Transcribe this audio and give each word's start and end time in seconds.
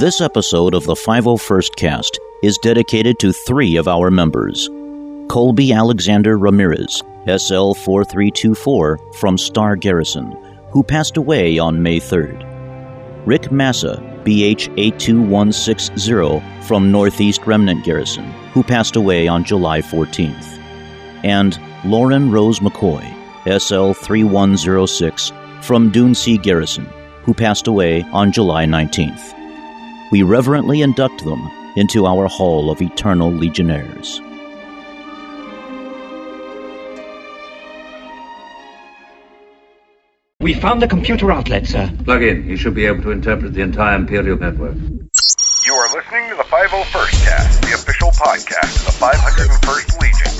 This 0.00 0.22
episode 0.22 0.72
of 0.72 0.84
the 0.84 0.94
501st 0.94 1.76
Cast 1.76 2.18
is 2.42 2.56
dedicated 2.56 3.18
to 3.18 3.34
three 3.34 3.76
of 3.76 3.86
our 3.86 4.10
members 4.10 4.66
Colby 5.28 5.74
Alexander 5.74 6.38
Ramirez, 6.38 7.02
SL 7.26 7.74
4324 7.74 8.98
from 9.18 9.36
Star 9.36 9.76
Garrison, 9.76 10.32
who 10.70 10.82
passed 10.82 11.18
away 11.18 11.58
on 11.58 11.82
May 11.82 12.00
3rd. 12.00 13.26
Rick 13.26 13.52
Massa, 13.52 13.98
BH 14.24 14.72
82160 14.78 16.40
from 16.66 16.90
Northeast 16.90 17.46
Remnant 17.46 17.84
Garrison, 17.84 18.24
who 18.54 18.62
passed 18.62 18.96
away 18.96 19.28
on 19.28 19.44
July 19.44 19.82
14th. 19.82 20.58
And 21.24 21.60
Lauren 21.84 22.32
Rose 22.32 22.60
McCoy, 22.60 23.04
SL 23.44 23.92
3106 23.92 25.30
from 25.60 25.90
Dune 25.90 26.14
Sea 26.14 26.38
Garrison, 26.38 26.86
who 27.22 27.34
passed 27.34 27.66
away 27.66 28.00
on 28.14 28.32
July 28.32 28.64
19th. 28.64 29.36
We 30.10 30.24
reverently 30.24 30.82
induct 30.82 31.24
them 31.24 31.48
into 31.76 32.04
our 32.04 32.26
Hall 32.26 32.70
of 32.70 32.82
Eternal 32.82 33.30
Legionnaires. 33.30 34.20
We 40.40 40.54
found 40.54 40.82
the 40.82 40.88
computer 40.88 41.30
outlet, 41.30 41.66
sir. 41.66 41.92
Plug 42.04 42.22
in. 42.22 42.48
You 42.48 42.56
should 42.56 42.74
be 42.74 42.86
able 42.86 43.02
to 43.02 43.12
interpret 43.12 43.54
the 43.54 43.60
entire 43.60 43.94
Imperial 43.94 44.36
network. 44.36 44.74
You 44.74 45.74
are 45.74 45.94
listening 45.94 46.30
to 46.30 46.36
the 46.36 46.48
501st 46.48 47.24
Cast, 47.24 47.62
the 47.62 47.74
official 47.74 48.10
podcast 48.10 48.80
of 48.80 48.86
the 48.90 49.04
501st 49.04 50.00
Legion, 50.00 50.32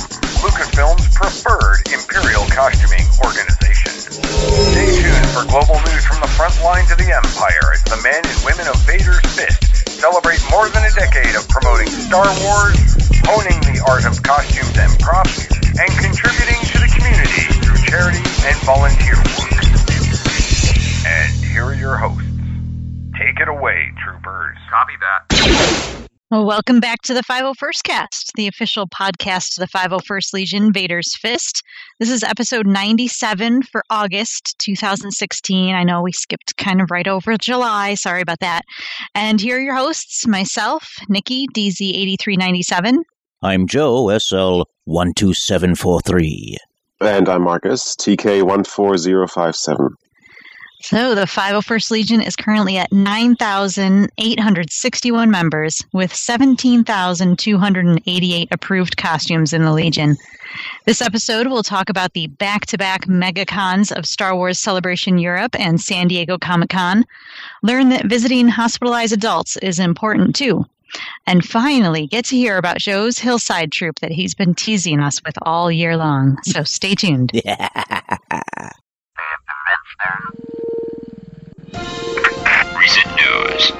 Lucasfilm's 0.42 1.14
preferred 1.14 1.86
Imperial 1.92 2.42
costuming 2.50 3.06
organization. 3.22 3.69
Stay 4.24 4.90
tuned 5.00 5.28
for 5.30 5.44
global 5.48 5.80
news 5.88 6.04
from 6.04 6.20
the 6.20 6.30
front 6.36 6.54
lines 6.62 6.90
of 6.90 6.98
the 6.98 7.10
Empire 7.10 7.72
as 7.72 7.82
the 7.84 8.00
men 8.02 8.20
and 8.24 8.38
women 8.44 8.66
of 8.68 8.76
Vader's 8.84 9.20
Fist 9.36 9.88
celebrate 10.00 10.40
more 10.50 10.68
than 10.68 10.84
a 10.84 10.92
decade 10.96 11.36
of 11.36 11.46
promoting 11.48 11.88
Star 11.88 12.24
Wars, 12.44 12.76
honing 13.28 13.60
the 13.68 13.84
art 13.86 14.06
of 14.06 14.22
costumes 14.22 14.76
and 14.78 14.92
props, 14.98 15.44
and 15.76 15.90
contributing 16.00 16.60
to 16.72 16.78
the 16.80 16.90
community 16.92 17.46
through 17.60 17.80
charity 17.84 18.24
and 18.48 18.56
volunteer 18.64 19.16
work. 19.16 19.60
And 21.04 21.28
here 21.44 21.64
are 21.64 21.74
your 21.74 21.96
hosts. 21.96 22.24
Take 23.18 23.40
it 23.40 23.48
away, 23.48 23.92
troopers. 24.02 24.56
Copy 24.70 24.94
that. 25.00 26.09
Well, 26.30 26.46
welcome 26.46 26.78
back 26.78 27.02
to 27.02 27.12
the 27.12 27.24
501st 27.24 27.82
Cast, 27.82 28.32
the 28.36 28.46
official 28.46 28.86
podcast 28.86 29.58
of 29.58 29.68
the 29.68 29.76
501st 29.76 30.32
Legion, 30.32 30.72
Vader's 30.72 31.16
Fist. 31.16 31.60
This 31.98 32.08
is 32.08 32.22
episode 32.22 32.68
97 32.68 33.62
for 33.62 33.82
August 33.90 34.54
2016. 34.60 35.74
I 35.74 35.82
know 35.82 36.02
we 36.02 36.12
skipped 36.12 36.56
kind 36.56 36.80
of 36.80 36.92
right 36.92 37.08
over 37.08 37.36
July. 37.36 37.94
Sorry 37.94 38.20
about 38.20 38.38
that. 38.38 38.62
And 39.12 39.40
here 39.40 39.56
are 39.56 39.60
your 39.60 39.74
hosts 39.74 40.24
myself, 40.24 40.88
Nikki, 41.08 41.48
DZ8397. 41.48 42.98
I'm 43.42 43.66
Joe, 43.66 44.16
SL 44.16 44.62
12743. 44.86 46.58
And 47.00 47.28
I'm 47.28 47.42
Marcus, 47.42 47.96
TK14057. 47.96 49.88
So 50.82 51.14
the 51.14 51.26
501st 51.26 51.90
Legion 51.90 52.22
is 52.22 52.34
currently 52.34 52.78
at 52.78 52.90
9,861 52.90 55.30
members 55.30 55.84
with 55.92 56.14
17,288 56.14 58.48
approved 58.50 58.96
costumes 58.96 59.52
in 59.52 59.62
the 59.62 59.72
Legion. 59.72 60.16
This 60.86 61.02
episode 61.02 61.48
will 61.48 61.62
talk 61.62 61.90
about 61.90 62.14
the 62.14 62.28
back 62.28 62.64
to 62.66 62.78
back 62.78 63.04
megacons 63.06 63.92
of 63.92 64.06
Star 64.06 64.34
Wars 64.34 64.58
Celebration 64.58 65.18
Europe 65.18 65.54
and 65.58 65.78
San 65.78 66.08
Diego 66.08 66.38
Comic 66.38 66.70
Con. 66.70 67.04
Learn 67.62 67.90
that 67.90 68.06
visiting 68.06 68.48
hospitalized 68.48 69.12
adults 69.12 69.58
is 69.58 69.78
important 69.78 70.34
too. 70.34 70.64
And 71.26 71.44
finally, 71.44 72.06
get 72.06 72.24
to 72.26 72.36
hear 72.36 72.56
about 72.56 72.78
Joe's 72.78 73.18
Hillside 73.18 73.70
Troop 73.70 73.98
that 74.00 74.12
he's 74.12 74.34
been 74.34 74.54
teasing 74.54 75.00
us 75.00 75.22
with 75.24 75.36
all 75.42 75.70
year 75.70 75.98
long. 75.98 76.38
So 76.42 76.64
stay 76.64 76.94
tuned. 76.94 77.32
Recent 81.72 83.06
news. 83.16 83.72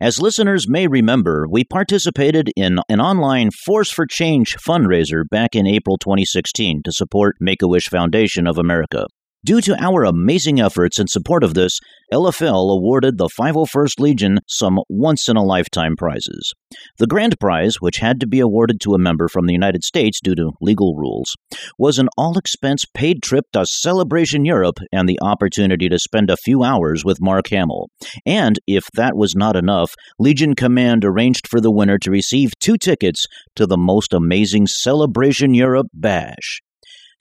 As 0.00 0.20
listeners 0.20 0.68
may 0.68 0.88
remember, 0.88 1.46
we 1.48 1.62
participated 1.64 2.50
in 2.56 2.80
an 2.88 3.00
online 3.00 3.50
Force 3.64 3.90
for 3.90 4.04
Change 4.04 4.56
fundraiser 4.56 5.22
back 5.30 5.54
in 5.54 5.66
April 5.66 5.96
2016 5.96 6.82
to 6.84 6.92
support 6.92 7.36
Make 7.40 7.62
a 7.62 7.68
Wish 7.68 7.88
Foundation 7.88 8.48
of 8.48 8.58
America. 8.58 9.06
Due 9.44 9.60
to 9.60 9.76
our 9.82 10.04
amazing 10.04 10.60
efforts 10.60 11.00
in 11.00 11.08
support 11.08 11.42
of 11.42 11.54
this, 11.54 11.80
LFL 12.12 12.72
awarded 12.72 13.18
the 13.18 13.28
501st 13.28 13.98
Legion 13.98 14.38
some 14.46 14.78
once 14.88 15.28
in 15.28 15.36
a 15.36 15.42
lifetime 15.42 15.96
prizes. 15.96 16.54
The 16.98 17.08
grand 17.08 17.40
prize, 17.40 17.80
which 17.80 17.96
had 17.96 18.20
to 18.20 18.28
be 18.28 18.38
awarded 18.38 18.80
to 18.82 18.94
a 18.94 19.00
member 19.00 19.26
from 19.26 19.46
the 19.46 19.52
United 19.52 19.82
States 19.82 20.20
due 20.22 20.36
to 20.36 20.52
legal 20.60 20.94
rules, 20.94 21.34
was 21.76 21.98
an 21.98 22.08
all 22.16 22.38
expense 22.38 22.84
paid 22.94 23.20
trip 23.20 23.44
to 23.52 23.66
Celebration 23.66 24.44
Europe 24.44 24.78
and 24.92 25.08
the 25.08 25.18
opportunity 25.20 25.88
to 25.88 25.98
spend 25.98 26.30
a 26.30 26.36
few 26.36 26.62
hours 26.62 27.04
with 27.04 27.20
Mark 27.20 27.48
Hamill. 27.48 27.88
And 28.24 28.60
if 28.68 28.84
that 28.94 29.16
was 29.16 29.34
not 29.34 29.56
enough, 29.56 29.92
Legion 30.20 30.54
Command 30.54 31.04
arranged 31.04 31.48
for 31.48 31.60
the 31.60 31.72
winner 31.72 31.98
to 31.98 32.12
receive 32.12 32.52
two 32.60 32.76
tickets 32.76 33.26
to 33.56 33.66
the 33.66 33.76
most 33.76 34.12
amazing 34.12 34.68
Celebration 34.68 35.52
Europe 35.52 35.88
bash. 35.92 36.60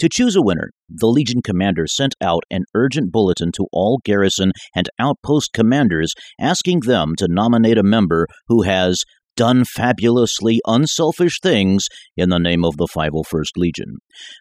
To 0.02 0.10
choose 0.12 0.36
a 0.36 0.42
winner, 0.42 0.72
the 0.90 1.06
Legion 1.06 1.44
commander 1.44 1.86
sent 1.86 2.16
out 2.20 2.42
an 2.50 2.64
urgent 2.74 3.12
bulletin 3.12 3.52
to 3.52 3.68
all 3.72 4.00
garrison 4.04 4.52
and 4.76 4.90
outpost 4.98 5.54
commanders 5.54 6.16
asking 6.40 6.80
them 6.80 7.14
to 7.20 7.28
nominate 7.30 7.78
a 7.78 7.84
member 7.84 8.26
who 8.48 8.64
has 8.64 9.04
done 9.36 9.64
fabulously 9.64 10.60
unselfish 10.66 11.40
things 11.44 11.86
in 12.18 12.30
the 12.30 12.40
name 12.40 12.66
of 12.66 12.78
the 12.78 12.88
501st 12.88 13.52
Legion. 13.58 13.98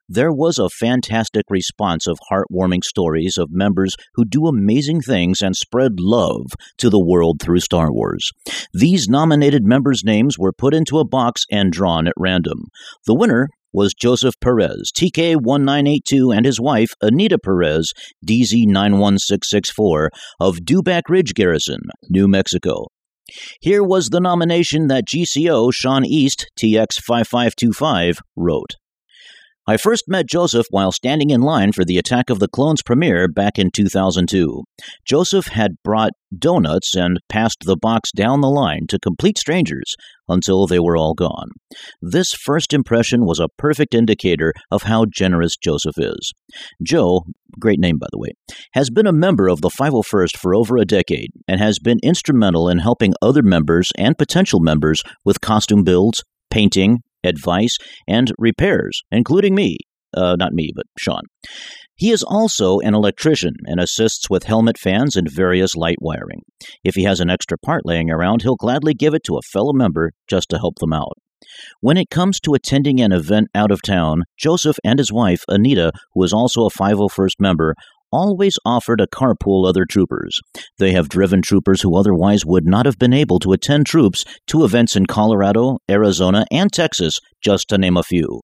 There 0.08 0.32
was 0.32 0.58
a 0.58 0.70
fantastic 0.70 1.44
response 1.50 2.06
of 2.06 2.18
heartwarming 2.32 2.82
stories 2.82 3.36
of 3.36 3.48
members 3.50 3.94
who 4.14 4.24
do 4.24 4.46
amazing 4.46 5.02
things 5.02 5.42
and 5.42 5.54
spread 5.54 6.00
love 6.00 6.46
to 6.78 6.88
the 6.88 7.04
world 7.04 7.36
through 7.42 7.60
Star 7.60 7.92
Wars. 7.92 8.30
These 8.72 9.08
nominated 9.08 9.64
members' 9.64 10.04
names 10.06 10.38
were 10.38 10.54
put 10.56 10.72
into 10.72 10.98
a 10.98 11.06
box 11.06 11.42
and 11.50 11.70
drawn 11.70 12.06
at 12.06 12.14
random. 12.16 12.64
The 13.04 13.14
winner 13.14 13.50
was 13.72 13.94
Joseph 13.94 14.34
Perez, 14.40 14.90
TK1982, 14.96 16.36
and 16.36 16.44
his 16.44 16.60
wife, 16.60 16.90
Anita 17.00 17.38
Perez, 17.38 17.92
DZ91664, 18.26 20.08
of 20.40 20.56
Dewback 20.58 21.02
Ridge 21.08 21.34
Garrison, 21.34 21.80
New 22.08 22.28
Mexico. 22.28 22.86
Here 23.60 23.82
was 23.82 24.08
the 24.08 24.20
nomination 24.20 24.88
that 24.88 25.06
GCO 25.06 25.72
Sean 25.72 26.04
East, 26.04 26.46
TX5525, 26.60 28.18
wrote. 28.36 28.74
I 29.66 29.76
first 29.76 30.04
met 30.08 30.26
Joseph 30.26 30.66
while 30.70 30.90
standing 30.90 31.30
in 31.30 31.42
line 31.42 31.72
for 31.72 31.84
the 31.84 31.98
Attack 31.98 32.30
of 32.30 32.38
the 32.38 32.48
Clones 32.48 32.82
premiere 32.82 33.28
back 33.28 33.58
in 33.58 33.70
2002. 33.70 34.64
Joseph 35.06 35.48
had 35.48 35.72
brought 35.84 36.12
donuts 36.36 36.96
and 36.96 37.18
passed 37.28 37.58
the 37.64 37.76
box 37.76 38.10
down 38.10 38.40
the 38.40 38.48
line 38.48 38.86
to 38.88 38.98
complete 38.98 39.36
strangers 39.38 39.94
until 40.28 40.66
they 40.66 40.78
were 40.78 40.96
all 40.96 41.12
gone. 41.12 41.50
This 42.00 42.32
first 42.32 42.72
impression 42.72 43.26
was 43.26 43.38
a 43.38 43.48
perfect 43.58 43.94
indicator 43.94 44.54
of 44.70 44.84
how 44.84 45.04
generous 45.12 45.56
Joseph 45.62 45.98
is. 45.98 46.32
Joe, 46.82 47.24
great 47.58 47.78
name 47.78 47.98
by 47.98 48.06
the 48.10 48.18
way, 48.18 48.30
has 48.72 48.88
been 48.88 49.06
a 49.06 49.12
member 49.12 49.48
of 49.48 49.60
the 49.60 49.70
501st 49.70 50.36
for 50.38 50.54
over 50.54 50.78
a 50.78 50.86
decade 50.86 51.30
and 51.46 51.60
has 51.60 51.78
been 51.78 51.98
instrumental 52.02 52.68
in 52.68 52.78
helping 52.78 53.12
other 53.20 53.42
members 53.42 53.92
and 53.98 54.16
potential 54.16 54.60
members 54.60 55.02
with 55.24 55.40
costume 55.40 55.84
builds, 55.84 56.24
painting, 56.50 57.00
advice, 57.24 57.76
and 58.06 58.32
repairs, 58.38 59.02
including 59.10 59.54
me. 59.54 59.78
Uh, 60.16 60.36
not 60.38 60.52
me, 60.52 60.70
but 60.74 60.86
Sean. 60.98 61.22
He 61.94 62.10
is 62.10 62.22
also 62.22 62.80
an 62.80 62.94
electrician 62.94 63.52
and 63.66 63.78
assists 63.78 64.30
with 64.30 64.44
helmet 64.44 64.78
fans 64.78 65.16
and 65.16 65.30
various 65.30 65.76
light 65.76 65.98
wiring. 66.00 66.40
If 66.82 66.94
he 66.94 67.04
has 67.04 67.20
an 67.20 67.30
extra 67.30 67.58
part 67.58 67.82
laying 67.84 68.10
around, 68.10 68.42
he'll 68.42 68.56
gladly 68.56 68.94
give 68.94 69.14
it 69.14 69.22
to 69.24 69.36
a 69.36 69.42
fellow 69.52 69.72
member 69.72 70.12
just 70.28 70.48
to 70.48 70.58
help 70.58 70.76
them 70.80 70.92
out. 70.92 71.18
When 71.80 71.96
it 71.96 72.10
comes 72.10 72.40
to 72.40 72.54
attending 72.54 73.00
an 73.00 73.12
event 73.12 73.48
out 73.54 73.70
of 73.70 73.82
town, 73.82 74.24
Joseph 74.38 74.78
and 74.84 74.98
his 74.98 75.12
wife, 75.12 75.42
Anita, 75.48 75.92
who 76.14 76.22
is 76.22 76.32
also 76.32 76.66
a 76.66 76.70
501st 76.70 77.34
member, 77.38 77.74
always 78.12 78.54
offer 78.64 78.96
to 78.96 79.06
carpool 79.06 79.68
other 79.68 79.84
troopers. 79.84 80.38
They 80.78 80.92
have 80.92 81.08
driven 81.08 81.42
troopers 81.42 81.82
who 81.82 81.96
otherwise 81.96 82.44
would 82.44 82.66
not 82.66 82.86
have 82.86 82.98
been 82.98 83.12
able 83.12 83.38
to 83.40 83.52
attend 83.52 83.86
troops 83.86 84.24
to 84.48 84.64
events 84.64 84.96
in 84.96 85.06
Colorado, 85.06 85.78
Arizona, 85.90 86.44
and 86.50 86.72
Texas, 86.72 87.18
just 87.42 87.68
to 87.68 87.78
name 87.78 87.96
a 87.96 88.02
few. 88.02 88.40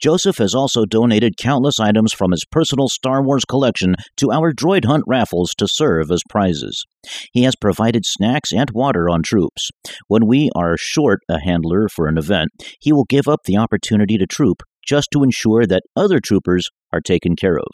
Joseph 0.00 0.38
has 0.38 0.54
also 0.54 0.84
donated 0.84 1.38
countless 1.38 1.80
items 1.80 2.12
from 2.12 2.32
his 2.32 2.44
personal 2.50 2.88
Star 2.88 3.22
Wars 3.22 3.44
collection 3.44 3.94
to 4.18 4.30
our 4.30 4.52
droid 4.52 4.84
hunt 4.84 5.04
raffles 5.06 5.52
to 5.58 5.66
serve 5.68 6.10
as 6.10 6.20
prizes. 6.28 6.84
He 7.32 7.44
has 7.44 7.56
provided 7.56 8.04
snacks 8.04 8.52
and 8.52 8.70
water 8.72 9.08
on 9.08 9.22
troops. 9.22 9.70
When 10.08 10.26
we 10.26 10.50
are 10.54 10.76
short 10.78 11.20
a 11.28 11.40
handler 11.40 11.88
for 11.88 12.06
an 12.06 12.18
event, 12.18 12.50
he 12.80 12.92
will 12.92 13.06
give 13.08 13.28
up 13.28 13.40
the 13.44 13.56
opportunity 13.56 14.18
to 14.18 14.26
troop 14.26 14.62
just 14.86 15.08
to 15.12 15.22
ensure 15.22 15.66
that 15.66 15.82
other 15.96 16.20
troopers 16.20 16.68
are 16.92 17.00
taken 17.00 17.36
care 17.36 17.58
of. 17.58 17.66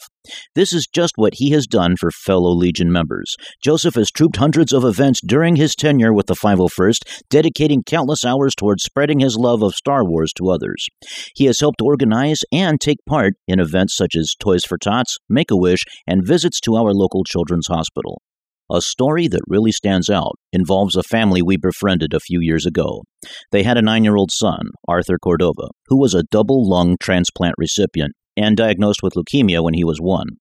This 0.55 0.73
is 0.73 0.89
just 0.93 1.13
what 1.17 1.35
he 1.37 1.51
has 1.51 1.67
done 1.67 1.97
for 1.99 2.11
fellow 2.11 2.51
Legion 2.51 2.91
members. 2.91 3.35
Joseph 3.63 3.95
has 3.95 4.11
trooped 4.11 4.37
hundreds 4.37 4.73
of 4.73 4.85
events 4.85 5.21
during 5.27 5.57
his 5.57 5.75
tenure 5.75 6.13
with 6.13 6.27
the 6.27 6.35
501st, 6.35 7.23
dedicating 7.31 7.83
countless 7.85 8.25
hours 8.25 8.55
towards 8.55 8.83
spreading 8.83 9.21
his 9.21 9.37
love 9.37 9.63
of 9.63 9.75
Star 9.75 10.05
Wars 10.05 10.33
to 10.37 10.51
others. 10.51 10.87
He 11.35 11.45
has 11.47 11.61
helped 11.61 11.83
organize 11.83 12.41
and 12.53 12.81
take 12.81 12.99
part 13.07 13.35
in 13.47 13.61
events 13.61 13.97
such 13.97 14.15
as 14.17 14.35
Toys 14.41 14.65
for 14.65 14.79
Tots, 14.79 15.19
Make 15.29 15.51
a 15.51 15.57
Wish, 15.57 15.85
and 16.07 16.27
visits 16.27 16.61
to 16.61 16.77
our 16.77 16.93
local 16.93 17.25
children's 17.25 17.69
hospital. 17.69 18.23
A 18.73 18.81
story 18.81 19.29
that 19.29 19.43
really 19.47 19.71
stands 19.71 20.09
out 20.09 20.39
involves 20.51 20.97
a 20.97 21.03
family 21.03 21.43
we 21.43 21.59
befriended 21.59 22.15
a 22.15 22.21
few 22.21 22.41
years 22.41 22.65
ago. 22.65 23.03
They 23.51 23.65
had 23.65 23.77
a 23.77 23.83
nine 23.83 24.03
year 24.03 24.17
old 24.17 24.31
son, 24.33 24.71
Arthur 24.89 25.19
Cordova, 25.23 25.69
who 25.89 26.01
was 26.01 26.15
a 26.15 26.23
double 26.31 26.67
lung 26.67 26.97
transplant 26.99 27.55
recipient 27.59 28.15
and 28.35 28.57
diagnosed 28.57 29.01
with 29.03 29.13
leukemia 29.13 29.63
when 29.63 29.75
he 29.75 29.85
was 29.85 29.99
one. 30.01 30.39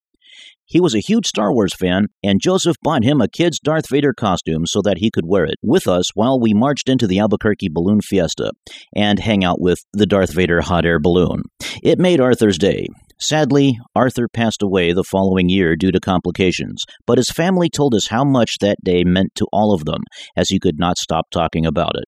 He 0.66 0.80
was 0.80 0.96
a 0.96 1.00
huge 1.00 1.28
Star 1.28 1.54
Wars 1.54 1.74
fan, 1.74 2.06
and 2.24 2.40
Joseph 2.42 2.78
bought 2.82 3.04
him 3.04 3.20
a 3.20 3.28
kid's 3.28 3.60
Darth 3.60 3.90
Vader 3.90 4.14
costume 4.14 4.66
so 4.66 4.82
that 4.82 5.00
he 5.00 5.12
could 5.12 5.26
wear 5.28 5.44
it 5.44 5.58
with 5.62 5.86
us 5.86 6.06
while 6.14 6.40
we 6.40 6.54
marched 6.54 6.88
into 6.88 7.08
the 7.08 7.20
Albuquerque 7.20 7.68
Balloon 7.70 8.00
Fiesta 8.00 8.54
and 8.96 9.20
hang 9.20 9.44
out 9.44 9.60
with 9.60 9.80
the 9.92 10.06
Darth 10.06 10.34
Vader 10.34 10.62
hot 10.62 10.86
air 10.86 11.02
balloon. 11.02 11.42
It 11.84 12.00
made 12.00 12.22
Arthur's 12.22 12.58
day. 12.58 12.88
Sadly, 13.22 13.78
Arthur 13.96 14.28
passed 14.28 14.64
away 14.64 14.94
the 14.94 15.04
following 15.04 15.48
year 15.48 15.76
due 15.76 15.92
to 15.92 16.00
complications, 16.00 16.84
but 17.06 17.20
his 17.20 17.30
family 17.30 17.70
told 17.70 17.94
us 17.94 18.08
how 18.08 18.24
much 18.24 18.58
that 18.62 18.78
day 18.84 19.04
meant 19.04 19.36
to 19.36 19.46
all 19.54 19.76
of 19.76 19.86
them, 19.86 20.02
as 20.36 20.50
he 20.50 20.60
could 20.60 20.80
not 20.80 20.98
stop 20.98 21.26
talking 21.32 21.64
about 21.64 21.94
it. 21.96 22.06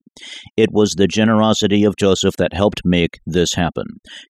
It 0.58 0.70
was 0.72 0.96
the 0.98 1.08
generosity 1.08 1.84
of 1.84 1.98
Joseph 1.98 2.34
that 2.40 2.54
helped 2.54 2.82
make 2.84 3.20
this 3.28 3.54
happen. 3.54 3.86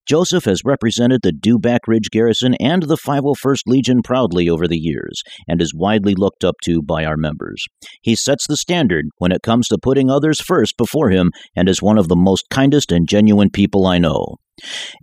Joseph 0.06 0.44
has 0.44 0.66
represented 0.66 1.22
the 1.24 1.32
Dewback 1.32 1.80
Ridge 1.88 2.10
Garrison 2.12 2.54
and 2.56 2.84
the 2.84 2.98
501st 2.98 3.62
Legion 3.66 4.02
proudly 4.04 4.50
over 4.50 4.68
the 4.68 4.78
years, 4.78 5.24
and 5.48 5.62
is 5.62 5.74
widely 5.74 6.16
looked 6.16 6.44
up 6.44 6.56
to 6.66 6.82
by 6.82 7.06
our 7.06 7.18
members. 7.18 7.64
He 8.02 8.16
sets 8.16 8.46
the 8.46 8.58
standard 8.58 9.06
when 9.20 9.32
it 9.32 9.42
comes 9.42 9.70
to 9.70 9.78
putting 9.82 10.10
others 10.10 10.42
first 10.42 10.76
before 10.78 11.12
him, 11.12 11.32
and 11.56 11.70
is 11.70 11.82
one 11.82 11.98
of 11.98 12.10
the 12.10 12.18
most 12.18 12.50
kindest 12.50 12.92
and 12.92 13.08
genuine 13.08 13.50
people 13.50 13.88
I 13.88 14.00
know. 14.00 14.36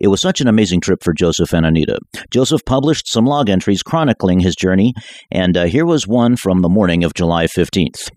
It 0.00 0.08
was 0.08 0.20
such 0.20 0.40
an 0.40 0.48
amazing 0.48 0.80
trip 0.80 1.02
for 1.02 1.12
Joseph 1.12 1.52
and 1.52 1.66
Anita. 1.66 1.98
Joseph 2.32 2.64
published 2.64 3.08
some 3.08 3.24
log 3.24 3.50
entries 3.50 3.82
chronicling 3.82 4.40
his 4.40 4.54
journey, 4.54 4.94
and 5.30 5.56
uh, 5.56 5.64
here 5.64 5.84
was 5.84 6.06
one 6.06 6.36
from 6.36 6.62
the 6.62 6.68
morning 6.68 7.04
of 7.04 7.14
July 7.14 7.46
15th. 7.46 8.10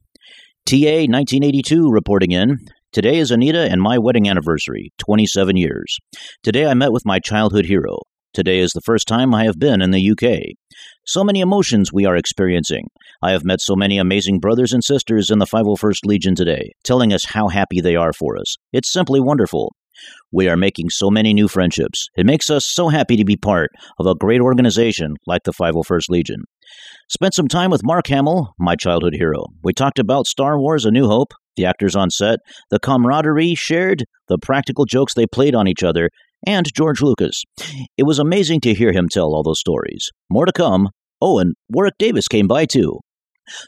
TA 0.66 1.06
1982 1.10 1.90
reporting 1.92 2.32
in. 2.32 2.58
Today 2.94 3.18
is 3.18 3.32
Anita 3.32 3.70
and 3.70 3.82
my 3.82 3.98
wedding 3.98 4.30
anniversary, 4.30 4.92
27 5.00 5.58
years. 5.58 5.98
Today 6.44 6.68
I 6.68 6.74
met 6.74 6.94
with 6.94 7.06
my 7.06 7.20
childhood 7.20 7.66
hero. 7.66 7.98
Today 8.34 8.60
is 8.60 8.72
the 8.72 8.82
first 8.82 9.08
time 9.08 9.34
I 9.34 9.44
have 9.44 9.60
been 9.60 9.82
in 9.82 9.92
the 9.92 10.12
UK. 10.12 10.56
So 11.06 11.24
many 11.24 11.42
emotions 11.42 11.92
we 11.92 12.06
are 12.06 12.16
experiencing. 12.16 12.86
I 13.22 13.32
have 13.32 13.44
met 13.44 13.62
so 13.62 13.76
many 13.76 13.98
amazing 13.98 14.40
brothers 14.40 14.72
and 14.72 14.84
sisters 14.84 15.30
in 15.30 15.40
the 15.40 15.46
501st 15.46 16.06
Legion 16.06 16.34
today, 16.34 16.72
telling 16.84 17.12
us 17.12 17.26
how 17.26 17.50
happy 17.50 17.82
they 17.82 17.96
are 17.96 18.14
for 18.14 18.38
us. 18.38 18.56
It's 18.72 18.94
simply 18.94 19.20
wonderful. 19.20 19.74
We 20.34 20.50
are 20.50 20.58
making 20.58 20.90
so 20.90 21.12
many 21.12 21.32
new 21.32 21.48
friendships. 21.48 22.08
It 22.18 22.26
makes 22.26 22.50
us 22.50 22.66
so 22.68 22.90
happy 22.90 23.16
to 23.18 23.24
be 23.24 23.38
part 23.38 23.70
of 24.00 24.08
a 24.08 24.16
great 24.16 24.42
organization 24.42 25.14
like 25.28 25.44
the 25.44 25.54
501st 25.54 26.10
Legion. 26.10 26.44
Spent 27.08 27.36
some 27.36 27.48
time 27.48 27.70
with 27.70 27.84
Mark 27.84 28.08
Hamill, 28.08 28.54
my 28.58 28.76
childhood 28.76 29.14
hero. 29.16 29.44
We 29.64 29.74
talked 29.74 30.00
about 30.00 30.26
Star 30.26 30.60
Wars 30.60 30.86
A 30.86 30.92
New 30.92 31.06
Hope, 31.06 31.34
the 31.56 31.66
actors 31.66 31.96
on 31.96 32.10
set, 32.10 32.40
the 32.72 32.80
camaraderie 32.80 33.54
shared, 33.54 34.06
the 34.28 34.40
practical 34.40 34.86
jokes 34.86 35.14
they 35.14 35.28
played 35.28 35.54
on 35.54 35.68
each 35.68 35.84
other, 35.84 36.10
and 36.48 36.66
George 36.76 37.04
Lucas. 37.04 37.44
It 37.96 38.04
was 38.04 38.18
amazing 38.18 38.62
to 38.62 38.74
hear 38.74 38.92
him 38.92 39.10
tell 39.10 39.36
all 39.36 39.44
those 39.44 39.60
stories. 39.60 40.10
More 40.32 40.48
to 40.48 40.52
come. 40.52 40.90
Oh, 41.22 41.38
and 41.38 41.54
Warwick 41.70 41.94
Davis 42.00 42.28
came 42.28 42.48
by 42.48 42.66
too. 42.66 43.00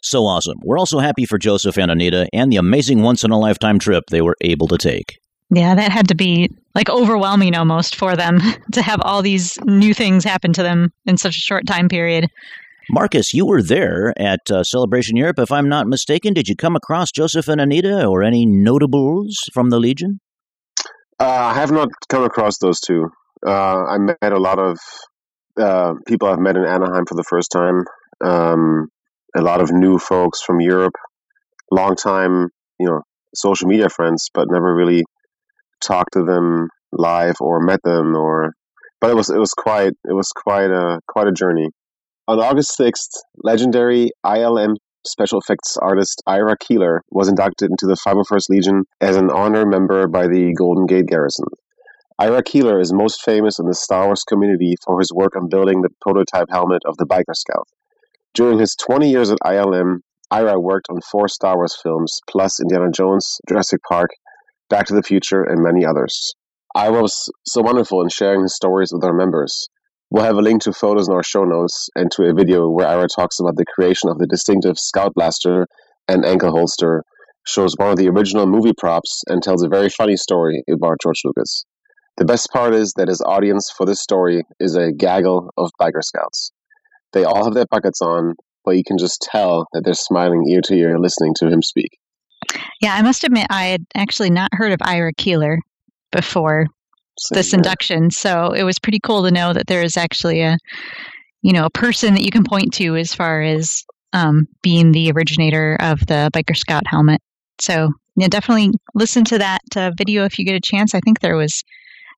So 0.02 0.22
awesome. 0.22 0.58
We're 0.64 0.80
also 0.80 0.98
happy 0.98 1.26
for 1.26 1.38
Joseph 1.38 1.78
and 1.78 1.92
Anita 1.92 2.28
and 2.34 2.52
the 2.52 2.58
amazing 2.58 3.04
once 3.04 3.24
in 3.24 3.30
a 3.30 3.38
lifetime 3.38 3.78
trip 3.78 4.06
they 4.10 4.22
were 4.22 4.36
able 4.42 4.68
to 4.70 4.78
take. 4.78 5.18
Yeah, 5.50 5.76
that 5.76 5.92
had 5.92 6.08
to 6.10 6.16
be 6.16 6.50
like 6.74 6.90
overwhelming 6.90 7.56
almost 7.56 7.96
for 7.96 8.16
them 8.16 8.40
to 8.74 8.82
have 8.82 9.00
all 9.02 9.22
these 9.22 9.58
new 9.64 9.94
things 9.94 10.24
happen 10.24 10.54
to 10.54 10.64
them 10.64 10.92
in 11.06 11.18
such 11.18 11.38
a 11.38 11.40
short 11.40 11.68
time 11.68 11.90
period. 11.90 12.30
Marcus, 12.90 13.34
you 13.34 13.46
were 13.46 13.64
there 13.64 14.14
at 14.20 14.52
uh, 14.52 14.64
Celebration 14.64 15.18
Europe, 15.18 15.40
if 15.40 15.52
I'm 15.52 15.70
not 15.70 15.88
mistaken. 15.88 16.34
Did 16.34 16.48
you 16.48 16.56
come 16.56 16.76
across 16.76 17.12
Joseph 17.12 17.48
and 17.48 17.60
Anita 17.60 18.06
or 18.06 18.22
any 18.22 18.46
notables 18.46 19.38
from 19.54 19.72
the 19.72 19.80
Legion? 19.80 20.20
Uh, 21.20 21.26
I 21.26 21.54
have 21.56 21.72
not 21.72 21.90
come 22.10 22.24
across 22.24 22.60
those 22.60 22.80
two. 22.80 23.08
Uh, 23.46 23.86
I 23.86 23.98
met 23.98 24.18
a 24.22 24.38
lot 24.38 24.60
of 24.60 24.78
uh, 25.60 25.94
people 26.08 26.28
I've 26.28 26.40
met 26.40 26.58
in 26.58 26.66
Anaheim 26.66 27.06
for 27.08 27.16
the 27.16 27.24
first 27.28 27.52
time. 27.52 27.86
Um, 28.24 28.88
a 29.36 29.42
lot 29.42 29.62
of 29.62 29.72
new 29.72 29.98
folks 29.98 30.42
from 30.42 30.60
Europe, 30.60 30.94
long 31.72 31.96
time, 31.96 32.50
you 32.80 32.88
know, 32.88 33.02
social 33.34 33.68
media 33.68 33.90
friends, 33.90 34.30
but 34.34 34.48
never 34.50 34.74
really 34.76 35.04
talked 35.82 36.14
to 36.14 36.24
them 36.24 36.70
live 36.92 37.36
or 37.40 37.60
met 37.60 37.82
them 37.84 38.16
or. 38.16 38.54
But 39.02 39.12
it 39.12 39.16
was 39.16 39.30
it 39.30 39.38
was 39.38 39.54
quite 39.54 39.94
it 40.04 40.14
was 40.14 40.30
quite 40.30 40.72
a 40.72 41.00
quite 41.08 41.28
a 41.28 41.32
journey. 41.32 41.70
On 42.28 42.40
August 42.40 42.76
sixth, 42.76 43.12
legendary 43.44 44.10
ILM 44.26 44.76
special 45.08 45.40
effects 45.40 45.78
artist 45.78 46.22
Ira 46.26 46.56
Keeler 46.58 47.04
was 47.12 47.28
inducted 47.28 47.70
into 47.70 47.86
the 47.86 47.96
501st 47.96 48.50
Legion 48.50 48.84
as 49.00 49.16
an 49.16 49.30
honor 49.30 49.66
member 49.66 50.08
by 50.08 50.28
the 50.28 50.54
Golden 50.58 50.86
Gate 50.86 51.06
Garrison. 51.06 51.46
Ira 52.18 52.42
Keeler 52.44 52.80
is 52.80 52.94
most 52.94 53.22
famous 53.24 53.60
in 53.60 53.68
the 53.68 53.74
Star 53.74 54.06
Wars 54.06 54.24
community 54.28 54.76
for 54.86 55.00
his 55.00 55.12
work 55.14 55.36
on 55.36 55.50
building 55.50 55.82
the 55.82 55.90
prototype 56.02 56.48
helmet 56.50 56.82
of 56.86 56.98
the 56.98 57.06
Biker 57.06 57.36
Scout. 57.36 57.68
During 58.34 58.60
his 58.60 58.76
20 58.76 59.10
years 59.10 59.32
at 59.32 59.38
ILM, 59.46 60.00
Ira 60.32 60.60
worked 60.60 60.88
on 60.90 61.02
four 61.12 61.28
Star 61.28 61.56
Wars 61.56 61.78
films, 61.82 62.20
plus 62.30 62.60
Indiana 62.60 62.90
Jones, 62.92 63.38
Jurassic 63.48 63.82
Park, 63.88 64.10
Back 64.70 64.88
to 64.88 64.96
the 64.96 65.04
Future, 65.04 65.44
and 65.44 65.62
many 65.62 65.86
others. 65.86 66.34
Ira 66.76 67.02
was 67.02 67.32
so 67.46 67.62
wonderful 67.62 68.02
in 68.02 68.10
sharing 68.10 68.42
his 68.42 68.56
stories 68.56 68.92
with 68.92 69.04
our 69.04 69.14
members. 69.14 69.70
We'll 70.10 70.26
have 70.26 70.38
a 70.38 70.42
link 70.42 70.64
to 70.64 70.74
photos 70.74 71.08
in 71.08 71.14
our 71.14 71.24
show 71.24 71.44
notes 71.44 71.90
and 71.96 72.12
to 72.12 72.24
a 72.24 72.34
video 72.34 72.70
where 72.70 72.88
Ira 72.88 73.08
talks 73.08 73.40
about 73.40 73.58
the 73.58 73.66
creation 73.66 74.10
of 74.10 74.18
the 74.18 74.28
distinctive 74.28 74.78
Scout 74.78 75.14
Blaster 75.14 75.68
and 76.08 76.26
ankle 76.26 76.52
holster, 76.52 77.04
shows 77.46 77.76
one 77.78 77.92
of 77.92 77.98
the 77.98 78.10
original 78.10 78.48
movie 78.48 78.74
props, 78.78 79.24
and 79.28 79.42
tells 79.42 79.64
a 79.64 79.70
very 79.70 79.90
funny 79.90 80.18
story 80.18 80.64
about 80.70 80.98
George 81.02 81.22
Lucas. 81.24 81.64
The 82.18 82.26
best 82.26 82.50
part 82.52 82.74
is 82.74 82.94
that 82.94 83.08
his 83.08 83.22
audience 83.22 83.72
for 83.76 83.86
this 83.86 84.02
story 84.02 84.44
is 84.60 84.76
a 84.76 84.92
gaggle 84.92 85.52
of 85.58 85.72
biker 85.80 86.04
scouts. 86.04 86.52
They 87.14 87.24
all 87.24 87.44
have 87.44 87.54
their 87.54 87.68
buckets 87.70 88.02
on, 88.02 88.36
but 88.64 88.78
you 88.78 88.84
can 88.84 88.98
just 88.98 89.22
tell 89.22 89.68
that 89.74 89.84
they're 89.84 89.94
smiling 89.94 90.46
ear 90.50 90.62
to 90.64 90.76
ear 90.76 90.98
listening 91.00 91.34
to 91.36 91.48
him 91.50 91.62
speak. 91.62 91.98
Yeah, 92.82 92.94
I 92.96 93.02
must 93.02 93.24
admit, 93.24 93.48
I 93.50 93.66
had 93.66 93.86
actually 93.96 94.30
not 94.30 94.50
heard 94.54 94.72
of 94.72 94.80
Ira 94.82 95.14
Keeler 95.14 95.60
before 96.12 96.68
this 97.32 97.54
induction, 97.54 98.12
so 98.12 98.52
it 98.52 98.64
was 98.64 98.80
pretty 98.80 99.00
cool 99.00 99.24
to 99.24 99.32
know 99.32 99.54
that 99.54 99.68
there 99.68 99.82
is 99.82 99.98
actually 99.98 100.42
a, 100.42 100.58
you 101.42 101.54
know, 101.54 101.66
a 101.66 101.70
person 101.70 102.14
that 102.14 102.24
you 102.24 102.32
can 102.32 102.44
point 102.44 102.74
to 102.74 102.96
as 102.96 103.14
far 103.14 103.42
as 103.42 103.84
um, 104.14 104.48
being 104.62 104.92
the 104.92 105.12
originator 105.12 105.78
of 105.80 106.00
the 106.08 106.30
Biker 106.34 106.56
Scout 106.56 106.84
helmet. 106.88 107.22
So 107.60 107.90
yeah, 108.16 108.28
definitely 108.28 108.72
listen 108.94 109.24
to 109.26 109.38
that 109.38 109.62
uh, 109.76 109.92
video 109.98 110.26
if 110.26 110.38
you 110.40 110.46
get 110.46 110.56
a 110.56 110.62
chance. 110.62 110.94
I 110.96 111.00
think 111.02 111.20
there 111.20 111.36
was 111.36 111.64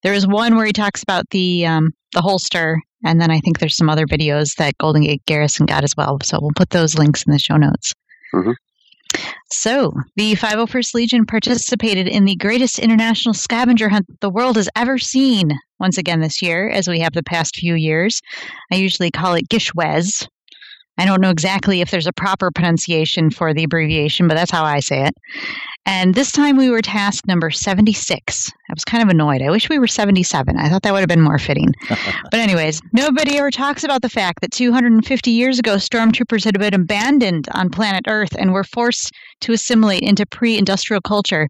there 0.03 0.13
was 0.13 0.27
one 0.27 0.55
where 0.55 0.65
he 0.65 0.74
talks 0.74 1.01
about 1.03 1.29
the 1.31 1.65
um, 1.65 1.91
the 2.13 2.22
holster, 2.22 2.79
and 3.03 3.19
then 3.19 3.31
I 3.31 3.39
think 3.39 3.60
there's 3.60 3.75
some 3.75 3.89
other 3.89 4.05
videos 4.05 4.55
that 4.57 4.77
Golden 4.77 5.03
Gate 5.03 5.24
Garrison 5.25 5.65
got 5.65 5.84
as 5.84 5.93
well. 5.98 6.19
So 6.24 6.39
we'll 6.41 6.51
put 6.55 6.69
those 6.69 6.98
links 6.98 7.24
in 7.24 7.31
the 7.31 7.39
show 7.39 7.57
notes. 7.57 7.93
Mhm. 8.34 8.55
So, 9.52 9.94
the 10.16 10.36
501st 10.36 10.94
Legion 10.94 11.26
participated 11.26 12.08
in 12.08 12.26
the 12.26 12.36
greatest 12.36 12.80
international 12.80 13.34
scavenger 13.34 13.90
hunt 13.90 14.06
the 14.20 14.30
world 14.30 14.58
has 14.58 14.70
ever 14.76 14.98
seen 14.98 15.52
once 15.80 15.98
again 15.98 16.20
this 16.20 16.42
year, 16.42 16.70
as 16.70 16.88
we 16.88 17.00
have 17.00 17.14
the 17.14 17.24
past 17.24 17.56
few 17.56 17.76
years. 17.76 18.22
I 18.72 18.76
usually 18.76 19.12
call 19.12 19.36
it 19.36 19.48
Gishwez. 19.50 20.28
I 20.98 21.06
don't 21.06 21.22
know 21.22 21.30
exactly 21.30 21.82
if 21.82 21.92
there's 21.92 22.08
a 22.08 22.14
proper 22.14 22.50
pronunciation 22.52 23.30
for 23.30 23.54
the 23.54 23.64
abbreviation, 23.64 24.28
but 24.28 24.34
that's 24.36 24.52
how 24.52 24.66
I 24.66 24.80
say 24.80 25.06
it. 25.06 25.14
And 25.88 26.13
this 26.13 26.34
time 26.34 26.58
we 26.58 26.70
were 26.70 26.82
task 26.82 27.25
number 27.27 27.50
76. 27.50 28.51
I 28.70 28.74
was 28.74 28.84
kind 28.84 29.01
of 29.01 29.08
annoyed. 29.08 29.41
I 29.41 29.50
wish 29.50 29.70
we 29.70 29.79
were 29.79 29.88
77. 29.88 30.58
I 30.58 30.67
thought 30.67 30.84
that 30.84 30.91
would 30.91 31.00
have 31.00 31.08
been 31.08 31.22
more 31.22 31.39
fitting. 31.39 31.74
but, 31.89 32.41
anyways, 32.41 32.82
nobody 32.91 33.38
ever 33.38 33.50
talks 33.50 33.86
about 33.86 34.01
the 34.01 34.10
fact 34.10 34.41
that 34.41 34.51
250 34.51 35.32
years 35.32 35.60
ago, 35.60 35.77
stormtroopers 35.77 36.44
had 36.44 36.60
been 36.60 36.74
abandoned 36.74 37.48
on 37.53 37.70
planet 37.70 38.03
Earth 38.10 38.36
and 38.38 38.51
were 38.51 38.65
forced 38.65 39.13
to 39.39 39.53
assimilate 39.53 40.03
into 40.03 40.25
pre 40.25 40.58
industrial 40.58 41.00
culture. 41.00 41.48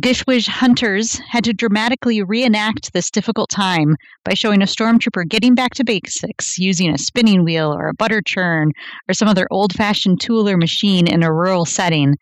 Gishwish 0.00 0.48
hunters 0.48 1.18
had 1.28 1.44
to 1.44 1.54
dramatically 1.54 2.22
reenact 2.22 2.92
this 2.92 3.10
difficult 3.12 3.48
time 3.48 3.96
by 4.24 4.34
showing 4.34 4.60
a 4.60 4.66
stormtrooper 4.66 5.26
getting 5.26 5.54
back 5.54 5.72
to 5.74 5.84
basics 5.84 6.58
using 6.58 6.90
a 6.90 6.98
spinning 6.98 7.44
wheel 7.44 7.72
or 7.72 7.88
a 7.88 7.94
butter 7.94 8.20
churn 8.20 8.72
or 9.08 9.14
some 9.14 9.28
other 9.28 9.46
old 9.50 9.72
fashioned 9.72 10.20
tool 10.20 10.48
or 10.48 10.58
machine 10.58 11.06
in 11.06 11.22
a 11.22 11.32
rural 11.32 11.64
setting. 11.64 12.16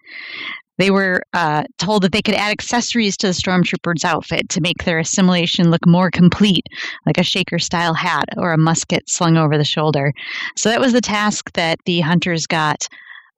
They 0.78 0.90
were 0.90 1.22
uh, 1.32 1.64
told 1.78 2.02
that 2.02 2.12
they 2.12 2.22
could 2.22 2.34
add 2.34 2.50
accessories 2.50 3.16
to 3.18 3.28
the 3.28 3.32
stormtrooper's 3.32 4.04
outfit 4.04 4.48
to 4.50 4.60
make 4.60 4.84
their 4.84 4.98
assimilation 4.98 5.70
look 5.70 5.86
more 5.86 6.10
complete, 6.10 6.66
like 7.06 7.18
a 7.18 7.22
shaker 7.22 7.58
style 7.58 7.94
hat 7.94 8.28
or 8.36 8.52
a 8.52 8.58
musket 8.58 9.08
slung 9.08 9.36
over 9.36 9.56
the 9.56 9.64
shoulder. 9.64 10.12
So 10.56 10.68
that 10.68 10.80
was 10.80 10.92
the 10.92 11.00
task 11.00 11.52
that 11.52 11.78
the 11.86 12.00
hunters 12.00 12.46
got 12.46 12.88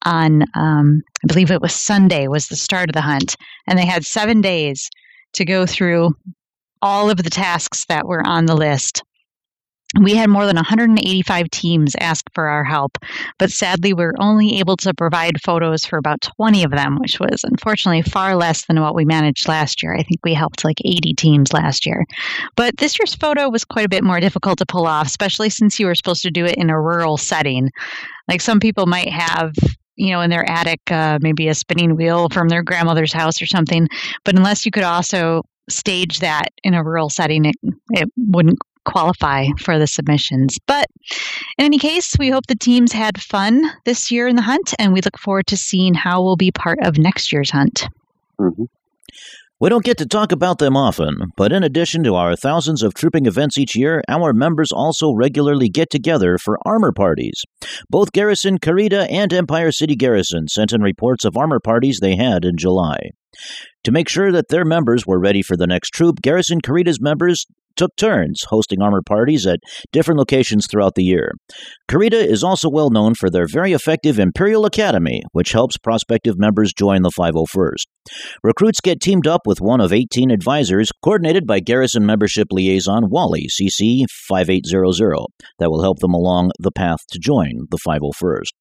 on, 0.04 0.42
um, 0.54 1.02
I 1.24 1.26
believe 1.26 1.50
it 1.50 1.62
was 1.62 1.74
Sunday, 1.74 2.28
was 2.28 2.48
the 2.48 2.56
start 2.56 2.88
of 2.88 2.94
the 2.94 3.00
hunt. 3.00 3.36
And 3.66 3.78
they 3.78 3.86
had 3.86 4.04
seven 4.04 4.40
days 4.40 4.88
to 5.34 5.44
go 5.44 5.66
through 5.66 6.14
all 6.82 7.10
of 7.10 7.18
the 7.18 7.30
tasks 7.30 7.84
that 7.86 8.06
were 8.06 8.26
on 8.26 8.46
the 8.46 8.56
list. 8.56 9.02
We 10.02 10.14
had 10.14 10.28
more 10.28 10.46
than 10.46 10.56
185 10.56 11.50
teams 11.50 11.94
ask 12.00 12.24
for 12.34 12.48
our 12.48 12.64
help, 12.64 12.98
but 13.38 13.50
sadly, 13.50 13.92
we 13.92 14.04
were 14.04 14.14
only 14.18 14.58
able 14.58 14.76
to 14.78 14.92
provide 14.94 15.40
photos 15.42 15.84
for 15.84 15.98
about 15.98 16.20
20 16.36 16.64
of 16.64 16.70
them, 16.70 16.98
which 16.98 17.18
was 17.18 17.44
unfortunately 17.44 18.02
far 18.02 18.36
less 18.36 18.66
than 18.66 18.80
what 18.80 18.94
we 18.94 19.04
managed 19.04 19.48
last 19.48 19.82
year. 19.82 19.94
I 19.94 20.02
think 20.02 20.20
we 20.22 20.34
helped 20.34 20.64
like 20.64 20.80
80 20.84 21.14
teams 21.14 21.52
last 21.52 21.86
year. 21.86 22.04
But 22.56 22.76
this 22.76 22.98
year's 22.98 23.14
photo 23.14 23.48
was 23.48 23.64
quite 23.64 23.86
a 23.86 23.90
bit 23.90 24.04
more 24.04 24.20
difficult 24.20 24.58
to 24.58 24.66
pull 24.66 24.86
off, 24.86 25.06
especially 25.06 25.50
since 25.50 25.80
you 25.80 25.86
were 25.86 25.94
supposed 25.94 26.22
to 26.22 26.30
do 26.30 26.44
it 26.44 26.56
in 26.56 26.70
a 26.70 26.80
rural 26.80 27.16
setting. 27.16 27.70
Like 28.28 28.40
some 28.40 28.60
people 28.60 28.86
might 28.86 29.10
have 29.10 29.54
you 29.96 30.10
know, 30.10 30.20
in 30.20 30.28
their 30.28 30.48
attic, 30.48 30.80
uh, 30.90 31.18
maybe 31.22 31.48
a 31.48 31.54
spinning 31.54 31.96
wheel 31.96 32.28
from 32.28 32.48
their 32.48 32.62
grandmother's 32.62 33.14
house 33.14 33.40
or 33.40 33.46
something. 33.46 33.88
But 34.24 34.36
unless 34.36 34.66
you 34.66 34.70
could 34.70 34.82
also 34.82 35.42
stage 35.70 36.20
that 36.20 36.48
in 36.62 36.74
a 36.74 36.84
rural 36.84 37.08
setting, 37.08 37.46
it, 37.46 37.56
it 37.90 38.08
wouldn't 38.16 38.58
qualify 38.86 39.46
for 39.60 39.78
the 39.78 39.86
submissions. 39.86 40.56
But 40.66 40.86
in 41.58 41.66
any 41.66 41.78
case, 41.78 42.16
we 42.18 42.30
hope 42.30 42.46
the 42.46 42.54
teams 42.54 42.92
had 42.92 43.20
fun 43.20 43.62
this 43.84 44.10
year 44.10 44.26
in 44.28 44.36
the 44.36 44.42
hunt, 44.42 44.74
and 44.78 44.92
we 44.92 45.02
look 45.02 45.18
forward 45.18 45.46
to 45.48 45.56
seeing 45.56 45.92
how 45.92 46.22
we'll 46.22 46.36
be 46.36 46.50
part 46.50 46.78
of 46.82 46.96
next 46.96 47.32
year's 47.32 47.50
hunt. 47.50 47.86
hmm 48.38 48.64
We 49.58 49.68
don't 49.68 49.84
get 49.84 49.98
to 49.98 50.06
talk 50.06 50.32
about 50.32 50.58
them 50.58 50.76
often, 50.76 51.32
but 51.36 51.52
in 51.52 51.62
addition 51.62 52.04
to 52.04 52.14
our 52.14 52.36
thousands 52.36 52.82
of 52.82 52.94
trooping 52.94 53.26
events 53.26 53.58
each 53.58 53.74
year, 53.74 54.02
our 54.08 54.32
members 54.32 54.70
also 54.70 55.12
regularly 55.12 55.68
get 55.68 55.90
together 55.90 56.38
for 56.38 56.58
armor 56.66 56.92
parties. 56.92 57.42
Both 57.88 58.12
Garrison 58.12 58.58
Carida 58.58 59.10
and 59.10 59.32
Empire 59.32 59.72
City 59.72 59.96
Garrison 59.96 60.48
sent 60.48 60.72
in 60.72 60.82
reports 60.82 61.24
of 61.24 61.36
armor 61.36 61.60
parties 61.60 61.98
they 62.00 62.16
had 62.16 62.44
in 62.44 62.56
July. 62.56 62.98
To 63.84 63.92
make 63.92 64.08
sure 64.08 64.32
that 64.32 64.48
their 64.48 64.64
members 64.64 65.06
were 65.06 65.20
ready 65.20 65.42
for 65.42 65.56
the 65.56 65.66
next 65.66 65.90
troop, 65.90 66.20
Garrison 66.20 66.60
Carida's 66.60 67.00
members 67.00 67.46
took 67.76 67.94
turns 67.96 68.42
hosting 68.48 68.82
armor 68.82 69.02
parties 69.02 69.46
at 69.46 69.60
different 69.92 70.18
locations 70.18 70.66
throughout 70.66 70.94
the 70.94 71.04
year. 71.04 71.32
Carida 71.88 72.16
is 72.16 72.42
also 72.42 72.68
well 72.68 72.90
known 72.90 73.14
for 73.14 73.30
their 73.30 73.46
very 73.46 73.72
effective 73.72 74.18
Imperial 74.18 74.64
Academy, 74.64 75.22
which 75.32 75.52
helps 75.52 75.78
prospective 75.78 76.38
members 76.38 76.72
join 76.72 77.02
the 77.02 77.10
501st. 77.10 77.84
Recruits 78.42 78.80
get 78.80 79.00
teamed 79.00 79.26
up 79.26 79.42
with 79.46 79.60
one 79.60 79.80
of 79.80 79.92
18 79.92 80.30
advisors, 80.30 80.90
coordinated 81.02 81.46
by 81.46 81.60
Garrison 81.60 82.06
Membership 82.06 82.48
Liaison 82.50 83.08
Wally, 83.08 83.48
CC 83.48 84.04
5800, 84.28 85.26
that 85.58 85.70
will 85.70 85.82
help 85.82 85.98
them 85.98 86.14
along 86.14 86.50
the 86.58 86.72
path 86.72 87.00
to 87.10 87.18
join 87.18 87.66
the 87.70 87.78
501st. 87.86 88.52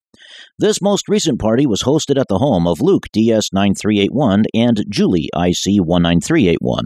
This 0.58 0.82
most 0.82 1.08
recent 1.10 1.40
party 1.40 1.66
was 1.66 1.84
hosted 1.84 2.20
at 2.20 2.28
the 2.30 2.38
home 2.38 2.68
of 2.68 2.82
Luke 2.82 3.08
DS9381 3.16 4.44
and 4.54 4.84
Julie 4.90 5.30
IC19381. 5.36 6.82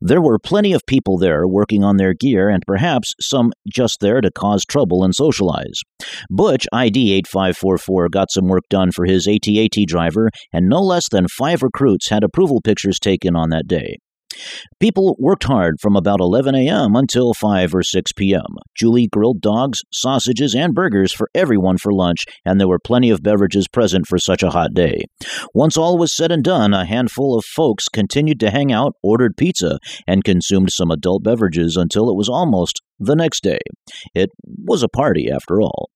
There 0.00 0.22
were 0.22 0.38
plenty 0.38 0.72
of 0.72 0.86
people 0.86 1.18
there 1.18 1.46
working 1.46 1.84
on 1.84 1.96
their 1.96 2.14
gear 2.14 2.48
and 2.48 2.62
perhaps 2.66 3.14
some 3.20 3.52
just 3.72 3.98
there 4.00 4.20
to 4.20 4.30
cause 4.30 4.64
trouble 4.64 5.04
and 5.04 5.14
socialize. 5.14 5.80
Butch 6.30 6.66
ID 6.72 7.12
8544 7.12 8.08
got 8.08 8.30
some 8.30 8.48
work 8.48 8.64
done 8.70 8.90
for 8.92 9.04
his 9.04 9.26
ATAT 9.26 9.86
driver, 9.86 10.30
and 10.52 10.68
no 10.68 10.80
less 10.80 11.08
than 11.10 11.26
five 11.28 11.62
recruits 11.62 12.08
had 12.10 12.24
approval 12.24 12.60
pictures 12.60 12.98
taken 12.98 13.36
on 13.36 13.50
that 13.50 13.66
day. 13.66 13.96
People 14.78 15.16
worked 15.18 15.44
hard 15.44 15.80
from 15.80 15.96
about 15.96 16.20
11 16.20 16.54
a.m. 16.54 16.94
until 16.94 17.34
5 17.34 17.74
or 17.74 17.82
6 17.82 18.12
p.m. 18.12 18.56
Julie 18.76 19.08
grilled 19.10 19.40
dogs, 19.40 19.80
sausages, 19.92 20.54
and 20.54 20.74
burgers 20.74 21.12
for 21.12 21.28
everyone 21.34 21.78
for 21.78 21.92
lunch, 21.92 22.24
and 22.44 22.60
there 22.60 22.68
were 22.68 22.78
plenty 22.78 23.10
of 23.10 23.22
beverages 23.22 23.68
present 23.68 24.06
for 24.06 24.18
such 24.18 24.42
a 24.42 24.50
hot 24.50 24.74
day. 24.74 25.02
Once 25.54 25.76
all 25.76 25.98
was 25.98 26.16
said 26.16 26.32
and 26.32 26.44
done, 26.44 26.72
a 26.72 26.84
handful 26.84 27.36
of 27.36 27.44
folks 27.44 27.88
continued 27.88 28.40
to 28.40 28.50
hang 28.50 28.72
out, 28.72 28.94
ordered 29.02 29.36
pizza, 29.36 29.78
and 30.06 30.24
consumed 30.24 30.70
some 30.72 30.90
adult 30.90 31.22
beverages 31.22 31.76
until 31.76 32.08
it 32.08 32.16
was 32.16 32.28
almost 32.28 32.80
the 32.98 33.16
next 33.16 33.42
day. 33.42 33.58
It 34.14 34.30
was 34.44 34.82
a 34.82 34.88
party, 34.88 35.28
after 35.30 35.60
all. 35.60 35.90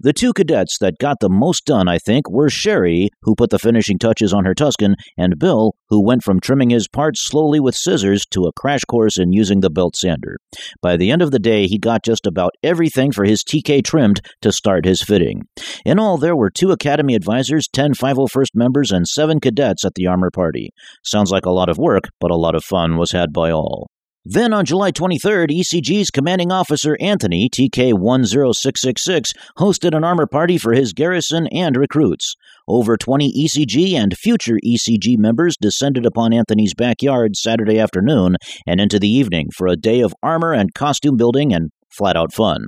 The 0.00 0.12
two 0.12 0.32
cadets 0.32 0.78
that 0.80 0.98
got 0.98 1.20
the 1.20 1.28
most 1.28 1.64
done, 1.64 1.88
I 1.88 1.98
think, 1.98 2.30
were 2.30 2.50
Sherry, 2.50 3.08
who 3.22 3.34
put 3.34 3.50
the 3.50 3.58
finishing 3.58 3.98
touches 3.98 4.32
on 4.32 4.44
her 4.44 4.54
Tusken, 4.54 4.94
and 5.16 5.38
Bill, 5.38 5.74
who 5.88 6.04
went 6.04 6.22
from 6.22 6.40
trimming 6.40 6.70
his 6.70 6.88
parts 6.88 7.24
slowly 7.24 7.60
with 7.60 7.74
scissors 7.74 8.24
to 8.30 8.44
a 8.44 8.52
crash 8.52 8.84
course 8.84 9.18
in 9.18 9.32
using 9.32 9.60
the 9.60 9.70
belt 9.70 9.96
sander. 9.96 10.36
By 10.82 10.96
the 10.96 11.10
end 11.10 11.22
of 11.22 11.30
the 11.30 11.38
day, 11.38 11.66
he 11.66 11.78
got 11.78 12.04
just 12.04 12.26
about 12.26 12.52
everything 12.62 13.12
for 13.12 13.24
his 13.24 13.42
TK 13.42 13.84
trimmed 13.84 14.20
to 14.42 14.52
start 14.52 14.84
his 14.84 15.02
fitting. 15.02 15.42
In 15.84 15.98
all, 15.98 16.18
there 16.18 16.36
were 16.36 16.50
two 16.50 16.70
Academy 16.70 17.14
advisors, 17.14 17.68
10 17.72 17.94
501st 17.94 18.54
members, 18.54 18.92
and 18.92 19.06
seven 19.06 19.40
cadets 19.40 19.84
at 19.84 19.94
the 19.94 20.06
armor 20.06 20.30
party. 20.30 20.70
Sounds 21.04 21.30
like 21.30 21.46
a 21.46 21.50
lot 21.50 21.68
of 21.68 21.78
work, 21.78 22.04
but 22.20 22.30
a 22.30 22.36
lot 22.36 22.54
of 22.54 22.64
fun 22.64 22.96
was 22.96 23.12
had 23.12 23.32
by 23.32 23.50
all. 23.50 23.90
Then 24.30 24.52
on 24.52 24.66
July 24.66 24.92
23rd, 24.92 25.48
ECG's 25.48 26.10
commanding 26.10 26.52
officer 26.52 26.98
Anthony, 27.00 27.48
TK 27.48 27.94
10666, 27.94 29.32
hosted 29.56 29.96
an 29.96 30.04
armor 30.04 30.26
party 30.26 30.58
for 30.58 30.74
his 30.74 30.92
garrison 30.92 31.46
and 31.46 31.78
recruits. 31.78 32.34
Over 32.68 32.98
20 32.98 33.32
ECG 33.32 33.94
and 33.94 34.14
future 34.14 34.58
ECG 34.62 35.16
members 35.16 35.56
descended 35.58 36.04
upon 36.04 36.34
Anthony's 36.34 36.74
backyard 36.74 37.36
Saturday 37.36 37.78
afternoon 37.78 38.36
and 38.66 38.82
into 38.82 38.98
the 38.98 39.08
evening 39.08 39.48
for 39.56 39.66
a 39.66 39.76
day 39.76 40.02
of 40.02 40.12
armor 40.22 40.52
and 40.52 40.74
costume 40.74 41.16
building 41.16 41.54
and 41.54 41.70
flat 41.90 42.16
out 42.16 42.32
fun. 42.32 42.66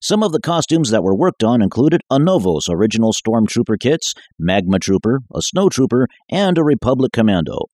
Some 0.00 0.22
of 0.22 0.32
the 0.32 0.40
costumes 0.40 0.90
that 0.90 1.02
were 1.02 1.14
worked 1.14 1.44
on 1.44 1.62
included 1.62 2.00
ANOVOS 2.10 2.68
original 2.70 3.12
Stormtrooper 3.12 3.78
kits, 3.78 4.14
Magma 4.38 4.78
Trooper, 4.78 5.20
a 5.34 5.42
Snow 5.42 5.68
Trooper, 5.68 6.06
and 6.30 6.58
a 6.58 6.64
Republic 6.64 7.12
Commando. 7.12 7.66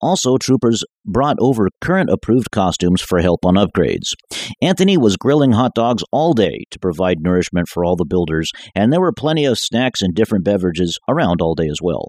Also, 0.00 0.36
troopers 0.38 0.82
brought 1.06 1.36
over 1.40 1.68
current 1.80 2.10
approved 2.10 2.50
costumes 2.50 3.00
for 3.00 3.20
help 3.20 3.44
on 3.44 3.54
upgrades. 3.54 4.14
Anthony 4.60 4.96
was 4.96 5.16
grilling 5.16 5.52
hot 5.52 5.72
dogs 5.74 6.02
all 6.12 6.32
day 6.32 6.64
to 6.70 6.78
provide 6.78 7.20
nourishment 7.20 7.68
for 7.68 7.84
all 7.84 7.96
the 7.96 8.04
builders, 8.04 8.50
and 8.74 8.92
there 8.92 9.00
were 9.00 9.12
plenty 9.12 9.44
of 9.44 9.58
snacks 9.58 10.02
and 10.02 10.14
different 10.14 10.44
beverages 10.44 10.98
around 11.08 11.40
all 11.40 11.54
day 11.54 11.68
as 11.70 11.78
well. 11.82 12.08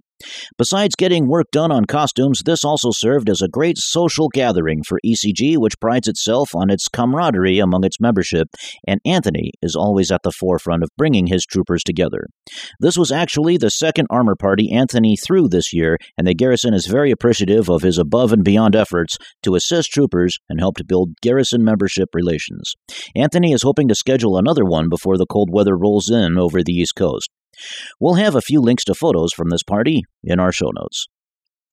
Besides 0.57 0.95
getting 0.95 1.27
work 1.27 1.45
done 1.51 1.71
on 1.71 1.85
costumes, 1.85 2.41
this 2.43 2.65
also 2.65 2.89
served 2.91 3.29
as 3.29 3.41
a 3.41 3.47
great 3.47 3.77
social 3.77 4.29
gathering 4.29 4.81
for 4.81 4.99
ECG, 5.05 5.57
which 5.57 5.79
prides 5.79 6.07
itself 6.07 6.49
on 6.55 6.71
its 6.71 6.87
camaraderie 6.87 7.59
among 7.59 7.83
its 7.85 7.99
membership, 7.99 8.47
and 8.87 8.99
Anthony 9.05 9.51
is 9.61 9.75
always 9.75 10.11
at 10.11 10.23
the 10.23 10.31
forefront 10.31 10.81
of 10.81 10.89
bringing 10.97 11.27
his 11.27 11.45
troopers 11.45 11.83
together. 11.83 12.25
This 12.79 12.97
was 12.97 13.11
actually 13.11 13.57
the 13.57 13.69
second 13.69 14.07
armor 14.09 14.35
party 14.35 14.71
Anthony 14.71 15.15
threw 15.15 15.47
this 15.47 15.71
year, 15.71 15.99
and 16.17 16.25
the 16.25 16.33
garrison 16.33 16.73
is 16.73 16.87
very 16.87 17.11
appreciative 17.11 17.69
of 17.69 17.83
his 17.83 17.99
above 17.99 18.33
and 18.33 18.43
beyond 18.43 18.75
efforts 18.75 18.86
to 19.43 19.55
assist 19.55 19.91
troopers 19.91 20.37
and 20.49 20.59
help 20.59 20.77
to 20.77 20.85
build 20.85 21.13
garrison 21.21 21.63
membership 21.63 22.09
relations. 22.13 22.73
Anthony 23.15 23.51
is 23.51 23.63
hoping 23.63 23.87
to 23.87 23.95
schedule 23.95 24.37
another 24.37 24.65
one 24.65 24.89
before 24.89 25.17
the 25.17 25.25
cold 25.25 25.49
weather 25.51 25.77
rolls 25.77 26.09
in 26.09 26.37
over 26.37 26.63
the 26.63 26.73
East 26.73 26.93
Coast. 26.95 27.29
We'll 27.99 28.15
have 28.15 28.35
a 28.35 28.41
few 28.41 28.61
links 28.61 28.83
to 28.85 28.93
photos 28.93 29.33
from 29.33 29.49
this 29.49 29.63
party 29.63 30.03
in 30.23 30.39
our 30.39 30.51
show 30.51 30.71
notes. 30.79 31.07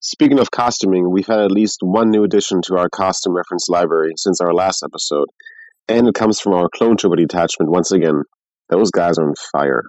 Speaking 0.00 0.38
of 0.38 0.50
costuming, 0.50 1.10
we've 1.10 1.26
had 1.26 1.40
at 1.40 1.50
least 1.50 1.78
one 1.80 2.10
new 2.10 2.24
addition 2.24 2.60
to 2.66 2.76
our 2.76 2.90
costume 2.90 3.34
reference 3.34 3.68
library 3.68 4.12
since 4.18 4.40
our 4.40 4.52
last 4.52 4.82
episode, 4.82 5.28
and 5.88 6.08
it 6.08 6.14
comes 6.14 6.40
from 6.40 6.52
our 6.52 6.68
Clone 6.74 6.96
Trooper 6.96 7.16
detachment 7.16 7.70
once 7.70 7.90
again. 7.90 8.22
Those 8.68 8.90
guys 8.90 9.18
are 9.18 9.28
on 9.28 9.34
fire. 9.52 9.84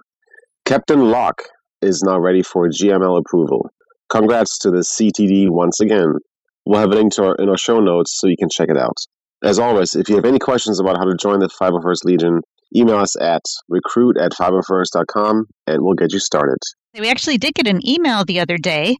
Captain 0.64 1.10
Locke 1.10 1.42
is 1.82 2.02
now 2.02 2.18
ready 2.18 2.42
for 2.42 2.68
GML 2.68 3.18
approval. 3.18 3.70
Congrats 4.10 4.58
to 4.60 4.70
the 4.70 4.78
CTD 4.78 5.50
once 5.50 5.80
again. 5.80 6.14
We'll 6.66 6.80
have 6.80 6.90
a 6.90 6.94
link 6.96 7.12
to 7.14 7.24
our, 7.24 7.34
in 7.36 7.48
our 7.48 7.56
show 7.56 7.80
notes 7.80 8.18
so 8.18 8.26
you 8.26 8.36
can 8.36 8.48
check 8.50 8.68
it 8.68 8.76
out. 8.76 8.96
As 9.42 9.58
always, 9.58 9.94
if 9.94 10.08
you 10.08 10.16
have 10.16 10.24
any 10.24 10.38
questions 10.38 10.80
about 10.80 10.96
how 10.98 11.04
to 11.04 11.14
join 11.14 11.38
the 11.38 11.48
501st 11.48 12.04
Legion, 12.04 12.40
email 12.74 12.96
us 12.96 13.14
at 13.20 13.42
recruit 13.68 14.16
at 14.18 14.32
501st.com 14.32 15.46
and 15.66 15.82
we'll 15.82 15.94
get 15.94 16.12
you 16.12 16.18
started. 16.18 16.58
We 16.98 17.10
actually 17.10 17.36
did 17.38 17.54
get 17.54 17.66
an 17.66 17.86
email 17.86 18.24
the 18.24 18.40
other 18.40 18.56
day. 18.56 18.96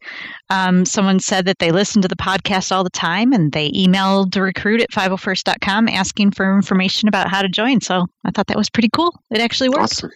Um, 0.51 0.85
someone 0.85 1.19
said 1.19 1.47
that 1.47 1.59
they 1.59 1.73
listen 1.73 2.03
to 2.03 2.09
the 2.09 2.17
podcast 2.17 2.71
all 2.71 2.85
the 2.85 2.91
time 2.91 3.33
and 3.33 3.51
they 3.53 3.71
emailed 3.71 4.41
recruit 4.41 4.83
at 4.83 4.91
501st.com 4.91 5.89
asking 5.89 6.33
for 6.33 6.55
information 6.55 7.09
about 7.09 7.31
how 7.31 7.43
to 7.43 7.49
join. 7.49 7.81
So 7.81 8.07
I 8.25 8.31
thought 8.31 8.49
that 8.49 8.57
was 8.57 8.71
pretty 8.71 8.91
cool. 8.93 9.19
It 9.31 9.41
actually 9.41 9.71
worked. 9.71 9.83
Awesome. 9.83 10.11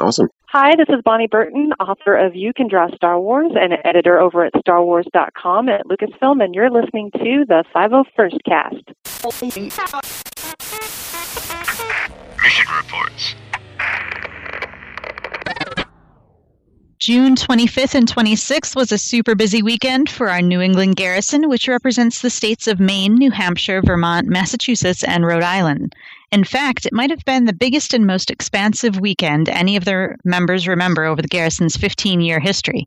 Awesome. 0.00 0.28
Hi, 0.48 0.74
this 0.76 0.88
is 0.88 1.02
Bonnie 1.04 1.26
Burton, 1.26 1.72
author 1.80 2.16
of 2.16 2.34
You 2.34 2.52
Can 2.52 2.68
Draw 2.68 2.94
Star 2.94 3.20
Wars 3.20 3.52
and 3.60 3.72
an 3.72 3.78
editor 3.84 4.18
over 4.18 4.44
at 4.44 4.52
StarWars.com 4.54 5.68
at 5.68 5.86
Lucasfilm, 5.86 6.42
and 6.42 6.54
you're 6.54 6.70
listening 6.70 7.10
to 7.12 7.44
the 7.46 7.64
501st 7.74 8.38
Cast. 8.44 8.84
Mission 12.42 12.66
reports. 12.76 13.34
June 16.98 17.36
25th 17.36 17.94
and 17.94 18.08
26th 18.10 18.74
was 18.74 18.90
a 18.90 18.98
super 18.98 19.34
busy 19.34 19.62
weekend 19.62 20.08
for 20.08 20.28
our 20.28 20.40
New 20.40 20.60
England 20.60 20.96
garrison, 20.96 21.48
which 21.48 21.68
represents 21.68 22.22
the 22.22 22.30
states 22.30 22.66
of 22.66 22.80
Maine, 22.80 23.14
New 23.14 23.30
Hampshire, 23.30 23.82
Vermont, 23.82 24.26
Massachusetts, 24.26 25.04
and 25.04 25.26
Rhode 25.26 25.42
Island. 25.42 25.94
In 26.32 26.44
fact, 26.44 26.86
it 26.86 26.92
might 26.92 27.10
have 27.10 27.24
been 27.24 27.44
the 27.44 27.52
biggest 27.52 27.94
and 27.94 28.06
most 28.06 28.30
expansive 28.30 28.98
weekend 28.98 29.48
any 29.48 29.76
of 29.76 29.84
their 29.84 30.16
members 30.24 30.66
remember 30.66 31.04
over 31.04 31.22
the 31.22 31.28
garrison's 31.28 31.76
15 31.76 32.20
year 32.20 32.40
history. 32.40 32.86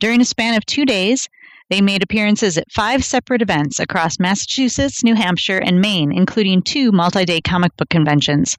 During 0.00 0.20
a 0.20 0.24
span 0.24 0.54
of 0.54 0.66
two 0.66 0.84
days, 0.84 1.28
they 1.70 1.80
made 1.80 2.02
appearances 2.02 2.58
at 2.58 2.70
five 2.70 3.02
separate 3.02 3.40
events 3.40 3.80
across 3.80 4.18
Massachusetts, 4.18 5.02
New 5.02 5.14
Hampshire, 5.14 5.58
and 5.58 5.80
Maine, 5.80 6.12
including 6.12 6.60
two 6.60 6.92
multi 6.92 7.24
day 7.24 7.40
comic 7.40 7.74
book 7.76 7.88
conventions. 7.88 8.58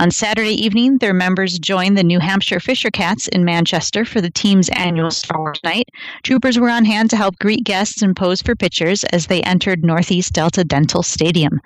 On 0.00 0.12
Saturday 0.12 0.54
evening, 0.54 0.98
their 0.98 1.12
members 1.12 1.58
joined 1.58 1.98
the 1.98 2.04
New 2.04 2.20
Hampshire 2.20 2.60
Fisher 2.60 2.88
Cats 2.88 3.26
in 3.26 3.44
Manchester 3.44 4.04
for 4.04 4.20
the 4.20 4.30
team's 4.30 4.68
annual 4.68 5.10
Star 5.10 5.40
Wars 5.40 5.58
night. 5.64 5.88
Troopers 6.22 6.56
were 6.56 6.70
on 6.70 6.84
hand 6.84 7.10
to 7.10 7.16
help 7.16 7.36
greet 7.40 7.64
guests 7.64 8.00
and 8.00 8.14
pose 8.14 8.40
for 8.40 8.54
pictures 8.54 9.02
as 9.04 9.26
they 9.26 9.42
entered 9.42 9.82
Northeast 9.84 10.32
Delta 10.32 10.62
Dental 10.62 11.02
Stadium. 11.02 11.60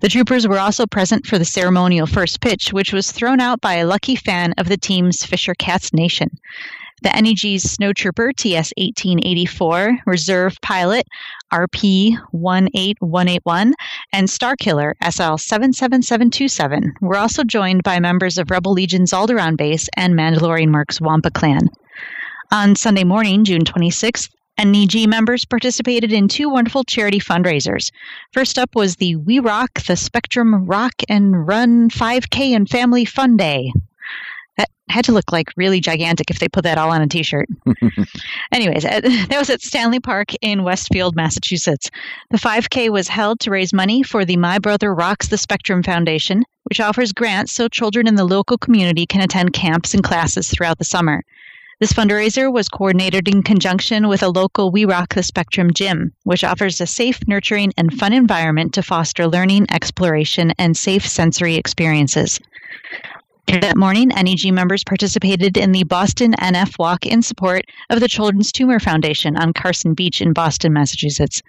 The 0.00 0.08
troopers 0.08 0.46
were 0.46 0.60
also 0.60 0.86
present 0.86 1.26
for 1.26 1.38
the 1.38 1.44
ceremonial 1.44 2.06
first 2.06 2.40
pitch, 2.40 2.72
which 2.72 2.92
was 2.92 3.10
thrown 3.10 3.40
out 3.40 3.60
by 3.60 3.74
a 3.74 3.86
lucky 3.86 4.14
fan 4.14 4.54
of 4.58 4.68
the 4.68 4.76
team's 4.76 5.24
Fisher 5.24 5.54
Cats 5.54 5.92
Nation 5.92 6.30
the 7.02 7.10
NEG's 7.20 7.64
Snowtrooper 7.64 8.34
TS 8.36 8.72
1884, 8.76 9.98
Reserve 10.06 10.56
Pilot 10.62 11.06
RP 11.52 12.16
18181, 12.32 13.74
and 14.12 14.26
Starkiller 14.26 14.94
SL 15.02 15.36
77727 15.36 16.94
were 17.00 17.16
also 17.16 17.44
joined 17.44 17.82
by 17.82 18.00
members 18.00 18.38
of 18.38 18.50
Rebel 18.50 18.72
Legion's 18.72 19.12
Alderaan 19.12 19.56
base 19.56 19.88
and 19.96 20.14
Mandalorian 20.14 20.68
Mercs 20.68 21.00
Wampa 21.00 21.30
clan. 21.30 21.68
On 22.50 22.74
Sunday 22.74 23.04
morning, 23.04 23.44
June 23.44 23.64
26th, 23.64 24.30
NEG 24.58 25.08
members 25.08 25.44
participated 25.44 26.12
in 26.12 26.28
two 26.28 26.48
wonderful 26.48 26.84
charity 26.84 27.18
fundraisers. 27.18 27.90
First 28.32 28.58
up 28.58 28.74
was 28.74 28.96
the 28.96 29.16
We 29.16 29.38
Rock 29.38 29.82
the 29.84 29.96
Spectrum 29.96 30.66
Rock 30.66 30.92
and 31.08 31.46
Run 31.46 31.90
5K 31.90 32.54
and 32.54 32.68
Family 32.68 33.04
Fun 33.04 33.36
Day, 33.36 33.72
had 34.92 35.04
to 35.06 35.12
look 35.12 35.32
like 35.32 35.48
really 35.56 35.80
gigantic 35.80 36.30
if 36.30 36.38
they 36.38 36.48
put 36.48 36.64
that 36.64 36.78
all 36.78 36.90
on 36.90 37.02
a 37.02 37.06
t-shirt. 37.06 37.48
Anyways, 38.52 38.84
uh, 38.84 39.00
that 39.28 39.38
was 39.38 39.50
at 39.50 39.62
Stanley 39.62 40.00
Park 40.00 40.32
in 40.42 40.62
Westfield, 40.62 41.16
Massachusetts. 41.16 41.90
The 42.30 42.38
5K 42.38 42.90
was 42.90 43.08
held 43.08 43.40
to 43.40 43.50
raise 43.50 43.72
money 43.72 44.02
for 44.02 44.24
the 44.24 44.36
My 44.36 44.58
Brother 44.58 44.94
Rocks 44.94 45.28
the 45.28 45.38
Spectrum 45.38 45.82
Foundation, 45.82 46.44
which 46.64 46.80
offers 46.80 47.12
grants 47.12 47.52
so 47.52 47.68
children 47.68 48.06
in 48.06 48.14
the 48.14 48.24
local 48.24 48.58
community 48.58 49.06
can 49.06 49.22
attend 49.22 49.52
camps 49.52 49.94
and 49.94 50.04
classes 50.04 50.48
throughout 50.48 50.78
the 50.78 50.84
summer. 50.84 51.22
This 51.80 51.92
fundraiser 51.92 52.52
was 52.52 52.68
coordinated 52.68 53.28
in 53.28 53.42
conjunction 53.42 54.06
with 54.06 54.22
a 54.22 54.28
local 54.28 54.70
We 54.70 54.84
Rock 54.84 55.14
the 55.14 55.22
Spectrum 55.24 55.72
gym, 55.72 56.12
which 56.22 56.44
offers 56.44 56.80
a 56.80 56.86
safe, 56.86 57.26
nurturing, 57.26 57.72
and 57.76 57.92
fun 57.98 58.12
environment 58.12 58.72
to 58.74 58.84
foster 58.84 59.26
learning, 59.26 59.66
exploration, 59.68 60.52
and 60.58 60.76
safe 60.76 61.04
sensory 61.04 61.56
experiences. 61.56 62.38
That 63.46 63.76
morning, 63.76 64.08
NEG 64.08 64.52
members 64.52 64.84
participated 64.84 65.56
in 65.56 65.72
the 65.72 65.82
Boston 65.82 66.32
NF 66.34 66.78
Walk 66.78 67.04
in 67.04 67.22
support 67.22 67.64
of 67.90 68.00
the 68.00 68.08
Children's 68.08 68.52
Tumor 68.52 68.78
Foundation 68.78 69.36
on 69.36 69.52
Carson 69.52 69.94
Beach 69.94 70.22
in 70.22 70.32
Boston, 70.32 70.72
Massachusetts. 70.72 71.42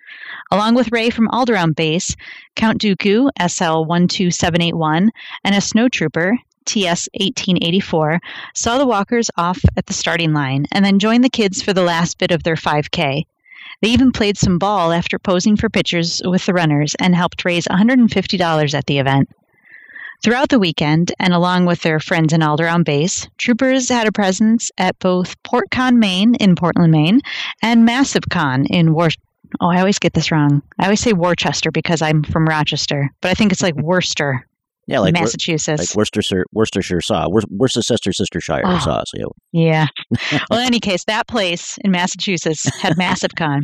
Along 0.52 0.74
with 0.74 0.92
Ray 0.92 1.12
from 1.12 1.30
Alderaan 1.30 1.76
Base, 1.76 2.16
Count 2.56 2.82
Dooku, 2.82 3.30
SL 3.40 3.86
12781, 3.86 5.12
and 5.44 5.56
a 5.56 5.60
snowtrooper, 5.60 6.36
TS 6.66 7.10
1884, 7.14 8.20
saw 8.56 8.78
the 8.80 8.88
walkers 8.88 9.30
off 9.38 9.60
at 9.78 9.86
the 9.86 9.94
starting 9.94 10.34
line 10.34 10.66
and 10.72 10.84
then 10.84 11.00
joined 11.00 11.24
the 11.24 11.30
kids 11.30 11.62
for 11.62 11.74
the 11.74 11.84
last 11.84 12.18
bit 12.18 12.32
of 12.32 12.44
their 12.44 12.56
5K. 12.56 13.26
They 13.82 13.90
even 13.90 14.12
played 14.12 14.38
some 14.38 14.58
ball 14.58 14.92
after 14.92 15.20
posing 15.20 15.58
for 15.58 15.70
pictures 15.70 16.22
with 16.26 16.46
the 16.46 16.54
runners 16.54 16.96
and 17.00 17.16
helped 17.16 17.46
raise 17.46 17.66
$150 17.68 18.74
at 18.74 18.86
the 18.88 18.98
event. 18.98 19.30
Throughout 20.24 20.48
the 20.48 20.60
weekend, 20.60 21.12
and 21.20 21.34
along 21.34 21.66
with 21.66 21.82
their 21.82 22.00
friends 22.00 22.32
in 22.32 22.40
Alderaan 22.40 22.86
Base, 22.86 23.28
troopers 23.38 23.90
had 23.90 24.08
a 24.08 24.12
presence 24.14 24.72
at 24.78 24.98
both 25.00 25.36
PortCon 25.44 25.98
Maine 25.98 26.36
in 26.36 26.56
Portland, 26.56 26.94
Maine, 26.94 27.20
and 27.62 27.86
MassiveCon 27.86 28.68
in 28.70 28.94
War. 28.94 29.10
Oh, 29.60 29.68
I 29.68 29.80
always 29.80 30.00
get 30.00 30.14
this 30.14 30.32
wrong. 30.32 30.62
I 30.80 30.86
always 30.86 31.02
say 31.02 31.12
Worcester 31.12 31.72
because 31.72 32.02
I'm 32.02 32.24
from 32.24 32.48
Rochester, 32.48 33.12
but 33.20 33.32
I 33.32 33.34
think 33.34 33.52
it's 33.52 33.62
like 33.62 33.76
Worcester. 33.76 34.48
Yeah, 34.88 35.00
like 35.00 35.14
Massachusetts, 35.14 35.80
like 35.92 35.96
Worcestershire, 35.96 36.46
Worcestershire 36.52 37.00
saw, 37.00 37.28
Worcestershire, 37.30 38.12
Sistershire 38.12 38.62
Oh. 38.66 38.80
saw. 38.80 39.04
So, 39.08 39.32
Yeah. 39.54 39.88
well, 40.50 40.60
in 40.60 40.66
any 40.66 40.80
case, 40.82 41.06
that 41.06 41.28
place 41.28 41.78
in 41.86 41.92
Massachusetts 41.92 42.70
had 42.82 42.98
massive 42.98 43.32
con. 43.38 43.62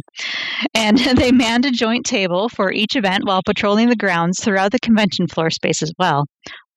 And 0.74 0.98
they 1.18 1.32
manned 1.32 1.66
a 1.66 1.72
joint 1.72 2.06
table 2.06 2.48
for 2.48 2.72
each 2.72 2.96
event 2.96 3.26
while 3.26 3.42
patrolling 3.46 3.90
the 3.90 3.98
grounds 3.98 4.42
throughout 4.42 4.72
the 4.72 4.80
convention 4.80 5.28
floor 5.28 5.50
space 5.50 5.82
as 5.82 5.92
well. 6.00 6.26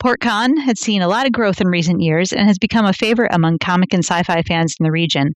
PortCon 0.02 0.58
had 0.58 0.76
seen 0.78 1.00
a 1.00 1.06
lot 1.08 1.26
of 1.26 1.32
growth 1.32 1.60
in 1.60 1.68
recent 1.68 2.00
years 2.00 2.32
and 2.32 2.48
has 2.48 2.58
become 2.58 2.84
a 2.84 2.92
favorite 2.92 3.32
among 3.32 3.58
comic 3.58 3.92
and 3.94 4.04
sci 4.04 4.24
fi 4.24 4.42
fans 4.42 4.74
in 4.80 4.84
the 4.84 4.90
region. 4.90 5.30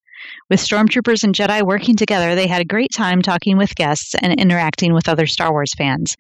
With 0.51 0.59
stormtroopers 0.59 1.23
and 1.23 1.33
Jedi 1.33 1.63
working 1.65 1.95
together, 1.95 2.35
they 2.35 2.49
had 2.49 2.61
a 2.63 2.65
great 2.65 2.91
time 2.93 3.23
talking 3.23 3.57
with 3.57 3.77
guests 3.77 4.17
and 4.21 4.35
interacting 4.41 4.93
with 4.93 5.09
other 5.09 5.29
Star 5.29 5.53
Wars 5.53 5.73
fans. 5.79 6.17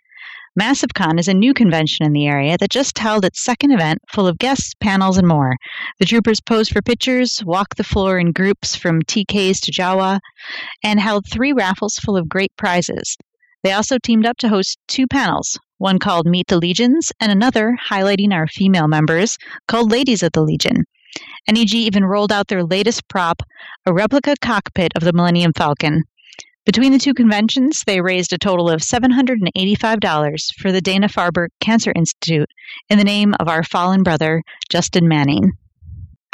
MassiveCon 0.59 1.19
is 1.19 1.29
a 1.29 1.35
new 1.35 1.53
convention 1.53 2.07
in 2.07 2.15
the 2.15 2.27
area 2.27 2.57
that 2.57 2.71
just 2.71 2.99
held 2.99 3.27
its 3.27 3.45
second 3.45 3.73
event 3.73 3.99
full 4.09 4.27
of 4.27 4.39
guests, 4.39 4.73
panels, 4.81 5.19
and 5.19 5.29
more. 5.29 5.55
The 5.99 6.07
troopers 6.07 6.41
posed 6.41 6.73
for 6.73 6.81
pictures, 6.81 7.45
walked 7.45 7.77
the 7.77 7.85
floor 7.85 8.19
in 8.19 8.33
groups 8.33 8.75
from 8.75 9.03
TKs 9.03 9.61
to 9.61 9.73
Jawa, 9.73 10.19
and 10.83 10.99
held 10.99 11.27
three 11.27 11.53
raffles 11.53 11.97
full 11.97 12.17
of 12.17 12.31
great 12.31 12.53
prizes. 12.57 13.19
They 13.65 13.73
also 13.73 13.99
teamed 14.03 14.25
up 14.25 14.39
to 14.39 14.49
host 14.49 14.79
two 14.89 15.07
panels, 15.07 15.59
one 15.77 15.99
called 15.99 16.27
Meet 16.27 16.47
the 16.47 16.57
Legions 16.57 17.13
and 17.21 17.31
another 17.31 17.77
highlighting 17.91 18.33
our 18.33 18.47
female 18.47 18.89
members 18.89 19.37
called 19.69 19.91
Ladies 19.91 20.23
of 20.23 20.33
the 20.33 20.43
Legion. 20.43 20.85
NEG 21.51 21.75
even 21.75 22.05
rolled 22.05 22.33
out 22.33 22.49
their 22.49 22.65
latest 22.65 23.07
prop, 23.09 23.43
a 23.85 23.93
replica 23.93 24.35
cockpit 24.41 24.93
of 24.97 25.03
the 25.03 25.13
Millennium 25.13 25.53
Falcon. 25.55 26.05
Between 26.67 26.91
the 26.91 26.99
two 26.99 27.15
conventions, 27.15 27.85
they 27.87 28.01
raised 28.01 28.33
a 28.33 28.39
total 28.39 28.69
of 28.69 28.81
$785 28.81 30.55
for 30.59 30.73
the 30.73 30.81
Dana 30.81 31.07
Farber 31.09 31.47
Cancer 31.61 31.93
Institute 31.95 32.51
in 32.91 32.99
the 32.99 33.05
name 33.05 33.35
of 33.39 33.47
our 33.47 33.63
fallen 33.63 34.03
brother, 34.03 34.43
Justin 34.69 35.07
Manning. 35.07 35.53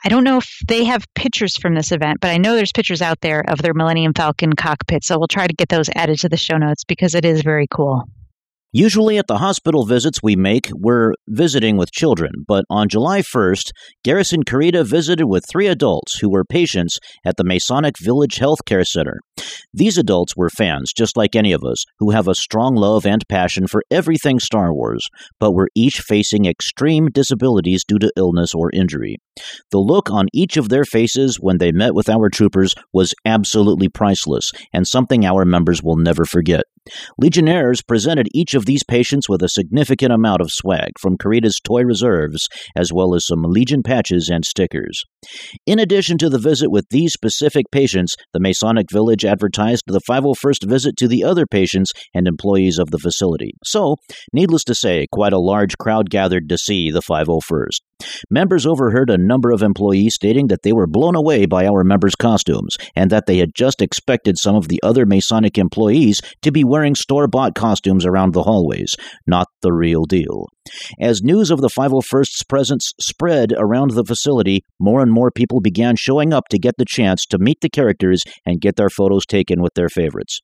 I 0.03 0.09
don't 0.09 0.25
know 0.25 0.38
if 0.38 0.59
they 0.66 0.85
have 0.85 1.05
pictures 1.14 1.59
from 1.59 1.75
this 1.75 1.92
event, 1.92 2.21
but 2.23 2.31
I 2.31 2.38
know 2.38 2.57
there's 2.57 2.73
pictures 2.73 3.03
out 3.03 3.21
there 3.21 3.45
of 3.47 3.61
their 3.61 3.75
Millennium 3.75 4.14
Falcon 4.14 4.55
cockpit, 4.55 5.05
so 5.05 5.18
we'll 5.18 5.29
try 5.29 5.47
to 5.47 5.55
get 5.55 5.68
those 5.68 5.90
added 5.95 6.18
to 6.21 6.31
the 6.31 6.38
show 6.38 6.57
notes 6.57 6.85
because 6.85 7.14
it 7.14 7.27
is 7.27 7.42
very 7.42 7.66
cool. 7.71 8.09
Usually 8.74 9.18
at 9.18 9.26
the 9.26 9.37
hospital 9.37 9.85
visits 9.85 10.22
we 10.22 10.35
make, 10.35 10.70
we're 10.72 11.12
visiting 11.28 11.76
with 11.76 11.92
children, 11.92 12.32
but 12.48 12.64
on 12.70 12.88
July 12.88 13.20
1st, 13.20 13.70
Garrison 14.02 14.44
Carida 14.44 14.82
visited 14.82 15.26
with 15.26 15.44
three 15.46 15.66
adults 15.66 16.20
who 16.20 16.30
were 16.30 16.42
patients 16.42 16.98
at 17.22 17.37
the 17.37 17.44
Masonic 17.44 17.96
Village 18.00 18.37
Healthcare 18.37 18.87
Center. 18.87 19.20
These 19.74 19.98
adults 19.98 20.35
were 20.38 20.48
fans, 20.48 20.94
just 20.96 21.18
like 21.18 21.37
any 21.37 21.52
of 21.52 21.62
us, 21.62 21.85
who 21.98 22.12
have 22.12 22.28
a 22.28 22.35
strong 22.35 22.74
love 22.74 23.04
and 23.04 23.22
passion 23.28 23.66
for 23.66 23.82
everything 23.90 24.40
Star 24.40 24.72
Wars, 24.72 25.06
but 25.38 25.52
were 25.52 25.68
each 25.74 26.00
facing 26.00 26.46
extreme 26.46 27.08
disabilities 27.08 27.85
due 27.87 27.98
to 27.98 28.12
illness 28.16 28.54
or 28.54 28.70
injury. 28.72 29.18
The 29.70 29.80
look 29.80 30.11
on 30.11 30.28
each 30.32 30.56
of 30.56 30.70
their 30.70 30.85
faces 30.85 31.37
when 31.38 31.58
they 31.58 31.72
met 31.72 31.94
with 31.94 32.08
our 32.08 32.30
troopers 32.30 32.74
was 32.90 33.14
absolutely 33.26 33.90
priceless, 33.90 34.50
and 34.72 34.87
something 34.87 35.26
our 35.26 35.44
members 35.44 35.82
will 35.82 35.96
never 35.96 36.24
forget. 36.24 36.64
Legionnaires 37.16 37.80
presented 37.80 38.28
each 38.35 38.54
of 38.54 38.62
these 38.64 38.85
patients 38.85 39.29
with 39.29 39.42
a 39.42 39.48
significant 39.48 40.12
amount 40.12 40.40
of 40.40 40.51
swag 40.51 40.90
from 41.01 41.16
Carida's 41.16 41.61
toy 41.62 41.83
reserves, 41.83 42.48
as 42.77 42.92
well 42.92 43.14
as 43.14 43.27
some 43.27 43.42
Legion 43.42 43.83
patches 43.83 44.29
and 44.29 44.44
stickers. 44.44 45.03
In 45.66 45.79
addition 45.79 46.18
to 46.18 46.29
the 46.29 46.38
visit 46.38 46.70
with 46.70 46.87
these 46.90 47.12
specific 47.12 47.66
patients, 47.70 48.14
the 48.33 48.40
Masonic 48.40 48.90
Village 48.90 49.25
advertised 49.25 49.85
the 49.87 50.01
501st 50.09 50.66
visit 50.66 50.96
to 50.96 51.09
the 51.09 51.25
other 51.25 51.46
patients 51.46 51.92
and 52.14 52.27
employees 52.27 52.79
of 52.79 52.90
the 52.90 52.98
facility. 52.98 53.53
So, 53.64 53.96
needless 54.33 54.64
to 54.64 54.75
say, 54.75 55.07
quite 55.12 55.33
a 55.33 55.38
large 55.38 55.77
crowd 55.79 56.11
gathered 56.11 56.48
to 56.48 56.59
see 56.59 56.90
the 56.90 57.03
501st. 57.03 57.81
Members 58.31 58.67
overheard 58.67 59.11
a 59.11 59.19
number 59.19 59.51
of 59.51 59.62
employees 59.62 60.15
stating 60.15 60.49
that 60.49 60.62
they 60.62 60.73
were 60.73 60.87
blown 60.87 61.15
away 61.15 61.47
by 61.47 61.67
our 61.67 61.85
members' 61.85 62.15
costumes 62.15 62.77
and 62.95 63.11
that 63.11 63.27
they 63.27 63.38
had 63.38 63.55
just 63.55 63.83
expected 63.83 64.38
some 64.38 64.57
of 64.57 64.69
the 64.69 64.81
other 64.83 65.07
Masonic 65.07 65.59
employees 65.59 66.21
to 66.43 66.53
be 66.53 66.65
wearing 66.65 66.95
store 66.95 67.27
bought 67.29 67.55
costumes 67.55 68.07
around 68.07 68.33
the 68.33 68.43
hallways, 68.43 68.95
not 69.27 69.49
the 69.62 69.73
real 69.73 70.05
deal. 70.05 70.47
As 71.01 71.23
news 71.23 71.51
of 71.51 71.61
the 71.61 71.71
501st's 71.71 72.45
presence 72.45 72.93
spread 73.01 73.53
around 73.59 73.91
the 73.91 74.05
facility, 74.05 74.65
more 74.79 75.03
and 75.03 75.12
more 75.12 75.31
people 75.31 75.61
began 75.61 75.97
showing 75.97 76.33
up 76.33 76.49
to 76.51 76.59
get 76.59 76.75
the 76.79 76.85
chance 76.87 77.27
to 77.27 77.38
meet 77.38 77.59
the 77.61 77.71
characters 77.71 78.23
and 78.47 78.61
get 78.61 78.77
their 78.77 78.91
photos 78.91 79.27
taken 79.27 79.61
with 79.61 79.75
their 79.75 79.88
favorites. 79.88 80.41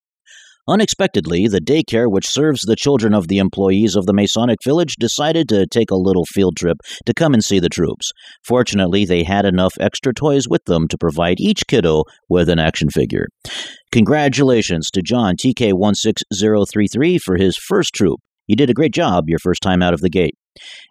Unexpectedly, 0.68 1.48
the 1.48 1.62
daycare 1.62 2.10
which 2.10 2.28
serves 2.28 2.60
the 2.60 2.76
children 2.76 3.14
of 3.14 3.28
the 3.28 3.38
employees 3.38 3.96
of 3.96 4.04
the 4.04 4.12
Masonic 4.12 4.58
Village 4.62 4.96
decided 4.96 5.48
to 5.48 5.66
take 5.66 5.90
a 5.90 5.96
little 5.96 6.26
field 6.26 6.58
trip 6.58 6.76
to 7.06 7.14
come 7.14 7.32
and 7.32 7.42
see 7.42 7.58
the 7.58 7.70
troops. 7.70 8.12
Fortunately, 8.44 9.06
they 9.06 9.22
had 9.24 9.46
enough 9.46 9.72
extra 9.80 10.12
toys 10.12 10.44
with 10.46 10.62
them 10.66 10.86
to 10.88 10.98
provide 10.98 11.40
each 11.40 11.66
kiddo 11.66 12.04
with 12.28 12.50
an 12.50 12.58
action 12.58 12.90
figure. 12.90 13.28
Congratulations 13.92 14.90
to 14.90 15.00
John 15.00 15.36
TK16033 15.36 17.18
for 17.18 17.38
his 17.38 17.56
first 17.56 17.94
troop. 17.94 18.20
You 18.46 18.54
did 18.54 18.68
a 18.68 18.74
great 18.74 18.92
job 18.92 19.24
your 19.28 19.38
first 19.38 19.62
time 19.62 19.82
out 19.82 19.94
of 19.94 20.02
the 20.02 20.10
gate. 20.10 20.34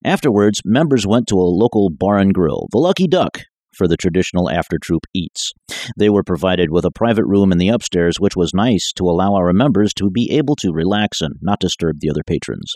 Afterwards, 0.03 0.59
members 0.65 1.05
went 1.05 1.27
to 1.27 1.35
a 1.35 1.53
local 1.53 1.91
bar 1.91 2.17
and 2.17 2.33
grill, 2.33 2.65
the 2.71 2.79
Lucky 2.79 3.07
Duck, 3.07 3.41
for 3.77 3.87
the 3.87 3.97
traditional 3.97 4.49
after 4.49 4.77
troop 4.81 5.03
eats. 5.13 5.53
They 5.97 6.09
were 6.09 6.23
provided 6.23 6.71
with 6.71 6.85
a 6.85 6.91
private 6.91 7.25
room 7.25 7.51
in 7.51 7.57
the 7.57 7.69
upstairs, 7.69 8.19
which 8.19 8.35
was 8.35 8.53
nice 8.53 8.91
to 8.97 9.05
allow 9.05 9.35
our 9.35 9.53
members 9.53 9.93
to 9.95 10.09
be 10.09 10.31
able 10.31 10.55
to 10.57 10.71
relax 10.71 11.21
and 11.21 11.35
not 11.41 11.59
disturb 11.59 11.99
the 11.99 12.09
other 12.09 12.23
patrons. 12.25 12.73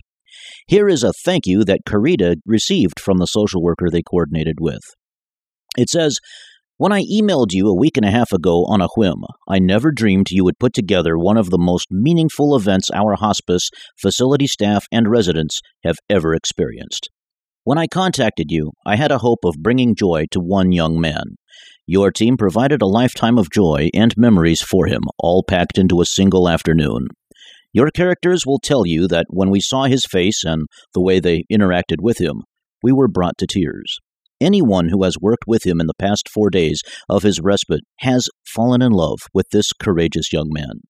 Here 0.67 0.87
is 0.87 1.03
a 1.03 1.13
thank 1.25 1.45
you 1.45 1.63
that 1.65 1.85
Carida 1.85 2.35
received 2.45 2.99
from 2.99 3.17
the 3.17 3.25
social 3.25 3.61
worker 3.61 3.89
they 3.89 4.01
coordinated 4.01 4.57
with. 4.59 4.81
It 5.77 5.89
says, 5.89 6.19
when 6.77 6.91
I 6.91 7.03
emailed 7.03 7.51
you 7.51 7.67
a 7.67 7.75
week 7.75 7.95
and 7.95 8.05
a 8.05 8.11
half 8.11 8.31
ago 8.31 8.65
on 8.65 8.81
a 8.81 8.87
whim, 8.97 9.23
I 9.47 9.59
never 9.59 9.91
dreamed 9.91 10.31
you 10.31 10.43
would 10.43 10.57
put 10.59 10.73
together 10.73 11.15
one 11.15 11.37
of 11.37 11.51
the 11.51 11.59
most 11.59 11.87
meaningful 11.91 12.55
events 12.55 12.89
our 12.91 13.15
hospice, 13.15 13.69
facility 14.01 14.47
staff, 14.47 14.85
and 14.91 15.07
residents 15.07 15.59
have 15.83 15.97
ever 16.09 16.33
experienced. 16.33 17.09
When 17.71 17.77
I 17.77 17.87
contacted 17.87 18.51
you, 18.51 18.73
I 18.85 18.97
had 18.97 19.13
a 19.13 19.19
hope 19.19 19.45
of 19.45 19.55
bringing 19.63 19.95
joy 19.95 20.25
to 20.31 20.41
one 20.41 20.73
young 20.73 20.99
man. 20.99 21.37
Your 21.87 22.11
team 22.11 22.35
provided 22.35 22.81
a 22.81 22.85
lifetime 22.85 23.37
of 23.37 23.49
joy 23.49 23.87
and 23.93 24.13
memories 24.17 24.61
for 24.61 24.87
him, 24.87 25.03
all 25.17 25.41
packed 25.41 25.77
into 25.77 26.01
a 26.01 26.05
single 26.05 26.49
afternoon. 26.49 27.07
Your 27.71 27.89
characters 27.89 28.45
will 28.45 28.59
tell 28.59 28.85
you 28.85 29.07
that 29.07 29.27
when 29.29 29.49
we 29.49 29.61
saw 29.61 29.85
his 29.85 30.05
face 30.05 30.43
and 30.43 30.67
the 30.93 31.01
way 31.01 31.21
they 31.21 31.45
interacted 31.49 32.01
with 32.01 32.17
him, 32.19 32.41
we 32.83 32.91
were 32.91 33.07
brought 33.07 33.37
to 33.37 33.47
tears. 33.47 33.99
Anyone 34.41 34.89
who 34.89 35.05
has 35.05 35.15
worked 35.21 35.45
with 35.47 35.65
him 35.65 35.79
in 35.79 35.87
the 35.87 35.93
past 35.97 36.27
four 36.27 36.49
days 36.49 36.81
of 37.07 37.23
his 37.23 37.39
respite 37.39 37.85
has 37.99 38.27
fallen 38.53 38.81
in 38.81 38.91
love 38.91 39.19
with 39.33 39.45
this 39.53 39.71
courageous 39.81 40.33
young 40.33 40.49
man. 40.51 40.81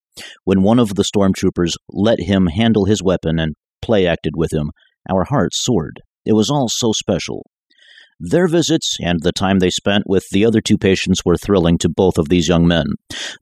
When 0.42 0.64
one 0.64 0.80
of 0.80 0.96
the 0.96 1.04
stormtroopers 1.04 1.74
let 1.90 2.18
him 2.18 2.48
handle 2.48 2.86
his 2.86 3.04
weapon 3.04 3.38
and 3.38 3.54
play 3.82 4.04
acted 4.04 4.32
with 4.36 4.52
him, 4.52 4.72
our 5.08 5.22
hearts 5.22 5.64
soared. 5.64 6.00
It 6.24 6.34
was 6.34 6.50
all 6.50 6.68
so 6.68 6.92
special. 6.92 7.44
Their 8.20 8.46
visits 8.46 8.96
and 9.00 9.18
the 9.20 9.32
time 9.32 9.58
they 9.58 9.70
spent 9.70 10.04
with 10.06 10.24
the 10.30 10.44
other 10.44 10.60
two 10.60 10.78
patients 10.78 11.24
were 11.24 11.36
thrilling 11.36 11.76
to 11.78 11.88
both 11.88 12.18
of 12.18 12.28
these 12.28 12.46
young 12.46 12.66
men. 12.68 12.86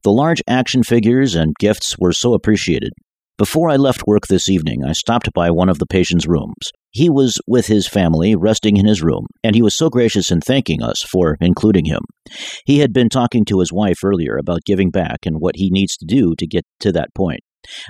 The 0.05 0.13
large 0.13 0.43
action 0.49 0.83
figures 0.83 1.35
and 1.35 1.55
gifts 1.59 1.97
were 1.99 2.13
so 2.13 2.33
appreciated. 2.33 2.93
Before 3.37 3.71
I 3.71 3.77
left 3.77 4.07
work 4.07 4.27
this 4.27 4.49
evening, 4.49 4.85
I 4.85 4.93
stopped 4.93 5.33
by 5.35 5.51
one 5.51 5.69
of 5.69 5.79
the 5.79 5.87
patient's 5.87 6.27
rooms. 6.27 6.71
He 6.91 7.09
was 7.09 7.41
with 7.47 7.67
his 7.67 7.87
family, 7.87 8.35
resting 8.37 8.77
in 8.77 8.87
his 8.87 9.03
room, 9.03 9.27
and 9.45 9.55
he 9.55 9.63
was 9.63 9.77
so 9.77 9.89
gracious 9.89 10.31
in 10.31 10.41
thanking 10.41 10.83
us 10.83 11.03
for 11.03 11.37
including 11.41 11.85
him. 11.85 12.01
He 12.67 12.81
had 12.81 12.93
been 12.93 13.09
talking 13.09 13.45
to 13.47 13.61
his 13.61 13.73
wife 13.73 14.05
earlier 14.05 14.37
about 14.37 14.65
giving 14.67 14.91
back 14.91 15.21
and 15.25 15.37
what 15.39 15.57
he 15.57 15.71
needs 15.71 15.97
to 15.99 16.07
do 16.07 16.35
to 16.37 16.47
get 16.47 16.65
to 16.81 16.93
that 16.93 17.15
point. 17.15 17.41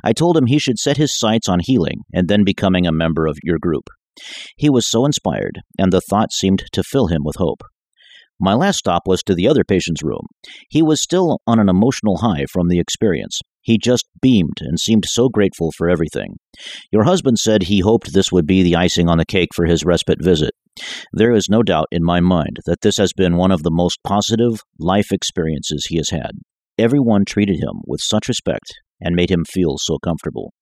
I 0.04 0.12
told 0.12 0.36
him 0.36 0.46
he 0.46 0.58
should 0.58 0.78
set 0.78 0.98
his 0.98 1.18
sights 1.18 1.48
on 1.48 1.60
healing 1.60 2.02
and 2.12 2.28
then 2.28 2.44
becoming 2.44 2.86
a 2.86 2.92
member 2.92 3.26
of 3.26 3.38
your 3.42 3.58
group. 3.58 3.84
He 4.56 4.70
was 4.70 4.88
so 4.88 5.04
inspired, 5.04 5.60
and 5.78 5.92
the 5.92 6.00
thought 6.00 6.32
seemed 6.32 6.64
to 6.72 6.82
fill 6.82 7.08
him 7.08 7.22
with 7.24 7.36
hope. 7.36 7.62
My 8.42 8.54
last 8.54 8.78
stop 8.78 9.02
was 9.06 9.22
to 9.24 9.34
the 9.34 9.46
other 9.46 9.64
patient's 9.64 10.02
room. 10.02 10.26
He 10.70 10.80
was 10.80 11.02
still 11.02 11.40
on 11.46 11.58
an 11.58 11.68
emotional 11.68 12.18
high 12.18 12.46
from 12.50 12.68
the 12.68 12.80
experience. 12.80 13.38
He 13.60 13.76
just 13.76 14.06
beamed 14.22 14.56
and 14.60 14.80
seemed 14.80 15.04
so 15.06 15.28
grateful 15.28 15.70
for 15.76 15.90
everything. 15.90 16.36
Your 16.90 17.04
husband 17.04 17.38
said 17.38 17.64
he 17.64 17.80
hoped 17.80 18.14
this 18.14 18.32
would 18.32 18.46
be 18.46 18.62
the 18.62 18.76
icing 18.76 19.10
on 19.10 19.18
the 19.18 19.26
cake 19.26 19.50
for 19.54 19.66
his 19.66 19.84
respite 19.84 20.24
visit. 20.24 20.52
There 21.12 21.32
is 21.32 21.48
no 21.50 21.62
doubt 21.62 21.88
in 21.90 22.02
my 22.02 22.20
mind 22.20 22.60
that 22.64 22.80
this 22.80 22.96
has 22.96 23.12
been 23.12 23.36
one 23.36 23.50
of 23.50 23.62
the 23.62 23.70
most 23.70 23.98
positive 24.06 24.62
life 24.78 25.12
experiences 25.12 25.86
he 25.88 25.98
has 25.98 26.08
had. 26.08 26.30
Everyone 26.78 27.26
treated 27.26 27.56
him 27.56 27.82
with 27.86 28.00
such 28.00 28.28
respect 28.28 28.72
and 29.02 29.14
made 29.14 29.30
him 29.30 29.44
feel 29.44 29.76
so 29.76 29.98
comfortable. 29.98 30.54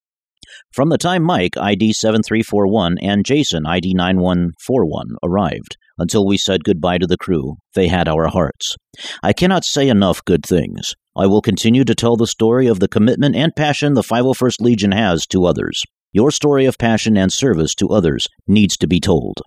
From 0.72 0.88
the 0.88 0.98
time 0.98 1.22
Mike, 1.22 1.56
ID 1.56 1.92
7341, 1.92 2.96
and 3.02 3.24
Jason, 3.24 3.66
ID 3.66 3.94
9141, 3.94 5.16
arrived 5.22 5.76
until 5.98 6.26
we 6.26 6.38
said 6.38 6.64
goodbye 6.64 6.98
to 6.98 7.06
the 7.06 7.16
crew, 7.16 7.56
they 7.74 7.88
had 7.88 8.08
our 8.08 8.28
hearts. 8.28 8.76
I 9.22 9.32
cannot 9.32 9.64
say 9.64 9.88
enough 9.88 10.24
good 10.24 10.44
things. 10.46 10.94
I 11.16 11.26
will 11.26 11.42
continue 11.42 11.84
to 11.84 11.94
tell 11.94 12.16
the 12.16 12.26
story 12.26 12.68
of 12.68 12.78
the 12.78 12.88
commitment 12.88 13.34
and 13.34 13.54
passion 13.56 13.94
the 13.94 14.02
501st 14.02 14.60
Legion 14.60 14.92
has 14.92 15.26
to 15.28 15.44
others. 15.44 15.82
Your 16.12 16.30
story 16.30 16.64
of 16.64 16.78
passion 16.78 17.16
and 17.16 17.32
service 17.32 17.74
to 17.76 17.88
others 17.88 18.26
needs 18.46 18.76
to 18.78 18.86
be 18.86 19.00
told. 19.00 19.40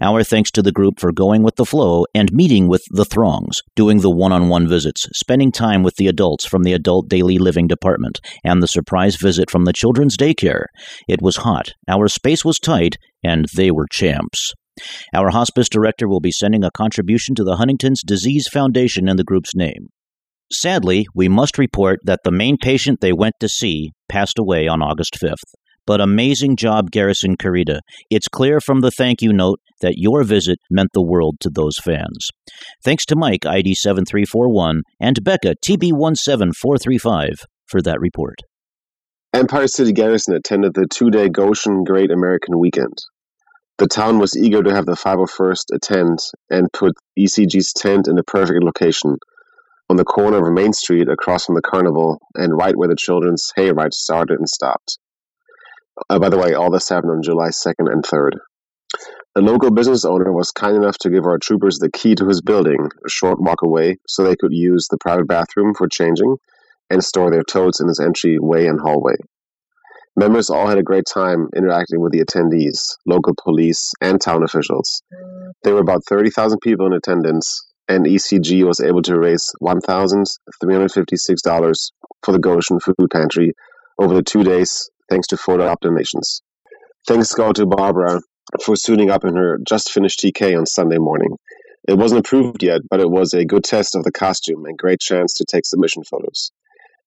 Our 0.00 0.22
thanks 0.22 0.50
to 0.52 0.62
the 0.62 0.72
group 0.72 1.00
for 1.00 1.12
going 1.12 1.42
with 1.42 1.56
the 1.56 1.64
flow 1.64 2.04
and 2.14 2.32
meeting 2.32 2.68
with 2.68 2.82
the 2.90 3.04
throngs, 3.04 3.60
doing 3.74 4.00
the 4.00 4.10
one 4.10 4.32
on 4.32 4.48
one 4.48 4.68
visits, 4.68 5.06
spending 5.14 5.52
time 5.52 5.82
with 5.82 5.96
the 5.96 6.06
adults 6.06 6.46
from 6.46 6.62
the 6.62 6.72
Adult 6.72 7.08
Daily 7.08 7.38
Living 7.38 7.66
Department, 7.66 8.20
and 8.44 8.62
the 8.62 8.68
surprise 8.68 9.16
visit 9.16 9.50
from 9.50 9.64
the 9.64 9.72
children's 9.72 10.16
daycare. 10.16 10.66
It 11.08 11.22
was 11.22 11.36
hot, 11.38 11.72
our 11.88 12.08
space 12.08 12.44
was 12.44 12.58
tight, 12.58 12.96
and 13.22 13.46
they 13.56 13.70
were 13.70 13.86
champs. 13.90 14.52
Our 15.14 15.30
hospice 15.30 15.68
director 15.68 16.08
will 16.08 16.20
be 16.20 16.32
sending 16.32 16.64
a 16.64 16.70
contribution 16.70 17.34
to 17.36 17.44
the 17.44 17.56
Huntington's 17.56 18.02
Disease 18.04 18.48
Foundation 18.52 19.08
in 19.08 19.16
the 19.16 19.24
group's 19.24 19.54
name. 19.54 19.88
Sadly, 20.52 21.06
we 21.14 21.28
must 21.28 21.58
report 21.58 22.00
that 22.04 22.20
the 22.24 22.30
main 22.30 22.56
patient 22.58 23.00
they 23.00 23.12
went 23.12 23.34
to 23.40 23.48
see 23.48 23.92
passed 24.08 24.38
away 24.38 24.68
on 24.68 24.82
August 24.82 25.16
5th. 25.20 25.54
But 25.86 26.00
amazing 26.00 26.56
job, 26.56 26.90
Garrison 26.90 27.36
Carida. 27.36 27.80
It's 28.10 28.28
clear 28.28 28.60
from 28.60 28.80
the 28.80 28.90
thank 28.90 29.20
you 29.20 29.32
note 29.32 29.60
that 29.80 29.98
your 29.98 30.24
visit 30.24 30.58
meant 30.70 30.90
the 30.94 31.02
world 31.02 31.36
to 31.40 31.50
those 31.50 31.76
fans. 31.78 32.30
Thanks 32.82 33.04
to 33.06 33.16
Mike, 33.16 33.44
ID 33.44 33.74
7341, 33.74 34.82
and 35.00 35.22
Becca, 35.22 35.56
TB17435, 35.64 37.44
for 37.66 37.82
that 37.82 38.00
report. 38.00 38.36
Empire 39.34 39.66
City 39.66 39.92
Garrison 39.92 40.34
attended 40.34 40.74
the 40.74 40.86
two 40.86 41.10
day 41.10 41.28
Goshen 41.28 41.84
Great 41.84 42.10
American 42.10 42.58
Weekend. 42.58 42.96
The 43.78 43.88
town 43.88 44.20
was 44.20 44.36
eager 44.36 44.62
to 44.62 44.72
have 44.72 44.86
the 44.86 44.92
501st 44.92 45.74
attend 45.74 46.20
and 46.48 46.72
put 46.72 46.94
ECG's 47.18 47.72
tent 47.72 48.06
in 48.06 48.14
the 48.14 48.22
perfect 48.22 48.62
location 48.62 49.16
on 49.90 49.96
the 49.96 50.04
corner 50.04 50.38
of 50.38 50.52
Main 50.54 50.72
Street 50.72 51.08
across 51.08 51.46
from 51.46 51.56
the 51.56 51.62
carnival 51.62 52.20
and 52.36 52.56
right 52.56 52.76
where 52.76 52.88
the 52.88 52.96
children's 52.96 53.50
hayride 53.58 53.92
started 53.92 54.38
and 54.38 54.48
stopped. 54.48 54.98
Uh, 56.10 56.18
by 56.18 56.28
the 56.28 56.38
way, 56.38 56.54
all 56.54 56.70
this 56.70 56.88
happened 56.88 57.12
on 57.12 57.22
July 57.22 57.48
2nd 57.48 57.90
and 57.90 58.04
3rd. 58.04 58.32
A 59.36 59.40
local 59.40 59.72
business 59.72 60.04
owner 60.04 60.32
was 60.32 60.52
kind 60.52 60.76
enough 60.76 60.96
to 60.98 61.10
give 61.10 61.24
our 61.24 61.38
troopers 61.38 61.78
the 61.78 61.90
key 61.90 62.14
to 62.14 62.28
his 62.28 62.40
building, 62.40 62.88
a 63.04 63.08
short 63.08 63.40
walk 63.40 63.62
away, 63.62 63.96
so 64.06 64.22
they 64.22 64.36
could 64.36 64.52
use 64.52 64.86
the 64.88 64.98
private 64.98 65.26
bathroom 65.26 65.74
for 65.74 65.88
changing 65.88 66.36
and 66.90 67.02
store 67.02 67.30
their 67.30 67.42
totes 67.42 67.80
in 67.80 67.88
his 67.88 67.98
entryway 67.98 68.66
and 68.66 68.80
hallway. 68.80 69.14
Members 70.16 70.50
all 70.50 70.68
had 70.68 70.78
a 70.78 70.84
great 70.84 71.06
time 71.12 71.48
interacting 71.56 72.00
with 72.00 72.12
the 72.12 72.24
attendees, 72.24 72.96
local 73.04 73.34
police, 73.42 73.92
and 74.00 74.20
town 74.20 74.44
officials. 74.44 75.02
There 75.64 75.74
were 75.74 75.80
about 75.80 76.04
30,000 76.08 76.60
people 76.60 76.86
in 76.86 76.92
attendance, 76.92 77.66
and 77.88 78.06
ECG 78.06 78.64
was 78.64 78.78
able 78.78 79.02
to 79.02 79.18
raise 79.18 79.50
$1,356 79.60 81.90
for 82.22 82.32
the 82.32 82.38
Goshen 82.38 82.78
Food 82.78 83.10
Pantry 83.12 83.54
over 83.98 84.14
the 84.14 84.22
two 84.22 84.44
days 84.44 84.88
thanks 85.08 85.26
to 85.28 85.36
photo 85.36 85.72
optimizations. 85.72 86.40
Thanks 87.06 87.32
go 87.34 87.52
to 87.52 87.66
Barbara 87.66 88.20
for 88.64 88.76
suiting 88.76 89.10
up 89.10 89.24
in 89.24 89.36
her 89.36 89.58
just 89.66 89.90
finished 89.90 90.20
TK 90.20 90.56
on 90.56 90.66
Sunday 90.66 90.98
morning. 90.98 91.36
It 91.86 91.98
wasn't 91.98 92.20
approved 92.20 92.62
yet, 92.62 92.80
but 92.88 93.00
it 93.00 93.10
was 93.10 93.34
a 93.34 93.44
good 93.44 93.64
test 93.64 93.94
of 93.94 94.04
the 94.04 94.12
costume 94.12 94.64
and 94.64 94.78
great 94.78 95.00
chance 95.00 95.34
to 95.34 95.44
take 95.44 95.66
submission 95.66 96.02
photos. 96.04 96.50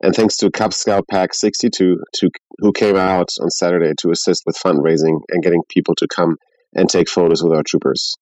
And 0.01 0.13
thanks 0.13 0.37
to 0.37 0.51
Cub 0.51 0.73
Scout 0.73 1.05
Pack 1.09 1.33
62, 1.33 1.97
to, 2.17 2.29
who 2.59 2.71
came 2.71 2.95
out 2.95 3.29
on 3.41 3.49
Saturday 3.49 3.93
to 3.99 4.11
assist 4.11 4.43
with 4.45 4.55
fundraising 4.55 5.21
and 5.29 5.41
getting 5.41 5.63
people 5.69 5.95
to 5.95 6.07
come 6.07 6.37
and 6.75 6.87
take 6.87 7.09
photos 7.09 7.41
with 7.41 7.53
our 7.53 7.63
troopers. 7.63 8.15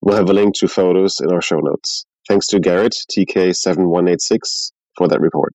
We'll 0.00 0.16
have 0.16 0.30
a 0.30 0.32
link 0.32 0.54
to 0.56 0.68
photos 0.68 1.18
in 1.20 1.32
our 1.32 1.42
show 1.42 1.58
notes. 1.58 2.04
Thanks 2.28 2.46
to 2.48 2.60
Garrett, 2.60 2.94
TK7186, 3.10 4.70
for 4.96 5.08
that 5.08 5.20
report. 5.20 5.54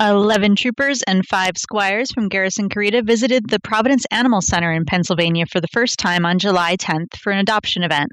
11 0.00 0.56
troopers 0.56 1.02
and 1.06 1.26
five 1.26 1.58
squires 1.58 2.10
from 2.12 2.30
Garrison 2.30 2.70
Carida 2.70 3.02
visited 3.02 3.50
the 3.50 3.60
Providence 3.60 4.06
Animal 4.10 4.40
Center 4.40 4.72
in 4.72 4.86
Pennsylvania 4.86 5.44
for 5.44 5.60
the 5.60 5.68
first 5.68 5.98
time 5.98 6.24
on 6.24 6.38
July 6.38 6.76
10th 6.76 7.14
for 7.18 7.30
an 7.30 7.38
adoption 7.38 7.82
event. 7.82 8.10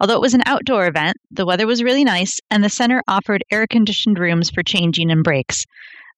Although 0.00 0.16
it 0.16 0.20
was 0.20 0.34
an 0.34 0.42
outdoor 0.44 0.88
event, 0.88 1.16
the 1.30 1.46
weather 1.46 1.68
was 1.68 1.84
really 1.84 2.02
nice, 2.02 2.40
and 2.50 2.64
the 2.64 2.68
center 2.68 3.00
offered 3.06 3.44
air 3.52 3.68
conditioned 3.68 4.18
rooms 4.18 4.50
for 4.50 4.64
changing 4.64 5.12
and 5.12 5.22
breaks. 5.22 5.64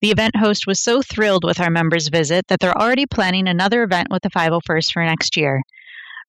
The 0.01 0.11
event 0.11 0.35
host 0.35 0.67
was 0.67 0.83
so 0.83 1.03
thrilled 1.03 1.45
with 1.45 1.61
our 1.61 1.71
members' 1.71 2.09
visit 2.09 2.47
that 2.49 2.61
they're 2.61 2.77
already 2.77 3.05
planning 3.05 3.49
another 3.49 3.83
event 3.83 4.09
with 4.11 4.23
the 4.23 4.31
501st 4.31 4.93
for 4.93 5.05
next 5.05 5.37
year. 5.37 5.61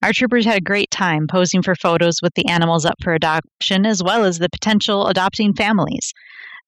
Our 0.02 0.12
troopers 0.12 0.44
had 0.44 0.58
a 0.58 0.60
great 0.60 0.90
time 0.90 1.26
posing 1.26 1.62
for 1.62 1.74
photos 1.74 2.20
with 2.22 2.34
the 2.34 2.46
animals 2.48 2.84
up 2.84 2.96
for 3.02 3.14
adoption 3.14 3.86
as 3.86 4.02
well 4.02 4.24
as 4.24 4.38
the 4.38 4.50
potential 4.50 5.06
adopting 5.06 5.54
families. 5.54 6.12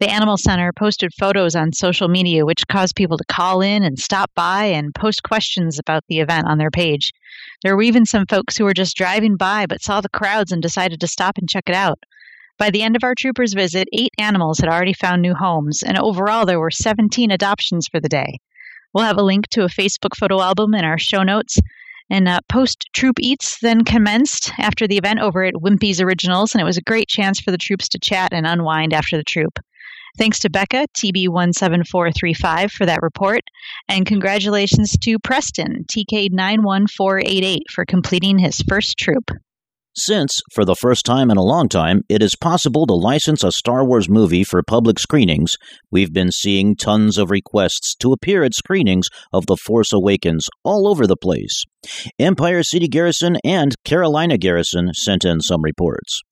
The 0.01 0.11
Animal 0.11 0.39
Center 0.39 0.73
posted 0.73 1.13
photos 1.13 1.55
on 1.55 1.75
social 1.75 2.09
media, 2.09 2.47
which 2.47 2.67
caused 2.69 2.97
people 2.97 3.19
to 3.19 3.25
call 3.29 3.61
in 3.61 3.83
and 3.83 3.99
stop 3.99 4.31
by 4.35 4.65
and 4.65 4.95
post 4.95 5.23
questions 5.23 5.79
about 5.79 6.05
the 6.09 6.21
event 6.21 6.47
on 6.47 6.57
their 6.57 6.71
page. 6.71 7.13
There 7.63 7.77
were 7.77 7.83
even 7.83 8.07
some 8.07 8.25
folks 8.25 8.57
who 8.57 8.65
were 8.65 8.73
just 8.73 8.97
driving 8.97 9.37
by 9.37 9.67
but 9.67 9.83
saw 9.83 10.01
the 10.01 10.09
crowds 10.09 10.53
and 10.53 10.63
decided 10.63 11.01
to 11.01 11.07
stop 11.07 11.37
and 11.37 11.47
check 11.47 11.65
it 11.67 11.75
out. 11.75 11.99
By 12.57 12.71
the 12.71 12.81
end 12.81 12.97
of 12.97 13.05
our 13.05 13.15
troopers' 13.15 13.53
visit, 13.53 13.89
eight 13.93 14.15
animals 14.17 14.59
had 14.61 14.71
already 14.71 14.95
found 14.95 15.21
new 15.21 15.35
homes, 15.35 15.83
and 15.83 15.99
overall 15.99 16.47
there 16.47 16.61
were 16.61 16.71
17 16.71 17.31
adoptions 17.31 17.87
for 17.87 18.01
the 18.01 18.09
day. 18.09 18.39
We'll 18.95 19.05
have 19.05 19.19
a 19.19 19.23
link 19.23 19.49
to 19.49 19.65
a 19.65 19.69
Facebook 19.69 20.17
photo 20.17 20.41
album 20.41 20.73
in 20.73 20.83
our 20.83 20.99
show 20.99 21.23
notes. 21.23 21.59
And 22.09 22.27
uh, 22.27 22.41
post 22.49 22.87
troop 22.95 23.17
eats 23.21 23.61
then 23.61 23.85
commenced 23.85 24.51
after 24.59 24.89
the 24.89 24.97
event 24.97 25.21
over 25.21 25.45
at 25.45 25.57
Wimpy's 25.57 26.01
Originals, 26.01 26.55
and 26.55 26.63
it 26.63 26.65
was 26.65 26.79
a 26.79 26.83
great 26.83 27.09
chance 27.09 27.39
for 27.39 27.51
the 27.51 27.59
troops 27.59 27.87
to 27.91 27.99
chat 27.99 28.33
and 28.33 28.47
unwind 28.47 28.95
after 28.95 29.19
the 29.19 29.25
troop. 29.25 29.59
Thanks 30.19 30.41
to 30.41 30.51
Becca, 30.51 30.87
TB17435, 30.99 32.71
for 32.71 32.87
that 32.87 33.03
report, 33.03 33.43
and 33.89 34.07
congratulations 34.07 34.97
to 35.03 35.19
Preston, 35.19 35.85
TK91488, 35.91 37.61
for 37.71 37.85
completing 37.85 38.39
his 38.39 38.63
first 38.69 38.99
troop. 38.99 39.31
Since, 39.97 40.41
for 40.53 40.65
the 40.65 40.77
first 40.77 41.05
time 41.05 41.33
in 41.33 41.37
a 41.37 41.43
long 41.43 41.69
time, 41.69 42.03
it 42.09 42.23
is 42.23 42.37
possible 42.37 42.87
to 42.87 42.95
license 42.95 43.43
a 43.43 43.51
Star 43.51 43.85
Wars 43.85 44.09
movie 44.09 44.45
for 44.45 44.63
public 44.63 45.01
screenings, 45.01 45.57
we've 45.91 46.13
been 46.13 46.31
seeing 46.31 46.77
tons 46.77 47.19
of 47.19 47.31
requests 47.31 47.97
to 47.97 48.13
appear 48.13 48.45
at 48.45 48.55
screenings 48.55 49.09
of 49.33 49.47
The 49.47 49.57
Force 49.57 49.93
Awakens 49.93 50.49
all 50.65 50.87
over 50.87 51.09
the 51.09 51.17
place. 51.17 51.65
Empire 52.21 52.63
City 52.63 52.87
Garrison 52.87 53.37
and 53.45 53.75
Carolina 53.85 54.39
Garrison 54.39 54.93
sent 54.95 55.25
in 55.25 55.41
some 55.41 55.63
reports. 55.63 56.23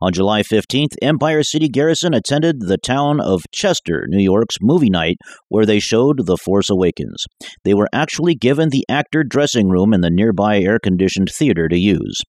On 0.00 0.12
July 0.12 0.42
15th, 0.42 0.94
Empire 1.02 1.42
City 1.42 1.68
Garrison 1.68 2.14
attended 2.14 2.60
the 2.60 2.78
town 2.78 3.20
of 3.20 3.42
Chester, 3.52 4.06
New 4.08 4.22
York's 4.22 4.56
movie 4.60 4.90
night, 4.90 5.16
where 5.48 5.66
they 5.66 5.78
showed 5.78 6.26
The 6.26 6.36
Force 6.36 6.70
Awakens. 6.70 7.24
They 7.64 7.74
were 7.74 7.88
actually 7.92 8.34
given 8.34 8.68
the 8.68 8.84
actor 8.88 9.24
dressing 9.24 9.68
room 9.68 9.92
in 9.92 10.00
the 10.00 10.10
nearby 10.10 10.60
air 10.60 10.78
conditioned 10.82 11.28
theater 11.36 11.68
to 11.68 11.78
use. 11.78 12.20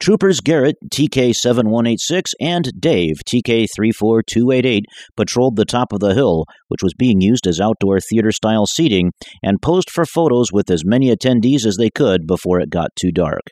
Troopers 0.00 0.40
Garrett, 0.40 0.76
TK7186, 0.92 2.22
and 2.40 2.70
Dave, 2.78 3.16
TK34288, 3.28 4.82
patrolled 5.16 5.56
the 5.56 5.64
top 5.64 5.92
of 5.92 6.00
the 6.00 6.14
hill, 6.14 6.44
which 6.68 6.82
was 6.82 6.94
being 6.94 7.20
used 7.20 7.46
as 7.46 7.60
outdoor 7.60 8.00
theater 8.00 8.32
style 8.32 8.66
seating, 8.66 9.12
and 9.42 9.62
posed 9.62 9.90
for 9.90 10.04
photos 10.04 10.52
with 10.52 10.70
as 10.70 10.84
many 10.84 11.14
attendees 11.14 11.66
as 11.66 11.76
they 11.76 11.90
could 11.90 12.26
before 12.26 12.60
it 12.60 12.70
got 12.70 12.90
too 12.96 13.10
dark. 13.12 13.42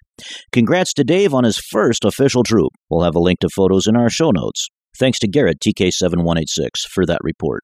Congrats 0.53 0.93
to 0.95 1.05
Dave 1.05 1.35
on 1.35 1.45
his 1.45 1.59
first 1.59 2.05
official 2.05 2.43
troop. 2.43 2.73
We'll 2.91 3.05
have 3.05 3.17
a 3.17 3.21
link 3.21 3.41
to 3.41 3.49
photos 3.55 3.87
in 3.87 3.97
our 3.97 4.11
show 4.11 4.31
notes. 4.31 4.69
Thanks 4.99 5.19
to 5.21 5.29
Garrett, 5.29 5.59
TK7186, 5.61 6.69
for 6.91 7.07
that 7.07 7.21
report. 7.23 7.63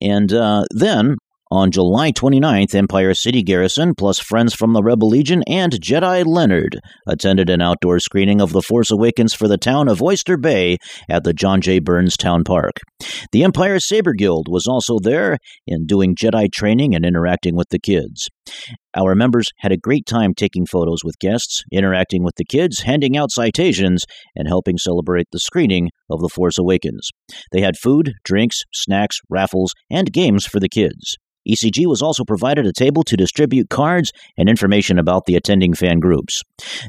And 0.00 0.32
uh, 0.32 0.64
then, 0.70 1.16
on 1.50 1.70
July 1.70 2.12
29th, 2.12 2.74
Empire 2.74 3.14
City 3.14 3.42
Garrison, 3.42 3.94
plus 3.94 4.18
friends 4.18 4.54
from 4.54 4.72
the 4.72 4.82
Rebel 4.82 5.08
Legion 5.08 5.42
and 5.46 5.72
Jedi 5.72 6.26
Leonard, 6.26 6.78
attended 7.06 7.48
an 7.48 7.62
outdoor 7.62 8.00
screening 8.00 8.40
of 8.40 8.52
The 8.52 8.62
Force 8.62 8.90
Awakens 8.90 9.32
for 9.32 9.48
the 9.48 9.56
town 9.56 9.88
of 9.88 10.02
Oyster 10.02 10.36
Bay 10.36 10.76
at 11.08 11.24
the 11.24 11.32
John 11.32 11.60
J. 11.60 11.78
Burns 11.78 12.16
Town 12.16 12.44
Park. 12.44 12.76
The 13.32 13.44
Empire 13.44 13.78
Saber 13.78 14.12
Guild 14.12 14.46
was 14.48 14.66
also 14.66 14.98
there 14.98 15.38
in 15.66 15.86
doing 15.86 16.14
Jedi 16.14 16.52
training 16.52 16.94
and 16.94 17.04
interacting 17.04 17.56
with 17.56 17.68
the 17.70 17.78
kids. 17.78 18.28
Our 18.94 19.14
members 19.14 19.48
had 19.58 19.72
a 19.72 19.76
great 19.76 20.06
time 20.06 20.34
taking 20.34 20.66
photos 20.66 21.04
with 21.04 21.18
guests, 21.18 21.62
interacting 21.72 22.24
with 22.24 22.34
the 22.36 22.44
kids, 22.44 22.82
handing 22.82 23.16
out 23.16 23.30
citations, 23.30 24.04
and 24.34 24.48
helping 24.48 24.76
celebrate 24.76 25.26
the 25.30 25.38
screening 25.38 25.90
of 26.10 26.20
The 26.20 26.28
Force 26.28 26.58
Awakens. 26.58 27.10
They 27.52 27.60
had 27.60 27.76
food, 27.76 28.12
drinks, 28.24 28.62
snacks, 28.72 29.20
raffles, 29.30 29.72
and 29.90 30.12
games 30.12 30.44
for 30.44 30.60
the 30.60 30.68
kids. 30.68 31.16
ECG 31.50 31.86
was 31.86 32.02
also 32.02 32.24
provided 32.24 32.66
a 32.66 32.72
table 32.72 33.02
to 33.04 33.16
distribute 33.16 33.70
cards 33.70 34.12
and 34.36 34.48
information 34.48 34.98
about 34.98 35.26
the 35.26 35.36
attending 35.36 35.74
fan 35.74 35.98
groups. 35.98 36.42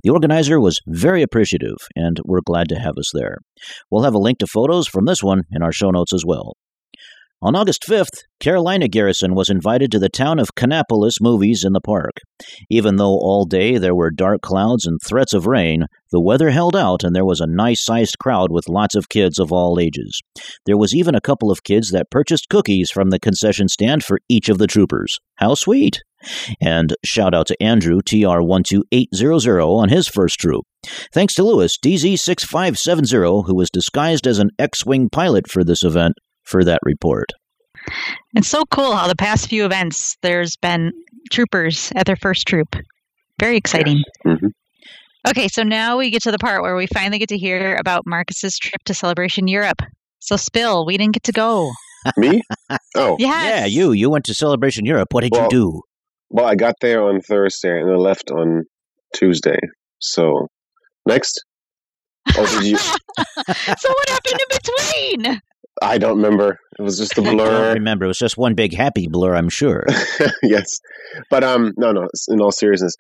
The 0.04 0.10
organizer 0.10 0.60
was 0.60 0.80
very 0.88 1.22
appreciative, 1.22 1.78
and 1.96 2.20
we're 2.26 2.42
glad 2.46 2.70
to 2.70 2.76
have 2.76 2.98
us 2.98 3.12
there. 3.14 3.38
We'll 3.90 4.04
have 4.04 4.16
a 4.16 4.20
link 4.20 4.40
to 4.40 4.48
photos 4.48 4.88
from 4.88 5.06
this 5.06 5.24
one 5.24 5.44
in 5.52 5.62
our 5.62 5.72
show 5.72 5.90
notes 5.92 6.14
as 6.14 6.24
well. 6.26 6.54
On 7.42 7.56
August 7.56 7.86
5th, 7.88 8.26
Carolina 8.42 8.90
Garrison 8.90 9.34
was 9.34 9.50
invited 9.50 9.94
to 9.94 10.00
the 10.00 10.10
town 10.10 10.40
of 10.40 10.56
Kannapolis 10.56 11.22
movies 11.22 11.64
in 11.66 11.72
the 11.72 11.80
park. 11.80 12.18
Even 12.70 12.98
though 12.98 13.18
all 13.18 13.46
day 13.46 13.78
there 13.78 13.96
were 13.96 14.12
dark 14.12 14.42
clouds 14.42 14.86
and 14.86 15.00
threats 15.02 15.34
of 15.34 15.48
rain, 15.48 15.86
the 16.12 16.20
weather 16.20 16.50
held 16.50 16.76
out 16.76 17.02
and 17.02 17.16
there 17.16 17.24
was 17.24 17.40
a 17.40 17.48
nice 17.48 17.82
sized 17.82 18.20
crowd 18.20 18.52
with 18.52 18.68
lots 18.68 18.94
of 18.94 19.08
kids 19.08 19.40
of 19.40 19.54
all 19.54 19.80
ages. 19.80 20.20
There 20.66 20.78
was 20.78 20.94
even 20.94 21.16
a 21.16 21.22
couple 21.22 21.50
of 21.50 21.64
kids 21.64 21.92
that 21.92 22.12
purchased 22.12 22.50
cookies 22.50 22.92
from 22.92 23.10
the 23.10 23.20
concession 23.20 23.70
stand 23.70 24.04
for 24.04 24.20
each 24.28 24.50
of 24.50 24.58
the 24.58 24.68
troopers. 24.68 25.18
How 25.36 25.56
sweet! 25.56 26.04
And 26.62 26.94
shout 27.06 27.34
out 27.34 27.48
to 27.48 27.64
Andrew, 27.64 28.02
TR12800, 28.02 29.66
on 29.66 29.88
his 29.88 30.10
first 30.10 30.42
troop. 30.42 30.66
Thanks 31.14 31.36
to 31.36 31.44
Lewis, 31.44 31.78
DZ6570, 31.82 33.46
who 33.48 33.56
was 33.56 33.70
disguised 33.70 34.28
as 34.28 34.40
an 34.40 34.50
X 34.60 34.86
Wing 34.86 35.08
pilot 35.10 35.50
for 35.50 35.64
this 35.64 35.86
event 35.86 36.16
for 36.50 36.64
that 36.64 36.80
report. 36.84 37.28
It's 38.36 38.48
so 38.48 38.64
cool 38.66 38.96
how 38.96 39.08
the 39.08 39.16
past 39.16 39.48
few 39.50 39.66
events 39.66 40.18
there's 40.22 40.56
been 40.58 40.92
troopers 41.32 41.92
at 41.96 42.06
their 42.06 42.16
first 42.18 42.48
troop. 42.48 42.76
Very 43.40 43.56
exciting. 43.58 44.04
Mm-hmm. 44.26 44.48
Okay, 45.28 45.48
so 45.48 45.64
now 45.64 45.98
we 45.98 46.10
get 46.10 46.24
to 46.24 46.32
the 46.32 46.38
part 46.38 46.62
where 46.62 46.76
we 46.76 46.88
finally 46.88 47.20
get 47.20 47.30
to 47.30 47.38
hear 47.38 47.76
about 47.80 48.04
Marcus's 48.06 48.58
trip 48.58 48.82
to 48.86 48.94
Celebration 48.94 49.48
Europe. 49.48 49.82
So 50.20 50.36
spill, 50.36 50.86
we 50.86 50.98
didn't 50.98 51.14
get 51.14 51.24
to 51.24 51.32
go. 51.32 51.72
Me? 52.18 52.42
Oh, 52.96 53.16
Yes. 53.20 53.50
Yeah, 53.50 53.66
you. 53.66 53.92
You 53.92 54.10
went 54.10 54.26
to 54.26 54.34
Celebration 54.34 54.86
Europe. 54.86 55.10
What 55.12 55.22
did 55.22 55.32
Well- 55.34 55.44
you 55.44 55.50
do? 55.50 55.82
well, 56.30 56.46
I 56.46 56.56
got 56.56 56.76
there 56.82 57.04
on 57.04 57.22
Thursday 57.22 57.80
and 57.80 57.90
I 57.90 57.96
left 57.96 58.30
on 58.32 58.64
Tuesday. 59.16 59.58
So, 60.00 60.48
next. 61.08 61.44
Oh, 62.38 62.46
did 62.62 62.70
you? 62.70 62.78
so 62.78 63.90
what 63.90 64.10
happened 64.10 64.40
in 64.40 64.58
between? 65.24 65.42
I 65.82 65.98
don't 65.98 66.18
remember. 66.18 66.58
It 66.78 66.82
was 66.82 66.98
just 66.98 67.18
a 67.18 67.22
I 67.22 67.24
don't 67.26 67.38
blur. 67.38 67.74
remember. 67.74 68.06
It 68.06 68.10
was 68.10 68.20
just 68.20 68.38
one 68.38 68.56
big 68.56 68.74
happy 68.74 69.08
blur, 69.08 69.36
I'm 69.36 69.50
sure. 69.50 69.86
yes, 70.44 70.80
but 71.30 71.44
um, 71.44 71.74
no, 71.78 71.92
no. 71.92 72.08
In 72.30 72.42
all 72.42 72.52
seriousness, 72.52 72.96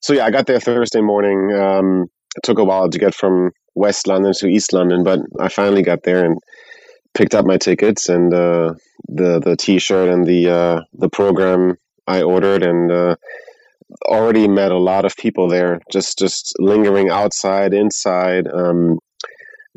so 0.00 0.12
yeah, 0.14 0.24
I 0.24 0.30
got 0.30 0.46
there 0.46 0.60
Thursday 0.60 1.00
morning. 1.00 1.52
Um, 1.52 2.06
it 2.36 2.42
took 2.42 2.58
a 2.58 2.64
while 2.64 2.88
to 2.88 2.98
get 2.98 3.14
from 3.14 3.50
West 3.74 4.06
London 4.06 4.32
to 4.38 4.46
East 4.48 4.72
London, 4.72 5.04
but 5.04 5.20
I 5.38 5.48
finally 5.48 5.82
got 5.82 6.02
there 6.04 6.24
and 6.24 6.38
picked 7.14 7.34
up 7.34 7.44
my 7.44 7.58
tickets 7.58 8.08
and 8.08 8.32
uh, 8.32 8.74
the 9.08 9.40
the 9.40 9.56
T-shirt 9.56 10.08
and 10.08 10.26
the 10.26 10.48
uh, 10.50 10.80
the 10.94 11.08
program 11.08 11.74
I 12.06 12.22
ordered, 12.22 12.62
and 12.62 12.90
uh, 12.90 13.16
already 14.06 14.48
met 14.48 14.72
a 14.72 14.78
lot 14.78 15.04
of 15.04 15.16
people 15.16 15.48
there. 15.48 15.80
Just 15.90 16.18
just 16.18 16.54
lingering 16.58 17.10
outside, 17.10 17.74
inside. 17.74 18.48
Um, 18.48 18.98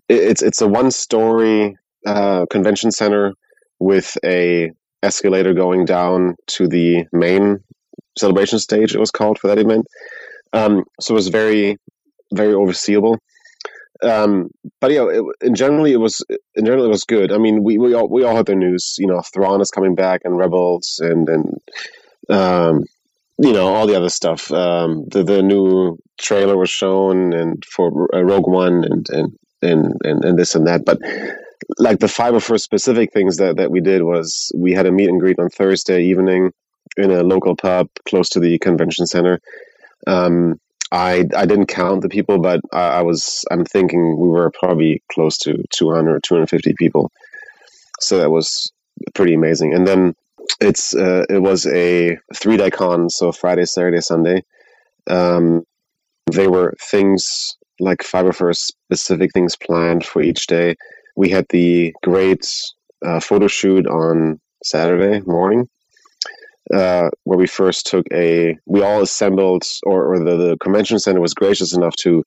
it, 0.08 0.16
it's 0.16 0.42
it's 0.42 0.62
a 0.62 0.68
one 0.68 0.92
story 0.92 1.76
uh, 2.06 2.46
convention 2.50 2.92
center 2.92 3.34
with 3.80 4.18
a 4.24 4.72
escalator 5.04 5.54
going 5.54 5.86
down 5.86 6.36
to 6.48 6.68
the 6.68 7.06
main 7.12 7.60
celebration 8.18 8.60
stage. 8.60 8.94
It 8.94 9.00
was 9.00 9.12
called 9.12 9.40
for 9.40 9.48
that 9.48 9.60
event. 9.60 9.86
Um, 10.54 10.84
so 11.00 11.14
it 11.14 11.16
was 11.16 11.28
very, 11.28 11.78
very 12.34 12.54
overseeable. 12.54 13.18
Um, 14.04 14.50
but 14.82 14.92
yeah, 14.92 15.08
it, 15.08 15.24
in 15.42 15.56
generally 15.56 15.94
it 15.94 15.98
was 15.98 16.24
in 16.56 16.66
general 16.66 16.86
it 16.86 16.90
was 16.90 17.06
good. 17.06 17.32
I 17.32 17.38
mean, 17.38 17.64
we 17.64 17.78
we 17.78 17.94
all 17.94 18.10
we 18.10 18.24
all 18.24 18.36
had 18.36 18.46
the 18.46 18.56
news. 18.56 18.96
You 18.98 19.08
know, 19.08 19.22
Thrawn 19.22 19.62
is 19.62 19.72
coming 19.72 19.96
back 19.96 20.22
and 20.24 20.38
Rebels 20.38 21.00
and 21.02 21.30
and 21.30 21.62
um, 22.30 22.84
you 23.38 23.54
know 23.54 23.74
all 23.74 23.88
the 23.88 23.96
other 23.96 24.10
stuff. 24.10 24.52
Um, 24.52 25.06
the 25.08 25.24
the 25.24 25.42
new 25.42 25.98
trailer 26.18 26.58
was 26.58 26.70
shown 26.70 27.34
and 27.34 27.64
for 27.66 28.10
Rogue 28.14 28.48
One 28.48 28.84
and 28.84 29.08
and 29.10 29.38
and 29.62 29.94
and, 30.04 30.26
and 30.26 30.38
this 30.38 30.56
and 30.56 30.68
that, 30.68 30.84
but 30.86 31.00
like 31.78 32.00
the 32.00 32.08
501st 32.08 32.62
specific 32.62 33.14
things 33.14 33.38
that, 33.38 33.58
that 33.58 33.72
we 33.72 33.82
did 33.82 34.04
was 34.04 34.52
we 34.56 34.74
had 34.74 34.86
a 34.86 34.92
meet 34.92 35.10
and 35.10 35.20
greet 35.20 35.40
on 35.40 35.50
Thursday 35.50 36.04
evening 36.04 36.52
in 36.98 37.12
a 37.12 37.24
local 37.24 37.56
pub 37.56 37.88
close 38.08 38.30
to 38.30 38.40
the 38.40 38.58
convention 38.60 39.06
center. 39.06 39.40
Um, 40.08 40.60
I 40.92 41.26
I 41.36 41.46
didn't 41.46 41.66
count 41.66 42.02
the 42.02 42.10
people, 42.10 42.40
but 42.40 42.62
I, 42.72 43.00
I 43.00 43.02
was 43.02 43.44
I'm 43.50 43.66
thinking 43.66 44.20
we 44.20 44.30
were 44.30 44.52
probably 44.52 45.02
close 45.12 45.38
to 45.40 45.64
200 45.72 46.24
250 46.24 46.74
people. 46.78 47.12
So 48.00 48.20
that 48.20 48.30
was 48.30 48.72
pretty 49.14 49.34
amazing. 49.34 49.74
And 49.74 49.88
then 49.88 50.16
it's 50.62 50.96
uh, 50.96 51.26
it 51.30 51.42
was 51.42 51.66
a 51.66 52.18
three 52.36 52.58
day 52.58 52.70
con, 52.70 53.10
so 53.10 53.32
Friday, 53.32 53.66
Saturday, 53.66 54.02
Sunday. 54.02 54.44
Um, 55.08 55.64
there 56.28 56.52
were 56.52 56.74
things 56.82 57.58
like 57.80 58.00
501st 58.00 58.56
specific 58.56 59.32
things 59.34 59.56
planned 59.56 60.06
for 60.06 60.22
each 60.22 60.48
day 60.48 60.76
we 61.16 61.30
had 61.30 61.46
the 61.50 61.94
great 62.04 62.46
uh, 63.06 63.20
photo 63.20 63.48
shoot 63.48 63.88
on 63.88 64.40
Saturday 64.64 65.22
morning, 65.26 65.68
uh, 66.74 67.10
where 67.24 67.38
we 67.38 67.48
first 67.48 67.88
took 67.88 68.06
a. 68.12 68.58
We 68.66 68.82
all 68.82 69.02
assembled, 69.02 69.64
or, 69.84 70.14
or 70.14 70.20
the, 70.20 70.38
the 70.38 70.58
convention 70.58 71.00
center 71.00 71.22
was 71.22 71.34
gracious 71.34 71.76
enough 71.76 71.96
to 71.98 72.24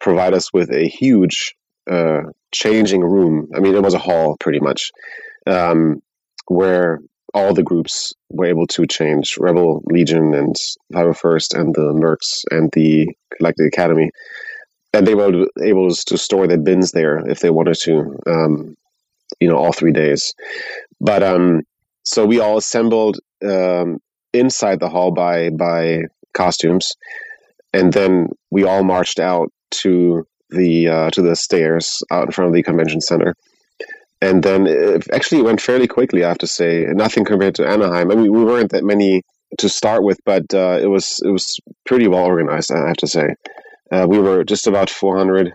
provide 0.00 0.34
us 0.34 0.52
with 0.52 0.70
a 0.70 0.88
huge 0.88 1.54
uh, 1.90 2.22
changing 2.52 3.02
room. 3.02 3.48
I 3.54 3.60
mean, 3.60 3.74
it 3.74 3.82
was 3.82 3.94
a 3.94 3.98
hall 3.98 4.36
pretty 4.38 4.60
much, 4.60 4.90
um, 5.46 6.02
where 6.46 7.00
all 7.34 7.54
the 7.54 7.62
groups 7.62 8.12
were 8.28 8.46
able 8.46 8.66
to 8.66 8.86
change 8.86 9.36
Rebel 9.38 9.82
Legion 9.86 10.34
and 10.34 10.56
501st 10.92 11.58
and 11.58 11.74
the 11.74 11.92
Mercs 11.92 12.44
and 12.50 12.70
the 12.72 13.08
Galactic 13.38 13.68
Academy. 13.68 14.10
And 14.92 15.06
they 15.06 15.14
were 15.14 15.46
able 15.62 15.90
to 15.90 16.18
store 16.18 16.46
their 16.46 16.58
bins 16.58 16.92
there 16.92 17.18
if 17.28 17.40
they 17.40 17.50
wanted 17.50 17.76
to, 17.82 18.18
um, 18.26 18.76
you 19.38 19.48
know, 19.48 19.56
all 19.56 19.72
three 19.72 19.92
days. 19.92 20.34
But 21.00 21.22
um, 21.22 21.62
so 22.02 22.26
we 22.26 22.40
all 22.40 22.56
assembled 22.58 23.18
um, 23.42 24.00
inside 24.32 24.80
the 24.80 24.88
hall 24.88 25.12
by 25.12 25.50
by 25.50 26.02
costumes, 26.34 26.96
and 27.72 27.92
then 27.92 28.30
we 28.50 28.64
all 28.64 28.82
marched 28.82 29.20
out 29.20 29.52
to 29.82 30.26
the 30.50 30.88
uh, 30.88 31.10
to 31.10 31.22
the 31.22 31.36
stairs 31.36 32.02
out 32.10 32.26
in 32.26 32.32
front 32.32 32.48
of 32.48 32.54
the 32.54 32.62
convention 32.62 33.00
center 33.00 33.36
and 34.20 34.42
then 34.42 34.66
it 34.66 35.06
actually 35.12 35.42
went 35.42 35.60
fairly 35.60 35.86
quickly. 35.86 36.24
I 36.24 36.28
have 36.28 36.38
to 36.38 36.46
say, 36.46 36.84
nothing 36.88 37.24
compared 37.24 37.54
to 37.56 37.66
Anaheim. 37.66 38.10
I 38.10 38.14
mean, 38.14 38.32
we 38.32 38.44
weren't 38.44 38.72
that 38.72 38.84
many 38.84 39.22
to 39.58 39.68
start 39.68 40.02
with, 40.04 40.20
but 40.24 40.52
uh, 40.54 40.78
it 40.80 40.86
was 40.86 41.20
it 41.24 41.30
was 41.30 41.58
pretty 41.86 42.06
well 42.06 42.24
organized. 42.24 42.70
I 42.70 42.86
have 42.86 42.98
to 42.98 43.06
say, 43.06 43.34
uh, 43.90 44.06
we 44.08 44.18
were 44.18 44.44
just 44.44 44.66
about 44.66 44.90
400 44.90 45.52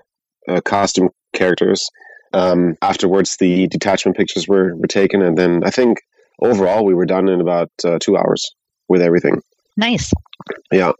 uh, 0.47 0.61
costume 0.61 1.09
characters. 1.33 1.89
Um, 2.33 2.75
afterwards, 2.81 3.37
the 3.37 3.67
detachment 3.67 4.17
pictures 4.17 4.47
were, 4.47 4.75
were 4.75 4.87
taken, 4.87 5.21
and 5.21 5.37
then 5.37 5.63
I 5.63 5.69
think 5.69 5.99
overall 6.41 6.85
we 6.85 6.93
were 6.93 7.05
done 7.05 7.29
in 7.29 7.41
about 7.41 7.71
uh, 7.83 7.97
two 7.99 8.17
hours 8.17 8.51
with 8.89 9.01
everything. 9.01 9.41
Nice. 9.77 10.11
Yeah. 10.71 10.93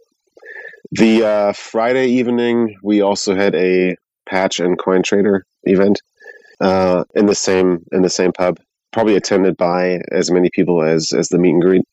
The 0.92 1.24
uh, 1.24 1.52
Friday 1.52 2.08
evening, 2.08 2.76
we 2.82 3.00
also 3.00 3.34
had 3.34 3.54
a 3.54 3.96
patch 4.28 4.60
and 4.60 4.78
coin 4.78 5.02
trader 5.02 5.44
event 5.64 6.00
uh, 6.60 7.04
in 7.14 7.26
the 7.26 7.34
same 7.34 7.84
in 7.92 8.02
the 8.02 8.10
same 8.10 8.32
pub, 8.32 8.58
probably 8.92 9.16
attended 9.16 9.56
by 9.56 10.00
as 10.10 10.30
many 10.30 10.48
people 10.50 10.82
as 10.82 11.12
as 11.12 11.28
the 11.28 11.38
meet 11.38 11.50
and 11.50 11.62
greet. 11.62 11.84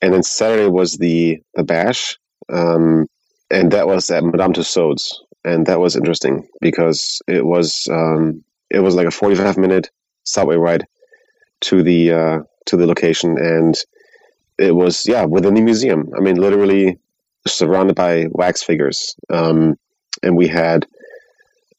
And 0.00 0.12
then 0.12 0.22
Saturday 0.22 0.68
was 0.68 0.96
the 0.96 1.40
the 1.54 1.64
bash, 1.64 2.16
um, 2.52 3.06
and 3.50 3.72
that 3.72 3.86
was 3.86 4.10
at 4.10 4.24
Madame 4.24 4.52
Tussauds, 4.52 5.14
and 5.44 5.66
that 5.66 5.80
was 5.80 5.96
interesting 5.96 6.48
because 6.60 7.20
it 7.28 7.44
was 7.44 7.88
um, 7.90 8.44
it 8.70 8.80
was 8.80 8.94
like 8.94 9.06
a 9.06 9.10
forty 9.10 9.34
five 9.34 9.56
minute 9.56 9.90
subway 10.24 10.56
ride 10.56 10.86
to 11.62 11.82
the 11.82 12.12
uh, 12.12 12.38
to 12.66 12.76
the 12.76 12.86
location, 12.86 13.38
and 13.38 13.74
it 14.58 14.74
was 14.74 15.06
yeah 15.06 15.24
within 15.24 15.54
the 15.54 15.60
museum. 15.60 16.10
I 16.16 16.20
mean, 16.20 16.36
literally 16.36 16.98
surrounded 17.46 17.96
by 17.96 18.26
wax 18.30 18.62
figures, 18.62 19.16
um, 19.30 19.78
and 20.22 20.36
we 20.36 20.48
had 20.48 20.86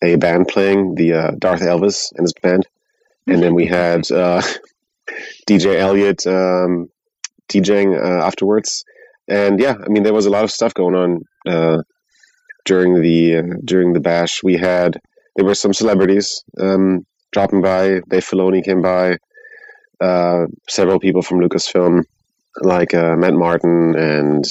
a 0.03 0.15
band 0.15 0.47
playing 0.47 0.95
the 0.95 1.13
uh, 1.13 1.31
Darth 1.39 1.61
Elvis 1.61 2.11
and 2.15 2.23
his 2.23 2.33
band, 2.33 2.67
and 3.27 3.41
then 3.41 3.55
we 3.55 3.65
had 3.79 4.09
uh, 4.11 4.41
DJ 5.47 5.77
Elliott 5.79 6.25
um, 6.27 6.89
DJing 7.49 7.97
uh, 7.97 8.25
afterwards. 8.25 8.85
And 9.27 9.59
yeah, 9.59 9.75
I 9.83 9.87
mean 9.87 10.03
there 10.03 10.13
was 10.13 10.27
a 10.27 10.29
lot 10.29 10.43
of 10.43 10.51
stuff 10.51 10.73
going 10.75 10.93
on 10.93 11.25
uh, 11.45 11.81
during 12.65 13.01
the 13.01 13.37
uh, 13.37 13.43
during 13.63 13.93
the 13.93 13.99
bash. 13.99 14.43
We 14.43 14.57
had 14.57 14.99
there 15.35 15.45
were 15.45 15.55
some 15.55 15.73
celebrities 15.73 16.43
um, 16.59 17.05
dropping 17.31 17.61
by. 17.61 18.01
Dave 18.09 18.25
Filoni 18.25 18.63
came 18.63 18.81
by. 18.81 19.17
Uh, 20.01 20.47
several 20.67 20.99
people 20.99 21.21
from 21.21 21.39
Lucasfilm, 21.39 22.03
like 22.61 22.91
Matt 22.91 23.33
Martin 23.33 23.95
and 23.95 24.45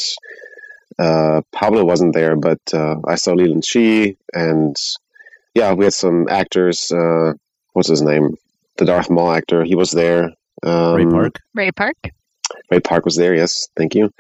uh, 0.99 1.43
Pablo 1.53 1.85
wasn't 1.85 2.15
there, 2.15 2.37
but 2.37 2.61
uh, 2.73 2.97
I 3.07 3.17
saw 3.17 3.33
Leland 3.33 3.65
Chee 3.65 4.17
and 4.33 4.77
yeah, 5.55 5.73
we 5.73 5.85
had 5.85 5.95
some 5.95 6.29
actors. 6.29 6.91
Uh, 6.91 7.33
what's 7.73 7.89
his 7.89 8.03
name? 8.03 8.37
The 8.77 8.85
Darth 8.85 9.11
Maul 9.11 9.33
actor. 9.33 9.65
He 9.65 9.77
was 9.77 9.93
there. 9.93 10.31
Um, 10.63 10.95
Ray 10.97 11.07
Park. 11.07 11.41
Ray 11.55 11.71
Park. 11.71 11.97
Ray 12.71 12.81
Park 12.81 13.05
was 13.05 13.17
there. 13.17 13.35
Yes, 13.35 13.69
thank 13.77 13.95
you. 13.95 14.11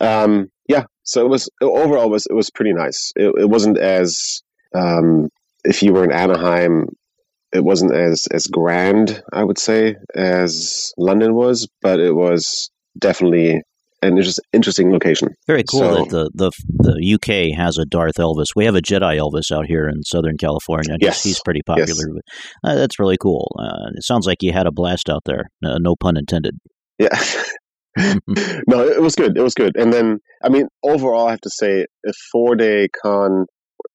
Um, 0.00 0.48
yeah, 0.68 0.84
so 1.02 1.24
it 1.24 1.28
was 1.28 1.48
overall 1.62 2.04
it 2.06 2.10
was 2.10 2.26
it 2.28 2.34
was 2.34 2.50
pretty 2.50 2.72
nice. 2.72 3.12
It, 3.16 3.32
it 3.38 3.48
wasn't 3.48 3.78
as 3.78 4.40
um, 4.74 5.28
if 5.64 5.82
you 5.82 5.92
were 5.92 6.04
in 6.04 6.12
Anaheim, 6.12 6.86
it 7.52 7.64
wasn't 7.64 7.94
as 7.94 8.26
as 8.32 8.46
grand, 8.46 9.22
I 9.32 9.44
would 9.44 9.58
say, 9.58 9.96
as 10.14 10.92
London 10.98 11.34
was, 11.34 11.68
but 11.82 12.00
it 12.00 12.14
was 12.14 12.70
definitely 12.98 13.60
an 14.02 14.20
just 14.20 14.40
interesting 14.52 14.92
location. 14.92 15.28
Very 15.46 15.64
cool 15.64 15.80
So- 15.80 15.94
that 16.04 16.10
the, 16.10 16.30
the 16.34 16.50
the 16.94 17.14
UK 17.14 17.58
has 17.58 17.78
a 17.78 17.84
Darth 17.86 18.16
Elvis. 18.16 18.48
We 18.56 18.64
have 18.66 18.74
a 18.74 18.82
Jedi 18.82 19.16
Elvis 19.18 19.50
out 19.50 19.66
here 19.66 19.88
in 19.88 20.02
Southern 20.02 20.36
California. 20.36 20.96
Yes. 21.00 21.22
he's 21.22 21.40
pretty 21.44 21.62
popular. 21.64 21.88
Uh, 22.62 22.74
that's 22.74 22.98
really 22.98 23.16
cool. 23.16 23.54
Uh, 23.58 23.90
it 23.94 24.02
sounds 24.04 24.26
like 24.26 24.42
you 24.42 24.52
had 24.52 24.66
a 24.66 24.72
blast 24.72 25.08
out 25.08 25.22
there. 25.24 25.44
Uh, 25.64 25.78
no 25.80 25.94
pun 25.96 26.16
intended. 26.16 26.54
Yeah. 26.98 27.18
no, 28.66 28.86
it 28.86 29.00
was 29.00 29.14
good. 29.14 29.36
It 29.36 29.42
was 29.42 29.54
good. 29.54 29.76
And 29.76 29.92
then, 29.92 30.18
I 30.42 30.48
mean, 30.48 30.66
overall, 30.82 31.28
I 31.28 31.30
have 31.30 31.40
to 31.42 31.50
say, 31.50 31.86
a 32.06 32.12
four 32.32 32.56
day 32.56 32.88
con 33.02 33.46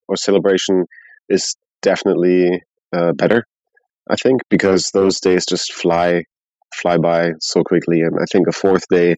or 0.07 0.15
celebration 0.15 0.85
is 1.27 1.55
definitely 1.81 2.61
uh, 2.93 3.13
better. 3.13 3.45
I 4.09 4.15
think 4.15 4.41
because 4.49 4.91
those 4.91 5.19
days 5.19 5.45
just 5.45 5.73
fly 5.73 6.23
fly 6.73 6.97
by 6.97 7.31
so 7.39 7.63
quickly, 7.63 8.01
and 8.01 8.15
I 8.21 8.25
think 8.31 8.47
a 8.47 8.51
fourth 8.51 8.83
day 8.89 9.15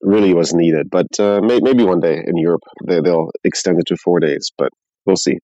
really 0.00 0.34
was 0.34 0.52
needed. 0.52 0.88
But 0.90 1.06
uh, 1.18 1.40
may, 1.42 1.60
maybe 1.62 1.84
one 1.84 2.00
day 2.00 2.22
in 2.26 2.36
Europe 2.36 2.62
they, 2.86 3.00
they'll 3.00 3.30
extend 3.44 3.78
it 3.78 3.86
to 3.86 3.96
four 3.96 4.20
days, 4.20 4.50
but 4.58 4.70
we'll 5.06 5.16
see. 5.16 5.38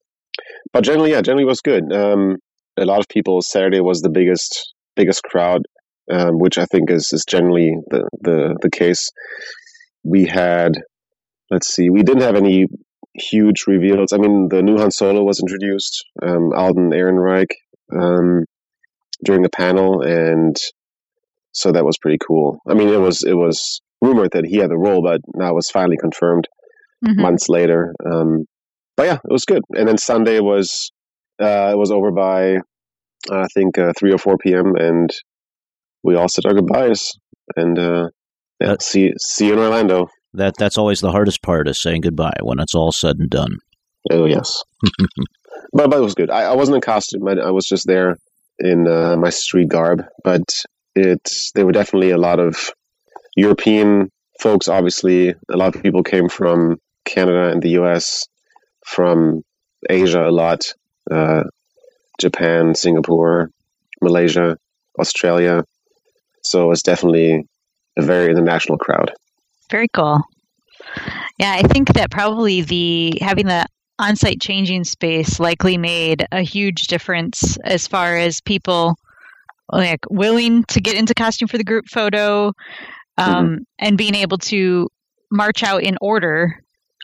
But 0.72 0.85
generally, 0.85 1.12
yeah, 1.12 1.22
generally 1.22 1.44
was 1.44 1.61
good. 1.61 1.92
Um, 1.92 2.37
a 2.76 2.85
lot 2.85 3.00
of 3.00 3.09
people. 3.09 3.40
Saturday 3.42 3.81
was 3.81 4.00
the 4.00 4.11
biggest 4.11 4.74
biggest 4.96 5.22
crowd 5.22 5.62
um, 6.10 6.38
which 6.38 6.58
I 6.58 6.64
think 6.66 6.90
is, 6.90 7.10
is 7.12 7.24
generally 7.28 7.74
the, 7.90 8.08
the, 8.20 8.56
the 8.62 8.70
case. 8.70 9.10
We 10.04 10.26
had, 10.26 10.72
let's 11.50 11.74
see, 11.74 11.90
we 11.90 12.02
didn't 12.02 12.22
have 12.22 12.36
any 12.36 12.66
huge 13.14 13.64
reveals. 13.66 14.12
I 14.12 14.18
mean, 14.18 14.48
the 14.48 14.62
new 14.62 14.78
Han 14.78 14.90
Solo 14.90 15.24
was 15.24 15.40
introduced, 15.40 16.04
um, 16.22 16.52
Alden 16.54 16.90
Ehrenreich, 16.90 17.50
um, 17.92 18.44
during 19.24 19.44
a 19.44 19.50
panel, 19.50 20.00
and 20.02 20.56
so 21.52 21.72
that 21.72 21.84
was 21.84 21.98
pretty 21.98 22.18
cool. 22.26 22.60
I 22.68 22.74
mean, 22.74 22.88
it 22.88 23.00
was 23.00 23.22
it 23.24 23.34
was 23.34 23.80
rumored 24.00 24.30
that 24.32 24.46
he 24.46 24.58
had 24.58 24.70
the 24.70 24.78
role, 24.78 25.02
but 25.02 25.20
now 25.34 25.50
it 25.50 25.54
was 25.54 25.68
finally 25.70 25.96
confirmed 26.00 26.48
Mhm. 27.04 27.16
months 27.16 27.48
later. 27.48 27.94
Um, 28.04 28.44
but 28.96 29.06
yeah, 29.06 29.14
it 29.14 29.32
was 29.32 29.44
good. 29.44 29.62
And 29.70 29.88
then 29.88 29.98
Sunday 29.98 30.38
was 30.40 30.90
uh, 31.42 31.70
it 31.72 31.78
was 31.78 31.90
over 31.90 32.10
by 32.12 32.58
I 33.30 33.46
think 33.54 33.78
uh, 33.78 33.92
three 33.98 34.12
or 34.12 34.18
four 34.18 34.36
p.m. 34.38 34.76
and 34.76 35.10
we 36.02 36.14
all 36.16 36.28
said 36.28 36.46
our 36.46 36.54
goodbyes. 36.54 37.12
And 37.56 37.78
uh, 37.78 38.08
yeah, 38.60 38.72
Uh, 38.72 38.76
see 38.80 39.12
see 39.18 39.46
you 39.46 39.54
in 39.54 39.58
Orlando. 39.58 40.08
That 40.34 40.54
that's 40.58 40.78
always 40.78 41.00
the 41.00 41.10
hardest 41.10 41.42
part 41.42 41.68
is 41.68 41.82
saying 41.82 42.02
goodbye 42.02 42.38
when 42.42 42.60
it's 42.60 42.74
all 42.74 42.92
said 42.92 43.16
and 43.18 43.28
done. 43.30 43.58
Oh 44.10 44.24
yes, 44.26 44.62
but 45.72 45.90
but 45.90 45.98
it 45.98 46.02
was 46.02 46.14
good. 46.14 46.30
I, 46.30 46.42
I 46.42 46.54
wasn't 46.54 46.76
in 46.76 46.80
costume. 46.82 47.26
I, 47.26 47.32
I 47.32 47.50
was 47.50 47.66
just 47.66 47.86
there 47.86 48.16
in 48.58 48.86
uh, 48.86 49.16
my 49.16 49.30
street 49.30 49.68
garb. 49.68 50.04
But 50.22 50.44
it 50.94 51.28
there 51.54 51.66
were 51.66 51.72
definitely 51.72 52.10
a 52.10 52.18
lot 52.18 52.38
of 52.38 52.70
European 53.36 54.10
folks. 54.40 54.68
Obviously, 54.68 55.30
a 55.30 55.56
lot 55.56 55.74
of 55.74 55.82
people 55.82 56.02
came 56.02 56.28
from 56.28 56.76
Canada 57.04 57.50
and 57.50 57.62
the 57.62 57.70
U.S. 57.70 58.26
From 58.86 59.42
Asia, 59.88 60.28
a 60.28 60.30
lot. 60.30 60.72
Uh, 61.10 61.42
Japan, 62.20 62.74
Singapore, 62.74 63.50
Malaysia, 64.02 64.56
Australia. 64.98 65.64
So 66.50 66.72
it's 66.72 66.82
definitely 66.82 67.46
a 67.96 68.02
very 68.02 68.28
international 68.28 68.76
crowd. 68.76 69.12
Very 69.70 69.86
cool. 69.94 70.20
Yeah, 71.38 71.52
I 71.52 71.62
think 71.62 71.92
that 71.92 72.10
probably 72.10 72.62
the 72.62 73.18
having 73.20 73.46
the 73.46 73.66
on-site 74.00 74.40
changing 74.40 74.82
space 74.82 75.38
likely 75.38 75.78
made 75.78 76.26
a 76.32 76.42
huge 76.42 76.88
difference 76.88 77.56
as 77.58 77.86
far 77.86 78.16
as 78.16 78.40
people 78.40 78.96
like 79.70 80.00
willing 80.10 80.64
to 80.64 80.80
get 80.80 80.96
into 80.96 81.14
costume 81.14 81.46
for 81.46 81.56
the 81.58 81.62
group 81.64 81.84
photo 81.88 82.52
um, 83.16 83.58
and 83.78 83.96
being 83.96 84.16
able 84.16 84.38
to 84.38 84.88
march 85.30 85.62
out 85.62 85.84
in 85.84 85.96
order 86.00 86.58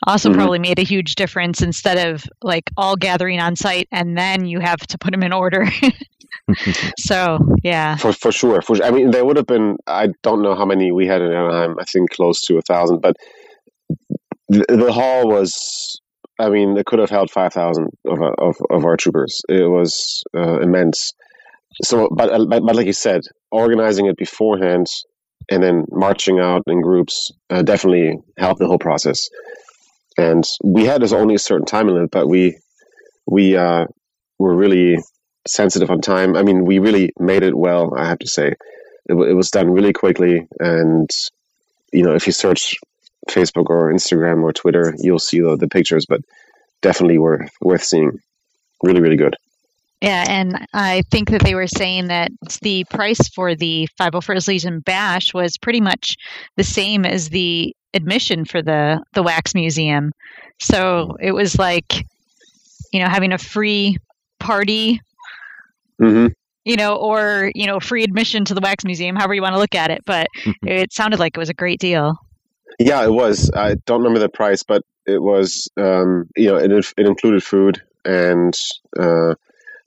also 0.05 0.29
Mhm. 0.29 0.35
probably 0.35 0.59
made 0.59 0.77
a 0.77 0.83
huge 0.83 1.15
difference 1.15 1.61
instead 1.61 2.09
of 2.09 2.23
like 2.43 2.69
all 2.75 2.95
gathering 2.97 3.39
on 3.39 3.55
site 3.55 3.87
and 3.93 4.17
then 4.17 4.45
you 4.45 4.59
have 4.59 4.79
to 4.79 4.97
put 4.97 5.11
them 5.11 5.23
in 5.23 5.31
order. 5.31 5.65
so, 6.99 7.39
yeah. 7.63 7.95
For 7.97 8.13
for 8.13 8.31
sure, 8.31 8.61
for. 8.61 8.81
I 8.83 8.91
mean, 8.91 9.11
there 9.11 9.25
would 9.25 9.37
have 9.37 9.47
been. 9.47 9.77
I 9.87 10.09
don't 10.23 10.41
know 10.41 10.55
how 10.55 10.65
many 10.65 10.91
we 10.91 11.07
had 11.07 11.21
in 11.21 11.31
Anaheim. 11.31 11.75
I 11.79 11.83
think 11.83 12.11
close 12.11 12.41
to 12.43 12.57
a 12.57 12.61
thousand. 12.61 13.01
But 13.01 13.15
the, 14.49 14.65
the 14.69 14.91
hall 14.91 15.27
was. 15.27 15.99
I 16.39 16.49
mean, 16.49 16.77
it 16.77 16.85
could 16.85 16.99
have 16.99 17.09
held 17.09 17.31
five 17.31 17.53
thousand 17.53 17.87
of, 18.07 18.21
our- 18.21 18.35
of 18.35 18.55
of 18.69 18.85
our 18.85 18.95
troopers. 18.97 19.41
It 19.49 19.69
was 19.69 20.23
uh, 20.35 20.59
immense. 20.59 21.13
So, 21.83 22.09
but, 22.15 22.31
uh, 22.31 22.45
but 22.45 22.63
but 22.65 22.75
like 22.75 22.87
you 22.87 22.93
said, 22.93 23.21
organizing 23.51 24.05
it 24.07 24.17
beforehand 24.17 24.87
and 25.49 25.63
then 25.63 25.85
marching 25.91 26.39
out 26.39 26.63
in 26.67 26.81
groups 26.81 27.31
uh, 27.49 27.61
definitely 27.61 28.17
helped 28.37 28.59
the 28.59 28.67
whole 28.67 28.79
process. 28.79 29.29
And 30.17 30.43
we 30.63 30.85
had 30.85 31.01
this 31.01 31.13
only 31.13 31.35
a 31.35 31.39
certain 31.39 31.65
time 31.65 31.87
limit, 31.87 32.09
but 32.11 32.27
we 32.27 32.57
we 33.27 33.55
uh, 33.55 33.85
were 34.39 34.55
really 34.55 34.97
sensitive 35.47 35.89
on 35.89 36.01
time. 36.01 36.35
I 36.35 36.43
mean, 36.43 36.65
we 36.65 36.79
really 36.79 37.13
made 37.19 37.43
it 37.43 37.57
well, 37.57 37.93
I 37.97 38.07
have 38.07 38.19
to 38.19 38.27
say. 38.27 38.47
it, 39.05 39.13
it 39.13 39.33
was 39.33 39.51
done 39.51 39.71
really 39.71 39.93
quickly, 39.93 40.47
and 40.59 41.09
you 41.91 42.03
know, 42.03 42.13
if 42.13 42.27
you 42.27 42.33
search 42.33 42.75
Facebook 43.29 43.69
or 43.69 43.91
Instagram 43.91 44.43
or 44.43 44.53
Twitter, 44.53 44.93
you'll 44.99 45.19
see 45.19 45.39
the, 45.39 45.55
the 45.55 45.67
pictures. 45.67 46.05
But 46.05 46.21
definitely 46.81 47.17
worth 47.17 47.49
worth 47.61 47.83
seeing. 47.83 48.19
Really, 48.83 49.01
really 49.01 49.15
good. 49.15 49.35
Yeah, 50.01 50.25
and 50.29 50.67
I 50.73 51.01
think 51.09 51.31
that 51.31 51.41
they 51.41 51.55
were 51.55 51.67
saying 51.67 52.07
that 52.07 52.31
the 52.61 52.83
price 52.91 53.27
for 53.29 53.55
the 53.55 53.89
501st 53.99 54.47
Legion 54.47 54.79
Bash 54.81 55.33
was 55.33 55.57
pretty 55.57 55.81
much 55.81 56.17
the 56.55 56.63
same 56.63 57.03
as 57.03 57.29
the 57.29 57.75
admission 57.95 58.45
for 58.45 58.61
the 58.61 59.01
the 59.13 59.23
Wax 59.23 59.55
Museum. 59.55 60.11
So 60.59 61.17
it 61.19 61.31
was 61.31 61.57
like, 61.57 62.05
you 62.93 62.99
know, 62.99 63.09
having 63.09 63.33
a 63.33 63.37
free 63.39 63.97
party, 64.39 65.01
hmm 65.99 66.27
you 66.67 66.75
know, 66.75 66.97
or 66.97 67.49
you 67.55 67.65
know, 67.65 67.79
free 67.79 68.03
admission 68.03 68.43
to 68.43 68.53
the 68.53 68.59
Wax 68.59 68.83
Museum, 68.83 69.15
however 69.15 69.33
you 69.33 69.41
want 69.41 69.53
to 69.53 69.59
look 69.59 69.73
at 69.73 69.89
it. 69.89 70.03
But 70.05 70.27
it 70.63 70.91
sounded 70.91 71.17
like 71.17 71.37
it 71.37 71.39
was 71.39 71.49
a 71.49 71.53
great 71.53 71.79
deal. 71.79 72.17
Yeah, 72.77 73.05
it 73.05 73.11
was. 73.11 73.49
I 73.55 73.75
don't 73.85 73.99
remember 73.99 74.19
the 74.19 74.27
price, 74.27 74.63
but 74.63 74.83
it 75.05 75.21
was. 75.21 75.69
Um, 75.77 76.25
you 76.35 76.47
know, 76.49 76.57
it 76.57 76.69
it 76.69 77.07
included 77.07 77.41
food 77.41 77.81
and 78.03 78.53
uh, 78.99 79.35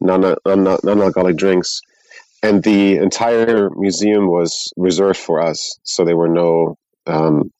non 0.01 0.23
non 0.45 0.79
alcoholic 0.87 1.37
drinks, 1.37 1.83
and 2.43 2.63
the 2.63 2.97
entire 2.97 3.69
museum 3.77 4.27
was 4.27 4.73
reserved 4.79 5.19
for 5.19 5.43
us. 5.43 5.79
So 5.83 6.07
there 6.07 6.17
were 6.17 6.29
no. 6.29 6.79
Um, 7.07 7.53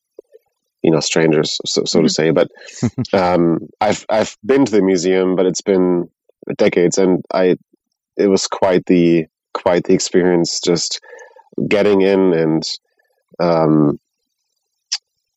you 0.83 0.91
know, 0.91 1.01
strangers, 1.01 1.59
so, 1.67 1.85
so 1.85 2.01
to 2.01 2.09
say. 2.09 2.31
But 2.31 2.51
um, 3.13 3.69
I've 3.83 4.07
I've 4.09 4.35
been 4.43 4.65
to 4.65 4.73
the 4.73 4.81
museum, 4.81 5.37
but 5.37 5.45
it's 5.45 5.61
been 5.61 6.09
decades, 6.57 6.97
and 6.97 7.23
I 7.31 7.59
it 8.21 8.29
was 8.29 8.47
quite 8.47 8.85
the 8.87 9.27
quite 9.53 9.85
the 9.85 9.95
experience 9.95 10.61
just 10.61 11.01
getting 11.69 12.03
in 12.03 12.33
and 12.33 12.63
um, 13.41 13.99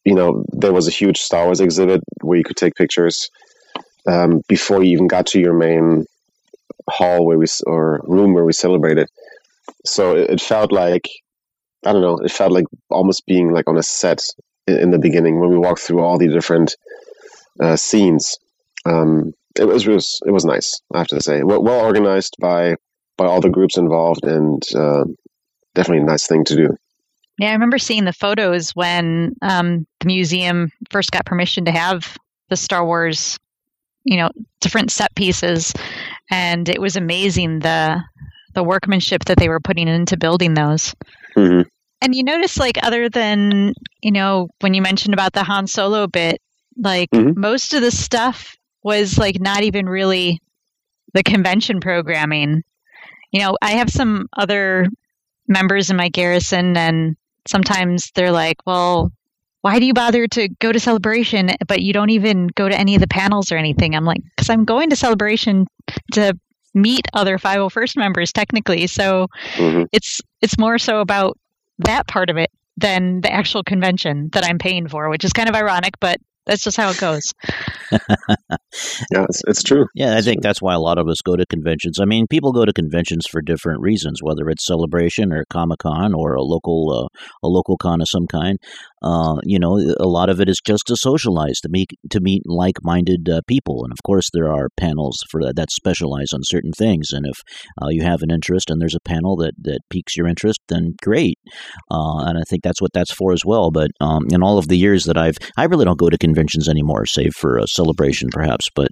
you 0.06 0.14
know 0.14 0.46
there 0.52 0.74
was 0.74 0.88
a 0.88 0.92
huge 0.92 1.20
Star 1.20 1.46
Wars 1.46 1.62
exhibit 1.62 2.02
where 2.22 2.38
you 2.38 2.44
could 2.44 2.58
take 2.58 2.76
pictures 2.76 3.30
um, 4.08 4.42
before 4.48 4.84
you 4.84 4.92
even 4.92 5.08
got 5.08 5.28
to 5.28 5.40
your 5.40 5.54
main 5.54 6.06
hall 6.90 7.26
where 7.26 7.38
we 7.38 7.46
or 7.66 8.02
room 8.04 8.34
where 8.34 8.46
we 8.46 8.54
celebrated. 8.54 9.08
So 9.86 10.16
it, 10.16 10.30
it 10.32 10.42
felt 10.42 10.72
like 10.72 11.08
I 11.86 11.92
don't 11.92 12.02
know. 12.02 12.18
It 12.18 12.32
felt 12.32 12.52
like 12.52 12.66
almost 12.90 13.26
being 13.26 13.52
like 13.52 13.68
on 13.68 13.78
a 13.78 13.84
set 13.84 14.22
in, 14.68 14.78
in 14.80 14.92
the 14.92 15.00
beginning 15.00 15.40
when 15.40 15.50
we 15.50 15.58
walked 15.58 15.82
through 15.82 16.02
all 16.02 16.18
the 16.18 16.28
different 16.28 16.76
uh, 17.60 17.76
scenes. 17.76 18.38
Um, 18.86 19.34
it 19.60 19.66
was, 19.66 19.86
it 19.88 19.92
was 19.92 20.20
it 20.26 20.32
was 20.32 20.46
nice. 20.46 20.82
I 20.94 21.00
have 21.00 21.08
to 21.08 21.22
say, 21.22 21.44
well, 21.44 21.64
well 21.64 21.86
organized 21.86 22.36
by 22.40 22.76
by 23.18 23.26
all 23.26 23.42
the 23.42 23.50
groups 23.50 23.78
involved, 23.78 24.24
and 24.26 24.64
uh, 24.76 25.06
definitely 25.76 26.04
a 26.04 26.08
nice 26.08 26.28
thing 26.28 26.44
to 26.46 26.56
do. 26.56 26.78
Yeah, 27.40 27.50
I 27.50 27.54
remember 27.54 27.80
seeing 27.80 28.06
the 28.06 28.14
photos 28.14 28.72
when 28.72 29.36
um, 29.42 29.88
the 30.00 30.08
museum 30.08 30.72
first 30.92 31.12
got 31.12 31.26
permission 31.26 31.66
to 31.66 31.72
have 31.72 32.16
the 32.50 32.56
Star 32.56 32.86
Wars, 32.86 33.40
you 34.04 34.18
know, 34.18 34.30
different 34.62 34.92
set 34.92 35.14
pieces, 35.16 35.74
and 36.30 36.70
it 36.70 36.82
was 36.82 36.96
amazing 36.96 37.60
the 37.60 38.02
the 38.54 38.64
workmanship 38.64 39.26
that 39.26 39.38
they 39.38 39.50
were 39.50 39.60
putting 39.60 39.88
into 39.88 40.18
building 40.18 40.54
those. 40.54 40.94
hmm 41.36 41.62
And 42.02 42.14
you 42.14 42.24
notice, 42.24 42.58
like, 42.58 42.78
other 42.84 43.10
than 43.10 43.74
you 44.02 44.12
know, 44.12 44.50
when 44.62 44.74
you 44.74 44.82
mentioned 44.82 45.14
about 45.14 45.34
the 45.34 45.44
Han 45.44 45.68
Solo 45.68 46.08
bit, 46.08 46.40
like 46.78 47.10
Mhm. 47.12 47.36
most 47.36 47.74
of 47.74 47.82
the 47.82 47.92
stuff 47.92 48.56
was 48.84 49.18
like 49.18 49.40
not 49.40 49.64
even 49.64 49.88
really 49.88 50.42
the 51.14 51.24
convention 51.24 51.80
programming. 51.80 52.64
You 53.32 53.40
know, 53.40 53.58
I 53.62 53.72
have 53.72 53.90
some 53.90 54.28
other 54.38 54.88
members 55.48 55.90
in 55.90 55.98
my 55.98 56.10
garrison, 56.10 56.78
and 56.78 57.16
sometimes 57.48 58.12
they're 58.16 58.32
like, 58.32 58.58
well, 58.66 59.12
why 59.62 59.80
do 59.80 59.86
you 59.86 59.94
bother 59.94 60.28
to 60.28 60.50
go 60.60 60.72
to 60.72 60.80
celebration, 60.80 61.52
but 61.68 61.82
you 61.82 61.94
don't 61.94 62.10
even 62.10 62.48
go 62.48 62.68
to 62.68 62.78
any 62.78 62.96
of 62.96 63.02
the 63.02 63.08
panels 63.08 63.52
or 63.52 63.58
anything? 63.58 63.96
I'm 63.96 64.06
like, 64.06 64.22
because 64.36 64.50
I'm 64.50 64.66
going 64.66 64.90
to 64.90 64.96
celebration 64.96 65.66
to 66.14 66.38
meet 66.74 67.08
other 67.14 67.38
501st 67.38 67.98
members 67.98 68.32
technically. 68.32 68.88
So 68.88 69.28
hmm 69.56 69.84
it's 69.92 70.22
it's 70.42 70.58
more 70.58 70.78
so 70.80 71.00
about 71.00 71.38
that 71.80 72.08
part 72.08 72.30
of 72.30 72.38
it 72.38 72.52
than 72.78 73.22
the 73.22 73.32
actual 73.32 73.64
convention 73.64 74.30
that 74.34 74.44
I'm 74.44 74.58
paying 74.58 74.88
for, 74.88 75.10
which 75.10 75.24
is 75.24 75.32
kind 75.34 75.48
of 75.48 75.56
ironic, 75.56 75.94
but 76.00 76.20
that's 76.46 76.64
just 76.64 76.78
how 76.78 76.90
it 76.90 76.98
goes. 76.98 77.32
Yeah, 79.12 79.26
it's, 79.30 79.42
it's 79.48 79.64
true. 79.64 79.86
Yeah, 79.94 80.18
I 80.18 80.22
think 80.22 80.42
that's 80.42 80.62
why 80.62 80.74
a 80.74 80.80
lot 80.80 80.98
of 80.98 81.08
us 81.08 81.22
go 81.24 81.36
to 81.36 81.46
conventions. 81.46 82.00
I 82.00 82.06
mean, 82.06 82.26
people 82.28 82.52
go 82.52 82.66
to 82.66 82.74
conventions 82.74 83.26
for 83.30 83.42
different 83.42 83.82
reasons, 83.82 84.20
whether 84.22 84.50
it's 84.50 84.66
celebration 84.66 85.32
or 85.32 85.46
Comic 85.50 85.80
Con 85.80 86.14
or 86.14 86.34
a 86.34 86.42
local 86.42 87.08
uh, 87.12 87.18
a 87.44 87.48
local 87.48 87.78
con 87.78 88.02
of 88.02 88.08
some 88.10 88.28
kind. 88.28 88.58
Uh, 89.04 89.38
you 89.44 89.60
know, 89.60 89.78
a 90.00 90.08
lot 90.08 90.30
of 90.30 90.40
it 90.40 90.50
is 90.50 90.60
just 90.66 90.88
to 90.88 90.96
socialize, 90.96 91.60
to 91.62 91.70
meet 91.70 91.92
to 92.10 92.20
meet 92.20 92.44
like 92.46 92.78
minded 92.84 93.30
uh, 93.30 93.42
people, 93.48 93.84
and 93.84 93.92
of 93.92 94.02
course, 94.06 94.30
there 94.34 94.52
are 94.52 94.70
panels 94.78 95.20
for 95.30 95.42
that 95.44 95.56
that 95.56 95.72
specialize 95.72 96.34
on 96.34 96.42
certain 96.44 96.72
things. 96.72 97.12
And 97.12 97.26
if 97.26 97.42
uh, 97.82 97.90
you 97.90 98.04
have 98.04 98.22
an 98.22 98.32
interest 98.32 98.70
and 98.70 98.82
there's 98.82 98.96
a 98.96 99.00
panel 99.00 99.36
that 99.38 99.54
that 99.62 99.82
piques 99.90 100.16
your 100.18 100.28
interest, 100.28 100.60
then 100.70 100.94
great. 101.02 101.38
Uh, 101.92 102.24
and 102.26 102.38
I 102.38 102.44
think 102.50 102.64
that's 102.64 102.82
what 102.82 102.94
that's 102.94 103.14
for 103.14 103.34
as 103.34 103.44
well. 103.46 103.72
But 103.72 103.92
um, 104.02 104.24
in 104.32 104.44
all 104.44 104.58
of 104.58 104.68
the 104.68 104.78
years 104.78 105.06
that 105.06 105.18
I've, 105.18 105.38
I 105.58 105.66
really 105.66 105.86
don't 105.86 106.00
go 106.00 106.10
to 106.10 106.18
conventions 106.18 106.70
anymore, 106.70 107.06
save 107.06 107.34
for 107.36 107.58
a 107.58 107.68
celebration 107.68 108.30
perhaps. 108.32 108.68
But 108.76 108.90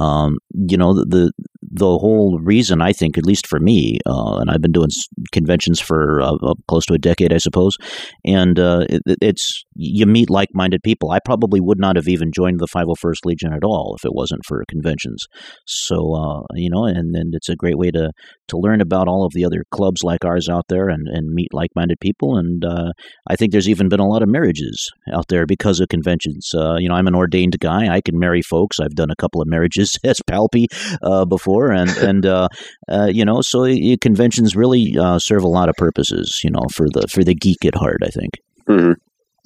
um, 0.00 0.38
you 0.52 0.76
know, 0.76 0.94
the, 0.94 1.04
the 1.04 1.32
the 1.70 1.98
whole 1.98 2.38
reason 2.42 2.80
I 2.80 2.92
think, 2.92 3.18
at 3.18 3.26
least 3.26 3.46
for 3.46 3.58
me, 3.58 3.98
uh, 4.06 4.36
and 4.36 4.50
I've 4.50 4.60
been 4.60 4.72
doing 4.72 4.90
conventions 5.32 5.80
for 5.80 6.20
uh, 6.20 6.34
uh, 6.42 6.54
close 6.68 6.86
to 6.86 6.94
a 6.94 6.98
decade, 6.98 7.32
I 7.32 7.38
suppose, 7.38 7.76
and 8.24 8.58
uh, 8.58 8.86
it, 8.88 9.02
it's 9.20 9.64
you 9.74 10.06
meet 10.06 10.30
like-minded 10.30 10.82
people. 10.82 11.10
I 11.10 11.18
probably 11.24 11.60
would 11.60 11.78
not 11.78 11.96
have 11.96 12.08
even 12.08 12.32
joined 12.32 12.60
the 12.60 12.68
501st 12.68 13.24
Legion 13.24 13.52
at 13.52 13.64
all 13.64 13.94
if 13.98 14.04
it 14.04 14.14
wasn't 14.14 14.44
for 14.46 14.64
conventions. 14.68 15.26
So 15.66 16.14
uh, 16.14 16.42
you 16.54 16.70
know, 16.70 16.84
and 16.84 17.14
then 17.14 17.30
it's 17.32 17.48
a 17.48 17.56
great 17.56 17.78
way 17.78 17.90
to 17.90 18.10
to 18.48 18.56
learn 18.58 18.80
about 18.80 19.08
all 19.08 19.24
of 19.24 19.32
the 19.34 19.44
other 19.44 19.64
clubs 19.70 20.02
like 20.02 20.24
ours 20.24 20.48
out 20.48 20.64
there 20.68 20.88
and, 20.88 21.06
and 21.08 21.32
meet 21.32 21.52
like-minded 21.52 21.98
people. 22.00 22.36
And 22.36 22.64
uh, 22.64 22.92
I 23.28 23.36
think 23.36 23.52
there's 23.52 23.68
even 23.68 23.88
been 23.88 24.00
a 24.00 24.06
lot 24.08 24.22
of 24.22 24.28
marriages 24.28 24.90
out 25.12 25.28
there 25.28 25.46
because 25.46 25.80
of 25.80 25.88
conventions. 25.88 26.50
Uh, 26.54 26.76
you 26.76 26.88
know, 26.88 26.94
I'm 26.94 27.06
an 27.06 27.14
ordained 27.14 27.58
guy. 27.60 27.88
I 27.94 28.00
can 28.00 28.18
marry 28.18 28.42
folks. 28.42 28.80
I've 28.80 28.94
done 28.94 29.10
a 29.10 29.16
couple 29.16 29.40
of 29.40 29.48
marriages 29.48 29.98
as 30.04 30.20
Palpy 30.28 30.66
uh, 31.02 31.24
before, 31.24 31.70
and 31.72 31.90
and 31.98 32.26
uh, 32.26 32.48
uh, 32.90 33.08
you 33.10 33.24
know, 33.24 33.40
so 33.40 33.64
uh, 33.64 33.96
conventions 34.00 34.54
really 34.56 34.96
uh, 34.98 35.18
serve 35.18 35.42
a 35.42 35.48
lot 35.48 35.68
of 35.68 35.74
purposes. 35.76 36.40
You 36.44 36.50
know, 36.50 36.66
for 36.72 36.86
the 36.88 37.06
for 37.10 37.24
the 37.24 37.34
geek 37.34 37.64
at 37.64 37.74
heart, 37.74 37.98
I 38.04 38.08
think. 38.08 38.32
hmm 38.66 38.92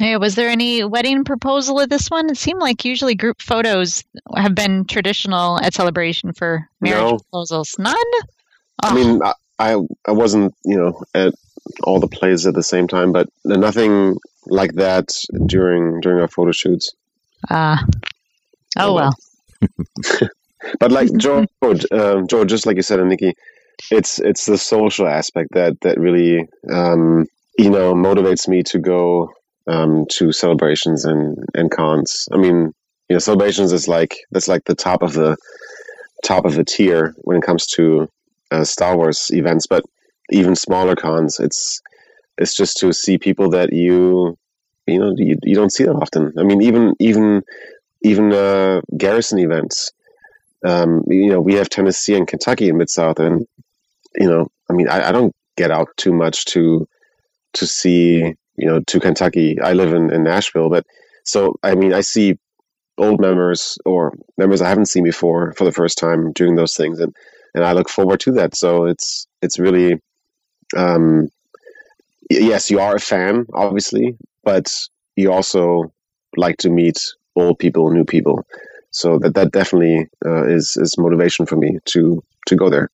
Hey, 0.01 0.17
was 0.17 0.37
there 0.37 0.49
any 0.49 0.85
wedding 0.85 1.25
proposal 1.25 1.81
at 1.81 1.91
this 1.91 2.07
one? 2.09 2.31
It 2.31 2.37
seemed 2.39 2.61
like 2.61 2.85
usually 2.85 3.17
group 3.17 3.43
photos 3.43 4.05
have 4.37 4.55
been 4.55 4.85
traditional 4.85 5.59
at 5.61 5.75
celebration 5.75 6.33
for 6.33 6.69
marriage 6.81 7.11
No. 7.11 7.19
proposals. 7.19 7.75
None? 7.81 7.97
I 8.87 8.91
Oh, 8.91 8.95
mean, 8.95 9.23
I, 9.23 9.35
I 9.59 9.77
I 10.07 10.13
wasn't 10.13 10.55
you 10.65 10.77
know 10.79 11.03
at 11.15 11.35
all 11.85 12.01
the 12.01 12.09
plays 12.09 12.47
at 12.47 12.55
the 12.55 12.63
same 12.63 12.89
time, 12.89 13.13
but 13.13 13.29
nothing 13.45 14.19
like 14.47 14.75
that 14.75 15.09
during 15.47 16.01
during 16.01 16.21
our 16.21 16.29
photo 16.29 16.53
shoots. 16.53 16.93
uh, 17.51 17.77
oh, 18.79 18.95
well. 18.95 19.15
But 20.81 20.93
like 20.93 21.11
Joe, 21.19 21.47
um, 21.93 22.27
Joe, 22.29 22.45
just 22.45 22.67
like 22.67 22.77
you 22.77 22.83
said, 22.83 23.01
and 23.01 23.09
Nikki, 23.09 23.35
it's 23.91 24.19
it's 24.19 24.47
the 24.47 24.59
social 24.59 25.07
aspect 25.09 25.51
that 25.55 25.81
that 25.83 25.99
really 25.99 26.49
um, 26.73 27.27
you 27.59 27.71
know 27.71 27.95
motivates 27.95 28.49
me 28.49 28.63
to 28.65 28.79
go 28.79 29.33
um, 29.67 30.07
to 30.13 30.33
celebrations 30.33 31.05
and 31.05 31.39
and 31.55 31.71
cons. 31.71 32.29
I 32.33 32.37
mean, 32.39 32.73
you 33.09 33.15
know, 33.15 33.19
celebrations 33.19 33.73
is 33.73 33.89
like 33.89 34.17
that's 34.31 34.49
like 34.49 34.65
the 34.65 34.75
top 34.75 35.03
of 35.03 35.13
the 35.15 35.37
top 36.25 36.45
of 36.45 36.55
the 36.55 36.65
tier 36.65 37.15
when 37.19 37.37
it 37.37 37.43
comes 37.45 37.67
to 37.69 38.09
uh, 38.51 38.65
Star 38.65 38.97
Wars 38.97 39.31
events, 39.33 39.67
but 39.67 39.85
even 40.31 40.55
smaller 40.57 40.97
cons, 40.97 41.39
it's 41.41 41.81
it's 42.37 42.55
just 42.55 42.77
to 42.79 42.93
see 42.93 43.19
people 43.19 43.51
that 43.51 43.73
you 43.73 44.37
you 44.87 44.99
know 44.99 45.15
you, 45.17 45.37
you 45.43 45.55
don't 45.55 45.73
see 45.73 45.85
that 45.85 45.95
often. 45.95 46.33
I 46.39 46.43
mean, 46.43 46.63
even 46.63 46.95
even 46.99 47.43
even 48.03 48.33
uh, 48.33 48.81
garrison 48.97 49.39
events. 49.39 49.93
Um, 50.65 51.05
you 51.07 51.29
know, 51.29 51.41
we 51.41 51.55
have 51.55 51.69
Tennessee 51.69 52.17
and 52.17 52.27
Kentucky 52.27 52.69
in 52.69 52.79
Mid 52.79 52.91
South, 52.91 53.21
and 53.21 53.47
you 54.17 54.29
know, 54.29 54.49
I 54.69 54.73
mean, 54.73 54.89
I, 54.89 55.09
I 55.09 55.13
don't 55.13 55.35
get 55.57 55.71
out 55.71 55.89
too 55.97 56.13
much 56.13 56.47
to 56.47 56.89
to 57.55 57.67
see 57.67 58.35
you 58.57 58.67
know 58.67 58.81
to 58.81 59.01
Kentucky. 59.01 59.61
I 59.61 59.73
live 59.73 59.93
in, 59.93 60.13
in 60.13 60.23
Nashville, 60.25 60.71
but 60.71 60.85
so 61.25 61.57
I 61.63 61.75
mean, 61.75 61.93
I 61.93 62.01
see 62.01 62.39
old 62.97 63.21
members 63.21 63.79
or 63.85 64.15
members 64.37 64.61
I 64.61 64.69
haven't 64.69 64.87
seen 64.87 65.05
before 65.05 65.53
for 65.53 65.65
the 65.65 65.73
first 65.73 65.99
time 65.99 66.33
doing 66.33 66.57
those 66.57 66.75
things, 66.75 66.99
and 66.99 67.15
and 67.55 67.65
I 67.65 67.73
look 67.73 67.89
forward 67.89 68.21
to 68.21 68.33
that. 68.33 68.57
So 68.57 68.87
it's 68.87 69.27
it's 69.43 69.59
really, 69.59 70.01
um, 70.77 71.29
yes, 72.31 72.71
you 72.71 72.81
are 72.81 72.97
a 72.97 73.01
fan, 73.01 73.47
obviously, 73.55 74.17
but 74.45 74.73
you 75.17 75.33
also 75.33 75.93
like 76.37 76.59
to 76.59 76.71
meet 76.71 76.99
old 77.37 77.59
people, 77.59 77.91
new 77.91 78.05
people. 78.05 78.47
So 78.91 79.19
that 79.19 79.35
that 79.35 79.53
definitely 79.53 80.09
uh, 80.25 80.47
is 80.47 80.77
is 80.77 80.97
motivation 80.99 81.47
for 81.47 81.57
me 81.57 81.79
to 81.87 82.23
to 82.47 82.57
go 82.57 82.71
there. 82.71 82.91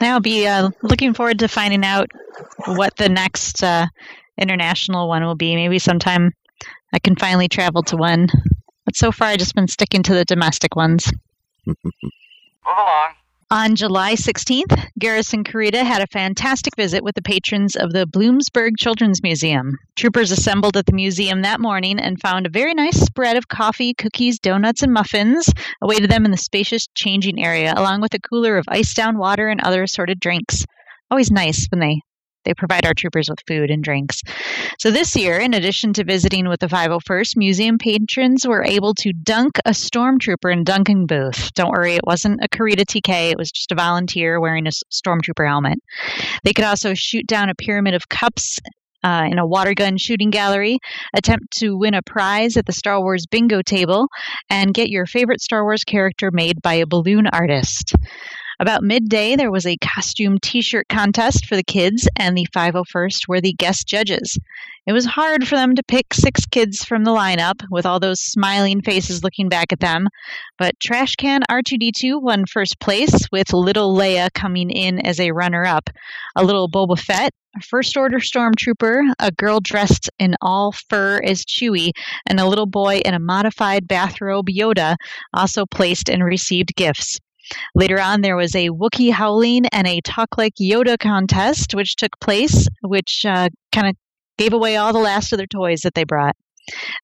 I'll 0.00 0.20
be 0.20 0.46
uh, 0.46 0.70
looking 0.82 1.12
forward 1.12 1.38
to 1.40 1.48
finding 1.48 1.84
out 1.84 2.10
what 2.66 2.96
the 2.96 3.08
next 3.08 3.62
uh, 3.62 3.86
international 4.38 5.08
one 5.08 5.24
will 5.24 5.34
be. 5.34 5.54
Maybe 5.54 5.78
sometime 5.78 6.32
I 6.92 6.98
can 6.98 7.16
finally 7.16 7.48
travel 7.48 7.82
to 7.84 7.96
one. 7.96 8.28
But 8.84 8.96
so 8.96 9.12
far, 9.12 9.28
I've 9.28 9.38
just 9.38 9.54
been 9.54 9.68
sticking 9.68 10.02
to 10.04 10.14
the 10.14 10.24
domestic 10.24 10.74
ones. 10.74 11.12
Move 11.66 11.76
along. 12.64 13.14
On 13.52 13.74
July 13.74 14.14
16th, 14.14 14.80
Garrison 15.00 15.42
Carida 15.42 15.82
had 15.82 16.00
a 16.00 16.06
fantastic 16.06 16.76
visit 16.76 17.02
with 17.02 17.16
the 17.16 17.22
patrons 17.22 17.74
of 17.74 17.92
the 17.92 18.06
Bloomsburg 18.06 18.78
Children's 18.78 19.24
Museum. 19.24 19.76
Troopers 19.96 20.30
assembled 20.30 20.76
at 20.76 20.86
the 20.86 20.92
museum 20.92 21.42
that 21.42 21.58
morning 21.60 21.98
and 21.98 22.20
found 22.20 22.46
a 22.46 22.50
very 22.50 22.74
nice 22.74 23.00
spread 23.00 23.36
of 23.36 23.48
coffee, 23.48 23.92
cookies, 23.92 24.38
donuts, 24.38 24.84
and 24.84 24.92
muffins 24.92 25.52
awaited 25.82 26.08
them 26.08 26.24
in 26.24 26.30
the 26.30 26.36
spacious 26.36 26.86
changing 26.94 27.42
area, 27.44 27.74
along 27.76 28.00
with 28.00 28.14
a 28.14 28.20
cooler 28.20 28.56
of 28.56 28.66
iced 28.68 28.96
down 28.96 29.18
water 29.18 29.48
and 29.48 29.60
other 29.62 29.82
assorted 29.82 30.20
drinks. 30.20 30.64
Always 31.10 31.32
nice 31.32 31.66
when 31.72 31.80
they 31.80 32.02
they 32.44 32.54
provide 32.54 32.86
our 32.86 32.94
troopers 32.94 33.28
with 33.28 33.38
food 33.46 33.70
and 33.70 33.82
drinks. 33.82 34.22
So 34.78 34.90
this 34.90 35.16
year, 35.16 35.38
in 35.38 35.54
addition 35.54 35.92
to 35.94 36.04
visiting 36.04 36.48
with 36.48 36.60
the 36.60 36.66
501st, 36.66 37.36
museum 37.36 37.78
patrons 37.78 38.46
were 38.46 38.64
able 38.64 38.94
to 38.94 39.12
dunk 39.12 39.58
a 39.64 39.70
stormtrooper 39.70 40.52
in 40.52 40.64
dunking 40.64 41.06
booth. 41.06 41.52
Don't 41.54 41.70
worry, 41.70 41.94
it 41.94 42.06
wasn't 42.06 42.40
a 42.42 42.48
Carida 42.48 42.84
TK, 42.84 43.32
it 43.32 43.38
was 43.38 43.50
just 43.50 43.72
a 43.72 43.74
volunteer 43.74 44.40
wearing 44.40 44.66
a 44.66 44.70
stormtrooper 44.92 45.46
helmet. 45.46 45.78
They 46.44 46.52
could 46.52 46.64
also 46.64 46.94
shoot 46.94 47.26
down 47.26 47.50
a 47.50 47.54
pyramid 47.54 47.94
of 47.94 48.08
cups 48.08 48.58
uh, 49.02 49.26
in 49.30 49.38
a 49.38 49.46
water 49.46 49.74
gun 49.74 49.96
shooting 49.96 50.30
gallery, 50.30 50.78
attempt 51.14 51.50
to 51.58 51.76
win 51.76 51.94
a 51.94 52.02
prize 52.02 52.56
at 52.56 52.66
the 52.66 52.72
Star 52.72 53.00
Wars 53.00 53.26
bingo 53.26 53.62
table, 53.62 54.08
and 54.48 54.74
get 54.74 54.90
your 54.90 55.06
favorite 55.06 55.40
Star 55.40 55.64
Wars 55.64 55.84
character 55.84 56.30
made 56.32 56.60
by 56.62 56.74
a 56.74 56.86
balloon 56.86 57.26
artist. 57.26 57.94
About 58.60 58.82
midday, 58.82 59.36
there 59.36 59.50
was 59.50 59.64
a 59.64 59.78
costume 59.78 60.38
t 60.38 60.60
shirt 60.60 60.86
contest 60.90 61.46
for 61.46 61.56
the 61.56 61.62
kids, 61.62 62.06
and 62.16 62.36
the 62.36 62.46
501st 62.54 63.26
were 63.26 63.40
the 63.40 63.54
guest 63.54 63.88
judges. 63.88 64.38
It 64.86 64.92
was 64.92 65.06
hard 65.06 65.48
for 65.48 65.56
them 65.56 65.74
to 65.76 65.82
pick 65.82 66.12
six 66.12 66.44
kids 66.44 66.84
from 66.84 67.04
the 67.04 67.10
lineup, 67.10 67.64
with 67.70 67.86
all 67.86 67.98
those 67.98 68.20
smiling 68.20 68.82
faces 68.82 69.24
looking 69.24 69.48
back 69.48 69.72
at 69.72 69.80
them, 69.80 70.08
but 70.58 70.78
Trash 70.78 71.16
Can 71.16 71.40
R2D2 71.50 72.20
won 72.20 72.44
first 72.44 72.78
place, 72.80 73.14
with 73.32 73.54
little 73.54 73.96
Leia 73.96 74.28
coming 74.34 74.68
in 74.68 74.98
as 75.06 75.18
a 75.20 75.30
runner 75.30 75.64
up. 75.64 75.88
A 76.36 76.44
little 76.44 76.68
Boba 76.68 76.98
Fett, 76.98 77.32
a 77.56 77.62
First 77.62 77.96
Order 77.96 78.18
Stormtrooper, 78.18 79.10
a 79.18 79.32
girl 79.32 79.60
dressed 79.60 80.10
in 80.18 80.36
all 80.42 80.72
fur 80.90 81.18
as 81.24 81.46
Chewie, 81.46 81.92
and 82.26 82.38
a 82.38 82.46
little 82.46 82.66
boy 82.66 82.98
in 83.06 83.14
a 83.14 83.18
modified 83.18 83.88
bathrobe 83.88 84.48
Yoda 84.50 84.96
also 85.32 85.64
placed 85.64 86.10
and 86.10 86.22
received 86.22 86.76
gifts. 86.76 87.18
Later 87.74 88.00
on, 88.00 88.20
there 88.20 88.36
was 88.36 88.54
a 88.54 88.70
Wookiee 88.70 89.12
howling 89.12 89.66
and 89.66 89.86
a 89.86 90.00
talk 90.02 90.36
like 90.38 90.54
Yoda 90.60 90.98
contest, 90.98 91.74
which 91.74 91.96
took 91.96 92.18
place, 92.20 92.68
which 92.82 93.24
uh, 93.26 93.48
kind 93.72 93.88
of 93.88 93.96
gave 94.38 94.52
away 94.52 94.76
all 94.76 94.92
the 94.92 94.98
last 94.98 95.32
of 95.32 95.38
their 95.38 95.46
toys 95.46 95.80
that 95.82 95.94
they 95.94 96.04
brought. 96.04 96.36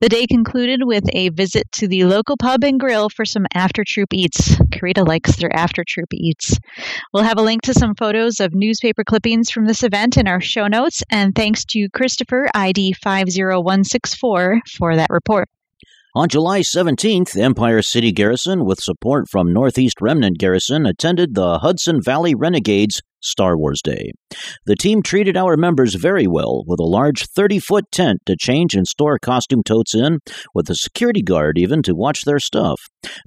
The 0.01 0.09
day 0.09 0.27
concluded 0.27 0.81
with 0.85 1.05
a 1.13 1.31
visit 1.31 1.71
to 1.73 1.89
the 1.89 2.05
local 2.05 2.37
pub 2.37 2.63
and 2.63 2.79
grill 2.79 3.09
for 3.09 3.25
some 3.25 3.47
after 3.55 3.85
troop 3.87 4.13
eats. 4.13 4.57
Carida 4.73 5.07
likes 5.07 5.37
their 5.37 5.55
after 5.55 5.83
troop 5.87 6.09
eats. 6.13 6.59
We'll 7.13 7.25
have 7.25 7.39
a 7.39 7.43
link 7.43 7.63
to 7.63 7.75
some 7.75 7.95
photos 7.95 8.39
of 8.39 8.55
newspaper 8.55 9.03
clippings 9.03 9.51
from 9.51 9.67
this 9.67 9.83
event 9.83 10.17
in 10.17 10.29
our 10.29 10.41
show 10.41 10.67
notes, 10.69 11.03
and 11.11 11.35
thanks 11.35 11.65
to 11.67 11.89
Christopher 11.91 12.49
ID 12.55 12.93
50164 13.03 14.61
for 14.77 14.97
that 14.97 15.11
report. 15.11 15.49
On 16.17 16.31
July 16.31 16.61
17th, 16.61 17.37
Empire 17.37 17.83
City 17.83 18.11
Garrison, 18.11 18.65
with 18.65 18.81
support 18.81 19.29
from 19.29 19.53
Northeast 19.53 20.01
Remnant 20.01 20.39
Garrison, 20.39 20.87
attended 20.87 21.35
the 21.35 21.59
Hudson 21.59 22.01
Valley 22.01 22.35
Renegades 22.35 23.03
Star 23.27 23.57
Wars 23.57 23.81
Day. 23.83 24.11
The 24.67 24.77
team 24.77 25.03
treated 25.03 25.37
our 25.37 25.57
members 25.57 25.95
very 25.95 26.27
well 26.27 26.65
with 26.67 26.81
a 26.81 26.85
large 26.85 27.27
30 27.35 27.59
foot 27.59 27.85
tent 27.93 28.21
to 28.27 28.37
change 28.39 28.75
and 28.75 28.87
store 28.87 29.19
costume 29.19 29.63
totes 29.65 29.95
in, 29.95 30.19
with 30.55 30.71
a 30.71 30.75
security 30.75 31.23
guard 31.23 31.59
even 31.59 31.83
to 31.83 31.95
watch 31.95 32.23
their 32.23 32.39
stuff, 32.39 32.81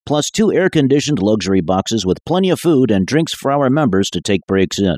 plus 0.05 0.29
two 0.29 0.51
air 0.51 0.69
conditioned 0.69 1.19
luxury 1.21 1.61
boxes 1.61 2.05
with 2.05 2.23
plenty 2.25 2.49
of 2.49 2.59
food 2.59 2.91
and 2.91 3.05
drinks 3.05 3.33
for 3.33 3.51
our 3.51 3.69
members 3.69 4.09
to 4.09 4.21
take 4.21 4.41
breaks 4.47 4.79
in. 4.79 4.95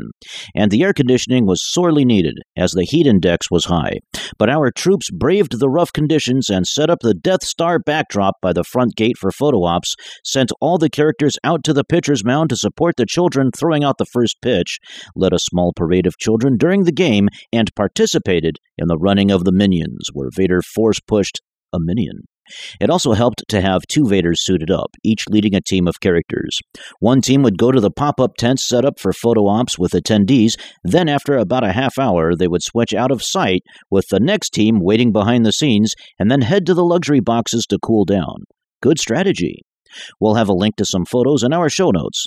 And 0.56 0.72
the 0.72 0.84
air 0.84 0.94
conditioning 0.94 1.46
was 1.46 1.62
sorely 1.72 2.06
needed, 2.06 2.38
as 2.58 2.72
the 2.72 2.86
heat 2.86 3.08
index 3.08 3.50
was 3.50 3.66
high. 3.66 4.00
But 4.38 4.50
our 4.50 4.72
troops 4.72 5.10
braved 5.12 5.60
the 5.60 5.70
rough 5.70 5.94
conditions 5.94 6.50
and 6.50 6.66
set 6.66 6.90
up 6.90 7.00
the 7.02 7.14
Death 7.14 7.44
Star 7.44 7.80
backdrop 7.80 8.36
by 8.42 8.54
the 8.54 8.64
front 8.64 8.96
gate 8.96 9.18
for 9.20 9.32
photo 9.32 9.64
ops, 9.64 9.96
sent 10.24 10.52
all 10.62 10.78
the 10.78 10.90
characters 10.90 11.36
out 11.44 11.64
to 11.64 11.74
the 11.74 11.84
pitcher's 11.84 12.24
mound 12.24 12.50
to 12.50 12.56
support 12.56 12.96
the 12.98 13.06
children 13.06 13.52
throwing 13.52 13.84
out 13.84 13.98
the 13.98 14.06
first 14.06 14.38
pitch, 14.42 14.80
led 15.16 15.34
a 15.34 15.40
small 15.40 15.74
parade 15.76 16.06
of 16.06 16.18
children 16.18 16.58
during 16.58 16.84
the 16.84 16.92
game, 16.92 17.30
and 17.52 17.74
participated 17.76 18.58
in 18.78 18.88
the 18.88 18.98
running 18.98 19.32
of 19.32 19.44
the 19.44 19.52
minions, 19.52 20.10
where 20.14 20.30
Vader 20.36 20.62
force 20.62 21.00
pushed 21.00 21.42
a 21.74 21.78
minion. 21.80 22.24
It 22.80 22.90
also 22.90 23.14
helped 23.14 23.44
to 23.50 23.62
have 23.62 23.88
two 23.88 24.04
Vaders 24.04 24.38
suited 24.38 24.72
up, 24.72 24.92
each 25.04 25.26
leading 25.30 25.56
a 25.56 25.62
team 25.62 25.88
of 25.88 26.00
characters. 26.00 26.60
One 27.00 27.22
team 27.22 27.44
would 27.44 27.58
go 27.58 27.72
to 27.72 27.80
the 27.80 27.92
pop 27.92 28.20
up 28.20 28.36
tents 28.38 28.68
set 28.68 28.86
up 28.86 29.00
for 29.00 29.14
photo 29.14 29.48
ops 29.48 29.80
with 29.80 29.92
attendees, 29.92 30.54
then, 30.84 31.08
after 31.08 31.38
about 31.38 31.64
a 31.64 31.72
half 31.72 31.98
hour, 31.98 32.36
they 32.36 32.48
would 32.48 32.64
switch 32.64 32.94
out 32.94 33.12
of 33.12 33.22
sight 33.24 33.62
with 33.90 34.06
the 34.10 34.20
next 34.20 34.50
team 34.50 34.80
waiting 34.82 35.12
behind 35.12 35.46
the 35.46 35.54
scenes 35.54 35.94
and 36.20 36.30
then 36.30 36.42
head 36.42 36.66
to 36.66 36.74
the 36.74 36.86
luxury 36.86 37.20
boxes 37.20 37.66
to 37.70 37.80
cool 37.80 38.06
down. 38.06 38.44
Good 38.82 39.00
strategy. 39.00 39.62
We'll 40.20 40.36
have 40.36 40.50
a 40.50 40.54
link 40.54 40.76
to 40.78 40.86
some 40.86 41.06
photos 41.06 41.44
in 41.44 41.54
our 41.54 41.70
show 41.70 41.92
notes. 41.92 42.26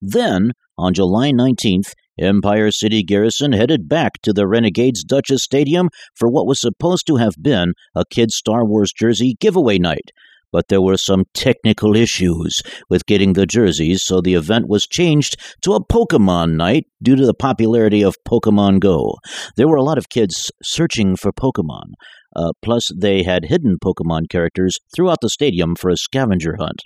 Then, 0.00 0.52
on 0.76 0.94
July 0.94 1.32
19th, 1.32 1.92
Empire 2.20 2.70
City 2.70 3.02
Garrison 3.02 3.52
headed 3.52 3.88
back 3.88 4.20
to 4.22 4.32
the 4.32 4.46
Renegades 4.46 5.04
Dutchess 5.04 5.42
Stadium 5.42 5.88
for 6.14 6.28
what 6.28 6.46
was 6.46 6.60
supposed 6.60 7.06
to 7.06 7.16
have 7.16 7.34
been 7.40 7.74
a 7.94 8.04
Kid 8.10 8.30
Star 8.30 8.64
Wars 8.64 8.92
jersey 8.92 9.36
giveaway 9.40 9.78
night. 9.78 10.10
But 10.50 10.68
there 10.68 10.80
were 10.80 10.96
some 10.96 11.24
technical 11.34 11.94
issues 11.94 12.62
with 12.88 13.06
getting 13.06 13.34
the 13.34 13.44
jerseys, 13.44 14.02
so 14.02 14.20
the 14.20 14.34
event 14.34 14.66
was 14.66 14.86
changed 14.86 15.36
to 15.62 15.74
a 15.74 15.84
Pokemon 15.84 16.56
night 16.56 16.84
due 17.02 17.16
to 17.16 17.26
the 17.26 17.34
popularity 17.34 18.02
of 18.02 18.16
Pokemon 18.26 18.80
Go. 18.80 19.16
There 19.56 19.68
were 19.68 19.76
a 19.76 19.82
lot 19.82 19.98
of 19.98 20.08
kids 20.08 20.50
searching 20.62 21.16
for 21.16 21.32
Pokemon. 21.32 21.92
Uh, 22.34 22.52
plus, 22.62 22.90
they 22.96 23.22
had 23.22 23.46
hidden 23.46 23.76
Pokemon 23.82 24.28
characters 24.30 24.78
throughout 24.94 25.18
the 25.20 25.30
stadium 25.30 25.74
for 25.74 25.90
a 25.90 25.96
scavenger 25.96 26.56
hunt. 26.58 26.82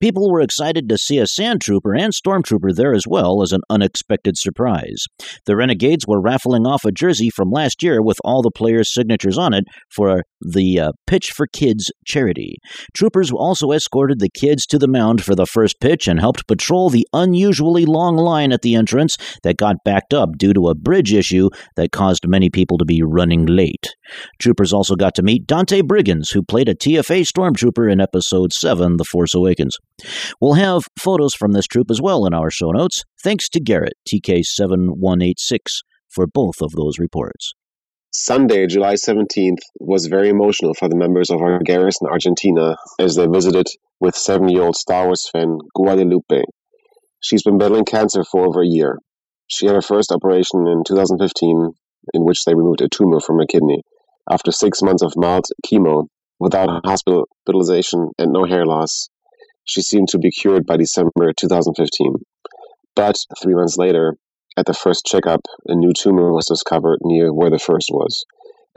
People 0.00 0.30
were 0.30 0.40
excited 0.40 0.88
to 0.88 0.98
see 0.98 1.18
a 1.18 1.26
Sand 1.26 1.60
Trooper 1.60 1.94
and 1.94 2.12
Stormtrooper 2.12 2.74
there 2.74 2.92
as 2.92 3.04
well 3.08 3.42
as 3.42 3.52
an 3.52 3.62
unexpected 3.70 4.36
surprise. 4.36 5.04
The 5.46 5.56
Renegades 5.56 6.06
were 6.06 6.20
raffling 6.20 6.66
off 6.66 6.84
a 6.84 6.92
jersey 6.92 7.30
from 7.30 7.50
last 7.50 7.82
year 7.82 8.02
with 8.02 8.18
all 8.24 8.42
the 8.42 8.50
players' 8.50 8.92
signatures 8.92 9.38
on 9.38 9.54
it 9.54 9.64
for 9.94 10.22
the 10.40 10.80
uh, 10.80 10.92
Pitch 11.06 11.30
for 11.30 11.46
Kids 11.46 11.90
charity. 12.04 12.56
Troopers 12.94 13.30
also 13.32 13.72
escorted 13.72 14.20
the 14.20 14.28
kids 14.28 14.66
to 14.66 14.78
the 14.78 14.88
mound 14.88 15.24
for 15.24 15.34
the 15.34 15.46
first 15.46 15.80
pitch 15.80 16.06
and 16.06 16.20
helped 16.20 16.46
patrol 16.46 16.90
the 16.90 17.06
unusually 17.12 17.86
long 17.86 18.16
line 18.16 18.52
at 18.52 18.62
the 18.62 18.74
entrance 18.74 19.16
that 19.42 19.56
got 19.56 19.76
backed 19.84 20.12
up 20.12 20.30
due 20.36 20.52
to 20.52 20.68
a 20.68 20.74
bridge 20.74 21.12
issue 21.12 21.48
that 21.76 21.92
caused 21.92 22.28
many 22.28 22.50
people 22.50 22.76
to 22.78 22.84
be 22.84 23.02
running 23.02 23.46
late. 23.46 23.86
Troopers 24.38 24.72
also 24.72 24.94
got 24.94 25.14
to 25.14 25.22
meet 25.22 25.46
Dante 25.46 25.80
Briggins, 25.80 26.32
who 26.32 26.42
played 26.42 26.68
a 26.68 26.74
TFA 26.74 27.26
stormtrooper 27.26 27.90
in 27.90 28.00
Episode 28.00 28.52
7, 28.52 28.96
The 28.98 29.04
Force 29.04 29.34
Awakens. 29.34 29.45
We'll 30.40 30.54
have 30.54 30.82
photos 30.98 31.34
from 31.34 31.52
this 31.52 31.66
troop 31.66 31.90
as 31.90 32.00
well 32.00 32.26
in 32.26 32.34
our 32.34 32.50
show 32.50 32.70
notes, 32.70 33.04
thanks 33.22 33.48
to 33.50 33.60
Garrett, 33.60 33.94
TK7186, 34.08 35.58
for 36.08 36.26
both 36.26 36.60
of 36.60 36.72
those 36.72 36.98
reports. 36.98 37.54
Sunday, 38.12 38.66
July 38.66 38.94
17th, 38.94 39.60
was 39.78 40.06
very 40.06 40.30
emotional 40.30 40.72
for 40.72 40.88
the 40.88 40.96
members 40.96 41.28
of 41.30 41.42
our 41.42 41.60
garrison 41.62 42.08
Argentina 42.08 42.76
as 42.98 43.14
they 43.14 43.26
visited 43.26 43.66
with 44.00 44.16
seven 44.16 44.48
year 44.48 44.62
old 44.62 44.76
Star 44.76 45.04
Wars 45.04 45.28
fan 45.30 45.58
Guadalupe. 45.74 46.42
She's 47.20 47.42
been 47.42 47.58
battling 47.58 47.84
cancer 47.84 48.24
for 48.24 48.46
over 48.46 48.62
a 48.62 48.66
year. 48.66 48.98
She 49.48 49.66
had 49.66 49.74
her 49.74 49.82
first 49.82 50.12
operation 50.12 50.66
in 50.66 50.82
2015, 50.86 51.72
in 52.14 52.24
which 52.24 52.44
they 52.44 52.54
removed 52.54 52.80
a 52.80 52.88
tumor 52.88 53.20
from 53.20 53.38
her 53.38 53.46
kidney. 53.46 53.82
After 54.30 54.50
six 54.50 54.82
months 54.82 55.02
of 55.02 55.12
mild 55.16 55.44
chemo, 55.66 56.06
without 56.40 56.84
hospitalization 56.84 58.10
and 58.18 58.32
no 58.32 58.44
hair 58.44 58.66
loss, 58.66 59.08
she 59.66 59.82
seemed 59.82 60.08
to 60.08 60.18
be 60.18 60.30
cured 60.30 60.64
by 60.64 60.78
December 60.78 61.34
2015. 61.36 62.14
But 62.94 63.16
three 63.42 63.54
months 63.54 63.76
later, 63.76 64.16
at 64.56 64.64
the 64.64 64.72
first 64.72 65.04
checkup, 65.04 65.42
a 65.66 65.74
new 65.74 65.92
tumor 65.92 66.32
was 66.32 66.46
discovered 66.46 67.00
near 67.02 67.34
where 67.34 67.50
the 67.50 67.58
first 67.58 67.90
was. 67.92 68.24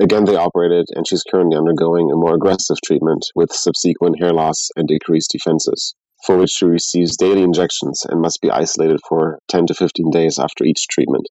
Again, 0.02 0.26
they 0.26 0.36
operated, 0.36 0.88
and 0.96 1.08
she's 1.08 1.24
currently 1.24 1.58
undergoing 1.58 2.12
a 2.12 2.18
more 2.18 2.36
aggressive 2.36 2.78
treatment 2.84 3.26
with 3.36 3.54
subsequent 3.54 4.20
hair 4.20 4.34
loss 4.34 4.70
and 4.76 4.88
decreased 4.88 5.32
defenses, 5.32 5.96
for 6.26 6.38
which 6.38 6.52
she 6.52 6.66
receives 6.66 7.16
daily 7.16 7.44
injections 7.44 8.04
and 8.10 8.22
must 8.22 8.42
be 8.42 8.52
isolated 8.52 9.00
for 9.08 9.40
10 9.48 9.68
to 9.68 9.74
15 9.74 10.10
days 10.12 10.38
after 10.40 10.66
each 10.66 10.88
treatment 10.90 11.28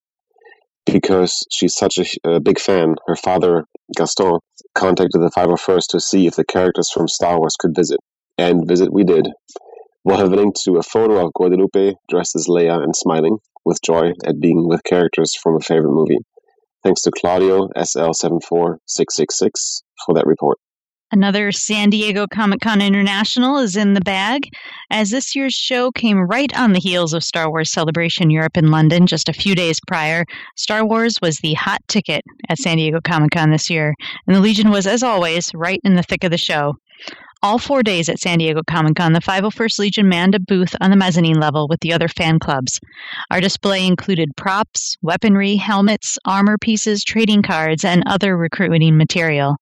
because 0.93 1.47
she's 1.51 1.75
such 1.75 1.99
a, 1.99 2.37
a, 2.37 2.41
big 2.41 2.59
fan, 2.59 2.95
her 3.07 3.17
father, 3.17 3.65
Gaston, 3.97 4.39
contacted 4.75 5.21
the 5.21 5.31
501st 5.37 5.89
to 5.91 6.01
see 6.01 6.27
if 6.27 6.37
the 6.37 6.45
characters 6.45 6.91
from 6.91 7.09
Star 7.09 7.39
Wars 7.39 7.57
could 7.59 7.75
visit. 7.75 8.01
And 8.39 8.67
visit 8.67 8.93
we 8.93 9.05
did. 9.05 9.29
We'll 10.05 10.19
have 10.19 10.33
a 10.33 10.37
link 10.37 10.55
to 10.65 10.77
a 10.77 10.83
photo 10.83 11.27
of 11.27 11.35
Guadalupe 11.35 11.95
dressed 12.09 12.37
as 12.37 12.47
Leia 12.47 12.83
and 12.83 12.97
smiling 12.97 13.39
with 13.65 13.83
joy 13.83 14.13
at 14.25 14.41
being 14.41 14.67
with 14.67 14.83
characters 14.85 15.35
from 15.35 15.57
a 15.57 15.61
favorite 15.61 15.93
movie. 15.93 16.19
Thanks 16.85 17.03
to 17.03 17.11
Claudio 17.11 17.69
SL74666 17.77 19.83
for 20.07 20.15
that 20.15 20.27
report. 20.27 20.59
Another 21.11 21.53
San 21.53 21.89
Diego 21.89 22.27
Comic 22.27 22.61
Con 22.61 22.83
International 22.83 23.59
is 23.59 23.77
in 23.77 23.95
the 23.95 24.01
bag, 24.03 24.51
as 24.91 25.11
this 25.11 25.35
year's 25.35 25.55
show 25.55 25.91
came 25.91 26.19
right 26.19 26.55
on 26.57 26.73
the 26.73 26.81
heels 26.81 27.15
of 27.15 27.25
Star 27.25 27.51
Wars 27.51 27.73
Celebration 27.73 28.31
Europe 28.31 28.59
in 28.59 28.71
London 28.71 29.07
just 29.07 29.29
a 29.29 29.33
few 29.33 29.55
days 29.55 29.81
prior. 29.87 30.27
Star 30.57 30.87
Wars 30.87 31.17
was 31.23 31.39
the 31.39 31.55
hot 31.55 31.81
ticket 31.89 32.23
at 32.51 32.59
San 32.59 32.77
Diego 32.77 33.01
Comic 33.03 33.31
Con 33.31 33.51
this 33.51 33.71
year, 33.71 33.95
and 34.27 34.37
the 34.37 34.41
Legion 34.41 34.71
was, 34.71 34.87
as 34.87 35.03
always, 35.03 35.51
right 35.55 35.81
in 35.83 35.95
the 35.95 36.03
thick 36.03 36.25
of 36.25 36.31
the 36.31 36.37
show. 36.37 36.75
All 37.41 37.59
four 37.59 37.85
days 37.85 38.09
at 38.09 38.19
San 38.19 38.39
Diego 38.39 38.63
Comic 38.67 38.97
Con, 38.97 39.13
the 39.13 39.21
501st 39.21 39.79
Legion 39.79 40.09
manned 40.09 40.35
a 40.35 40.41
booth 40.41 40.75
on 40.81 40.91
the 40.91 40.97
mezzanine 40.97 41.39
level 41.39 41.69
with 41.69 41.79
the 41.81 41.93
other 41.93 42.09
fan 42.09 42.41
clubs. 42.41 42.81
Our 43.31 43.41
display 43.41 43.87
included 43.87 44.37
props, 44.37 44.97
weaponry, 45.03 45.55
helmets, 45.55 46.19
armor 46.25 46.59
pieces, 46.59 47.05
trading 47.05 47.43
cards, 47.43 47.85
and 47.85 48.03
other 48.07 48.37
recruiting 48.37 48.97
material. 48.97 49.57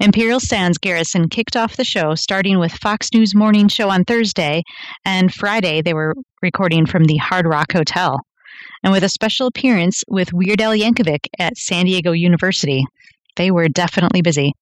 Imperial 0.00 0.40
Sands 0.40 0.76
Garrison 0.76 1.28
kicked 1.28 1.54
off 1.54 1.76
the 1.76 1.84
show 1.84 2.16
starting 2.16 2.58
with 2.58 2.72
Fox 2.72 3.08
News 3.14 3.32
Morning 3.32 3.68
Show 3.68 3.90
on 3.90 4.04
Thursday, 4.04 4.64
and 5.04 5.32
Friday 5.32 5.82
they 5.82 5.94
were 5.94 6.16
recording 6.42 6.84
from 6.84 7.04
the 7.04 7.18
Hard 7.18 7.46
Rock 7.46 7.72
Hotel. 7.72 8.18
And 8.82 8.92
with 8.92 9.04
a 9.04 9.08
special 9.08 9.46
appearance 9.46 10.02
with 10.08 10.32
Weird 10.32 10.60
Al 10.60 10.72
Yankovic 10.72 11.28
at 11.38 11.56
San 11.56 11.84
Diego 11.84 12.10
University. 12.10 12.84
They 13.36 13.50
were 13.50 13.68
definitely 13.68 14.22
busy. 14.22 14.54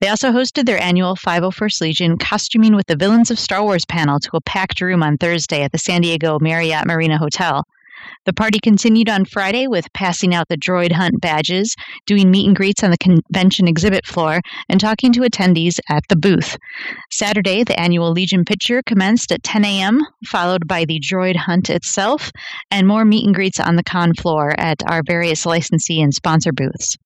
They 0.00 0.08
also 0.08 0.30
hosted 0.30 0.66
their 0.66 0.80
annual 0.80 1.16
501st 1.16 1.80
Legion 1.80 2.18
Costuming 2.18 2.74
with 2.74 2.86
the 2.86 2.96
Villains 2.96 3.30
of 3.30 3.38
Star 3.38 3.62
Wars 3.62 3.84
panel 3.84 4.20
to 4.20 4.36
a 4.36 4.40
packed 4.40 4.80
room 4.80 5.02
on 5.02 5.18
Thursday 5.18 5.62
at 5.62 5.72
the 5.72 5.78
San 5.78 6.02
Diego 6.02 6.38
Marriott 6.40 6.86
Marina 6.86 7.18
Hotel. 7.18 7.64
The 8.26 8.32
party 8.32 8.58
continued 8.58 9.08
on 9.08 9.24
Friday 9.24 9.66
with 9.66 9.92
passing 9.92 10.34
out 10.34 10.48
the 10.48 10.56
droid 10.56 10.92
hunt 10.92 11.20
badges, 11.20 11.74
doing 12.06 12.30
meet 12.30 12.46
and 12.46 12.56
greets 12.56 12.82
on 12.82 12.90
the 12.90 12.98
convention 12.98 13.68
exhibit 13.68 14.06
floor, 14.06 14.40
and 14.68 14.80
talking 14.80 15.12
to 15.12 15.20
attendees 15.20 15.78
at 15.88 16.02
the 16.08 16.16
booth. 16.16 16.56
Saturday, 17.10 17.64
the 17.64 17.78
annual 17.78 18.12
Legion 18.12 18.44
picture 18.44 18.82
commenced 18.82 19.32
at 19.32 19.42
10 19.42 19.64
a.m., 19.64 20.00
followed 20.26 20.66
by 20.66 20.84
the 20.84 21.00
droid 21.00 21.36
hunt 21.36 21.70
itself, 21.70 22.30
and 22.70 22.86
more 22.86 23.04
meet 23.04 23.26
and 23.26 23.34
greets 23.34 23.60
on 23.60 23.76
the 23.76 23.84
con 23.84 24.14
floor 24.14 24.54
at 24.58 24.82
our 24.86 25.02
various 25.06 25.46
licensee 25.46 26.00
and 26.00 26.14
sponsor 26.14 26.52
booths. 26.52 26.96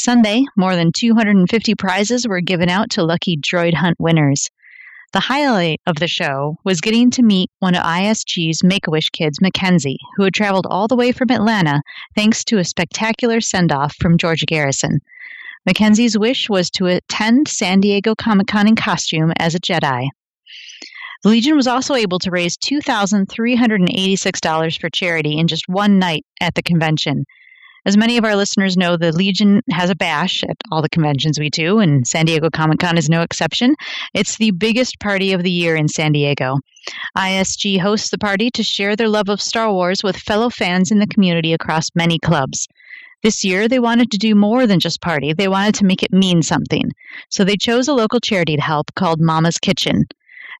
Sunday, 0.00 0.44
more 0.56 0.76
than 0.76 0.92
250 0.92 1.74
prizes 1.74 2.28
were 2.28 2.40
given 2.40 2.68
out 2.68 2.88
to 2.90 3.02
lucky 3.02 3.36
droid 3.36 3.74
hunt 3.74 3.98
winners. 3.98 4.48
The 5.12 5.18
highlight 5.18 5.80
of 5.86 5.96
the 5.96 6.06
show 6.06 6.56
was 6.64 6.80
getting 6.80 7.10
to 7.10 7.22
meet 7.22 7.50
one 7.58 7.74
of 7.74 7.82
ISG's 7.82 8.62
Make 8.62 8.86
a 8.86 8.92
Wish 8.92 9.10
kids, 9.10 9.40
Mackenzie, 9.40 9.98
who 10.16 10.22
had 10.22 10.34
traveled 10.34 10.68
all 10.70 10.86
the 10.86 10.94
way 10.94 11.10
from 11.10 11.32
Atlanta 11.32 11.82
thanks 12.14 12.44
to 12.44 12.58
a 12.58 12.64
spectacular 12.64 13.40
send 13.40 13.72
off 13.72 13.96
from 13.96 14.18
Georgia 14.18 14.46
Garrison. 14.46 15.00
Mackenzie's 15.66 16.16
wish 16.16 16.48
was 16.48 16.70
to 16.70 16.86
attend 16.86 17.48
San 17.48 17.80
Diego 17.80 18.14
Comic 18.14 18.46
Con 18.46 18.68
in 18.68 18.76
costume 18.76 19.32
as 19.38 19.56
a 19.56 19.60
Jedi. 19.60 20.06
The 21.24 21.30
Legion 21.30 21.56
was 21.56 21.66
also 21.66 21.94
able 21.94 22.20
to 22.20 22.30
raise 22.30 22.56
$2,386 22.56 24.80
for 24.80 24.90
charity 24.90 25.38
in 25.38 25.48
just 25.48 25.68
one 25.68 25.98
night 25.98 26.24
at 26.40 26.54
the 26.54 26.62
convention. 26.62 27.24
As 27.86 27.96
many 27.96 28.16
of 28.16 28.24
our 28.24 28.36
listeners 28.36 28.76
know, 28.76 28.96
the 28.96 29.12
Legion 29.12 29.62
has 29.70 29.88
a 29.88 29.94
bash 29.94 30.42
at 30.44 30.56
all 30.70 30.82
the 30.82 30.88
conventions 30.88 31.38
we 31.38 31.48
do, 31.48 31.78
and 31.78 32.06
San 32.06 32.26
Diego 32.26 32.50
Comic 32.50 32.80
Con 32.80 32.98
is 32.98 33.08
no 33.08 33.22
exception. 33.22 33.74
It's 34.14 34.36
the 34.36 34.50
biggest 34.50 34.98
party 35.00 35.32
of 35.32 35.42
the 35.42 35.50
year 35.50 35.76
in 35.76 35.88
San 35.88 36.12
Diego. 36.12 36.58
ISG 37.16 37.80
hosts 37.80 38.10
the 38.10 38.18
party 38.18 38.50
to 38.50 38.62
share 38.62 38.96
their 38.96 39.08
love 39.08 39.28
of 39.28 39.40
Star 39.40 39.72
Wars 39.72 40.02
with 40.02 40.16
fellow 40.16 40.50
fans 40.50 40.90
in 40.90 40.98
the 40.98 41.06
community 41.06 41.52
across 41.52 41.86
many 41.94 42.18
clubs. 42.18 42.66
This 43.22 43.44
year, 43.44 43.68
they 43.68 43.78
wanted 43.78 44.10
to 44.12 44.18
do 44.18 44.34
more 44.34 44.66
than 44.66 44.80
just 44.80 45.00
party. 45.00 45.32
They 45.32 45.48
wanted 45.48 45.74
to 45.76 45.84
make 45.84 46.02
it 46.02 46.12
mean 46.12 46.42
something. 46.42 46.90
So 47.30 47.42
they 47.42 47.56
chose 47.56 47.88
a 47.88 47.94
local 47.94 48.20
charity 48.20 48.56
to 48.56 48.62
help 48.62 48.94
called 48.94 49.20
Mama's 49.20 49.58
Kitchen. 49.58 50.04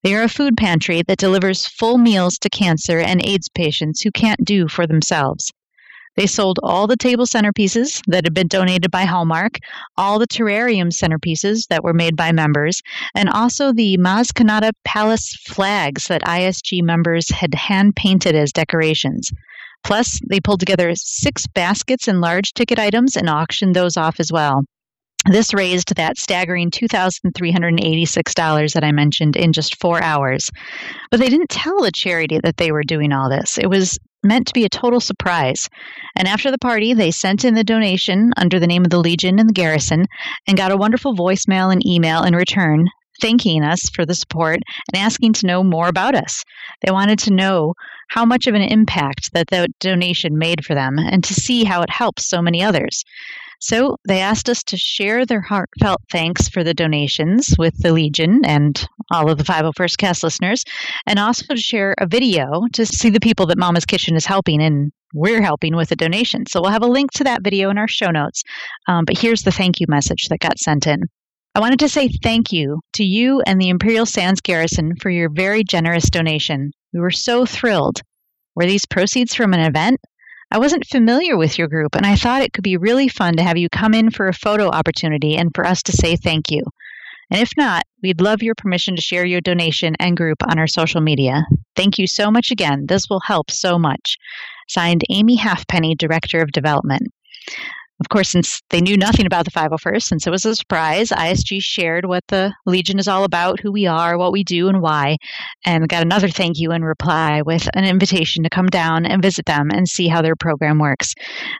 They 0.03 0.15
are 0.15 0.23
a 0.23 0.29
food 0.29 0.57
pantry 0.57 1.03
that 1.07 1.19
delivers 1.19 1.67
full 1.67 1.99
meals 1.99 2.39
to 2.39 2.49
cancer 2.49 2.99
and 2.99 3.25
AIDS 3.25 3.49
patients 3.49 4.01
who 4.01 4.11
can't 4.13 4.45
do 4.45 4.69
for 4.69 4.87
themselves. 4.87 5.53
They 6.19 6.27
sold 6.27 6.59
all 6.65 6.89
the 6.89 6.97
table 6.97 7.27
centerpieces 7.27 8.03
that 8.09 8.25
had 8.25 8.35
been 8.35 8.49
donated 8.49 8.91
by 8.91 9.05
Hallmark, 9.05 9.61
all 9.97 10.19
the 10.19 10.27
terrarium 10.27 10.89
centerpieces 10.89 11.69
that 11.69 11.85
were 11.85 11.95
made 11.95 12.17
by 12.17 12.33
members, 12.33 12.83
and 13.15 13.29
also 13.29 13.73
the 13.73 13.97
Maz 13.99 14.33
Kanata 14.33 14.73
Palace 14.85 15.39
flags 15.47 16.09
that 16.09 16.23
ISG 16.23 16.83
members 16.83 17.31
had 17.31 17.55
hand 17.55 17.95
painted 17.95 18.35
as 18.35 18.53
decorations. 18.53 19.31
Plus, 19.85 20.19
they 20.29 20.41
pulled 20.41 20.59
together 20.59 20.93
six 20.97 21.47
baskets 21.55 22.09
and 22.09 22.21
large 22.21 22.53
ticket 22.53 22.81
items 22.81 23.17
and 23.17 23.31
auctioned 23.31 23.77
those 23.77 23.97
off 23.97 24.19
as 24.19 24.33
well. 24.33 24.63
This 25.31 25.55
raised 25.55 25.95
that 25.95 26.19
staggering 26.19 26.73
$2,386 26.73 28.73
that 28.73 28.85
I 28.85 28.91
mentioned 28.91 29.37
in 29.37 29.53
just 29.53 29.81
four 29.81 30.03
hours. 30.03 30.51
But 31.13 31.21
they 31.21 31.29
didn't 31.29 31.51
tell 31.51 31.81
the 31.81 31.93
charity 31.93 32.41
that 32.43 32.57
they 32.57 32.73
were 32.73 32.83
doing 32.83 33.13
all 33.13 33.31
this. 33.31 33.57
It 33.57 33.69
was 33.69 34.01
meant 34.23 34.47
to 34.47 34.55
be 34.55 34.65
a 34.65 34.69
total 34.69 35.01
surprise. 35.01 35.69
And 36.17 36.27
after 36.27 36.51
the 36.51 36.59
party, 36.59 36.95
they 36.95 37.11
sent 37.11 37.45
in 37.45 37.55
the 37.55 37.65
donation 37.65 38.33
under 38.37 38.59
the 38.59 38.67
name 38.67 38.85
of 38.85 38.91
the 38.91 38.99
Legion 38.99 39.39
and 39.39 39.49
the 39.49 39.55
Garrison 39.55 40.07
and 40.47 40.57
got 40.57 40.73
a 40.73 40.77
wonderful 40.77 41.15
voicemail 41.15 41.73
and 41.73 41.87
email 41.87 42.25
in 42.25 42.35
return 42.35 42.89
thanking 43.21 43.65
us 43.65 43.81
for 43.95 44.07
the 44.07 44.15
support 44.15 44.61
and 44.93 45.03
asking 45.03 45.33
to 45.35 45.47
know 45.47 45.63
more 45.65 45.89
about 45.89 46.15
us. 46.15 46.43
They 46.83 46.93
wanted 46.93 47.19
to 47.21 47.33
know 47.33 47.75
how 48.09 48.25
much 48.25 48.47
of 48.47 48.55
an 48.55 48.63
impact 48.63 49.33
that 49.33 49.49
the 49.49 49.69
donation 49.81 50.39
made 50.39 50.65
for 50.65 50.75
them 50.75 50.99
and 50.99 51.23
to 51.25 51.35
see 51.35 51.65
how 51.65 51.83
it 51.83 51.91
helps 51.91 52.29
so 52.29 52.41
many 52.41 52.63
others. 52.63 53.05
So 53.61 53.97
they 54.07 54.21
asked 54.21 54.49
us 54.49 54.63
to 54.65 54.77
share 54.77 55.27
their 55.27 55.41
heartfelt 55.41 56.01
thanks 56.11 56.49
for 56.49 56.63
the 56.63 56.75
donations 56.75 57.55
with 57.59 57.77
the 57.79 57.93
Legion 57.93 58.45
and 58.45 58.87
all 59.11 59.31
of 59.31 59.39
the 59.39 59.45
501st 59.45 59.97
cast 59.97 60.23
listeners, 60.23 60.65
and 61.07 61.19
also 61.19 61.55
to 61.55 61.61
share 61.61 61.95
a 61.99 62.07
video 62.07 62.63
to 62.75 62.87
see 62.87 63.11
the 63.11 63.21
people 63.21 63.47
that 63.47 63.59
Mama's 63.59 63.85
Kitchen 63.85 64.15
is 64.15 64.27
helping 64.27 64.63
and 64.63 64.93
we're 65.15 65.43
helping 65.43 65.75
with 65.75 65.91
a 65.91 65.97
donation. 65.97 66.45
So 66.47 66.61
we'll 66.61 66.71
have 66.71 66.83
a 66.83 66.87
link 66.87 67.11
to 67.13 67.25
that 67.25 67.43
video 67.43 67.71
in 67.71 67.79
our 67.79 67.89
show 67.89 68.11
notes. 68.11 68.43
Um, 68.87 69.05
but 69.05 69.19
here's 69.19 69.43
the 69.43 69.53
thank 69.53 69.81
you 69.81 69.87
message 69.89 70.29
that 70.29 70.41
got 70.41 70.59
sent 70.59 70.87
in. 70.87 71.03
I 71.55 71.61
wanted 71.61 71.79
to 71.81 71.89
say 71.89 72.09
thank 72.23 72.53
you 72.53 72.81
to 72.93 73.05
you 73.05 73.43
and 73.47 73.61
the 73.61 73.71
Imperial 73.71 74.07
Sands 74.07 74.41
Garrison 74.41 74.95
for 75.01 75.11
your 75.11 75.31
very 75.31 75.65
generous 75.65 76.11
donation. 76.11 76.71
We 76.93 77.01
were 77.01 77.11
so 77.11 77.47
thrilled. 77.47 78.03
Were 78.55 78.67
these 78.67 78.87
proceeds 78.87 79.35
from 79.35 79.55
an 79.55 79.61
event? 79.61 79.99
I 80.51 80.59
wasn't 80.59 80.87
familiar 80.87 81.37
with 81.37 81.59
your 81.59 81.69
group, 81.69 81.95
and 81.95 82.07
I 82.07 82.17
thought 82.17 82.43
it 82.43 82.53
could 82.53 82.65
be 82.65 82.77
really 82.77 83.09
fun 83.09 83.37
to 83.37 83.43
have 83.43 83.59
you 83.59 83.69
come 83.69 83.93
in 83.93 84.11
for 84.11 84.29
a 84.29 84.35
photo 84.35 84.69
opportunity 84.69 85.37
and 85.37 85.51
for 85.55 85.67
us 85.67 85.83
to 85.85 85.93
say 85.93 86.17
thank 86.17 86.51
you. 86.51 86.63
And 87.31 87.43
if 87.43 87.51
not, 87.59 87.83
we'd 88.03 88.23
love 88.23 88.43
your 88.43 88.55
permission 88.55 88.97
to 88.97 89.03
share 89.03 89.27
your 89.27 89.43
donation 89.43 89.95
and 90.01 90.17
group 90.17 90.39
on 90.49 90.59
our 90.59 90.67
social 90.67 91.03
media. 91.03 91.45
Thank 91.77 91.99
you 91.99 92.07
so 92.07 92.31
much 92.31 92.51
again. 92.51 92.87
This 92.89 93.11
will 93.11 93.21
help 93.21 93.51
so 93.51 93.79
much. 93.79 94.17
Signed, 94.69 95.03
Amy 95.11 95.37
Halfpenny, 95.37 95.95
Director 95.95 96.41
of 96.41 96.53
Development. 96.53 97.03
Of 98.01 98.09
course, 98.11 98.29
since 98.29 98.63
they 98.71 98.81
knew 98.81 98.97
nothing 98.97 99.27
about 99.27 99.45
the 99.45 99.51
501st, 99.51 100.03
since 100.03 100.27
it 100.27 100.31
was 100.31 100.45
a 100.45 100.55
surprise, 100.55 101.09
ISG 101.09 101.61
shared 101.61 102.05
what 102.05 102.23
the 102.29 102.55
Legion 102.65 102.99
is 102.99 103.09
all 103.09 103.25
about, 103.25 103.59
who 103.59 103.73
we 103.73 103.87
are, 103.87 104.17
what 104.17 104.31
we 104.31 104.45
do, 104.45 104.69
and 104.69 104.81
why, 104.81 105.17
and 105.67 105.89
got 105.89 106.03
another 106.03 106.29
thank 106.29 106.61
you 106.61 106.71
in 106.71 106.85
reply 106.85 107.43
with 107.43 107.69
an 107.75 107.85
invitation 107.85 108.45
to 108.45 108.51
come 108.51 108.67
down 108.67 109.05
and 109.05 109.21
visit 109.21 109.47
them 109.47 109.71
and 109.73 109.89
see 109.89 110.07
how 110.07 110.23
their 110.23 110.37
program 110.37 110.79
works. 110.79 111.13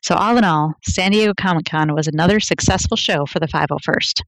So, 0.05 0.15
all 0.15 0.37
in 0.37 0.45
all, 0.45 0.75
San 0.85 1.11
Diego 1.11 1.35
Comic 1.37 1.67
Con 1.67 1.93
was 1.93 2.07
another 2.07 2.39
successful 2.39 2.97
show 2.97 3.27
for 3.27 3.41
the 3.41 3.49
501st. 3.49 4.23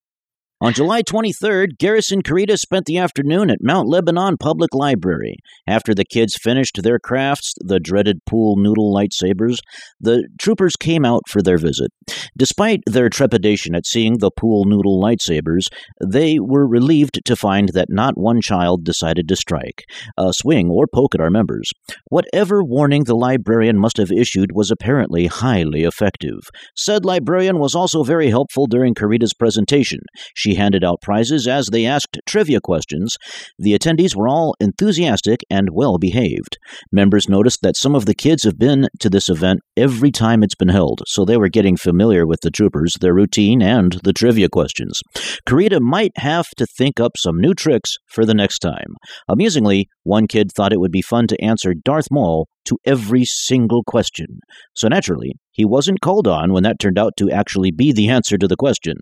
On 0.62 0.74
July 0.74 1.00
23rd, 1.00 1.78
Garrison 1.78 2.20
Carida 2.20 2.58
spent 2.58 2.84
the 2.84 2.98
afternoon 2.98 3.48
at 3.48 3.62
Mount 3.62 3.88
Lebanon 3.88 4.36
Public 4.36 4.74
Library. 4.74 5.36
After 5.66 5.94
the 5.94 6.04
kids 6.04 6.36
finished 6.36 6.82
their 6.82 6.98
crafts, 6.98 7.54
the 7.64 7.80
dreaded 7.80 8.18
pool 8.26 8.56
noodle 8.56 8.94
lightsabers, 8.94 9.60
the 9.98 10.28
troopers 10.38 10.76
came 10.76 11.02
out 11.02 11.22
for 11.30 11.40
their 11.40 11.56
visit. 11.56 11.92
Despite 12.36 12.80
their 12.84 13.08
trepidation 13.08 13.74
at 13.74 13.86
seeing 13.86 14.18
the 14.18 14.30
pool 14.30 14.66
noodle 14.66 15.02
lightsabers, 15.02 15.68
they 16.04 16.38
were 16.38 16.68
relieved 16.68 17.20
to 17.24 17.36
find 17.36 17.70
that 17.70 17.88
not 17.88 18.18
one 18.18 18.42
child 18.42 18.84
decided 18.84 19.28
to 19.28 19.36
strike, 19.36 19.84
uh, 20.18 20.30
swing, 20.30 20.68
or 20.68 20.86
poke 20.86 21.14
at 21.14 21.22
our 21.22 21.30
members. 21.30 21.70
Whatever 22.10 22.62
warning 22.62 23.04
the 23.04 23.16
librarian 23.16 23.78
must 23.78 23.96
have 23.96 24.12
issued 24.12 24.52
was 24.52 24.70
apparently 24.70 25.26
highly 25.26 25.84
effective. 25.84 26.40
Said 26.76 27.06
librarian 27.06 27.58
was 27.58 27.74
also 27.74 28.04
very 28.04 28.28
helpful 28.28 28.66
during 28.66 28.92
Carida's 28.92 29.32
presentation. 29.32 30.00
She 30.34 30.49
she 30.50 30.56
handed 30.56 30.82
out 30.82 31.00
prizes 31.00 31.46
as 31.46 31.68
they 31.70 31.86
asked 31.86 32.18
trivia 32.26 32.60
questions. 32.60 33.16
The 33.58 33.78
attendees 33.78 34.16
were 34.16 34.26
all 34.26 34.56
enthusiastic 34.58 35.40
and 35.48 35.68
well 35.70 35.96
behaved. 35.96 36.58
Members 36.90 37.28
noticed 37.28 37.60
that 37.62 37.76
some 37.76 37.94
of 37.94 38.06
the 38.06 38.14
kids 38.14 38.42
have 38.42 38.58
been 38.58 38.88
to 38.98 39.08
this 39.08 39.28
event 39.28 39.60
every 39.76 40.10
time 40.10 40.42
it's 40.42 40.56
been 40.56 40.68
held, 40.68 41.02
so 41.06 41.24
they 41.24 41.36
were 41.36 41.48
getting 41.48 41.76
familiar 41.76 42.26
with 42.26 42.40
the 42.42 42.50
troopers, 42.50 42.94
their 43.00 43.14
routine, 43.14 43.62
and 43.62 44.00
the 44.02 44.12
trivia 44.12 44.48
questions. 44.48 45.00
Carida 45.46 45.78
might 45.80 46.12
have 46.16 46.48
to 46.56 46.66
think 46.66 46.98
up 46.98 47.12
some 47.16 47.38
new 47.38 47.54
tricks 47.54 47.94
for 48.08 48.26
the 48.26 48.34
next 48.34 48.58
time. 48.58 48.96
Amusingly, 49.28 49.88
One 50.10 50.26
kid 50.26 50.50
thought 50.50 50.72
it 50.72 50.80
would 50.80 50.90
be 50.90 51.02
fun 51.02 51.28
to 51.28 51.40
answer 51.40 51.72
Darth 51.72 52.08
Maul 52.10 52.48
to 52.64 52.76
every 52.84 53.22
single 53.24 53.84
question. 53.86 54.40
So 54.74 54.88
naturally, 54.88 55.34
he 55.52 55.64
wasn't 55.64 56.00
called 56.00 56.26
on 56.26 56.52
when 56.52 56.64
that 56.64 56.80
turned 56.80 56.98
out 56.98 57.12
to 57.18 57.30
actually 57.30 57.70
be 57.70 57.92
the 57.92 58.08
answer 58.08 58.36
to 58.36 58.48
the 58.48 58.56
question. 58.56 58.96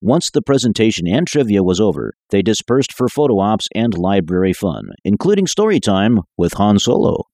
Once 0.00 0.28
the 0.28 0.42
presentation 0.42 1.06
and 1.06 1.24
trivia 1.24 1.62
was 1.62 1.78
over, 1.78 2.14
they 2.30 2.42
dispersed 2.42 2.92
for 2.92 3.06
photo 3.08 3.38
ops 3.38 3.68
and 3.76 3.96
library 3.96 4.52
fun, 4.52 4.88
including 5.04 5.46
story 5.46 5.78
time 5.78 6.18
with 6.36 6.54
Han 6.54 6.80
Solo. 6.80 7.26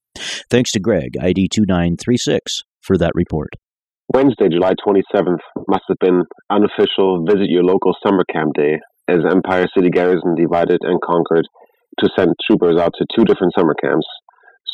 Thanks 0.50 0.70
to 0.72 0.78
Greg, 0.78 1.16
ID 1.18 1.48
2936, 1.50 2.64
for 2.82 2.98
that 2.98 3.12
report. 3.14 3.48
Wednesday, 4.12 4.50
July 4.50 4.74
27th, 4.86 5.40
must 5.66 5.84
have 5.88 5.98
been 6.00 6.24
unofficial 6.50 7.24
visit 7.24 7.48
your 7.48 7.64
local 7.64 7.96
summer 8.06 8.24
camp 8.30 8.52
day 8.54 8.78
as 9.08 9.20
Empire 9.24 9.68
City 9.74 9.88
Garrison 9.88 10.34
divided 10.34 10.80
and 10.82 11.00
conquered 11.00 11.46
to 11.98 12.10
send 12.16 12.34
troopers 12.46 12.78
out 12.78 12.92
to 12.98 13.06
two 13.14 13.24
different 13.24 13.54
summer 13.54 13.74
camps 13.74 14.06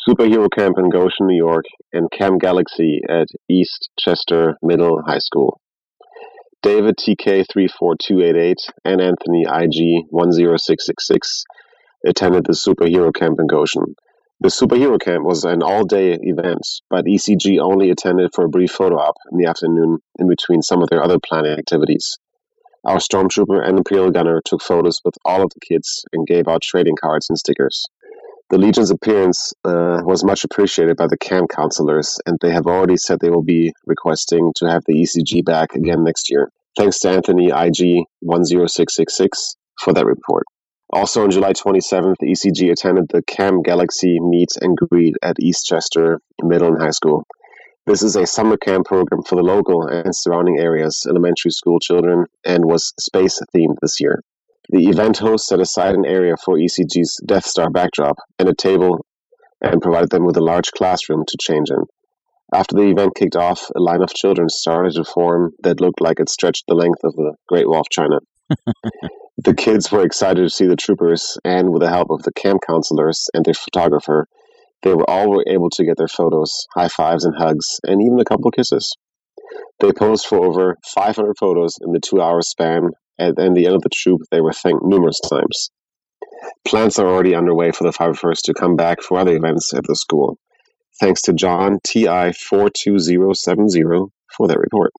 Superhero 0.07 0.49
Camp 0.51 0.77
in 0.77 0.89
Goshen, 0.89 1.27
New 1.27 1.37
York, 1.37 1.63
and 1.93 2.11
Camp 2.11 2.41
Galaxy 2.41 2.99
at 3.07 3.27
East 3.49 3.89
Chester 3.97 4.57
Middle 4.61 5.01
High 5.01 5.19
School. 5.19 5.61
David 6.61 6.97
TK34288 6.97 8.55
and 8.83 8.99
Anthony 8.99 9.43
IG 9.43 10.07
10666 10.11 11.43
attended 12.05 12.45
the 12.45 12.53
Superhero 12.53 13.13
Camp 13.13 13.39
in 13.39 13.47
Goshen. 13.47 13.95
The 14.41 14.49
Superhero 14.49 14.99
Camp 14.99 15.23
was 15.23 15.45
an 15.45 15.63
all 15.63 15.85
day 15.85 16.17
event, 16.21 16.67
but 16.89 17.05
ECG 17.05 17.59
only 17.61 17.89
attended 17.89 18.31
for 18.33 18.45
a 18.45 18.49
brief 18.49 18.71
photo 18.71 18.97
op 18.97 19.15
in 19.31 19.37
the 19.37 19.47
afternoon 19.47 19.99
in 20.19 20.27
between 20.27 20.61
some 20.61 20.81
of 20.81 20.89
their 20.89 21.01
other 21.01 21.17
planned 21.17 21.47
activities. 21.47 22.17
Our 22.85 22.97
Stormtrooper 22.97 23.65
and 23.65 23.77
Imperial 23.77 24.11
Gunner 24.11 24.41
took 24.43 24.61
photos 24.61 24.99
with 25.05 25.15
all 25.23 25.41
of 25.41 25.51
the 25.53 25.59
kids 25.61 26.03
and 26.11 26.27
gave 26.27 26.47
out 26.47 26.61
trading 26.61 26.95
cards 27.01 27.29
and 27.29 27.39
stickers. 27.39 27.85
The 28.49 28.57
Legion's 28.57 28.91
appearance 28.91 29.53
uh, 29.63 30.01
was 30.03 30.25
much 30.25 30.43
appreciated 30.43 30.97
by 30.97 31.07
the 31.07 31.17
camp 31.17 31.49
counselors, 31.49 32.19
and 32.25 32.37
they 32.41 32.51
have 32.51 32.67
already 32.67 32.97
said 32.97 33.19
they 33.19 33.29
will 33.29 33.41
be 33.41 33.73
requesting 33.85 34.51
to 34.57 34.69
have 34.69 34.83
the 34.85 34.95
ECG 34.95 35.45
back 35.45 35.73
again 35.75 36.03
next 36.03 36.29
year. 36.29 36.49
Thanks 36.77 36.99
to 36.99 37.09
Anthony 37.09 37.47
IG 37.47 38.05
10666 38.21 39.55
for 39.79 39.93
that 39.93 40.05
report. 40.05 40.43
Also 40.91 41.23
on 41.23 41.31
July 41.31 41.53
27th, 41.53 42.15
the 42.19 42.27
ECG 42.27 42.69
attended 42.71 43.05
the 43.09 43.23
Camp 43.23 43.63
Galaxy 43.63 44.19
meet 44.19 44.49
and 44.61 44.77
greet 44.77 45.15
at 45.23 45.37
East 45.39 45.65
Chester 45.65 46.19
Middle 46.43 46.67
and 46.67 46.81
High 46.81 46.91
School. 46.91 47.25
This 47.85 48.01
is 48.01 48.15
a 48.15 48.25
summer 48.25 48.55
camp 48.55 48.85
program 48.85 49.23
for 49.23 49.35
the 49.35 49.43
local 49.43 49.85
and 49.85 50.15
surrounding 50.15 50.57
areas 50.57 51.05
elementary 51.05 51.51
school 51.51 51.79
children 51.81 52.27
and 52.45 52.63
was 52.63 52.93
space 52.97 53.41
themed 53.53 53.75
this 53.81 53.99
year. 53.99 54.23
The 54.69 54.87
event 54.87 55.17
host 55.17 55.47
set 55.47 55.59
aside 55.59 55.93
an 55.93 56.05
area 56.05 56.35
for 56.37 56.55
ECG's 56.55 57.19
Death 57.25 57.45
Star 57.45 57.69
backdrop 57.69 58.15
and 58.39 58.47
a 58.47 58.55
table 58.55 59.05
and 59.59 59.81
provided 59.81 60.11
them 60.11 60.25
with 60.25 60.37
a 60.37 60.43
large 60.43 60.71
classroom 60.71 61.25
to 61.27 61.37
change 61.41 61.71
in. 61.71 61.83
After 62.53 62.77
the 62.77 62.89
event 62.89 63.15
kicked 63.15 63.35
off, 63.35 63.69
a 63.75 63.81
line 63.81 64.01
of 64.01 64.13
children 64.13 64.47
started 64.47 64.93
to 64.93 65.03
form 65.03 65.51
that 65.63 65.81
looked 65.81 65.99
like 65.99 66.21
it 66.21 66.29
stretched 66.29 66.63
the 66.69 66.75
length 66.75 67.03
of 67.03 67.17
the 67.17 67.33
Great 67.49 67.67
Wall 67.67 67.81
of 67.81 67.89
China. 67.91 68.19
the 69.37 69.53
kids 69.53 69.91
were 69.91 70.05
excited 70.05 70.41
to 70.41 70.49
see 70.49 70.67
the 70.67 70.77
troopers, 70.77 71.37
and 71.43 71.71
with 71.71 71.81
the 71.81 71.89
help 71.89 72.11
of 72.11 72.23
the 72.23 72.31
camp 72.31 72.61
counselors 72.65 73.27
and 73.33 73.43
their 73.43 73.53
photographer, 73.53 74.27
they 74.83 74.93
were 74.93 75.09
all 75.09 75.41
able 75.47 75.69
to 75.71 75.85
get 75.85 75.97
their 75.97 76.07
photos, 76.07 76.67
high 76.73 76.89
fives 76.89 77.25
and 77.25 77.35
hugs, 77.35 77.79
and 77.83 78.01
even 78.01 78.19
a 78.19 78.25
couple 78.25 78.51
kisses. 78.51 78.95
They 79.79 79.91
posed 79.91 80.25
for 80.25 80.43
over 80.43 80.77
500 80.93 81.35
photos 81.39 81.77
in 81.81 81.93
the 81.93 81.99
two 81.99 82.21
hour 82.21 82.41
span, 82.41 82.91
and 83.17 83.39
at 83.39 83.53
the 83.53 83.65
end 83.65 83.75
of 83.75 83.81
the 83.81 83.89
troop, 83.93 84.21
they 84.31 84.41
were 84.41 84.53
thanked 84.53 84.85
numerous 84.85 85.19
times. 85.19 85.71
Plans 86.65 86.99
are 86.99 87.07
already 87.07 87.35
underway 87.35 87.71
for 87.71 87.85
the 87.85 87.91
501st 87.91 88.41
to 88.45 88.53
come 88.53 88.75
back 88.75 89.01
for 89.01 89.17
other 89.17 89.35
events 89.35 89.73
at 89.73 89.83
the 89.87 89.95
school. 89.95 90.37
Thanks 90.99 91.21
to 91.23 91.33
John 91.33 91.79
TI42070 91.87 94.09
for 94.35 94.47
that 94.47 94.59
report. 94.59 94.91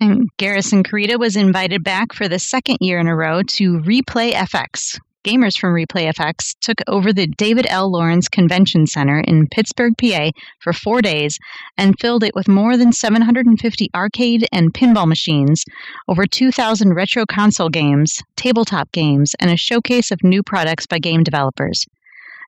And 0.00 0.28
Garrison 0.38 0.82
Carida 0.82 1.18
was 1.18 1.36
invited 1.36 1.84
back 1.84 2.14
for 2.14 2.28
the 2.28 2.38
second 2.38 2.78
year 2.80 2.98
in 2.98 3.06
a 3.06 3.14
row 3.14 3.42
to 3.42 3.80
Replay 3.80 4.32
FX, 4.32 4.98
gamers 5.24 5.58
from 5.58 5.74
ReplayFX 5.74 6.54
took 6.60 6.78
over 6.86 7.12
the 7.12 7.26
David 7.26 7.66
L. 7.68 7.90
Lawrence 7.90 8.28
Convention 8.28 8.86
Center 8.86 9.20
in 9.20 9.48
Pittsburgh, 9.48 9.92
PA 9.98 10.30
for 10.60 10.72
four 10.72 11.02
days 11.02 11.38
and 11.76 11.98
filled 11.98 12.24
it 12.24 12.34
with 12.34 12.48
more 12.48 12.76
than 12.76 12.92
750 12.92 13.90
arcade 13.94 14.46
and 14.52 14.72
pinball 14.72 15.06
machines, 15.06 15.64
over 16.08 16.24
2,000 16.26 16.94
retro 16.94 17.26
console 17.26 17.68
games, 17.68 18.22
tabletop 18.36 18.90
games, 18.92 19.34
and 19.40 19.50
a 19.50 19.56
showcase 19.56 20.10
of 20.10 20.24
new 20.24 20.42
products 20.42 20.86
by 20.86 20.98
game 20.98 21.22
developers. 21.22 21.84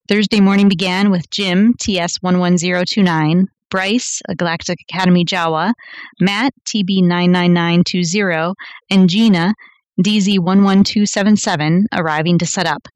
Thursday 0.09 0.41
morning 0.41 0.69
began 0.69 1.11
with 1.11 1.31
Jim, 1.31 1.75
TS11029, 1.75 3.47
Bryce, 3.71 4.21
a 4.29 4.35
Galactic 4.35 4.79
Academy 4.91 5.25
Jawa, 5.25 5.73
Matt, 6.21 6.53
TB99920, 6.67 8.55
and 8.91 9.09
Gina, 9.09 9.55
DZ11277 10.01 11.85
arriving 11.93 12.39
to 12.39 12.47
set 12.47 12.67
up. 12.67 12.89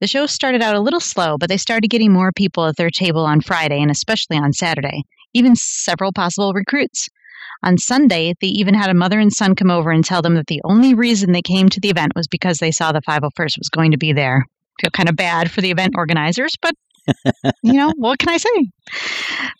The 0.00 0.06
show 0.06 0.26
started 0.26 0.62
out 0.62 0.76
a 0.76 0.80
little 0.80 1.00
slow, 1.00 1.36
but 1.38 1.48
they 1.48 1.56
started 1.56 1.88
getting 1.88 2.12
more 2.12 2.30
people 2.32 2.66
at 2.66 2.76
their 2.76 2.90
table 2.90 3.24
on 3.24 3.40
Friday 3.40 3.82
and 3.82 3.90
especially 3.90 4.38
on 4.38 4.52
Saturday, 4.52 5.02
even 5.34 5.56
several 5.56 6.12
possible 6.12 6.52
recruits. 6.52 7.08
On 7.64 7.76
Sunday, 7.76 8.34
they 8.40 8.46
even 8.46 8.74
had 8.74 8.90
a 8.90 8.94
mother 8.94 9.18
and 9.18 9.32
son 9.32 9.56
come 9.56 9.70
over 9.70 9.90
and 9.90 10.04
tell 10.04 10.22
them 10.22 10.36
that 10.36 10.46
the 10.46 10.60
only 10.64 10.94
reason 10.94 11.32
they 11.32 11.42
came 11.42 11.68
to 11.68 11.80
the 11.80 11.90
event 11.90 12.12
was 12.14 12.28
because 12.28 12.58
they 12.58 12.70
saw 12.70 12.92
the 12.92 13.02
501st 13.02 13.58
was 13.58 13.68
going 13.70 13.90
to 13.90 13.98
be 13.98 14.12
there. 14.12 14.46
Feel 14.80 14.92
kind 14.92 15.08
of 15.08 15.16
bad 15.16 15.50
for 15.50 15.60
the 15.60 15.72
event 15.72 15.94
organizers, 15.96 16.54
but 16.62 16.74
you 17.62 17.72
know, 17.74 17.92
what 17.96 18.18
can 18.18 18.28
I 18.28 18.36
say? 18.36 18.70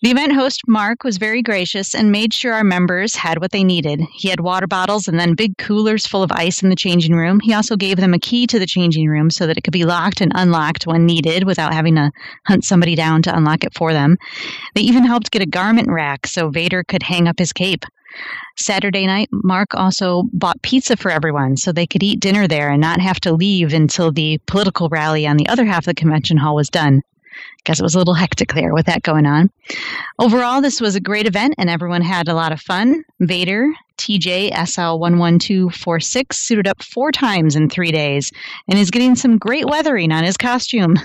The 0.02 0.10
event 0.10 0.32
host, 0.32 0.62
Mark, 0.66 1.04
was 1.04 1.18
very 1.18 1.42
gracious 1.42 1.94
and 1.94 2.12
made 2.12 2.32
sure 2.32 2.52
our 2.52 2.64
members 2.64 3.14
had 3.14 3.40
what 3.40 3.52
they 3.52 3.64
needed. 3.64 4.00
He 4.14 4.28
had 4.28 4.40
water 4.40 4.66
bottles 4.66 5.08
and 5.08 5.18
then 5.18 5.34
big 5.34 5.58
coolers 5.58 6.06
full 6.06 6.22
of 6.22 6.32
ice 6.32 6.62
in 6.62 6.70
the 6.70 6.76
changing 6.76 7.14
room. 7.14 7.40
He 7.40 7.52
also 7.52 7.76
gave 7.76 7.98
them 7.98 8.14
a 8.14 8.18
key 8.18 8.46
to 8.46 8.58
the 8.58 8.66
changing 8.66 9.08
room 9.08 9.30
so 9.30 9.46
that 9.46 9.58
it 9.58 9.62
could 9.62 9.72
be 9.72 9.84
locked 9.84 10.20
and 10.20 10.32
unlocked 10.34 10.86
when 10.86 11.06
needed 11.06 11.44
without 11.44 11.74
having 11.74 11.96
to 11.96 12.10
hunt 12.46 12.64
somebody 12.64 12.94
down 12.94 13.22
to 13.22 13.36
unlock 13.36 13.64
it 13.64 13.74
for 13.74 13.92
them. 13.92 14.16
They 14.74 14.82
even 14.82 15.04
helped 15.04 15.30
get 15.30 15.42
a 15.42 15.46
garment 15.46 15.88
rack 15.90 16.26
so 16.26 16.50
Vader 16.50 16.84
could 16.84 17.02
hang 17.02 17.28
up 17.28 17.38
his 17.38 17.52
cape. 17.52 17.84
Saturday 18.56 19.06
night, 19.06 19.28
Mark 19.30 19.74
also 19.74 20.24
bought 20.32 20.62
pizza 20.62 20.96
for 20.96 21.10
everyone 21.10 21.56
so 21.56 21.70
they 21.70 21.86
could 21.86 22.02
eat 22.02 22.20
dinner 22.20 22.48
there 22.48 22.70
and 22.70 22.80
not 22.80 23.00
have 23.00 23.20
to 23.20 23.32
leave 23.32 23.72
until 23.72 24.10
the 24.10 24.38
political 24.46 24.88
rally 24.88 25.26
on 25.26 25.36
the 25.36 25.48
other 25.48 25.64
half 25.64 25.80
of 25.80 25.84
the 25.86 25.94
convention 25.94 26.36
hall 26.36 26.54
was 26.54 26.68
done. 26.68 27.02
Guess 27.64 27.80
it 27.80 27.82
was 27.82 27.94
a 27.94 27.98
little 27.98 28.14
hectic 28.14 28.54
there 28.54 28.72
with 28.72 28.86
that 28.86 29.02
going 29.02 29.26
on. 29.26 29.50
Overall, 30.18 30.60
this 30.60 30.80
was 30.80 30.96
a 30.96 31.00
great 31.00 31.26
event 31.26 31.54
and 31.58 31.68
everyone 31.68 32.02
had 32.02 32.28
a 32.28 32.34
lot 32.34 32.52
of 32.52 32.60
fun. 32.60 33.04
Vader, 33.20 33.72
TJ 33.98 34.52
SL11246, 34.52 36.34
suited 36.34 36.68
up 36.68 36.82
four 36.82 37.12
times 37.12 37.56
in 37.56 37.68
three 37.68 37.92
days 37.92 38.32
and 38.68 38.78
is 38.78 38.90
getting 38.90 39.16
some 39.16 39.38
great 39.38 39.66
weathering 39.66 40.12
on 40.12 40.24
his 40.24 40.36
costume. 40.36 40.96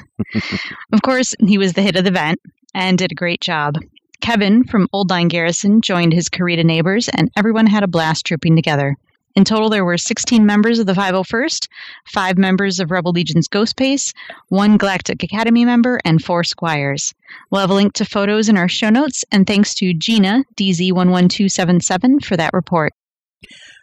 of 0.94 1.02
course, 1.02 1.36
he 1.40 1.58
was 1.58 1.74
the 1.74 1.82
hit 1.82 1.96
of 1.96 2.04
the 2.04 2.10
event 2.12 2.40
and 2.74 2.98
did 2.98 3.12
a 3.12 3.16
great 3.16 3.42
job. 3.42 3.76
Kevin 4.22 4.64
from 4.64 4.88
Old 4.94 5.10
Line 5.10 5.28
Garrison 5.28 5.82
joined 5.82 6.14
his 6.14 6.30
Carida 6.30 6.64
neighbors, 6.64 7.10
and 7.10 7.30
everyone 7.36 7.68
had 7.68 7.84
a 7.84 7.88
blast 7.88 8.26
trooping 8.26 8.56
together. 8.56 8.96
In 9.36 9.44
total, 9.44 9.70
there 9.70 9.86
were 9.86 9.98
16 9.98 10.46
members 10.46 10.78
of 10.78 10.86
the 10.86 10.94
501st, 10.94 11.68
five 12.06 12.38
members 12.38 12.80
of 12.80 12.92
Rebel 12.92 13.12
Legion's 13.12 13.48
Ghost 13.48 13.76
Base, 13.76 14.14
one 14.50 14.78
Galactic 14.78 15.24
Academy 15.24 15.66
member, 15.66 16.00
and 16.06 16.24
four 16.24 16.44
squires. 16.44 17.14
We'll 17.50 17.62
have 17.62 17.72
a 17.72 17.74
link 17.74 17.94
to 17.94 18.06
photos 18.06 18.48
in 18.48 18.58
our 18.58 18.70
show 18.70 18.90
notes, 18.90 19.26
and 19.32 19.48
thanks 19.48 19.74
to 19.76 19.94
Gina, 19.94 20.44
DZ11277, 20.56 22.24
for 22.24 22.38
that 22.38 22.54
report. 22.54 22.94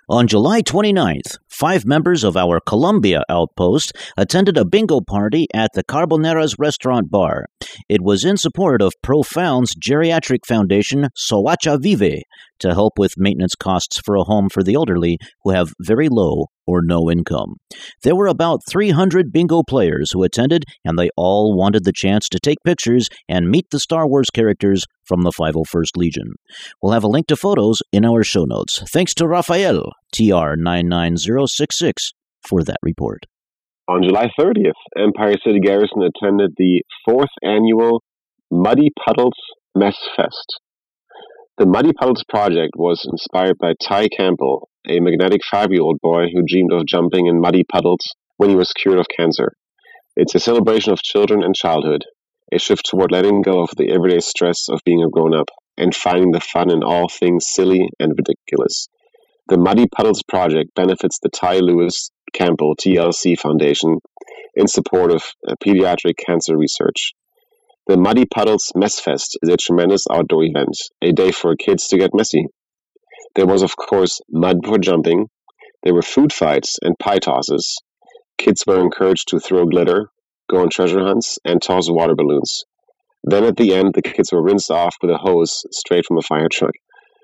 On 0.08 0.26
July 0.26 0.62
29th, 0.62 1.38
five 1.50 1.84
members 1.84 2.24
of 2.24 2.36
our 2.36 2.60
Colombia 2.60 3.22
outpost 3.28 3.92
attended 4.16 4.56
a 4.56 4.64
bingo 4.64 5.00
party 5.00 5.46
at 5.52 5.70
the 5.74 5.84
Carboneras 5.84 6.56
restaurant 6.58 7.10
bar. 7.10 7.46
It 7.88 8.02
was 8.02 8.24
in 8.24 8.36
support 8.36 8.82
of 8.82 8.92
Profound's 9.02 9.74
geriatric 9.74 10.46
foundation, 10.46 11.08
Soacha 11.16 11.78
Vive, 11.82 12.22
to 12.60 12.74
help 12.74 12.94
with 12.98 13.12
maintenance 13.16 13.54
costs 13.54 14.00
for 14.04 14.16
a 14.16 14.24
home 14.24 14.48
for 14.48 14.62
the 14.62 14.74
elderly 14.74 15.18
who 15.42 15.50
have 15.50 15.72
very 15.80 16.08
low 16.08 16.46
or 16.66 16.80
no 16.82 17.10
income. 17.10 17.56
There 18.02 18.14
were 18.14 18.26
about 18.26 18.60
300 18.70 19.32
bingo 19.32 19.62
players 19.68 20.12
who 20.12 20.22
attended, 20.22 20.64
and 20.84 20.98
they 20.98 21.10
all 21.16 21.56
wanted 21.56 21.84
the 21.84 21.92
chance 21.92 22.28
to 22.28 22.38
take 22.38 22.58
pictures 22.64 23.08
and 23.28 23.48
meet 23.48 23.66
the 23.70 23.80
Star 23.80 24.06
Wars 24.06 24.30
characters 24.30 24.84
from 25.04 25.22
the 25.22 25.32
501st 25.32 25.96
Legion. 25.96 26.28
We'll 26.80 26.92
have 26.92 27.04
a 27.04 27.08
link 27.08 27.26
to 27.28 27.36
photos 27.36 27.78
in 27.92 28.04
our 28.04 28.22
show 28.22 28.44
notes. 28.44 28.82
Thanks 28.92 29.14
to 29.14 29.26
Raphael, 29.26 29.90
TR99066, 30.14 31.92
for 32.46 32.62
that 32.64 32.78
report. 32.82 33.26
On 33.88 34.02
July 34.02 34.30
30th, 34.38 34.72
Empire 34.96 35.34
City 35.44 35.60
Garrison 35.60 36.02
attended 36.02 36.52
the 36.56 36.82
fourth 37.04 37.30
annual 37.42 38.02
Muddy 38.50 38.90
Puddles 39.04 39.34
Mess 39.74 39.96
Fest. 40.16 40.60
The 41.58 41.66
Muddy 41.66 41.92
Puddles 41.92 42.24
project 42.28 42.72
was 42.76 43.06
inspired 43.10 43.58
by 43.58 43.74
Ty 43.82 44.08
Campbell, 44.16 44.68
a 44.88 45.00
magnetic 45.00 45.42
five 45.44 45.70
year 45.70 45.82
old 45.82 45.98
boy 46.00 46.26
who 46.32 46.42
dreamed 46.46 46.72
of 46.72 46.86
jumping 46.86 47.26
in 47.26 47.40
muddy 47.40 47.64
puddles 47.64 48.14
when 48.36 48.48
he 48.48 48.56
was 48.56 48.72
cured 48.72 48.98
of 48.98 49.06
cancer. 49.14 49.52
It's 50.16 50.34
a 50.34 50.40
celebration 50.40 50.92
of 50.92 51.02
children 51.02 51.42
and 51.42 51.54
childhood, 51.54 52.04
a 52.52 52.58
shift 52.58 52.86
toward 52.86 53.12
letting 53.12 53.42
go 53.42 53.62
of 53.62 53.70
the 53.76 53.92
everyday 53.92 54.20
stress 54.20 54.68
of 54.68 54.80
being 54.84 55.02
a 55.02 55.10
grown 55.10 55.34
up 55.34 55.50
and 55.76 55.94
finding 55.94 56.32
the 56.32 56.40
fun 56.40 56.70
in 56.70 56.82
all 56.82 57.08
things 57.08 57.46
silly 57.46 57.88
and 57.98 58.14
ridiculous. 58.16 58.88
The 59.50 59.58
Muddy 59.58 59.88
Puddles 59.88 60.22
Project 60.22 60.76
benefits 60.76 61.18
the 61.20 61.28
Ty 61.28 61.58
Louis 61.58 62.12
Campbell 62.32 62.76
TLC 62.76 63.36
Foundation 63.36 63.98
in 64.54 64.68
support 64.68 65.10
of 65.10 65.24
uh, 65.44 65.56
pediatric 65.60 66.18
cancer 66.24 66.56
research. 66.56 67.14
The 67.88 67.96
Muddy 67.96 68.26
Puddles 68.26 68.70
Mess 68.76 69.00
Fest 69.00 69.36
is 69.42 69.52
a 69.52 69.56
tremendous 69.56 70.04
outdoor 70.08 70.44
event, 70.44 70.76
a 71.02 71.10
day 71.10 71.32
for 71.32 71.56
kids 71.56 71.88
to 71.88 71.98
get 71.98 72.14
messy. 72.14 72.46
There 73.34 73.48
was, 73.48 73.62
of 73.62 73.74
course, 73.74 74.20
mud 74.30 74.58
for 74.64 74.78
jumping. 74.78 75.26
There 75.82 75.94
were 75.94 76.02
food 76.02 76.32
fights 76.32 76.78
and 76.80 76.96
pie 77.00 77.18
tosses. 77.18 77.76
Kids 78.38 78.62
were 78.68 78.80
encouraged 78.80 79.26
to 79.30 79.40
throw 79.40 79.64
glitter, 79.64 80.10
go 80.48 80.60
on 80.60 80.70
treasure 80.70 81.04
hunts, 81.04 81.40
and 81.44 81.60
toss 81.60 81.90
water 81.90 82.14
balloons. 82.14 82.62
Then 83.24 83.42
at 83.42 83.56
the 83.56 83.74
end, 83.74 83.94
the 83.94 84.02
kids 84.02 84.30
were 84.30 84.44
rinsed 84.44 84.70
off 84.70 84.94
with 85.02 85.10
a 85.10 85.18
hose 85.18 85.64
straight 85.72 86.06
from 86.06 86.18
a 86.18 86.22
fire 86.22 86.48
truck. 86.48 86.74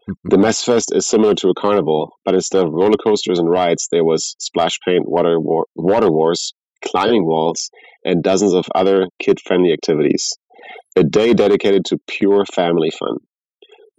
The 0.24 0.38
Mess 0.38 0.62
Fest 0.62 0.92
is 0.94 1.06
similar 1.06 1.34
to 1.36 1.48
a 1.48 1.54
carnival, 1.54 2.12
but 2.24 2.34
instead 2.34 2.64
of 2.64 2.72
roller 2.72 2.96
coasters 2.96 3.38
and 3.38 3.50
rides, 3.50 3.88
there 3.90 4.04
was 4.04 4.36
splash 4.38 4.78
paint, 4.86 5.08
water, 5.08 5.40
war, 5.40 5.66
water 5.74 6.10
wars, 6.10 6.54
climbing 6.84 7.26
walls, 7.26 7.70
and 8.04 8.22
dozens 8.22 8.54
of 8.54 8.66
other 8.74 9.06
kid 9.20 9.40
friendly 9.44 9.72
activities. 9.72 10.36
A 10.94 11.02
day 11.02 11.34
dedicated 11.34 11.84
to 11.86 11.98
pure 12.06 12.44
family 12.44 12.90
fun. 12.90 13.18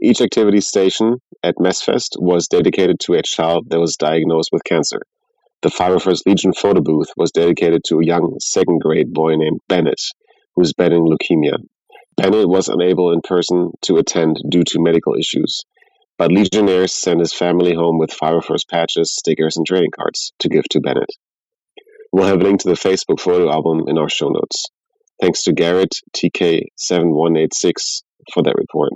Each 0.01 0.22
activity 0.22 0.62
station 0.62 1.18
at 1.43 1.55
Messfest 1.60 2.12
was 2.20 2.47
dedicated 2.47 2.99
to 3.01 3.14
a 3.14 3.22
child 3.24 3.66
that 3.70 3.80
was 3.80 3.97
diagnosed 3.97 4.49
with 4.51 4.64
cancer. 4.64 5.01
The 5.62 5.70
501st 5.70 6.22
Legion 6.26 6.53
photo 6.53 6.82
booth 6.82 7.10
was 7.18 7.32
dedicated 7.32 7.82
to 7.86 7.99
a 7.99 8.05
young 8.05 8.38
second 8.39 8.80
grade 8.80 9.12
boy 9.12 9.36
named 9.36 9.60
Bennett, 9.68 10.01
who 10.55 10.62
was 10.62 10.74
battling 10.74 11.05
leukemia. 11.05 11.58
Bennett 12.16 12.47
was 12.47 12.68
unable 12.68 13.12
in 13.12 13.22
person 13.22 13.72
to 13.84 13.97
attend 13.97 14.38
due 14.49 14.64
to 14.64 14.82
medical 14.82 15.16
issues, 15.16 15.64
but 16.18 16.32
Legionnaires 16.32 16.93
sent 16.93 17.20
his 17.20 17.34
family 17.34 17.74
home 17.74 17.97
with 17.97 18.09
501st 18.11 18.68
patches, 18.70 19.15
stickers, 19.15 19.57
and 19.57 19.65
trading 19.65 19.91
cards 19.91 20.34
to 20.39 20.49
give 20.49 20.63
to 20.70 20.80
Bennett. 20.80 21.09
We'll 22.11 22.28
have 22.28 22.41
a 22.41 22.43
link 22.43 22.61
to 22.61 22.70
the 22.70 22.76
Facebook 22.76 23.20
photo 23.20 23.51
album 23.51 23.84
in 23.88 23.97
our 23.97 24.09
show 24.09 24.30
notes. 24.30 24.65
Thanks 25.22 25.43
to 25.43 25.53
Garrett 25.53 25.95
TK7186 26.15 28.01
for 28.34 28.43
that 28.43 28.55
report. 28.55 28.93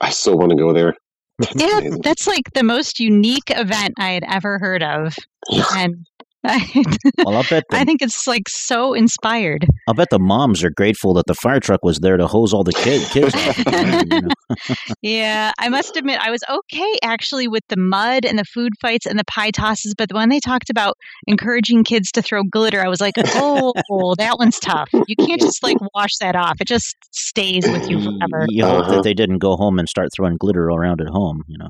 I 0.00 0.10
so 0.10 0.34
want 0.34 0.50
to 0.50 0.56
go 0.56 0.72
there. 0.72 0.94
Yeah, 1.56 1.80
that's 2.00 2.28
like 2.28 2.52
the 2.54 2.62
most 2.62 3.00
unique 3.00 3.50
event 3.50 3.94
I 3.98 4.10
had 4.10 4.24
ever 4.24 4.58
heard 4.58 4.82
of. 4.82 5.16
And 5.76 6.06
I, 6.44 6.84
Well, 7.24 7.36
I'll 7.36 7.42
bet 7.48 7.64
the, 7.70 7.76
I 7.78 7.84
think 7.84 8.02
it's 8.02 8.26
like 8.26 8.48
so 8.48 8.92
inspired. 8.94 9.66
I'll 9.88 9.94
bet 9.94 10.10
the 10.10 10.18
moms 10.18 10.62
are 10.64 10.70
grateful 10.70 11.14
that 11.14 11.26
the 11.26 11.34
fire 11.34 11.60
truck 11.60 11.82
was 11.84 11.98
there 12.00 12.16
to 12.16 12.26
hose 12.26 12.52
all 12.52 12.64
the 12.64 12.72
kid, 12.72 13.02
kids 13.10 13.34
off. 13.34 13.58
at 13.58 13.64
the 13.64 13.74
end, 13.76 14.12
you 14.12 14.20
know. 14.20 14.74
Yeah, 15.02 15.52
I 15.58 15.68
must 15.68 15.96
admit, 15.96 16.18
I 16.20 16.30
was 16.30 16.40
okay 16.48 16.98
actually 17.02 17.48
with 17.48 17.62
the 17.68 17.76
mud 17.76 18.24
and 18.24 18.38
the 18.38 18.44
food 18.44 18.72
fights 18.80 19.06
and 19.06 19.18
the 19.18 19.24
pie 19.24 19.50
tosses. 19.50 19.94
But 19.96 20.12
when 20.12 20.28
they 20.28 20.40
talked 20.40 20.70
about 20.70 20.96
encouraging 21.26 21.84
kids 21.84 22.10
to 22.12 22.22
throw 22.22 22.42
glitter, 22.44 22.84
I 22.84 22.88
was 22.88 23.00
like, 23.00 23.14
oh, 23.18 23.72
that 24.18 24.36
one's 24.38 24.58
tough. 24.60 24.88
You 25.06 25.16
can't 25.16 25.40
just 25.40 25.62
like 25.62 25.76
wash 25.94 26.16
that 26.20 26.36
off, 26.36 26.56
it 26.60 26.68
just 26.68 26.94
stays 27.12 27.66
with 27.66 27.88
you 27.90 28.00
forever. 28.00 28.46
You 28.48 28.64
hope 28.64 28.74
Uh-huh. 28.84 28.96
that 28.96 29.02
they 29.04 29.14
didn't 29.14 29.38
go 29.38 29.56
home 29.56 29.78
and 29.78 29.88
start 29.88 30.08
throwing 30.14 30.36
glitter 30.36 30.64
around 30.64 31.00
at 31.00 31.08
home, 31.08 31.42
you 31.46 31.58
know. 31.58 31.68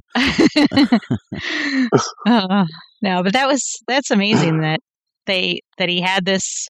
uh, 2.27 2.65
no, 3.03 3.23
but 3.23 3.33
that 3.33 3.47
was 3.49 3.79
that's 3.89 4.11
amazing 4.11 4.61
that 4.61 4.81
they 5.27 5.61
that 5.79 5.89
he 5.89 6.01
had 6.01 6.25
this 6.25 6.69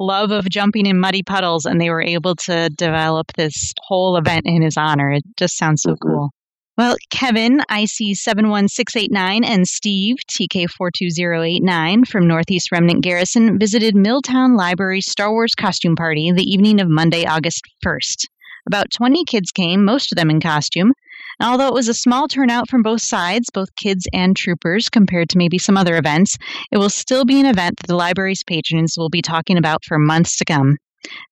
love 0.00 0.30
of 0.30 0.48
jumping 0.48 0.86
in 0.86 0.98
muddy 0.98 1.22
puddles 1.22 1.66
and 1.66 1.80
they 1.80 1.90
were 1.90 2.02
able 2.02 2.34
to 2.34 2.68
develop 2.70 3.26
this 3.36 3.72
whole 3.86 4.16
event 4.16 4.42
in 4.46 4.62
his 4.62 4.76
honor. 4.76 5.12
It 5.12 5.22
just 5.36 5.56
sounds 5.56 5.82
so 5.82 5.92
Mhm. 5.92 5.98
cool. 6.02 6.30
Well, 6.78 6.96
Kevin, 7.10 7.60
IC 7.68 8.14
71689, 8.14 9.44
and 9.44 9.66
Steve, 9.68 10.16
TK 10.26 10.66
42089 10.66 12.04
from 12.06 12.26
Northeast 12.26 12.72
Remnant 12.72 13.02
Garrison 13.02 13.58
visited 13.58 13.94
Milltown 13.94 14.56
Library 14.56 15.02
Star 15.02 15.30
Wars 15.30 15.54
costume 15.54 15.94
party 15.96 16.32
the 16.32 16.50
evening 16.50 16.80
of 16.80 16.88
Monday, 16.88 17.26
August 17.26 17.62
1st. 17.82 18.26
About 18.66 18.90
20 18.90 19.24
kids 19.26 19.50
came, 19.50 19.84
most 19.84 20.12
of 20.12 20.16
them 20.16 20.30
in 20.30 20.40
costume. 20.40 20.92
And 21.40 21.48
although 21.48 21.68
it 21.68 21.74
was 21.74 21.88
a 21.88 21.94
small 21.94 22.28
turnout 22.28 22.68
from 22.68 22.82
both 22.82 23.02
sides, 23.02 23.48
both 23.52 23.74
kids 23.76 24.06
and 24.12 24.36
troopers, 24.36 24.88
compared 24.88 25.28
to 25.30 25.38
maybe 25.38 25.58
some 25.58 25.76
other 25.76 25.96
events, 25.96 26.36
it 26.70 26.78
will 26.78 26.90
still 26.90 27.24
be 27.24 27.40
an 27.40 27.46
event 27.46 27.76
that 27.78 27.86
the 27.86 27.96
library's 27.96 28.44
patrons 28.44 28.94
will 28.96 29.10
be 29.10 29.22
talking 29.22 29.56
about 29.56 29.84
for 29.84 29.98
months 29.98 30.36
to 30.38 30.44
come. 30.44 30.76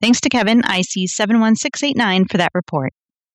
Thanks 0.01 0.21
to 0.23 0.29
Kevin, 0.29 0.61
IC 0.61 1.09
71689, 1.09 2.27
for 2.27 2.39
that 2.39 2.51
report. 2.55 2.93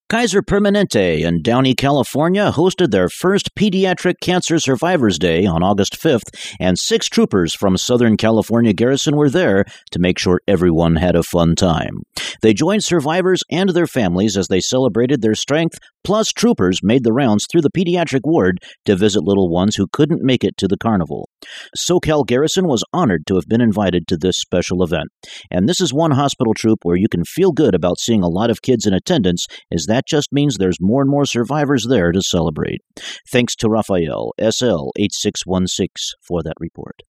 Kaiser 0.08 0.44
Permanente 0.44 1.22
in 1.22 1.42
Downey, 1.42 1.74
California 1.74 2.52
hosted 2.52 2.92
their 2.92 3.10
first 3.10 3.56
Pediatric 3.56 4.20
Cancer 4.22 4.60
Survivors 4.60 5.18
Day 5.18 5.48
on 5.48 5.64
August 5.64 6.00
5th, 6.00 6.30
and 6.60 6.78
six 6.78 7.10
troopers 7.10 7.56
from 7.56 7.76
Southern 7.76 8.16
California 8.16 8.72
Garrison 8.72 9.16
were 9.16 9.32
there 9.32 9.66
to 9.90 10.00
make 10.00 10.20
sure 10.20 10.42
everyone 10.48 10.98
had 10.98 11.16
a 11.16 11.24
fun 11.24 11.56
time. 11.56 12.04
They 12.44 12.54
joined 12.54 12.84
survivors 12.84 13.42
and 13.50 13.70
their 13.70 13.88
families 13.88 14.38
as 14.38 14.48
they 14.48 14.60
celebrated 14.60 15.24
their 15.24 15.34
strength, 15.34 15.80
plus, 16.04 16.32
troopers 16.32 16.82
made 16.84 17.04
the 17.04 17.12
rounds 17.12 17.48
through 17.52 17.62
the 17.62 17.72
pediatric 17.72 18.22
ward 18.26 18.60
to 18.86 18.96
visit 18.96 19.24
little 19.24 19.50
ones 19.50 19.76
who 19.76 19.88
couldn't 19.92 20.22
make 20.22 20.44
it 20.44 20.56
to 20.58 20.68
the 20.68 20.78
carnival. 20.78 21.30
SoCal 21.78 22.26
Garrison 22.26 22.68
was 22.68 22.84
honored 22.94 23.26
to 23.28 23.36
have 23.36 23.48
been 23.48 23.62
invited 23.62 24.08
to 24.08 24.18
this 24.18 24.38
special 24.38 24.84
event. 24.84 25.10
And 25.52 25.68
this 25.68 25.82
is 25.82 25.94
one 25.94 26.12
hospital 26.12 26.54
troop 26.54 26.80
where 26.84 26.98
you 26.98 27.08
can 27.10 27.24
feel 27.24 27.52
good 27.52 27.76
about 27.76 28.00
seeing 28.00 28.24
a 28.24 28.30
lot 28.30 28.50
of 28.50 28.62
kids 28.62 28.86
in 28.86 28.94
attendance, 28.94 29.46
as 29.74 29.86
that 29.88 30.08
just 30.08 30.32
means 30.32 30.58
there's 30.58 30.78
more 30.82 31.02
and 31.02 31.10
more 31.10 31.26
survivors 31.26 31.86
there 31.90 32.12
to 32.12 32.22
celebrate. 32.22 32.82
Thanks 33.30 33.56
to 33.58 33.70
Rafael, 33.70 34.32
SL8616, 34.40 35.88
for 36.28 36.42
that 36.44 36.56
report. 36.60 37.02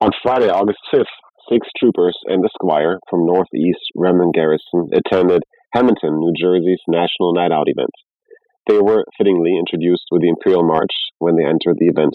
On 0.00 0.10
Friday, 0.22 0.48
August 0.48 0.80
5th, 0.92 1.04
six 1.50 1.66
troopers 1.78 2.16
and 2.26 2.44
a 2.44 2.48
squire 2.54 2.98
from 3.08 3.26
Northeast 3.26 3.84
Remnant 3.96 4.34
Garrison 4.34 4.90
attended 4.92 5.42
Hamilton, 5.74 6.18
New 6.18 6.32
Jersey's 6.38 6.82
National 6.88 7.34
Night 7.34 7.52
Out 7.52 7.68
event. 7.68 7.90
They 8.68 8.78
were 8.78 9.04
fittingly 9.18 9.58
introduced 9.58 10.06
with 10.10 10.22
the 10.22 10.28
Imperial 10.28 10.62
March 10.62 10.92
when 11.18 11.36
they 11.36 11.44
entered 11.44 11.78
the 11.78 11.88
event. 11.88 12.14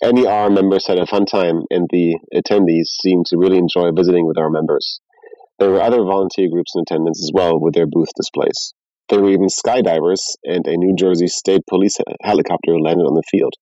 NER 0.00 0.48
members 0.48 0.86
had 0.86 0.98
a 0.98 1.06
fun 1.06 1.26
time, 1.26 1.62
and 1.70 1.88
the 1.90 2.16
attendees 2.32 2.86
seemed 3.02 3.26
to 3.26 3.36
really 3.36 3.58
enjoy 3.58 3.90
visiting 3.90 4.26
with 4.26 4.38
our 4.38 4.48
members. 4.48 5.00
There 5.58 5.70
were 5.70 5.80
other 5.80 6.04
volunteer 6.04 6.48
groups 6.48 6.72
in 6.76 6.82
attendance 6.82 7.20
as 7.20 7.32
well 7.34 7.58
with 7.58 7.74
their 7.74 7.86
booth 7.86 8.10
displays. 8.14 8.74
There 9.08 9.20
were 9.20 9.30
even 9.30 9.48
skydivers, 9.48 10.36
and 10.44 10.64
a 10.68 10.76
New 10.76 10.94
Jersey 10.94 11.26
State 11.26 11.62
Police 11.68 11.98
helicopter 12.22 12.78
landed 12.78 13.06
on 13.06 13.14
the 13.14 13.24
field. 13.28 13.54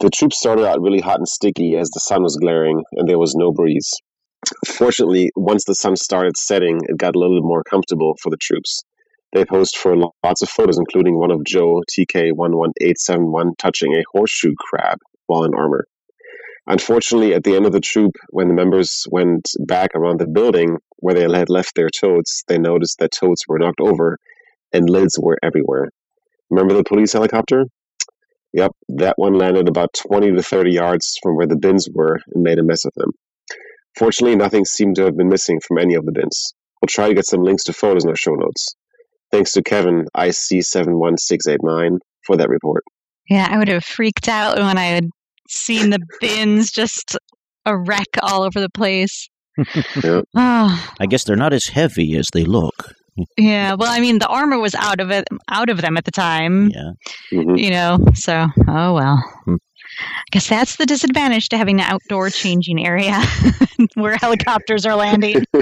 The 0.00 0.08
troops 0.08 0.38
started 0.38 0.66
out 0.66 0.80
really 0.80 1.00
hot 1.00 1.18
and 1.18 1.28
sticky 1.28 1.76
as 1.76 1.90
the 1.90 2.00
sun 2.00 2.22
was 2.22 2.38
glaring 2.40 2.82
and 2.92 3.06
there 3.06 3.18
was 3.18 3.34
no 3.34 3.52
breeze. 3.52 3.92
Fortunately, 4.66 5.30
once 5.36 5.64
the 5.64 5.74
sun 5.74 5.96
started 5.96 6.38
setting, 6.38 6.80
it 6.88 6.96
got 6.96 7.14
a 7.14 7.18
little 7.18 7.38
bit 7.38 7.46
more 7.46 7.62
comfortable 7.62 8.16
for 8.22 8.30
the 8.30 8.38
troops. 8.38 8.82
They 9.34 9.44
posed 9.44 9.76
for 9.76 9.96
lots 9.96 10.42
of 10.42 10.48
photos, 10.48 10.78
including 10.78 11.18
one 11.18 11.30
of 11.30 11.44
Joe 11.44 11.82
TK11871 11.92 13.52
touching 13.58 13.94
a 13.94 14.02
horseshoe 14.12 14.54
crab 14.58 14.98
while 15.32 15.44
in 15.44 15.54
armor. 15.54 15.86
Unfortunately, 16.66 17.34
at 17.34 17.42
the 17.42 17.56
end 17.56 17.66
of 17.66 17.72
the 17.72 17.80
troop, 17.80 18.12
when 18.30 18.48
the 18.48 18.54
members 18.54 19.06
went 19.10 19.48
back 19.66 19.90
around 19.94 20.20
the 20.20 20.28
building 20.28 20.76
where 20.98 21.14
they 21.14 21.22
had 21.22 21.50
left 21.50 21.74
their 21.74 21.90
totes, 21.90 22.44
they 22.46 22.58
noticed 22.58 22.98
that 22.98 23.10
totes 23.10 23.48
were 23.48 23.58
knocked 23.58 23.80
over 23.80 24.18
and 24.72 24.88
lids 24.88 25.18
were 25.20 25.38
everywhere. 25.42 25.88
Remember 26.50 26.74
the 26.74 26.84
police 26.84 27.12
helicopter? 27.12 27.64
Yep, 28.52 28.72
that 28.90 29.14
one 29.16 29.34
landed 29.34 29.68
about 29.68 29.94
20 29.94 30.32
to 30.32 30.42
30 30.42 30.72
yards 30.72 31.18
from 31.22 31.36
where 31.36 31.46
the 31.46 31.56
bins 31.56 31.88
were 31.92 32.20
and 32.32 32.42
made 32.42 32.58
a 32.58 32.62
mess 32.62 32.84
of 32.84 32.92
them. 32.94 33.10
Fortunately, 33.98 34.36
nothing 34.36 34.64
seemed 34.64 34.96
to 34.96 35.04
have 35.04 35.16
been 35.16 35.28
missing 35.28 35.60
from 35.66 35.78
any 35.78 35.94
of 35.94 36.04
the 36.04 36.12
bins. 36.12 36.54
We'll 36.80 36.88
try 36.88 37.08
to 37.08 37.14
get 37.14 37.26
some 37.26 37.42
links 37.42 37.64
to 37.64 37.72
photos 37.72 38.04
in 38.04 38.10
our 38.10 38.16
show 38.16 38.34
notes. 38.34 38.76
Thanks 39.30 39.52
to 39.52 39.62
Kevin, 39.62 40.04
IC71689, 40.16 41.98
for 42.26 42.36
that 42.36 42.48
report. 42.50 42.84
Yeah, 43.28 43.48
I 43.50 43.58
would 43.58 43.68
have 43.68 43.84
freaked 43.84 44.28
out 44.28 44.58
when 44.58 44.76
I 44.76 44.84
had 44.84 45.10
seen 45.48 45.90
the 45.90 46.00
bins 46.20 46.70
just 46.70 47.16
a 47.66 47.76
wreck 47.76 48.08
all 48.22 48.42
over 48.42 48.60
the 48.60 48.70
place. 48.70 49.28
Yeah. 50.02 50.22
Oh, 50.34 50.92
I 50.98 51.04
guess 51.06 51.24
they're 51.24 51.36
not 51.36 51.52
as 51.52 51.66
heavy 51.66 52.16
as 52.16 52.28
they 52.32 52.44
look. 52.44 52.94
yeah. 53.36 53.74
Well, 53.74 53.90
I 53.92 54.00
mean, 54.00 54.18
the 54.18 54.26
armor 54.26 54.58
was 54.58 54.74
out 54.74 54.98
of 54.98 55.10
it, 55.10 55.24
out 55.50 55.68
of 55.68 55.82
them 55.82 55.98
at 55.98 56.06
the 56.06 56.10
time. 56.10 56.70
Yeah. 56.70 56.92
hmm 57.30 57.56
You 57.56 57.70
know, 57.70 57.98
so 58.14 58.46
oh 58.66 58.94
well. 58.94 59.22
Hmm. 59.44 59.56
I 60.00 60.24
guess 60.30 60.48
that's 60.48 60.76
the 60.76 60.86
disadvantage 60.86 61.50
to 61.50 61.58
having 61.58 61.80
an 61.80 61.86
outdoor 61.86 62.30
changing 62.30 62.84
area 62.84 63.20
where 63.94 64.16
helicopters 64.16 64.86
are 64.86 64.96
landing. 64.96 65.44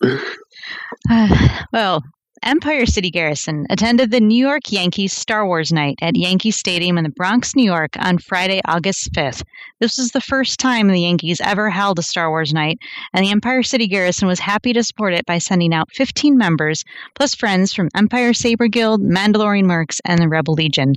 well, 1.72 2.02
Empire 2.44 2.84
City 2.84 3.10
Garrison 3.10 3.66
attended 3.70 4.10
the 4.10 4.20
New 4.20 4.36
York 4.36 4.70
Yankees 4.70 5.14
Star 5.14 5.46
Wars 5.46 5.72
Night 5.72 5.96
at 6.02 6.14
Yankee 6.14 6.50
Stadium 6.50 6.98
in 6.98 7.04
the 7.04 7.08
Bronx, 7.10 7.56
New 7.56 7.64
York 7.64 7.92
on 7.98 8.18
Friday, 8.18 8.60
August 8.66 9.10
5th. 9.14 9.42
This 9.80 9.96
was 9.96 10.10
the 10.10 10.20
first 10.20 10.60
time 10.60 10.88
the 10.88 11.00
Yankees 11.00 11.40
ever 11.40 11.70
held 11.70 11.98
a 11.98 12.02
Star 12.02 12.28
Wars 12.28 12.52
Night, 12.52 12.78
and 13.14 13.24
the 13.24 13.30
Empire 13.30 13.62
City 13.62 13.88
Garrison 13.88 14.28
was 14.28 14.40
happy 14.40 14.74
to 14.74 14.82
support 14.82 15.14
it 15.14 15.24
by 15.24 15.38
sending 15.38 15.72
out 15.72 15.90
15 15.94 16.36
members, 16.36 16.84
plus 17.14 17.34
friends 17.34 17.72
from 17.72 17.88
Empire 17.94 18.34
Saber 18.34 18.68
Guild, 18.68 19.00
Mandalorian 19.00 19.64
Mercs, 19.64 20.00
and 20.04 20.20
the 20.20 20.28
Rebel 20.28 20.52
Legion. 20.52 20.96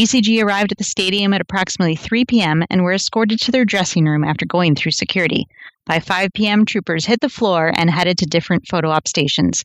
ECG 0.00 0.42
arrived 0.42 0.72
at 0.72 0.78
the 0.78 0.84
stadium 0.84 1.32
at 1.32 1.40
approximately 1.40 1.94
3 1.94 2.24
p.m. 2.24 2.64
and 2.70 2.82
were 2.82 2.94
escorted 2.94 3.38
to 3.42 3.52
their 3.52 3.64
dressing 3.64 4.06
room 4.06 4.24
after 4.24 4.46
going 4.46 4.74
through 4.74 4.90
security. 4.90 5.46
By 5.84 6.00
5 6.00 6.32
p.m., 6.32 6.64
troopers 6.64 7.06
hit 7.06 7.20
the 7.20 7.28
floor 7.28 7.72
and 7.76 7.88
headed 7.88 8.18
to 8.18 8.26
different 8.26 8.66
photo 8.68 8.90
op 8.90 9.06
stations. 9.06 9.64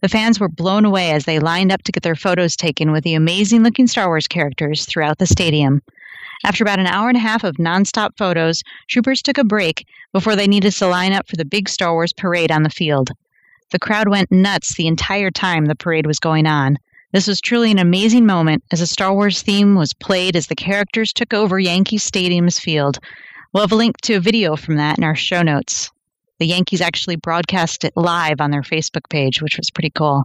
The 0.00 0.08
fans 0.08 0.38
were 0.38 0.48
blown 0.48 0.84
away 0.84 1.10
as 1.10 1.24
they 1.24 1.38
lined 1.38 1.72
up 1.72 1.82
to 1.82 1.92
get 1.92 2.02
their 2.02 2.14
photos 2.14 2.56
taken 2.56 2.92
with 2.92 3.04
the 3.04 3.14
amazing 3.14 3.62
looking 3.62 3.86
Star 3.86 4.06
Wars 4.06 4.28
characters 4.28 4.84
throughout 4.84 5.18
the 5.18 5.26
stadium. 5.26 5.82
After 6.44 6.62
about 6.62 6.78
an 6.78 6.86
hour 6.86 7.08
and 7.08 7.16
a 7.16 7.20
half 7.20 7.42
of 7.42 7.56
nonstop 7.56 8.16
photos, 8.16 8.62
troopers 8.88 9.22
took 9.22 9.38
a 9.38 9.44
break 9.44 9.86
before 10.12 10.36
they 10.36 10.46
needed 10.46 10.72
to 10.72 10.86
line 10.86 11.12
up 11.12 11.28
for 11.28 11.36
the 11.36 11.44
big 11.44 11.68
Star 11.68 11.92
Wars 11.92 12.12
parade 12.12 12.52
on 12.52 12.62
the 12.62 12.70
field. 12.70 13.10
The 13.70 13.78
crowd 13.78 14.08
went 14.08 14.30
nuts 14.30 14.74
the 14.74 14.86
entire 14.86 15.30
time 15.30 15.66
the 15.66 15.74
parade 15.74 16.06
was 16.06 16.20
going 16.20 16.46
on. 16.46 16.78
This 17.12 17.26
was 17.26 17.40
truly 17.40 17.70
an 17.70 17.78
amazing 17.78 18.24
moment 18.24 18.62
as 18.70 18.80
a 18.80 18.86
Star 18.86 19.12
Wars 19.12 19.42
theme 19.42 19.74
was 19.74 19.92
played 19.92 20.36
as 20.36 20.46
the 20.46 20.54
characters 20.54 21.12
took 21.12 21.34
over 21.34 21.58
Yankee 21.58 21.98
Stadium's 21.98 22.58
field. 22.58 22.98
We'll 23.52 23.62
have 23.62 23.72
a 23.72 23.76
link 23.76 23.98
to 24.02 24.14
a 24.14 24.20
video 24.20 24.56
from 24.56 24.76
that 24.76 24.98
in 24.98 25.04
our 25.04 25.16
show 25.16 25.42
notes. 25.42 25.90
The 26.38 26.46
Yankees 26.46 26.80
actually 26.80 27.16
broadcast 27.16 27.84
it 27.84 27.92
live 27.96 28.40
on 28.40 28.50
their 28.50 28.62
Facebook 28.62 29.08
page, 29.10 29.42
which 29.42 29.56
was 29.56 29.70
pretty 29.70 29.90
cool. 29.90 30.24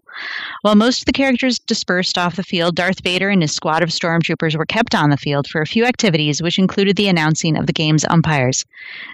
While 0.62 0.76
most 0.76 1.02
of 1.02 1.06
the 1.06 1.12
characters 1.12 1.60
dispersed 1.60 2.18
off 2.18 2.36
the 2.36 2.44
field, 2.44 2.76
Darth 2.76 3.02
Vader 3.04 3.30
and 3.30 3.42
his 3.42 3.52
squad 3.52 3.82
of 3.82 3.90
stormtroopers 3.90 4.56
were 4.56 4.66
kept 4.66 4.94
on 4.94 5.10
the 5.10 5.18
field 5.18 5.48
for 5.48 5.62
a 5.62 5.68
few 5.68 5.86
activities, 5.86 6.42
which 6.42 6.60
included 6.60 6.96
the 6.96 7.08
announcing 7.08 7.58
of 7.58 7.66
the 7.66 7.74
game's 7.74 8.06
umpires. 8.06 8.64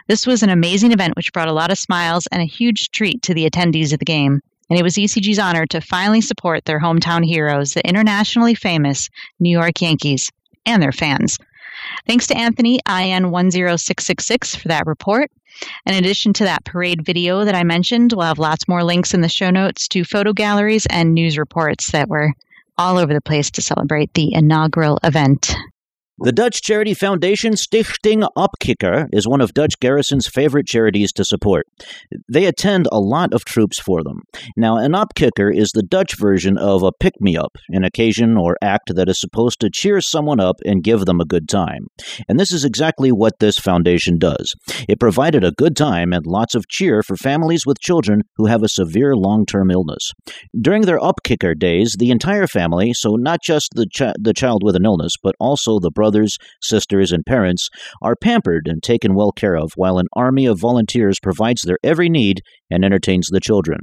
This 0.08 0.28
was 0.28 0.44
an 0.44 0.50
amazing 0.50 0.92
event 0.92 1.16
which 1.16 1.32
brought 1.32 1.48
a 1.48 1.54
lot 1.54 1.72
of 1.72 1.80
smiles 1.80 2.28
and 2.28 2.42
a 2.42 2.46
huge 2.46 2.92
treat 2.92 3.22
to 3.22 3.34
the 3.34 3.50
attendees 3.50 3.94
of 3.94 4.00
the 4.00 4.06
game 4.06 4.42
and 4.70 4.78
it 4.78 4.84
was 4.84 4.96
ECG's 4.96 5.40
honor 5.40 5.66
to 5.66 5.82
finally 5.82 6.22
support 6.22 6.66
their 6.66 6.80
hometown 6.80 7.26
heroes, 7.26 7.74
the 7.74 7.88
internationally 7.88 8.54
famous 8.54 9.10
New 9.40 9.50
York 9.50 9.82
Yankees, 9.82 10.32
and 10.66 10.82
their 10.82 10.92
fans. 10.92 11.38
Thanks 12.06 12.28
to 12.28 12.38
Anthony 12.38 12.80
IN10666 12.88 14.58
for 14.58 14.68
that 14.68 14.86
report. 14.86 15.32
In 15.86 15.96
addition 15.96 16.34
to 16.34 16.44
that 16.46 16.66
parade 16.66 17.06
video 17.06 17.46
that 17.46 17.56
I 17.56 17.64
mentioned, 17.64 18.14
we'll 18.14 18.26
have 18.26 18.40
lots 18.40 18.68
more 18.68 18.84
links 18.84 19.14
in 19.14 19.22
the 19.22 19.30
show 19.30 19.50
notes 19.50 19.88
to 19.90 20.04
photo 20.04 20.34
galleries 20.34 20.86
and 20.90 21.14
news 21.14 21.38
reports 21.38 21.92
that 21.92 22.10
were 22.10 22.34
all 22.78 22.98
over 22.98 23.14
the 23.14 23.22
place 23.22 23.52
to 23.52 23.62
celebrate 23.62 24.14
the 24.14 24.34
inaugural 24.34 25.00
event. 25.04 25.54
The 26.22 26.34
Dutch 26.34 26.62
charity 26.62 26.94
foundation 26.94 27.54
Stichting 27.54 28.28
Opkikker 28.38 29.08
is 29.14 29.26
one 29.26 29.40
of 29.40 29.54
Dutch 29.54 29.80
Garrison's 29.80 30.28
favorite 30.28 30.66
charities 30.66 31.14
to 31.14 31.24
support. 31.24 31.66
They 32.28 32.44
attend 32.44 32.90
a 32.92 33.00
lot 33.00 33.34
of 33.34 33.46
troops 33.46 33.80
for 33.80 34.04
them. 34.04 34.24
Now, 34.58 34.76
an 34.76 34.92
opkikker 34.92 35.56
is 35.56 35.70
the 35.70 35.82
Dutch 35.82 36.18
version 36.20 36.58
of 36.58 36.84
a 36.84 36.92
pick 36.92 37.14
me 37.22 37.38
up, 37.38 37.56
an 37.70 37.86
occasion 37.86 38.36
or 38.36 38.58
act 38.62 38.94
that 38.96 39.08
is 39.08 39.18
supposed 39.18 39.62
to 39.62 39.70
cheer 39.74 40.02
someone 40.02 40.42
up 40.42 40.58
and 40.66 40.84
give 40.84 41.06
them 41.06 41.22
a 41.22 41.26
good 41.26 41.48
time. 41.48 41.88
And 42.28 42.38
this 42.38 42.52
is 42.52 42.66
exactly 42.66 43.14
what 43.14 43.40
this 43.40 43.58
foundation 43.58 44.18
does. 44.18 44.54
It 44.90 45.00
provided 45.00 45.46
a 45.46 45.54
good 45.54 45.78
time 45.78 46.12
and 46.12 46.28
lots 46.28 46.54
of 46.54 46.68
cheer 46.68 47.02
for 47.02 47.16
families 47.16 47.66
with 47.66 47.80
children 47.80 48.24
who 48.36 48.48
have 48.48 48.62
a 48.62 48.68
severe 48.68 49.16
long 49.16 49.46
term 49.46 49.72
illness. 49.72 50.12
During 50.60 50.82
their 50.82 51.00
opkikker 51.00 51.58
days, 51.58 51.96
the 51.98 52.12
entire 52.12 52.48
family, 52.48 52.92
so 52.94 53.16
not 53.16 53.40
just 53.42 53.70
the, 53.76 53.86
ch- 53.86 54.20
the 54.20 54.34
child 54.34 54.64
with 54.66 54.76
an 54.76 54.84
illness, 54.84 55.14
but 55.24 55.36
also 55.40 55.80
the 55.80 55.92
brother 55.92 56.09
brothers, 56.10 56.38
sisters, 56.62 57.12
and 57.12 57.24
parents 57.26 57.70
are 58.02 58.16
pampered 58.16 58.68
and 58.68 58.82
taken 58.82 59.14
well 59.14 59.32
care 59.32 59.56
of, 59.56 59.72
while 59.76 60.00
an 60.00 60.08
army 60.14 60.48
of 60.48 60.60
volunteers 60.60 61.20
provides 61.22 61.62
their 61.62 61.78
every 61.84 62.10
need 62.10 62.42
and 62.72 62.84
entertains 62.84 63.28
the 63.30 63.40
children. 63.40 63.82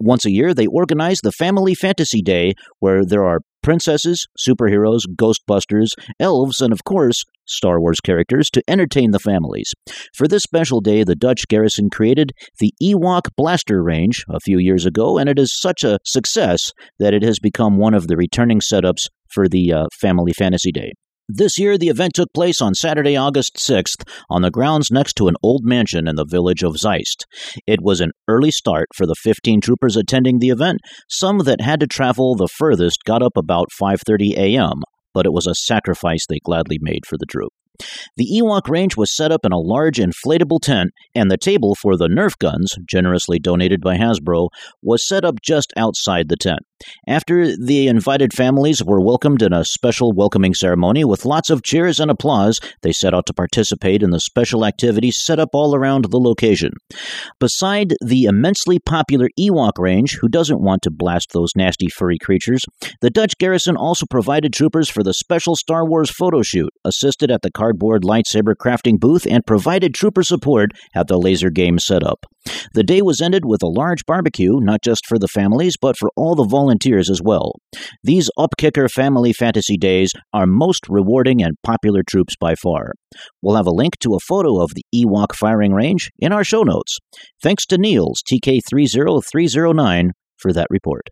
Once 0.00 0.24
a 0.24 0.30
year, 0.30 0.54
they 0.54 0.66
organize 0.66 1.18
the 1.22 1.32
Family 1.32 1.74
Fantasy 1.74 2.22
Day, 2.22 2.54
where 2.78 3.04
there 3.04 3.22
are 3.24 3.40
princesses, 3.62 4.26
superheroes, 4.38 5.00
ghostbusters, 5.14 5.88
elves, 6.18 6.62
and 6.62 6.72
of 6.72 6.84
course, 6.84 7.22
Star 7.46 7.78
Wars 7.78 8.00
characters 8.00 8.48
to 8.50 8.62
entertain 8.66 9.10
the 9.10 9.18
families. 9.18 9.70
For 10.14 10.26
this 10.26 10.42
special 10.42 10.80
day, 10.80 11.04
the 11.04 11.14
Dutch 11.14 11.46
garrison 11.48 11.90
created 11.90 12.32
the 12.60 12.72
Ewok 12.82 13.28
Blaster 13.36 13.82
Range 13.82 14.24
a 14.30 14.40
few 14.40 14.58
years 14.58 14.86
ago, 14.86 15.18
and 15.18 15.28
it 15.28 15.38
is 15.38 15.60
such 15.60 15.84
a 15.84 15.98
success 16.06 16.72
that 16.98 17.12
it 17.12 17.22
has 17.22 17.38
become 17.38 17.76
one 17.76 17.92
of 17.92 18.06
the 18.06 18.16
returning 18.16 18.60
setups 18.60 19.08
for 19.30 19.48
the 19.48 19.72
uh, 19.72 19.84
Family 20.00 20.32
Fantasy 20.32 20.72
Day. 20.72 20.92
This 21.30 21.58
year, 21.58 21.76
the 21.76 21.88
event 21.88 22.14
took 22.14 22.32
place 22.32 22.62
on 22.62 22.72
Saturday, 22.72 23.14
August 23.14 23.56
6th, 23.56 24.02
on 24.30 24.40
the 24.40 24.50
grounds 24.50 24.90
next 24.90 25.12
to 25.16 25.28
an 25.28 25.36
old 25.42 25.62
mansion 25.62 26.08
in 26.08 26.16
the 26.16 26.24
village 26.24 26.62
of 26.62 26.78
Zeist. 26.78 27.26
It 27.66 27.82
was 27.82 28.00
an 28.00 28.12
early 28.28 28.50
start 28.50 28.86
for 28.94 29.04
the 29.04 29.14
15 29.14 29.60
troopers 29.60 29.94
attending 29.94 30.38
the 30.38 30.48
event. 30.48 30.78
Some 31.10 31.40
that 31.40 31.60
had 31.60 31.80
to 31.80 31.86
travel 31.86 32.34
the 32.34 32.48
furthest 32.48 33.04
got 33.04 33.22
up 33.22 33.36
about 33.36 33.68
5:30 33.78 34.38
a.m., 34.38 34.80
but 35.12 35.26
it 35.26 35.34
was 35.34 35.46
a 35.46 35.54
sacrifice 35.54 36.24
they 36.26 36.38
gladly 36.42 36.78
made 36.80 37.04
for 37.04 37.18
the 37.18 37.26
troop. 37.26 37.52
The 38.16 38.26
Ewok 38.40 38.66
range 38.68 38.96
was 38.96 39.14
set 39.14 39.30
up 39.30 39.44
in 39.44 39.52
a 39.52 39.58
large 39.58 39.98
inflatable 39.98 40.60
tent, 40.62 40.92
and 41.14 41.30
the 41.30 41.36
table 41.36 41.74
for 41.74 41.96
the 41.98 42.08
Nerf 42.08 42.38
guns, 42.38 42.74
generously 42.88 43.38
donated 43.38 43.82
by 43.82 43.98
Hasbro, 43.98 44.48
was 44.82 45.06
set 45.06 45.26
up 45.26 45.42
just 45.42 45.74
outside 45.76 46.30
the 46.30 46.36
tent. 46.36 46.60
After 47.06 47.56
the 47.56 47.88
invited 47.88 48.32
families 48.32 48.84
were 48.84 49.00
welcomed 49.00 49.42
in 49.42 49.52
a 49.52 49.64
special 49.64 50.12
welcoming 50.12 50.54
ceremony 50.54 51.04
with 51.04 51.24
lots 51.24 51.50
of 51.50 51.62
cheers 51.62 52.00
and 52.00 52.10
applause, 52.10 52.60
they 52.82 52.92
set 52.92 53.14
out 53.14 53.26
to 53.26 53.34
participate 53.34 54.02
in 54.02 54.10
the 54.10 54.20
special 54.20 54.64
activities 54.64 55.22
set 55.22 55.38
up 55.38 55.50
all 55.52 55.74
around 55.74 56.06
the 56.06 56.18
location. 56.18 56.72
Beside 57.40 57.94
the 58.04 58.24
immensely 58.24 58.78
popular 58.78 59.28
Ewok 59.38 59.78
range, 59.78 60.18
who 60.20 60.28
doesn't 60.28 60.60
want 60.60 60.82
to 60.82 60.90
blast 60.90 61.32
those 61.32 61.50
nasty 61.56 61.88
furry 61.88 62.18
creatures, 62.18 62.64
the 63.00 63.10
Dutch 63.10 63.36
garrison 63.38 63.76
also 63.76 64.06
provided 64.06 64.52
troopers 64.52 64.88
for 64.88 65.02
the 65.02 65.14
special 65.14 65.56
Star 65.56 65.86
Wars 65.86 66.10
photo 66.10 66.42
shoot, 66.42 66.70
assisted 66.84 67.30
at 67.30 67.42
the 67.42 67.50
cardboard 67.50 68.02
lightsaber 68.02 68.54
crafting 68.54 68.98
booth, 68.98 69.26
and 69.26 69.46
provided 69.46 69.94
trooper 69.94 70.22
support 70.22 70.72
at 70.94 71.08
the 71.08 71.18
laser 71.18 71.50
game 71.50 71.78
setup. 71.78 72.26
The 72.74 72.82
day 72.82 73.02
was 73.02 73.20
ended 73.20 73.44
with 73.44 73.62
a 73.62 73.68
large 73.68 74.04
barbecue, 74.06 74.60
not 74.60 74.82
just 74.82 75.06
for 75.06 75.18
the 75.18 75.28
families, 75.28 75.74
but 75.80 75.96
for 75.98 76.10
all 76.16 76.34
the 76.34 76.44
volunteers 76.44 77.10
as 77.10 77.20
well. 77.22 77.52
These 78.02 78.30
opkikker 78.38 78.90
family 78.90 79.32
fantasy 79.32 79.76
days 79.76 80.12
are 80.32 80.46
most 80.46 80.88
rewarding 80.88 81.42
and 81.42 81.56
popular 81.62 82.02
troops 82.08 82.34
by 82.40 82.54
far. 82.54 82.92
We'll 83.42 83.56
have 83.56 83.66
a 83.66 83.72
link 83.72 83.98
to 84.00 84.14
a 84.14 84.20
photo 84.20 84.62
of 84.62 84.70
the 84.74 84.84
Ewok 84.94 85.34
firing 85.34 85.72
range 85.72 86.10
in 86.18 86.32
our 86.32 86.44
show 86.44 86.62
notes. 86.62 86.98
Thanks 87.42 87.66
to 87.66 87.78
Niels, 87.78 88.22
TK30309, 88.30 90.10
for 90.36 90.52
that 90.52 90.66
report. 90.70 91.08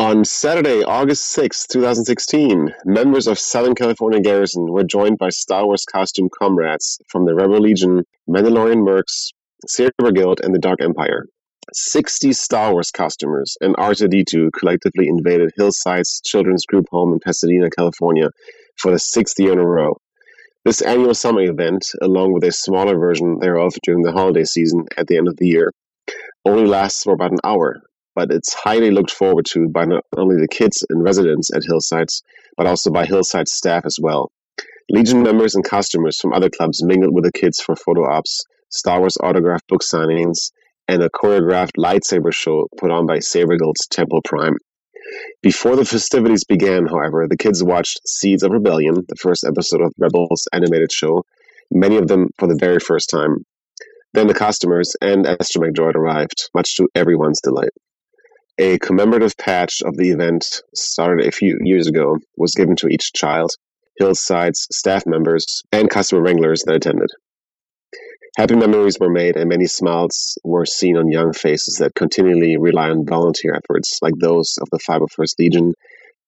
On 0.00 0.24
Saturday, 0.24 0.82
August 0.82 1.26
6, 1.32 1.66
2016, 1.66 2.72
members 2.86 3.26
of 3.26 3.38
Southern 3.38 3.74
California 3.74 4.18
Garrison 4.18 4.72
were 4.72 4.82
joined 4.82 5.18
by 5.18 5.28
Star 5.28 5.66
Wars 5.66 5.84
costume 5.84 6.30
comrades 6.40 6.98
from 7.08 7.26
the 7.26 7.34
Rebel 7.34 7.60
Legion, 7.60 8.04
Mandalorian 8.26 8.78
Mercs, 8.78 9.28
Saber 9.66 10.12
Guild, 10.12 10.40
and 10.42 10.54
the 10.54 10.58
Dark 10.58 10.80
Empire. 10.80 11.26
60 11.72 12.32
Star 12.32 12.72
Wars 12.72 12.90
costumers 12.90 13.56
and 13.60 13.76
R2D2 13.76 14.50
collectively 14.58 15.06
invaded 15.08 15.52
Hillside's 15.56 16.20
children's 16.24 16.66
group 16.66 16.86
home 16.90 17.12
in 17.12 17.20
Pasadena, 17.20 17.70
California 17.70 18.30
for 18.76 18.90
the 18.90 18.98
sixth 18.98 19.38
year 19.38 19.52
in 19.52 19.58
a 19.58 19.66
row. 19.66 19.96
This 20.64 20.82
annual 20.82 21.14
summer 21.14 21.42
event, 21.42 21.86
along 22.02 22.32
with 22.32 22.44
a 22.44 22.52
smaller 22.52 22.98
version 22.98 23.38
thereof 23.40 23.74
during 23.82 24.02
the 24.02 24.12
holiday 24.12 24.44
season 24.44 24.86
at 24.96 25.06
the 25.06 25.16
end 25.16 25.28
of 25.28 25.36
the 25.36 25.46
year, 25.46 25.72
only 26.44 26.66
lasts 26.66 27.02
for 27.02 27.12
about 27.14 27.32
an 27.32 27.38
hour, 27.44 27.80
but 28.14 28.32
it's 28.32 28.52
highly 28.52 28.90
looked 28.90 29.10
forward 29.10 29.46
to 29.46 29.68
by 29.68 29.84
not 29.84 30.04
only 30.16 30.36
the 30.36 30.48
kids 30.48 30.84
and 30.88 31.02
residents 31.02 31.50
at 31.54 31.62
Hillsides, 31.64 32.22
but 32.56 32.66
also 32.66 32.90
by 32.90 33.06
Hillside's 33.06 33.52
staff 33.52 33.84
as 33.86 33.98
well. 34.00 34.32
Legion 34.90 35.22
members 35.22 35.54
and 35.54 35.64
costumers 35.64 36.18
from 36.18 36.32
other 36.32 36.50
clubs 36.50 36.82
mingled 36.82 37.14
with 37.14 37.24
the 37.24 37.32
kids 37.32 37.60
for 37.60 37.76
photo 37.76 38.10
ops, 38.10 38.44
Star 38.70 39.00
Wars 39.00 39.16
autograph 39.20 39.66
book 39.66 39.82
signings, 39.82 40.52
and 40.88 41.02
a 41.02 41.10
choreographed 41.10 41.76
lightsaber 41.78 42.32
show 42.32 42.68
put 42.78 42.90
on 42.90 43.06
by 43.06 43.18
Saber 43.18 43.56
Guild's 43.56 43.86
Temple 43.86 44.20
Prime. 44.24 44.56
Before 45.42 45.76
the 45.76 45.84
festivities 45.84 46.44
began, 46.44 46.86
however, 46.86 47.26
the 47.28 47.36
kids 47.36 47.62
watched 47.62 48.00
Seeds 48.06 48.42
of 48.42 48.52
Rebellion, 48.52 49.04
the 49.08 49.16
first 49.16 49.44
episode 49.44 49.82
of 49.82 49.92
Rebels 49.98 50.46
animated 50.52 50.92
show, 50.92 51.24
many 51.70 51.96
of 51.96 52.08
them 52.08 52.28
for 52.38 52.46
the 52.46 52.56
very 52.58 52.78
first 52.78 53.10
time. 53.10 53.44
Then 54.12 54.26
the 54.26 54.34
costumers 54.34 54.94
and 55.00 55.24
Astromech 55.24 55.72
Droid 55.74 55.94
arrived, 55.94 56.50
much 56.54 56.76
to 56.76 56.88
everyone's 56.94 57.40
delight. 57.40 57.70
A 58.58 58.78
commemorative 58.78 59.36
patch 59.36 59.82
of 59.82 59.96
the 59.96 60.10
event, 60.10 60.62
started 60.74 61.26
a 61.26 61.32
few 61.32 61.58
years 61.62 61.86
ago, 61.86 62.18
was 62.36 62.54
given 62.54 62.76
to 62.76 62.88
each 62.88 63.12
child, 63.12 63.52
Hillside's 63.98 64.66
staff 64.72 65.06
members, 65.06 65.62
and 65.72 65.88
costumer 65.88 66.22
wranglers 66.22 66.62
that 66.64 66.76
attended. 66.76 67.10
Happy 68.36 68.54
memories 68.56 68.98
were 69.00 69.10
made 69.10 69.36
and 69.36 69.48
many 69.48 69.66
smiles 69.66 70.38
were 70.44 70.66
seen 70.66 70.96
on 70.96 71.10
young 71.10 71.32
faces 71.32 71.76
that 71.76 71.94
continually 71.94 72.56
rely 72.56 72.90
on 72.90 73.06
volunteer 73.06 73.54
efforts 73.54 73.98
like 74.02 74.14
those 74.18 74.58
of 74.60 74.68
the 74.70 74.78
501st 74.78 75.34
Legion 75.38 75.74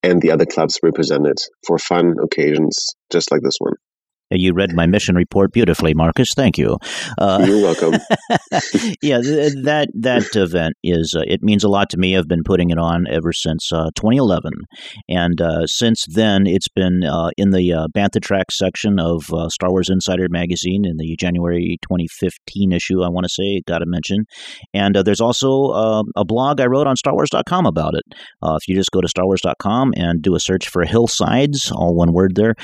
and 0.02 0.20
the 0.20 0.32
other 0.32 0.46
clubs 0.46 0.78
represented 0.82 1.38
for 1.66 1.78
fun 1.78 2.16
occasions 2.22 2.94
just 3.10 3.30
like 3.30 3.42
this 3.42 3.56
one. 3.58 3.74
You 4.34 4.52
read 4.54 4.72
my 4.74 4.86
mission 4.86 5.14
report 5.14 5.52
beautifully, 5.52 5.94
Marcus. 5.94 6.28
Thank 6.34 6.58
you. 6.58 6.78
Uh, 7.18 7.44
You're 7.46 7.62
welcome. 7.62 7.92
yeah, 9.02 9.20
th- 9.20 9.54
that 9.64 9.88
that 9.94 10.34
event 10.34 10.74
is 10.82 11.14
uh, 11.16 11.22
it 11.26 11.42
means 11.42 11.64
a 11.64 11.68
lot 11.68 11.90
to 11.90 11.98
me. 11.98 12.16
I've 12.16 12.28
been 12.28 12.44
putting 12.44 12.70
it 12.70 12.78
on 12.78 13.06
ever 13.10 13.32
since 13.32 13.72
uh, 13.72 13.90
2011, 13.96 14.52
and 15.08 15.40
uh, 15.40 15.66
since 15.66 16.04
then 16.08 16.46
it's 16.46 16.68
been 16.68 17.04
uh, 17.04 17.30
in 17.36 17.50
the 17.50 17.72
uh, 17.72 17.86
Bantha 17.94 18.20
Track 18.20 18.50
section 18.50 18.98
of 18.98 19.24
Star 19.50 19.70
Wars 19.70 19.90
Insider 19.90 20.28
magazine 20.30 20.84
in 20.84 20.96
the 20.96 21.16
January 21.16 21.78
2015 21.82 22.72
issue. 22.72 23.02
I 23.02 23.08
want 23.08 23.24
to 23.24 23.32
say, 23.32 23.62
got 23.66 23.78
to 23.78 23.86
mention, 23.86 24.24
and 24.72 24.96
there's 25.04 25.20
also 25.20 26.02
a 26.16 26.24
blog 26.24 26.60
I 26.60 26.66
wrote 26.66 26.86
on 26.86 26.96
StarWars.com 26.96 27.66
about 27.66 27.94
it. 27.94 28.04
if 28.42 28.68
you 28.68 28.74
just 28.74 28.90
go 28.90 29.00
to 29.00 29.08
StarWars.com 29.08 29.92
and 29.96 30.22
do 30.22 30.34
a 30.34 30.40
search 30.40 30.68
for 30.68 30.84
Hillsides, 30.84 31.70
all 31.72 31.94
one 31.94 32.12
word 32.12 32.34
there, 32.34 32.54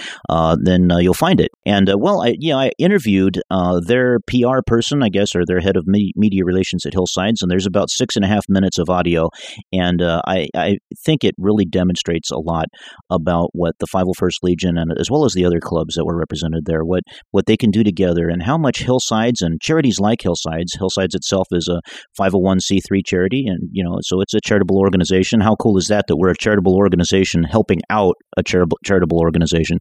then 0.62 0.90
you'll 1.00 1.14
find 1.14 1.40
it. 1.40 1.50
And 1.68 1.90
uh, 1.90 1.96
well, 1.98 2.22
I 2.22 2.34
yeah, 2.38 2.56
I 2.56 2.70
interviewed 2.78 3.42
uh, 3.50 3.80
their 3.84 4.20
PR 4.26 4.60
person, 4.66 5.02
I 5.02 5.10
guess, 5.10 5.36
or 5.36 5.44
their 5.44 5.60
head 5.60 5.76
of 5.76 5.86
me- 5.86 6.12
media 6.16 6.42
relations 6.42 6.86
at 6.86 6.94
Hillsides, 6.94 7.42
and 7.42 7.50
there's 7.50 7.66
about 7.66 7.90
six 7.90 8.16
and 8.16 8.24
a 8.24 8.28
half 8.28 8.44
minutes 8.48 8.78
of 8.78 8.88
audio, 8.88 9.28
and 9.70 10.00
uh, 10.00 10.22
I 10.26 10.48
I 10.56 10.78
think 11.04 11.24
it 11.24 11.34
really 11.36 11.66
demonstrates 11.66 12.30
a 12.30 12.38
lot 12.38 12.68
about 13.10 13.50
what 13.52 13.74
the 13.80 13.86
501st 13.86 14.38
Legion 14.42 14.78
and 14.78 14.92
as 14.98 15.10
well 15.10 15.26
as 15.26 15.34
the 15.34 15.44
other 15.44 15.60
clubs 15.60 15.94
that 15.94 16.06
were 16.06 16.16
represented 16.16 16.64
there, 16.64 16.84
what 16.84 17.02
what 17.32 17.44
they 17.44 17.56
can 17.56 17.70
do 17.70 17.84
together, 17.84 18.30
and 18.30 18.42
how 18.42 18.56
much 18.56 18.78
Hillsides 18.78 19.42
and 19.42 19.60
charities 19.60 20.00
like 20.00 20.22
Hillsides, 20.22 20.72
Hillsides 20.78 21.14
itself 21.14 21.48
is 21.52 21.68
a 21.68 21.82
501c3 22.18 23.02
charity, 23.04 23.44
and 23.46 23.68
you 23.72 23.84
know, 23.84 23.98
so 24.00 24.22
it's 24.22 24.32
a 24.32 24.40
charitable 24.40 24.78
organization. 24.78 25.40
How 25.40 25.54
cool 25.56 25.76
is 25.76 25.88
that? 25.88 26.06
That 26.08 26.16
we're 26.16 26.30
a 26.30 26.36
charitable 26.36 26.76
organization 26.76 27.44
helping 27.44 27.80
out 27.90 28.14
a 28.38 28.42
charitable 28.42 28.78
charitable 28.86 29.18
organization, 29.18 29.80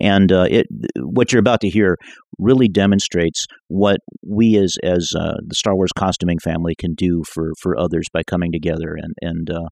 and 0.00 0.30
uh, 0.30 0.46
it 0.48 0.66
what 1.00 1.23
you're 1.32 1.40
about 1.40 1.60
to 1.60 1.68
hear 1.68 1.96
really 2.38 2.68
demonstrates 2.68 3.46
what 3.68 3.98
we 4.26 4.56
as 4.56 4.74
as 4.82 5.10
uh, 5.18 5.34
the 5.46 5.54
Star 5.54 5.74
Wars 5.74 5.92
costuming 5.96 6.38
family 6.38 6.74
can 6.78 6.94
do 6.94 7.22
for 7.32 7.52
for 7.60 7.78
others 7.78 8.06
by 8.12 8.22
coming 8.22 8.52
together 8.52 8.96
and 8.96 9.14
and 9.22 9.50
uh, 9.50 9.68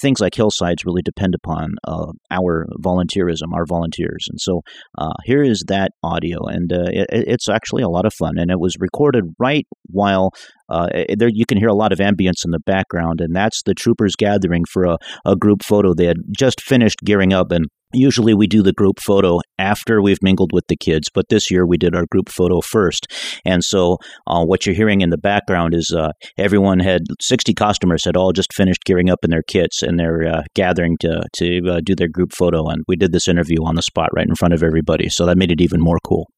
things 0.00 0.20
like 0.20 0.34
hillsides 0.34 0.84
really 0.84 1.02
depend 1.02 1.34
upon 1.34 1.70
uh, 1.86 2.12
our 2.30 2.66
volunteerism, 2.84 3.52
our 3.54 3.64
volunteers. 3.66 4.26
And 4.28 4.40
so 4.40 4.60
uh, 4.98 5.14
here 5.24 5.42
is 5.42 5.64
that 5.68 5.90
audio, 6.02 6.38
and 6.46 6.72
uh, 6.72 6.86
it, 6.88 7.06
it's 7.10 7.48
actually 7.48 7.82
a 7.82 7.88
lot 7.88 8.06
of 8.06 8.12
fun. 8.12 8.34
And 8.36 8.50
it 8.50 8.60
was 8.60 8.76
recorded 8.78 9.24
right 9.38 9.66
while 9.86 10.30
uh, 10.68 10.88
there 11.16 11.30
you 11.32 11.46
can 11.46 11.58
hear 11.58 11.68
a 11.68 11.74
lot 11.74 11.92
of 11.92 11.98
ambience 11.98 12.44
in 12.44 12.50
the 12.50 12.60
background, 12.66 13.20
and 13.20 13.34
that's 13.34 13.62
the 13.64 13.74
troopers 13.74 14.14
gathering 14.16 14.64
for 14.70 14.84
a, 14.84 14.98
a 15.24 15.36
group 15.36 15.62
photo. 15.64 15.94
They 15.94 16.06
had 16.06 16.18
just 16.36 16.60
finished 16.60 17.00
gearing 17.04 17.32
up 17.32 17.50
and 17.52 17.66
Usually 17.96 18.34
we 18.34 18.46
do 18.46 18.62
the 18.62 18.72
group 18.72 19.00
photo 19.00 19.40
after 19.58 20.02
we've 20.02 20.22
mingled 20.22 20.50
with 20.52 20.66
the 20.68 20.76
kids, 20.76 21.08
but 21.12 21.28
this 21.30 21.50
year 21.50 21.66
we 21.66 21.78
did 21.78 21.94
our 21.94 22.04
group 22.10 22.28
photo 22.28 22.60
first. 22.60 23.06
And 23.44 23.64
so 23.64 23.96
uh, 24.26 24.44
what 24.44 24.66
you're 24.66 24.74
hearing 24.74 25.00
in 25.00 25.10
the 25.10 25.18
background 25.18 25.74
is 25.74 25.94
uh, 25.96 26.12
everyone 26.36 26.78
had 26.78 27.02
60 27.20 27.54
costumers 27.54 28.04
had 28.04 28.16
all 28.16 28.32
just 28.32 28.52
finished 28.52 28.84
gearing 28.84 29.10
up 29.10 29.20
in 29.22 29.30
their 29.30 29.42
kits 29.42 29.82
and 29.82 29.98
they're 29.98 30.28
uh, 30.28 30.42
gathering 30.54 30.96
to 31.00 31.22
to 31.36 31.60
uh, 31.70 31.80
do 31.82 31.94
their 31.94 32.08
group 32.08 32.32
photo. 32.32 32.68
And 32.68 32.84
we 32.86 32.96
did 32.96 33.12
this 33.12 33.28
interview 33.28 33.64
on 33.64 33.74
the 33.74 33.82
spot 33.82 34.10
right 34.14 34.28
in 34.28 34.34
front 34.34 34.54
of 34.54 34.62
everybody, 34.62 35.08
so 35.08 35.26
that 35.26 35.38
made 35.38 35.50
it 35.50 35.60
even 35.60 35.80
more 35.80 35.98
cool. 36.04 36.28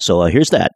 So 0.00 0.22
uh, 0.22 0.26
here's 0.26 0.50
that. 0.50 0.72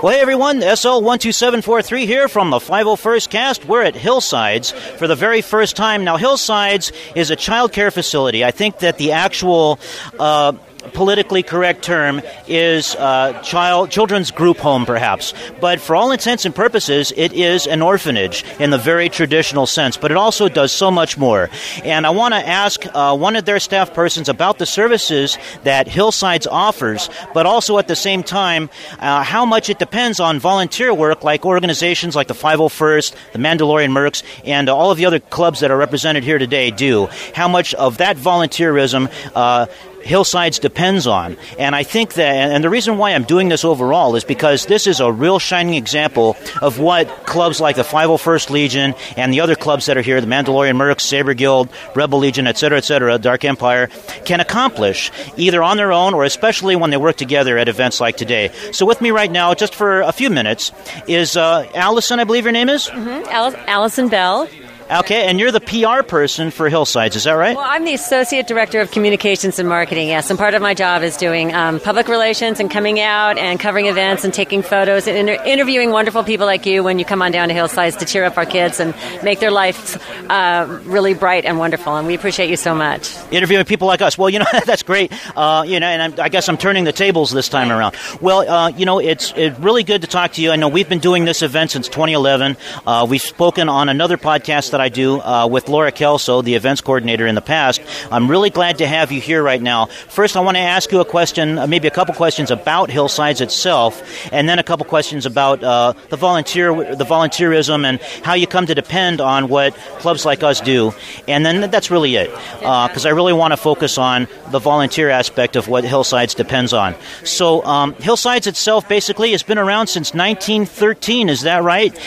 Well, 0.00 0.12
hey 0.12 0.20
everyone, 0.20 0.60
SL12743 0.60 2.06
here 2.06 2.28
from 2.28 2.50
the 2.50 2.60
501st 2.60 3.30
cast. 3.30 3.64
We're 3.64 3.82
at 3.82 3.96
Hillsides 3.96 4.70
for 4.96 5.08
the 5.08 5.16
very 5.16 5.42
first 5.42 5.74
time. 5.74 6.04
Now, 6.04 6.16
Hillsides 6.16 6.92
is 7.16 7.32
a 7.32 7.36
child 7.36 7.72
care 7.72 7.90
facility. 7.90 8.44
I 8.44 8.52
think 8.52 8.78
that 8.78 8.96
the 8.98 9.10
actual 9.10 9.80
uh, 10.20 10.52
politically 10.88 11.42
correct 11.42 11.82
term 11.82 12.22
is 12.46 12.94
uh, 12.96 13.40
child 13.42 13.90
children's 13.90 14.30
group 14.30 14.58
home, 14.58 14.86
perhaps. 14.86 15.34
But 15.60 15.80
for 15.80 15.96
all 15.96 16.12
intents 16.12 16.44
and 16.44 16.54
purposes, 16.54 17.12
it 17.16 17.32
is 17.32 17.66
an 17.66 17.82
orphanage 17.82 18.44
in 18.58 18.70
the 18.70 18.78
very 18.78 19.08
traditional 19.08 19.66
sense. 19.66 19.96
But 19.96 20.10
it 20.10 20.16
also 20.16 20.48
does 20.48 20.72
so 20.72 20.90
much 20.90 21.18
more. 21.18 21.50
And 21.84 22.06
I 22.06 22.10
want 22.10 22.34
to 22.34 22.46
ask 22.46 22.84
uh, 22.94 23.16
one 23.16 23.36
of 23.36 23.44
their 23.44 23.60
staff 23.60 23.94
persons 23.94 24.28
about 24.28 24.58
the 24.58 24.66
services 24.66 25.38
that 25.64 25.86
Hillsides 25.86 26.46
offers, 26.46 27.10
but 27.34 27.46
also 27.46 27.78
at 27.78 27.88
the 27.88 27.96
same 27.96 28.22
time 28.22 28.70
uh, 28.98 29.22
how 29.22 29.44
much 29.44 29.70
it 29.70 29.78
depends 29.78 30.20
on 30.20 30.38
volunteer 30.38 30.92
work, 30.94 31.24
like 31.24 31.44
organizations 31.44 32.14
like 32.16 32.28
the 32.28 32.34
501st, 32.34 33.14
the 33.32 33.38
Mandalorian 33.38 33.90
Mercs, 33.90 34.22
and 34.44 34.68
all 34.68 34.90
of 34.90 34.98
the 34.98 35.06
other 35.06 35.20
clubs 35.20 35.60
that 35.60 35.70
are 35.70 35.76
represented 35.76 36.24
here 36.24 36.38
today 36.38 36.70
do. 36.70 37.08
How 37.34 37.48
much 37.48 37.74
of 37.74 37.98
that 37.98 38.16
volunteerism 38.16 39.10
uh, 39.34 39.66
Hillsides 40.02 40.58
depends 40.60 41.06
on. 41.06 41.36
And 41.58 41.74
I 41.74 41.82
think 41.82 42.14
that, 42.14 42.34
and 42.34 42.64
the 42.64 42.70
reason 42.70 42.98
why 42.98 43.12
I'm 43.12 43.24
doing 43.24 43.48
this 43.48 43.64
overall 43.64 44.16
is 44.16 44.24
because 44.24 44.66
this 44.66 44.86
is 44.86 45.00
a 45.00 45.10
real 45.10 45.38
shining 45.38 45.74
example 45.74 46.36
of 46.62 46.78
what 46.78 47.08
clubs 47.26 47.60
like 47.60 47.76
the 47.76 47.82
501st 47.82 48.50
Legion 48.50 48.94
and 49.16 49.32
the 49.32 49.40
other 49.40 49.54
clubs 49.54 49.86
that 49.86 49.96
are 49.96 50.02
here, 50.02 50.20
the 50.20 50.26
Mandalorian 50.26 50.76
Mercs, 50.76 51.02
Saber 51.02 51.34
Guild, 51.34 51.68
Rebel 51.94 52.18
Legion, 52.18 52.46
etc., 52.46 52.78
etc., 52.78 53.18
Dark 53.18 53.44
Empire, 53.44 53.88
can 54.24 54.40
accomplish 54.40 55.10
either 55.36 55.62
on 55.62 55.76
their 55.76 55.92
own 55.92 56.14
or 56.14 56.24
especially 56.24 56.76
when 56.76 56.90
they 56.90 56.96
work 56.96 57.16
together 57.16 57.58
at 57.58 57.68
events 57.68 58.00
like 58.00 58.16
today. 58.16 58.50
So 58.72 58.86
with 58.86 59.00
me 59.00 59.10
right 59.10 59.30
now, 59.30 59.54
just 59.54 59.74
for 59.74 60.00
a 60.02 60.12
few 60.12 60.30
minutes, 60.30 60.72
is 61.06 61.36
uh, 61.36 61.70
Allison, 61.74 62.20
I 62.20 62.24
believe 62.24 62.44
your 62.44 62.52
name 62.52 62.68
is? 62.68 62.86
Mm-hmm. 62.86 63.28
Allison 63.68 64.08
Bell. 64.08 64.48
Okay, 64.90 65.26
and 65.26 65.38
you're 65.38 65.52
the 65.52 65.60
PR 65.60 66.02
person 66.02 66.50
for 66.50 66.70
Hillsides, 66.70 67.14
is 67.14 67.24
that 67.24 67.32
right? 67.32 67.54
Well, 67.54 67.66
I'm 67.66 67.84
the 67.84 67.92
Associate 67.92 68.46
Director 68.46 68.80
of 68.80 68.90
Communications 68.90 69.58
and 69.58 69.68
Marketing, 69.68 70.08
yes. 70.08 70.30
And 70.30 70.38
part 70.38 70.54
of 70.54 70.62
my 70.62 70.72
job 70.72 71.02
is 71.02 71.18
doing 71.18 71.52
um, 71.52 71.78
public 71.78 72.08
relations 72.08 72.58
and 72.58 72.70
coming 72.70 72.98
out 72.98 73.36
and 73.36 73.60
covering 73.60 73.84
events 73.84 74.24
and 74.24 74.32
taking 74.32 74.62
photos 74.62 75.06
and 75.06 75.28
inter- 75.28 75.44
interviewing 75.44 75.90
wonderful 75.90 76.24
people 76.24 76.46
like 76.46 76.64
you 76.64 76.82
when 76.82 76.98
you 76.98 77.04
come 77.04 77.20
on 77.20 77.32
down 77.32 77.48
to 77.48 77.54
Hillsides 77.54 77.96
to 77.96 78.06
cheer 78.06 78.24
up 78.24 78.38
our 78.38 78.46
kids 78.46 78.80
and 78.80 78.94
make 79.22 79.40
their 79.40 79.50
lives 79.50 79.98
uh, 80.30 80.80
really 80.84 81.12
bright 81.12 81.44
and 81.44 81.58
wonderful. 81.58 81.94
And 81.94 82.06
we 82.06 82.14
appreciate 82.14 82.48
you 82.48 82.56
so 82.56 82.74
much. 82.74 83.14
Interviewing 83.30 83.66
people 83.66 83.88
like 83.88 84.00
us. 84.00 84.16
Well, 84.16 84.30
you 84.30 84.38
know, 84.38 84.46
that's 84.64 84.84
great. 84.84 85.12
Uh, 85.36 85.64
you 85.66 85.80
know, 85.80 85.86
and 85.86 86.00
I'm, 86.00 86.18
i 86.18 86.30
guess 86.30 86.48
I'm 86.48 86.56
turning 86.56 86.84
the 86.84 86.92
tables 86.92 87.30
this 87.30 87.50
time 87.50 87.70
around. 87.70 87.94
Well, 88.22 88.48
uh, 88.48 88.68
you 88.70 88.86
know, 88.86 89.00
it's, 89.00 89.34
it's 89.36 89.58
really 89.58 89.84
good 89.84 90.00
to 90.00 90.08
talk 90.08 90.32
to 90.32 90.42
you. 90.42 90.50
I 90.50 90.56
know 90.56 90.68
we've 90.68 90.88
been 90.88 90.98
doing 90.98 91.26
this 91.26 91.42
event 91.42 91.72
since 91.72 91.88
2011. 91.88 92.56
Uh, 92.86 93.06
we've 93.06 93.20
spoken 93.20 93.68
on 93.68 93.90
another 93.90 94.16
podcast 94.16 94.77
that 94.78 94.84
I 94.84 94.88
do 94.88 95.20
uh, 95.20 95.48
with 95.48 95.68
Laura 95.68 95.90
Kelso, 95.90 96.40
the 96.40 96.54
events 96.54 96.80
coordinator 96.80 97.26
in 97.26 97.34
the 97.34 97.42
past. 97.42 97.80
I'm 98.12 98.30
really 98.30 98.48
glad 98.48 98.78
to 98.78 98.86
have 98.86 99.10
you 99.10 99.20
here 99.20 99.42
right 99.42 99.60
now. 99.60 99.86
First, 99.86 100.36
I 100.36 100.40
want 100.40 100.56
to 100.56 100.60
ask 100.60 100.92
you 100.92 101.00
a 101.00 101.04
question, 101.04 101.58
uh, 101.58 101.66
maybe 101.66 101.88
a 101.88 101.90
couple 101.90 102.14
questions 102.14 102.52
about 102.52 102.88
Hillsides 102.88 103.40
itself, 103.40 104.00
and 104.32 104.48
then 104.48 104.60
a 104.60 104.62
couple 104.62 104.86
questions 104.86 105.26
about 105.26 105.64
uh, 105.64 105.94
the 106.10 106.16
volunteer, 106.16 106.94
the 106.94 107.04
volunteerism, 107.04 107.84
and 107.84 108.00
how 108.22 108.34
you 108.34 108.46
come 108.46 108.66
to 108.66 108.74
depend 108.74 109.20
on 109.20 109.48
what 109.48 109.74
clubs 109.98 110.24
like 110.24 110.44
us 110.44 110.60
do. 110.60 110.94
And 111.26 111.44
then 111.44 111.70
that's 111.70 111.90
really 111.90 112.14
it, 112.14 112.30
because 112.60 113.04
uh, 113.04 113.08
I 113.08 113.12
really 113.12 113.32
want 113.32 113.52
to 113.52 113.56
focus 113.56 113.98
on 113.98 114.28
the 114.52 114.60
volunteer 114.60 115.10
aspect 115.10 115.56
of 115.56 115.66
what 115.66 115.82
Hillsides 115.82 116.36
depends 116.36 116.72
on. 116.72 116.94
So, 117.24 117.64
um, 117.64 117.94
Hillsides 117.94 118.46
itself 118.46 118.88
basically 118.88 119.32
has 119.32 119.42
been 119.42 119.58
around 119.58 119.88
since 119.88 120.14
1913. 120.14 121.28
Is 121.28 121.42
that 121.42 121.64
right? 121.64 121.98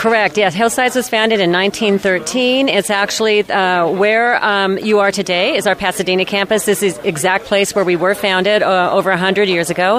Correct. 0.00 0.38
Yes, 0.38 0.54
Hillsides 0.54 0.96
was 0.96 1.10
founded 1.10 1.40
in 1.40 1.52
1913. 1.52 2.70
It's 2.70 2.88
actually 2.88 3.40
uh, 3.50 3.86
where 3.86 4.42
um, 4.42 4.78
you 4.78 5.00
are 5.00 5.12
today 5.12 5.54
is 5.54 5.66
our 5.66 5.74
Pasadena 5.74 6.24
campus. 6.24 6.64
This 6.64 6.82
is 6.82 6.96
exact 7.04 7.44
place 7.44 7.74
where 7.74 7.84
we 7.84 7.96
were 7.96 8.14
founded 8.14 8.62
uh, 8.62 8.90
over 8.94 9.10
100 9.10 9.46
years 9.46 9.68
ago. 9.68 9.98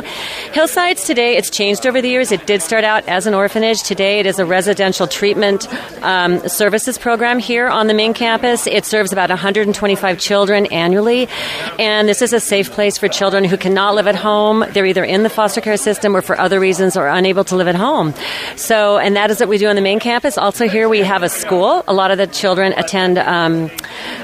Hillsides 0.54 1.06
today, 1.06 1.38
it's 1.38 1.52
changed 1.52 1.86
over 1.86 2.02
the 2.02 2.10
years. 2.10 2.32
It 2.32 2.48
did 2.48 2.64
start 2.64 2.84
out 2.84 3.08
as 3.08 3.28
an 3.28 3.36
orphanage. 3.36 3.84
Today, 3.84 4.20
it 4.20 4.26
is 4.26 4.40
a 4.40 4.46
residential 4.46 5.06
treatment 5.06 5.72
um, 6.04 6.40
services 6.50 6.98
program 6.98 7.38
here 7.38 7.68
on 7.68 7.86
the 7.86 7.94
main 7.94 8.16
campus. 8.16 8.66
It 8.66 8.86
serves 8.86 9.14
about 9.14 9.30
125 9.30 10.18
children 10.18 10.66
annually, 10.72 11.30
and 11.78 12.10
this 12.10 12.24
is 12.24 12.34
a 12.34 12.40
safe 12.40 12.72
place 12.72 12.98
for 12.98 13.08
children 13.08 13.44
who 13.44 13.56
cannot 13.56 13.94
live 13.94 14.08
at 14.08 14.16
home. 14.16 14.66
They're 14.72 14.88
either 14.88 15.04
in 15.04 15.22
the 15.22 15.30
foster 15.30 15.62
care 15.62 15.78
system 15.78 16.18
or 16.18 16.24
for 16.24 16.40
other 16.40 16.60
reasons 16.60 16.98
are 16.98 17.08
unable 17.08 17.44
to 17.44 17.56
live 17.56 17.68
at 17.68 17.76
home. 17.76 18.16
So, 18.56 18.98
and 18.98 19.16
that 19.16 19.30
is 19.30 19.40
what 19.40 19.48
we 19.48 19.60
do 19.60 19.68
on 19.68 19.76
the 19.76 19.82
main 19.84 19.91
main 19.92 20.00
campus. 20.00 20.38
Also, 20.38 20.70
here 20.70 20.88
we 20.88 21.00
have 21.00 21.22
a 21.22 21.28
school. 21.28 21.84
A 21.86 21.94
lot 21.94 22.12
of 22.12 22.18
the 22.18 22.26
children 22.26 22.72
attend 22.78 23.18
um, 23.18 23.70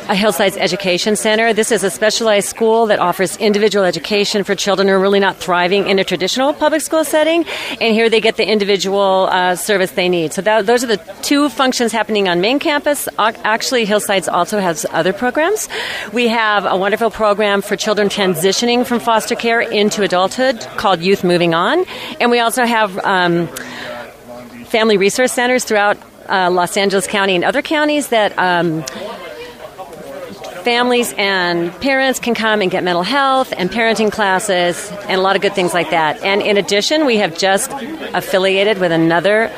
a 0.07 0.15
Hillsides 0.15 0.56
Education 0.56 1.18
Center. 1.18 1.52
This 1.52 1.73
is 1.73 1.84
a 1.84 1.89
specialized 1.89 2.48
school 2.48 2.85
that 2.85 2.99
offers 2.99 3.35
individual 3.35 3.84
education 3.84 4.45
for 4.45 4.56
children 4.56 4.88
who 4.88 4.94
are 4.94 4.99
really 4.99 5.19
not 5.19 5.35
thriving 5.35 5.89
in 5.89 5.99
a 5.99 6.06
traditional 6.06 6.53
public 6.53 6.81
school 6.81 7.03
setting. 7.03 7.44
And 7.81 7.94
here 7.94 8.10
they 8.10 8.22
get 8.22 8.38
the 8.38 8.48
individual 8.48 9.27
uh, 9.30 9.57
service 9.57 9.91
they 9.91 10.07
need. 10.07 10.31
So 10.31 10.41
that, 10.44 10.65
those 10.68 10.85
are 10.85 10.88
the 10.95 11.02
two 11.22 11.49
functions 11.49 11.91
happening 11.91 12.30
on 12.30 12.39
main 12.39 12.60
campus. 12.60 13.10
Actually, 13.18 13.84
Hillsides 13.84 14.30
also 14.30 14.61
has 14.61 14.85
other 14.91 15.11
programs. 15.11 15.68
We 16.14 16.30
have 16.30 16.64
a 16.65 16.77
wonderful 16.77 17.11
program 17.11 17.61
for 17.61 17.76
children 17.76 18.07
transitioning 18.07 18.85
from 18.85 19.02
foster 19.02 19.35
care 19.35 19.60
into 19.60 20.02
adulthood 20.03 20.61
called 20.77 21.02
Youth 21.02 21.26
Moving 21.26 21.53
On. 21.53 21.84
And 22.22 22.31
we 22.31 22.39
also 22.39 22.64
have 22.64 22.98
um, 22.99 23.49
family 24.68 24.98
resource 24.98 25.31
centers 25.31 25.64
throughout 25.64 25.98
uh, 26.30 26.52
Los 26.52 26.77
Angeles 26.77 27.07
County 27.07 27.35
and 27.35 27.44
other 27.44 27.61
counties 27.61 28.10
that 28.10 28.38
um, 28.38 28.84
families 30.68 31.14
and 31.18 31.72
parents 31.80 32.19
can 32.19 32.35
come 32.35 32.61
and 32.61 32.69
get 32.69 32.84
mental 32.84 33.03
health 33.03 33.53
and 33.56 33.69
parenting 33.69 34.11
classes 34.11 34.91
and 35.07 35.14
a 35.14 35.22
lot 35.22 35.38
of 35.38 35.41
good 35.41 35.53
things 35.53 35.73
like 35.73 35.91
that. 35.91 36.22
And 36.22 36.41
in 36.41 36.57
addition, 36.57 37.06
we 37.06 37.18
have 37.18 37.38
just 37.38 37.72
affiliated 38.14 38.77
with 38.77 38.91
another 38.91 39.49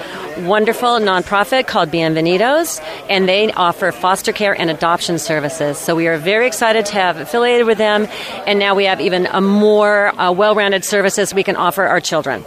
wonderful 0.42 1.00
nonprofit 1.00 1.66
called 1.66 1.90
Bienvenidos, 1.90 2.80
and 3.10 3.28
they 3.28 3.52
offer 3.52 3.92
foster 3.92 4.32
care 4.32 4.54
and 4.54 4.70
adoption 4.70 5.18
services. 5.18 5.80
So 5.80 5.96
we 5.96 6.08
are 6.08 6.18
very 6.18 6.46
excited 6.46 6.86
to 6.86 6.94
have 6.94 7.18
affiliated 7.18 7.66
with 7.66 7.80
them, 7.80 8.08
and 8.46 8.60
now 8.60 8.76
we 8.76 8.86
have 8.86 9.02
even 9.02 9.26
a 9.26 9.42
more 9.42 10.10
uh, 10.20 10.32
well 10.32 10.54
rounded 10.54 10.86
services 10.86 11.34
we 11.34 11.44
can 11.44 11.56
offer 11.56 11.84
our 11.86 12.00
children. 12.00 12.46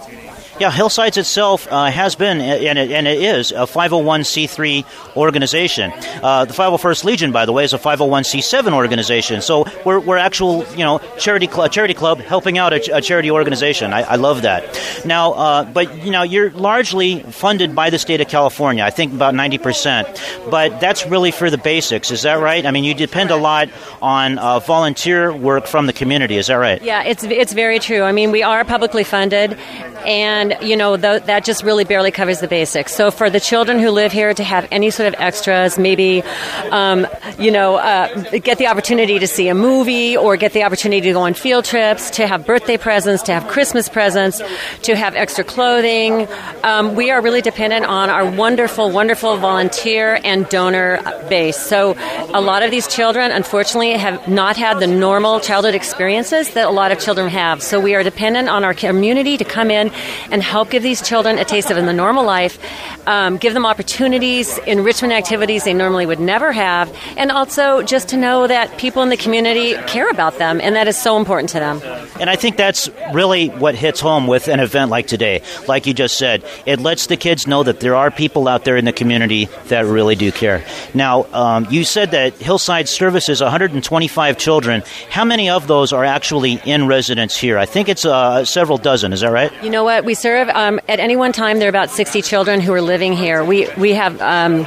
Yeah, 0.60 0.70
Hillsides 0.70 1.16
itself 1.16 1.66
uh, 1.70 1.86
has 1.90 2.14
been, 2.14 2.40
and 2.40 2.78
it, 2.78 2.92
and 2.92 3.06
it 3.06 3.22
is, 3.22 3.52
a 3.52 3.66
501c3 3.66 5.16
organization. 5.16 5.92
Uh, 6.22 6.44
the 6.44 6.52
501st 6.52 7.04
Legion, 7.04 7.32
by 7.32 7.46
the 7.46 7.52
way, 7.52 7.64
is 7.64 7.72
a 7.72 7.78
501c7 7.78 8.72
organization. 8.72 9.40
So 9.40 9.64
we're, 9.84 9.98
we're 9.98 10.18
actual, 10.18 10.64
you 10.72 10.84
know, 10.84 11.00
charity 11.18 11.46
cl- 11.46 11.68
charity 11.68 11.94
club 11.94 12.20
helping 12.20 12.58
out 12.58 12.72
a, 12.72 12.96
a 12.96 13.00
charity 13.00 13.30
organization. 13.30 13.92
I, 13.92 14.02
I, 14.02 14.16
love 14.16 14.42
that. 14.42 14.78
Now, 15.04 15.32
uh, 15.32 15.64
but 15.64 16.04
you 16.04 16.10
know, 16.10 16.22
you're 16.22 16.50
largely 16.50 17.22
funded 17.22 17.74
by 17.74 17.90
the 17.90 17.98
state 17.98 18.20
of 18.20 18.28
California. 18.28 18.84
I 18.84 18.90
think 18.90 19.12
about 19.12 19.34
90 19.34 19.58
percent. 19.58 20.22
But 20.50 20.80
that's 20.80 21.06
really 21.06 21.30
for 21.30 21.50
the 21.50 21.58
basics. 21.58 22.10
Is 22.10 22.22
that 22.22 22.34
right? 22.34 22.64
I 22.66 22.70
mean, 22.70 22.84
you 22.84 22.94
depend 22.94 23.30
a 23.30 23.36
lot 23.36 23.68
on 24.00 24.38
uh, 24.38 24.60
volunteer 24.60 25.34
work 25.34 25.66
from 25.66 25.86
the 25.86 25.92
community. 25.92 26.36
Is 26.36 26.48
that 26.48 26.54
right? 26.54 26.82
Yeah, 26.82 27.02
it's 27.04 27.24
it's 27.24 27.52
very 27.52 27.78
true. 27.78 28.02
I 28.02 28.12
mean, 28.12 28.30
we 28.30 28.42
are 28.42 28.64
publicly 28.64 29.04
funded, 29.04 29.58
and 30.04 30.56
you 30.62 30.76
know, 30.76 30.96
th- 30.96 31.24
that 31.24 31.44
just 31.44 31.62
really 31.62 31.84
barely 31.84 32.10
covers 32.10 32.40
the 32.40 32.48
basics. 32.48 32.94
So 32.94 33.10
for 33.10 33.30
the 33.30 33.40
children 33.40 33.78
who 33.78 33.90
live 33.90 34.12
here 34.12 34.32
to 34.34 34.44
have 34.44 34.66
any 34.70 34.90
sort 34.90 35.08
of 35.12 35.20
extras, 35.20 35.78
maybe, 35.78 36.22
um, 36.70 37.06
you 37.38 37.50
know, 37.50 37.76
uh, 37.76 38.08
get 38.38 38.58
the 38.58 38.66
opportunity 38.66 39.18
to 39.18 39.26
see 39.26 39.48
a 39.48 39.54
movie 39.54 40.16
or 40.16 40.36
get 40.36 40.52
the 40.52 40.64
opportunity 40.64 41.00
to 41.02 41.12
go 41.12 41.20
on 41.20 41.34
field 41.34 41.64
trips, 41.64 42.10
to 42.10 42.26
have 42.26 42.46
birthday 42.46 42.76
presents, 42.76 43.22
to 43.24 43.32
have 43.32 43.46
Christmas 43.48 43.88
presents, 43.88 44.40
to 44.82 44.96
have 44.96 45.14
extra 45.14 45.44
clothing. 45.44 46.28
Um, 46.62 46.94
we 46.94 47.10
are 47.10 47.20
really 47.20 47.42
dependent 47.42 47.86
on 47.86 48.10
our 48.10 48.28
wonderful, 48.30 48.90
wonderful 48.90 49.36
volunteer 49.36 50.18
and 50.24 50.48
donor 50.48 51.00
base. 51.28 51.56
So 51.56 51.94
a 52.32 52.40
lot 52.40 52.62
of 52.62 52.70
these 52.70 52.88
children, 52.88 53.30
unfortunately, 53.30 53.92
have 53.92 54.26
not 54.28 54.56
had 54.56 54.80
the 54.80 54.86
normal 54.86 55.40
childhood 55.40 55.74
experiences 55.74 56.52
that 56.54 56.66
a 56.66 56.70
lot 56.70 56.92
of 56.92 56.98
children 56.98 57.28
have. 57.28 57.62
So 57.62 57.80
we 57.80 57.94
are 57.94 58.02
dependent 58.02 58.48
on 58.48 58.64
our 58.64 58.74
community 58.74 59.36
to 59.36 59.44
come 59.44 59.70
in 59.70 59.91
and 60.30 60.42
help 60.42 60.70
give 60.70 60.82
these 60.82 61.02
children 61.02 61.38
a 61.38 61.44
taste 61.44 61.70
of 61.70 61.76
in 61.76 61.86
the 61.86 61.92
normal 61.92 62.24
life, 62.24 62.58
um, 63.06 63.36
give 63.36 63.54
them 63.54 63.66
opportunities, 63.66 64.58
enrichment 64.66 65.12
activities 65.12 65.64
they 65.64 65.74
normally 65.74 66.06
would 66.06 66.20
never 66.20 66.52
have, 66.52 66.94
and 67.16 67.30
also 67.30 67.82
just 67.82 68.08
to 68.08 68.16
know 68.16 68.46
that 68.46 68.76
people 68.78 69.02
in 69.02 69.08
the 69.08 69.16
community 69.16 69.74
care 69.86 70.08
about 70.10 70.38
them, 70.38 70.60
and 70.60 70.76
that 70.76 70.88
is 70.88 70.96
so 70.96 71.16
important 71.16 71.50
to 71.50 71.58
them. 71.58 71.80
And 72.20 72.30
I 72.30 72.36
think 72.36 72.56
that's 72.56 72.88
really 73.12 73.48
what 73.48 73.74
hits 73.74 74.00
home 74.00 74.26
with 74.26 74.48
an 74.48 74.60
event 74.60 74.90
like 74.90 75.06
today. 75.06 75.42
Like 75.66 75.86
you 75.86 75.94
just 75.94 76.18
said, 76.18 76.44
it 76.66 76.78
lets 76.78 77.06
the 77.06 77.16
kids 77.16 77.46
know 77.46 77.62
that 77.62 77.80
there 77.80 77.94
are 77.94 78.10
people 78.10 78.48
out 78.48 78.64
there 78.64 78.76
in 78.76 78.84
the 78.84 78.92
community 78.92 79.48
that 79.68 79.86
really 79.86 80.14
do 80.14 80.30
care. 80.30 80.64
Now, 80.94 81.24
um, 81.32 81.66
you 81.70 81.84
said 81.84 82.12
that 82.12 82.34
Hillside 82.34 82.88
services 82.88 83.40
125 83.40 84.38
children. 84.38 84.82
How 85.10 85.24
many 85.24 85.50
of 85.50 85.66
those 85.66 85.92
are 85.92 86.04
actually 86.04 86.60
in 86.64 86.86
residence 86.86 87.36
here? 87.36 87.58
I 87.58 87.66
think 87.66 87.88
it's 87.88 88.04
uh, 88.04 88.44
several 88.44 88.78
dozen. 88.78 89.12
Is 89.12 89.20
that 89.20 89.32
right? 89.32 89.52
You 89.62 89.70
know 89.70 89.81
what? 89.84 90.04
We 90.04 90.14
serve 90.14 90.48
um, 90.48 90.80
at 90.88 91.00
any 91.00 91.16
one 91.16 91.32
time. 91.32 91.58
There 91.58 91.68
are 91.68 91.70
about 91.70 91.90
60 91.90 92.22
children 92.22 92.60
who 92.60 92.72
are 92.72 92.82
living 92.82 93.12
here. 93.12 93.44
We 93.44 93.68
we 93.76 93.94
have 93.94 94.20
um, 94.20 94.66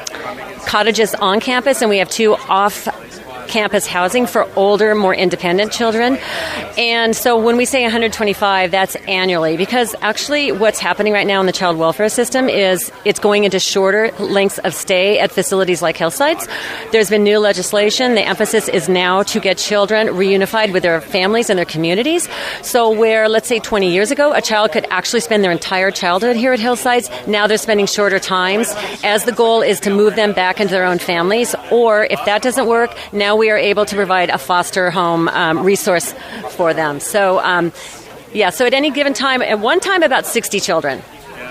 cottages 0.65 1.13
on 1.15 1.39
campus, 1.39 1.81
and 1.81 1.89
we 1.89 1.97
have 1.97 2.09
two 2.09 2.35
off 2.35 2.87
campus 3.55 3.87
housing 3.87 4.27
for 4.27 4.45
older, 4.57 4.93
more 4.93 5.15
independent 5.15 5.71
children. 5.71 6.17
And 6.77 7.15
so 7.15 7.39
when 7.39 7.55
we 7.55 7.63
say 7.63 7.83
125, 7.83 8.69
that's 8.69 8.97
annually 9.07 9.55
because 9.55 9.95
actually 10.01 10.51
what's 10.51 10.77
happening 10.77 11.13
right 11.13 11.25
now 11.25 11.39
in 11.39 11.45
the 11.45 11.53
child 11.53 11.77
welfare 11.77 12.09
system 12.09 12.49
is 12.49 12.91
it's 13.05 13.17
going 13.17 13.45
into 13.45 13.57
shorter 13.61 14.11
lengths 14.19 14.57
of 14.57 14.73
stay 14.73 15.19
at 15.19 15.31
facilities 15.31 15.81
like 15.81 15.95
Hillsides. 15.95 16.45
There's 16.91 17.09
been 17.09 17.23
new 17.23 17.39
legislation. 17.39 18.15
The 18.15 18.23
emphasis 18.23 18.67
is 18.67 18.89
now 18.89 19.23
to 19.23 19.39
get 19.39 19.57
children 19.57 20.07
reunified 20.07 20.73
with 20.73 20.83
their 20.83 20.99
families 20.99 21.49
and 21.49 21.57
their 21.57 21.65
communities. 21.65 22.27
So 22.61 22.91
where, 22.91 23.29
let's 23.29 23.47
say 23.47 23.59
20 23.59 23.89
years 23.89 24.11
ago, 24.11 24.33
a 24.33 24.41
child 24.41 24.73
could 24.73 24.85
actually 24.89 25.21
spend 25.21 25.45
their 25.45 25.51
entire 25.53 25.91
childhood 25.91 26.35
here 26.35 26.51
at 26.51 26.59
Hillsides, 26.59 27.09
now 27.25 27.47
they're 27.47 27.57
spending 27.57 27.85
shorter 27.85 28.19
times 28.19 28.73
as 29.01 29.23
the 29.23 29.31
goal 29.31 29.61
is 29.61 29.79
to 29.79 29.89
move 29.89 30.17
them 30.17 30.33
back 30.33 30.59
into 30.59 30.73
their 30.73 30.83
own 30.83 30.99
families. 30.99 31.55
Or 31.71 32.03
if 32.03 32.19
that 32.25 32.41
doesn't 32.41 32.67
work, 32.67 32.93
now 33.13 33.37
we 33.37 33.44
are 33.49 33.57
able 33.57 33.85
to 33.85 33.95
provide 33.95 34.29
a 34.29 34.37
foster 34.37 34.91
home 34.91 35.27
um, 35.29 35.63
resource 35.63 36.13
for 36.51 36.73
them. 36.73 36.99
So, 36.99 37.39
um, 37.39 37.71
yeah, 38.33 38.49
so 38.49 38.65
at 38.65 38.73
any 38.73 38.91
given 38.91 39.13
time, 39.13 39.41
at 39.41 39.59
one 39.59 39.79
time, 39.79 40.03
about 40.03 40.25
60 40.25 40.59
children. 40.59 41.01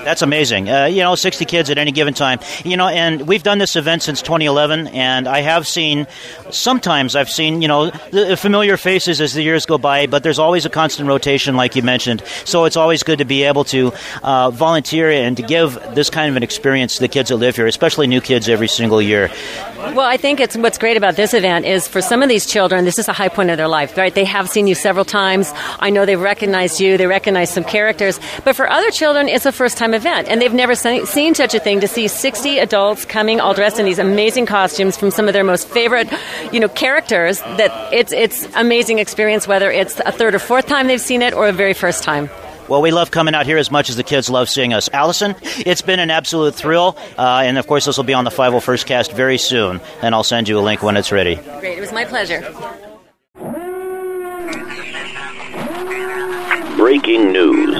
That's 0.04 0.22
amazing. 0.22 0.68
Uh, 0.68 0.84
you 0.84 1.02
know, 1.02 1.14
60 1.14 1.44
kids 1.46 1.70
at 1.70 1.78
any 1.78 1.90
given 1.90 2.14
time. 2.14 2.38
You 2.64 2.76
know, 2.76 2.88
and 2.88 3.26
we've 3.26 3.42
done 3.42 3.58
this 3.58 3.74
event 3.74 4.02
since 4.02 4.20
2011, 4.20 4.88
and 4.88 5.26
I 5.26 5.40
have 5.40 5.66
seen, 5.66 6.06
sometimes 6.50 7.16
I've 7.16 7.30
seen, 7.30 7.62
you 7.62 7.68
know, 7.68 7.90
the 8.10 8.36
familiar 8.36 8.76
faces 8.76 9.20
as 9.20 9.32
the 9.32 9.42
years 9.42 9.66
go 9.66 9.78
by, 9.78 10.06
but 10.06 10.22
there's 10.22 10.38
always 10.38 10.66
a 10.66 10.70
constant 10.70 11.08
rotation, 11.08 11.56
like 11.56 11.74
you 11.74 11.82
mentioned. 11.82 12.22
So 12.44 12.66
it's 12.66 12.76
always 12.76 13.02
good 13.02 13.18
to 13.18 13.24
be 13.24 13.44
able 13.44 13.64
to 13.64 13.92
uh, 14.22 14.50
volunteer 14.50 15.10
and 15.10 15.36
to 15.38 15.42
give 15.42 15.74
this 15.94 16.10
kind 16.10 16.28
of 16.30 16.36
an 16.36 16.42
experience 16.42 16.96
to 16.96 17.00
the 17.00 17.08
kids 17.08 17.30
that 17.30 17.36
live 17.36 17.56
here, 17.56 17.66
especially 17.66 18.06
new 18.06 18.20
kids 18.20 18.48
every 18.48 18.68
single 18.68 19.00
year. 19.00 19.30
Well, 19.76 20.00
I 20.00 20.16
think 20.16 20.40
it's 20.40 20.56
what's 20.56 20.78
great 20.78 20.96
about 20.96 21.16
this 21.16 21.34
event 21.34 21.64
is 21.64 21.88
for 21.88 22.00
some 22.02 22.22
of 22.22 22.28
these 22.28 22.46
children, 22.46 22.84
this 22.84 22.98
is 22.98 23.08
a 23.08 23.12
high 23.12 23.28
point 23.28 23.50
of 23.50 23.56
their 23.56 23.68
life, 23.68 23.96
right? 23.96 24.14
They 24.14 24.24
have 24.24 24.48
seen 24.50 24.66
you 24.66 24.74
several 24.74 25.04
times. 25.04 25.52
I 25.78 25.90
know 25.90 26.04
they've 26.04 26.20
recognized 26.20 26.80
you, 26.80 26.98
they 26.98 27.06
recognize 27.06 27.50
some 27.50 27.64
characters, 27.64 28.20
but 28.44 28.56
for 28.56 28.68
other 28.68 28.90
children, 28.90 29.28
it's 29.28 29.44
the 29.44 29.52
first 29.52 29.78
time 29.78 29.93
event, 29.94 30.28
and 30.28 30.40
they've 30.40 30.52
never 30.52 30.74
seen 30.74 31.34
such 31.34 31.54
a 31.54 31.60
thing 31.60 31.80
to 31.80 31.88
see 31.88 32.08
60 32.08 32.58
adults 32.58 33.04
coming 33.04 33.40
all 33.40 33.54
dressed 33.54 33.78
in 33.78 33.84
these 33.86 33.98
amazing 33.98 34.46
costumes 34.46 34.96
from 34.96 35.10
some 35.10 35.28
of 35.28 35.32
their 35.32 35.44
most 35.44 35.68
favorite, 35.68 36.08
you 36.52 36.60
know, 36.60 36.68
characters. 36.68 37.40
That 37.40 37.92
it's 37.92 38.12
it's 38.12 38.46
amazing 38.54 38.98
experience, 38.98 39.48
whether 39.48 39.70
it's 39.70 40.00
a 40.00 40.12
third 40.12 40.34
or 40.34 40.38
fourth 40.38 40.66
time 40.66 40.86
they've 40.86 41.00
seen 41.00 41.22
it 41.22 41.32
or 41.32 41.48
a 41.48 41.52
very 41.52 41.74
first 41.74 42.02
time. 42.02 42.28
Well, 42.66 42.80
we 42.80 42.92
love 42.92 43.10
coming 43.10 43.34
out 43.34 43.44
here 43.44 43.58
as 43.58 43.70
much 43.70 43.90
as 43.90 43.96
the 43.96 44.02
kids 44.02 44.30
love 44.30 44.48
seeing 44.48 44.72
us. 44.72 44.88
Allison, 44.90 45.34
it's 45.42 45.82
been 45.82 46.00
an 46.00 46.10
absolute 46.10 46.54
thrill. 46.54 46.96
Uh, 47.18 47.42
and 47.44 47.58
of 47.58 47.66
course, 47.66 47.84
this 47.84 47.98
will 47.98 48.04
be 48.04 48.14
on 48.14 48.24
the 48.24 48.30
501st 48.30 48.86
cast 48.86 49.12
very 49.12 49.36
soon. 49.36 49.82
And 50.00 50.14
I'll 50.14 50.24
send 50.24 50.48
you 50.48 50.58
a 50.58 50.62
link 50.62 50.82
when 50.82 50.96
it's 50.96 51.12
ready. 51.12 51.34
Great. 51.34 51.76
It 51.76 51.80
was 51.80 51.92
my 51.92 52.06
pleasure. 52.06 52.40
Breaking 56.78 57.32
news. 57.32 57.73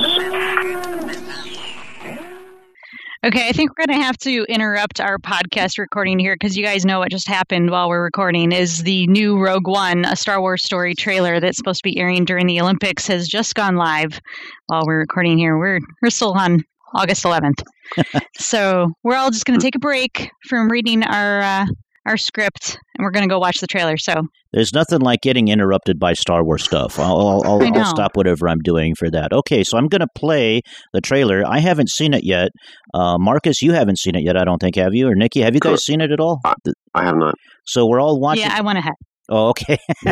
Okay, 3.24 3.48
I 3.48 3.52
think 3.52 3.70
we're 3.70 3.86
going 3.86 3.98
to 3.98 4.04
have 4.04 4.18
to 4.18 4.44
interrupt 4.50 5.00
our 5.00 5.16
podcast 5.16 5.78
recording 5.78 6.18
here 6.18 6.34
because 6.34 6.58
you 6.58 6.62
guys 6.62 6.84
know 6.84 6.98
what 6.98 7.10
just 7.10 7.26
happened 7.26 7.70
while 7.70 7.88
we're 7.88 8.04
recording 8.04 8.52
is 8.52 8.82
the 8.82 9.06
new 9.06 9.42
Rogue 9.42 9.66
One, 9.66 10.04
a 10.04 10.14
Star 10.14 10.42
Wars 10.42 10.62
story 10.62 10.94
trailer 10.94 11.40
that's 11.40 11.56
supposed 11.56 11.78
to 11.82 11.88
be 11.88 11.98
airing 11.98 12.26
during 12.26 12.46
the 12.46 12.60
Olympics 12.60 13.06
has 13.06 13.26
just 13.26 13.54
gone 13.54 13.76
live 13.76 14.20
while 14.66 14.82
we're 14.84 14.98
recording 14.98 15.38
here. 15.38 15.56
We're 15.56 15.80
we're 16.02 16.10
still 16.10 16.34
on 16.34 16.60
August 16.94 17.24
11th. 17.24 17.62
so, 18.36 18.92
we're 19.02 19.16
all 19.16 19.30
just 19.30 19.46
going 19.46 19.58
to 19.58 19.64
take 19.64 19.74
a 19.74 19.78
break 19.78 20.28
from 20.46 20.68
reading 20.68 21.02
our 21.02 21.40
uh, 21.40 21.66
our 22.06 22.16
script 22.16 22.78
and 22.94 23.04
we're 23.04 23.10
going 23.10 23.26
to 23.26 23.32
go 23.32 23.38
watch 23.38 23.60
the 23.60 23.66
trailer. 23.66 23.96
So 23.96 24.14
there's 24.52 24.72
nothing 24.72 25.00
like 25.00 25.20
getting 25.22 25.48
interrupted 25.48 25.98
by 25.98 26.12
Star 26.12 26.44
Wars 26.44 26.64
stuff. 26.64 26.98
I'll, 26.98 27.18
I'll, 27.18 27.42
I'll, 27.44 27.78
I'll 27.78 27.84
stop 27.86 28.16
whatever 28.16 28.48
I'm 28.48 28.60
doing 28.60 28.94
for 28.94 29.10
that. 29.10 29.32
Okay, 29.32 29.64
so 29.64 29.78
I'm 29.78 29.88
going 29.88 30.00
to 30.00 30.08
play 30.14 30.62
the 30.92 31.00
trailer. 31.00 31.42
I 31.46 31.58
haven't 31.58 31.88
seen 31.88 32.14
it 32.14 32.24
yet. 32.24 32.50
Uh, 32.92 33.18
Marcus, 33.18 33.62
you 33.62 33.72
haven't 33.72 33.98
seen 33.98 34.14
it 34.14 34.22
yet, 34.22 34.36
I 34.36 34.44
don't 34.44 34.58
think, 34.58 34.76
have 34.76 34.94
you? 34.94 35.08
Or 35.08 35.14
Nikki, 35.14 35.40
have 35.40 35.54
you 35.54 35.60
guys 35.60 35.84
seen 35.84 36.00
it 36.00 36.12
at 36.12 36.20
all? 36.20 36.40
I, 36.44 36.54
I 36.94 37.04
have 37.04 37.16
not. 37.16 37.34
So 37.66 37.86
we're 37.86 38.00
all 38.00 38.20
watching. 38.20 38.44
Yeah, 38.44 38.54
I 38.56 38.60
went 38.60 38.78
ahead. 38.78 38.94
Oh, 39.30 39.48
okay. 39.48 39.78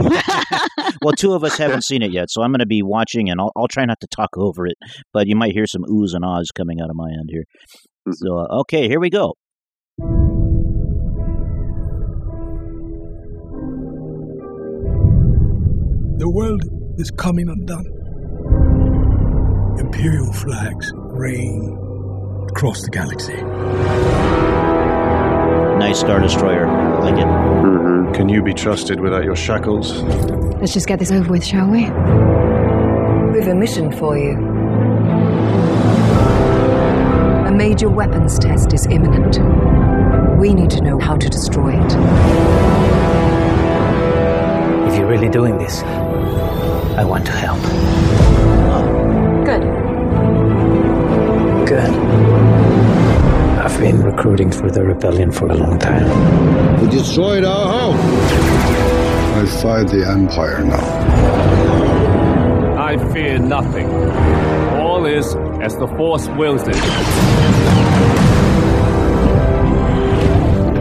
well, 1.03 1.15
two 1.17 1.35
of 1.35 1.45
us 1.45 1.59
haven't 1.59 1.85
seen 1.85 2.03
it 2.03 2.13
yet, 2.13 2.31
so 2.31 2.43
I'm 2.43 2.51
going 2.51 2.61
to 2.61 2.67
be 2.67 2.83
watching, 2.83 3.29
and 3.29 3.41
I'll, 3.41 3.53
I'll 3.57 3.69
try 3.69 3.85
not 3.85 4.01
to 4.01 4.07
talk 4.07 4.31
over 4.37 4.67
it, 4.67 4.77
but 5.13 5.27
you 5.27 5.37
might 5.37 5.53
hear 5.53 5.67
some 5.67 5.83
oohs 5.83 6.15
and 6.15 6.25
ahs 6.25 6.51
coming 6.57 6.81
out 6.81 6.89
of 6.89 6.97
my 6.97 7.11
end 7.11 7.29
here. 7.29 7.45
Mm-hmm. 8.09 8.13
So, 8.15 8.39
uh, 8.39 8.61
okay, 8.61 8.89
here 8.89 9.01
we 9.01 9.11
go. 9.11 9.35
The 16.23 16.31
world 16.31 16.63
is 16.99 17.11
coming 17.11 17.49
undone. 17.49 17.85
Imperial 19.81 20.33
flags 20.33 20.93
reign 20.95 21.77
across 22.49 22.83
the 22.83 22.91
galaxy. 22.91 23.43
Nice 25.81 25.99
Star 25.99 26.21
Destroyer. 26.21 26.69
I 26.69 26.99
like 27.01 27.19
it. 27.19 27.27
Mm-hmm. 27.27 28.13
Can 28.13 28.29
you 28.29 28.41
be 28.41 28.55
trusted 28.55 29.01
without 29.01 29.25
your 29.25 29.35
shackles? 29.35 30.01
Let's 30.61 30.73
just 30.73 30.87
get 30.87 31.01
this 31.01 31.11
over 31.11 31.29
with, 31.29 31.45
shall 31.45 31.69
we? 31.69 31.91
We've 33.33 33.49
a 33.49 33.55
mission 33.57 33.91
for 33.91 34.17
you. 34.17 34.35
A 37.49 37.51
major 37.51 37.89
weapons 37.89 38.39
test 38.39 38.73
is 38.73 38.87
imminent. 38.87 39.41
We 40.39 40.55
need 40.55 40.71
to 40.71 40.83
know 40.83 41.01
how 41.01 41.17
to 41.17 41.29
destroy 41.29 41.73
it. 41.85 41.93
If 44.87 44.99
you're 44.99 45.09
really 45.09 45.31
doing 45.31 45.59
this, 45.59 45.83
I 46.97 47.05
want 47.05 47.27
to 47.27 47.33
help. 47.33 47.63
Good. 49.45 49.63
Good. 51.67 51.91
I've 53.59 53.79
been 53.79 54.03
recruiting 54.03 54.51
for 54.51 54.71
the 54.71 54.83
rebellion 54.85 55.31
for 55.33 55.47
a 55.49 55.55
long 55.55 55.79
time. 55.79 56.81
We 56.81 56.89
destroyed 56.89 57.45
our 57.45 57.73
home. 57.73 57.97
I 59.35 59.47
fight 59.47 59.89
the 59.89 60.07
Empire 60.09 60.63
now. 60.65 60.83
I 62.79 62.97
fear 63.13 63.39
nothing. 63.39 63.89
All 64.81 65.07
is 65.07 65.35
as 65.63 65.77
the 65.77 65.87
Force 65.97 66.29
wills 66.29 66.63
it. 66.69 66.75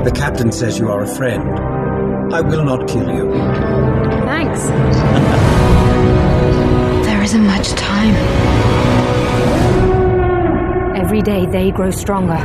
The 0.04 0.12
captain 0.12 0.52
says 0.52 0.78
you 0.80 0.90
are 0.90 1.04
a 1.04 1.08
friend. 1.08 1.60
I 2.34 2.42
will 2.42 2.64
not 2.64 2.88
kill 2.88 3.14
you. 3.14 4.01
Thanks. 4.44 4.66
there 7.06 7.22
isn't 7.22 7.46
much 7.46 7.70
time. 7.74 8.16
Every 10.96 11.22
day 11.22 11.46
they 11.46 11.70
grow 11.70 11.92
stronger. 11.92 12.38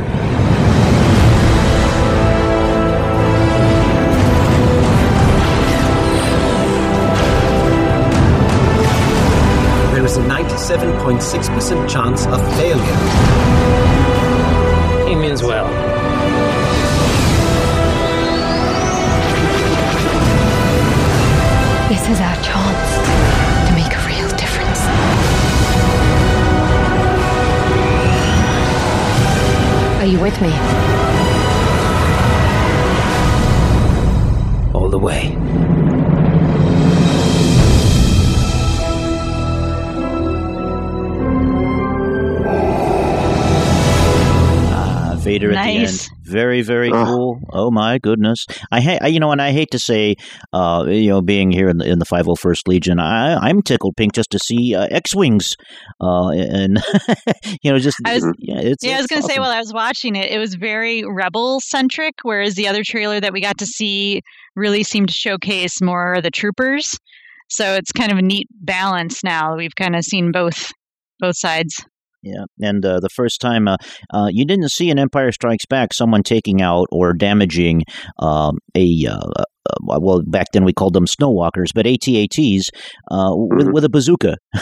There 9.93 10.05
is 10.05 10.17
a 10.17 10.21
97.6% 10.21 11.89
chance 11.89 12.27
of 12.27 12.39
failure. 12.57 12.97
He 15.09 15.15
means 15.15 15.41
well. 15.41 16.06
This 21.97 22.09
is 22.09 22.21
our 22.21 22.35
chance 22.43 22.89
to 23.67 23.73
make 23.73 23.91
a 23.91 24.05
real 24.05 24.29
difference. 24.37 24.81
Are 29.99 30.05
you 30.05 30.19
with 30.19 30.39
me? 30.39 30.53
All 34.73 34.89
the 34.89 34.99
way. 34.99 35.86
Vader 45.27 45.51
at 45.51 45.63
the 45.65 45.71
end. 45.71 45.81
Nice. 45.83 46.09
Very, 46.25 46.61
very 46.61 46.89
Ah. 46.93 47.05
cool. 47.05 47.39
Oh 47.53 47.71
my 47.71 47.97
goodness! 47.99 48.45
I, 48.71 48.81
ha- 48.81 48.97
I- 49.01 49.07
you 49.07 49.19
know, 49.19 49.31
and 49.31 49.41
I 49.41 49.51
hate 49.51 49.69
to 49.71 49.79
say, 49.79 50.15
uh, 50.53 50.85
you 50.87 51.09
know, 51.09 51.21
being 51.21 51.51
here 51.51 51.69
in 51.69 51.77
the, 51.77 51.89
in 51.89 51.99
the 51.99 52.05
501st 52.05 52.67
Legion, 52.67 52.99
I, 52.99 53.35
I'm 53.35 53.61
tickled 53.61 53.95
pink 53.97 54.13
just 54.13 54.31
to 54.31 54.39
see 54.39 54.75
uh, 54.75 54.87
X-wings, 54.91 55.53
uh, 56.01 56.29
and 56.29 56.79
you 57.63 57.71
know, 57.71 57.79
just 57.79 57.97
I 58.05 58.15
was- 58.15 58.33
yeah, 58.39 58.59
it's, 58.59 58.83
yeah, 58.83 58.95
I 58.95 58.97
was 58.97 59.07
going 59.07 59.21
to 59.21 59.27
say 59.27 59.39
while 59.39 59.51
I 59.51 59.59
was 59.59 59.71
watching 59.73 60.15
it, 60.15 60.31
it 60.31 60.39
was 60.39 60.55
very 60.55 61.03
rebel 61.05 61.59
centric, 61.61 62.15
whereas 62.23 62.55
the 62.55 62.67
other 62.67 62.81
trailer 62.85 63.19
that 63.19 63.31
we 63.33 63.41
got 63.41 63.57
to 63.59 63.65
see 63.65 64.21
really 64.55 64.83
seemed 64.83 65.07
to 65.09 65.13
showcase 65.13 65.81
more 65.81 66.13
of 66.15 66.23
the 66.23 66.31
troopers. 66.31 66.97
So 67.49 67.75
it's 67.75 67.91
kind 67.93 68.11
of 68.11 68.17
a 68.17 68.21
neat 68.21 68.47
balance 68.51 69.23
now. 69.23 69.55
We've 69.55 69.75
kind 69.75 69.95
of 69.95 70.03
seen 70.03 70.31
both 70.33 70.69
both 71.19 71.37
sides. 71.37 71.73
Yeah, 72.27 72.45
and 72.67 72.85
uh, 72.85 72.99
the 72.99 73.09
first 73.09 73.39
time 73.39 73.67
uh, 73.67 73.77
uh, 74.13 74.27
you 74.29 74.45
didn't 74.45 74.69
see 74.71 74.89
an 74.89 74.99
Empire 74.99 75.31
Strikes 75.31 75.65
Back 75.65 75.93
someone 75.93 76.23
taking 76.23 76.61
out 76.61 76.87
or 76.91 77.13
damaging 77.13 77.83
um, 78.19 78.57
a 78.75 79.05
uh, 79.09 79.43
uh, 79.69 79.99
well 79.99 80.21
back 80.25 80.47
then 80.53 80.63
we 80.63 80.73
called 80.73 80.93
them 80.93 81.05
snowwalkers, 81.05 81.67
but 81.73 81.85
ATATs 81.85 82.63
uh, 83.11 83.31
with 83.33 83.67
with 83.71 83.83
a 83.85 83.89
bazooka. 83.89 84.37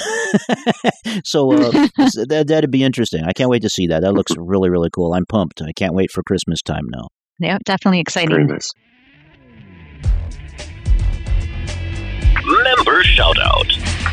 so 1.24 1.54
uh, 1.54 1.72
that 2.28 2.46
that'd 2.48 2.72
be 2.72 2.84
interesting. 2.84 3.24
I 3.24 3.34
can't 3.34 3.50
wait 3.50 3.64
to 3.64 3.70
see 3.70 3.88
that. 3.88 4.02
That 4.02 4.14
looks 4.14 4.34
really 4.38 4.70
really 4.70 4.90
cool. 4.94 5.14
I'm 5.14 5.26
pumped. 5.26 5.62
I 5.62 5.72
can't 5.74 5.94
wait 5.94 6.12
for 6.12 6.24
Christmas 6.24 6.62
time 6.62 6.86
now. 6.90 7.08
Yeah, 7.40 7.58
definitely 7.66 8.00
exciting. 8.00 8.48
nice. 8.48 8.72
Member 12.46 13.04
shout 13.04 13.40
out. 13.40 14.05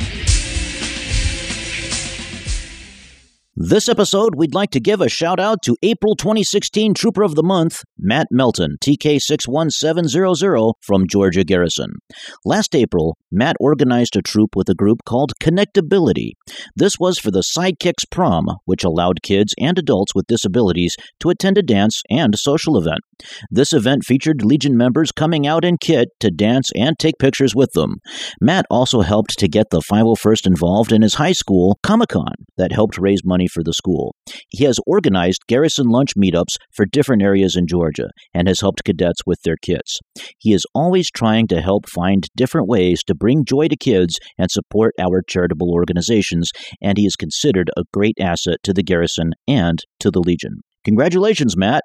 This 3.55 3.87
episode, 3.87 4.35
we'd 4.35 4.55
like 4.55 4.70
to 4.70 4.81
give 4.81 5.03
a 5.03 5.11
shout 5.11 5.39
out 5.39 5.59
to 5.65 5.77
April 5.83 6.16
2016 6.16 6.95
Trooper 6.95 7.23
of 7.23 7.35
the 7.35 7.43
Month, 7.43 7.83
Matt 7.99 8.29
Melton, 8.31 8.79
TK61700 8.83 10.73
from 10.81 11.07
Georgia 11.07 11.45
Garrison. 11.45 11.97
Last 12.47 12.74
April, 12.74 13.19
Matt 13.31 13.57
organized 13.61 14.16
a 14.16 14.23
troop 14.23 14.57
with 14.57 14.70
a 14.70 14.74
group 14.74 15.05
called 15.05 15.35
Connectability. 15.39 16.31
This 16.77 16.99
was 16.99 17.19
for 17.19 17.31
the 17.31 17.43
Sidekicks 17.43 18.11
Prom, 18.11 18.47
which 18.65 18.85
allowed 18.85 19.23
kids 19.23 19.55
and 19.61 19.79
adults 19.79 20.15
with 20.15 20.27
disabilities 20.29 20.97
to 21.20 21.29
attend 21.29 21.59
a 21.59 21.62
dance 21.62 22.01
and 22.09 22.35
social 22.39 22.79
event. 22.79 23.01
This 23.51 23.73
event 23.73 24.05
featured 24.05 24.44
Legion 24.44 24.77
members 24.77 25.12
coming 25.12 25.47
out 25.47 25.65
in 25.65 25.77
kit 25.78 26.09
to 26.20 26.31
dance 26.31 26.70
and 26.77 26.99
take 26.99 27.19
pictures 27.19 27.55
with 27.55 27.70
them. 27.73 27.97
Matt 28.40 28.66
also 28.70 29.01
helped 29.01 29.39
to 29.39 29.49
get 29.49 29.66
the 29.70 29.82
501st 29.90 30.47
involved 30.47 30.93
in 30.93 31.03
his 31.03 31.15
high 31.15 31.32
school 31.32 31.78
Comic 31.82 32.11
Con 32.11 32.35
that 32.57 32.73
helped 32.73 32.99
raise 32.99 33.23
money 33.24 33.47
for 33.49 33.62
the 33.62 33.73
school. 33.73 34.15
He 34.49 34.65
has 34.65 34.78
organized 34.86 35.47
garrison 35.49 35.89
lunch 35.89 36.15
meetups 36.16 36.57
for 36.74 36.86
different 36.86 37.23
areas 37.23 37.57
in 37.57 37.66
Georgia 37.66 38.09
and 38.35 38.49
has 38.49 38.61
helped 38.61 38.85
cadets 38.85 39.20
with 39.27 39.39
their 39.44 39.57
kits. 39.62 39.99
He 40.39 40.53
is 40.53 40.66
always 40.74 41.11
trying 41.11 41.49
to 41.49 41.61
help 41.61 41.89
find 41.89 42.24
different 42.36 42.69
ways 42.69 43.03
to 43.07 43.15
bring 43.15 43.44
joy 43.44 43.69
to 43.69 43.77
kids 43.77 44.19
and 44.39 44.51
support 44.51 44.94
our 44.99 45.23
charitable 45.27 45.70
organizations, 45.73 46.51
and 46.81 46.99
he 46.99 47.07
is 47.07 47.16
considered 47.16 47.70
a 47.77 47.85
great 47.93 48.16
asset 48.20 48.57
to 48.65 48.73
the 48.73 48.82
garrison 48.82 49.32
and 49.47 49.78
to 50.01 50.11
the 50.11 50.20
Legion. 50.20 50.61
Congratulations, 50.85 51.57
Matt. 51.57 51.82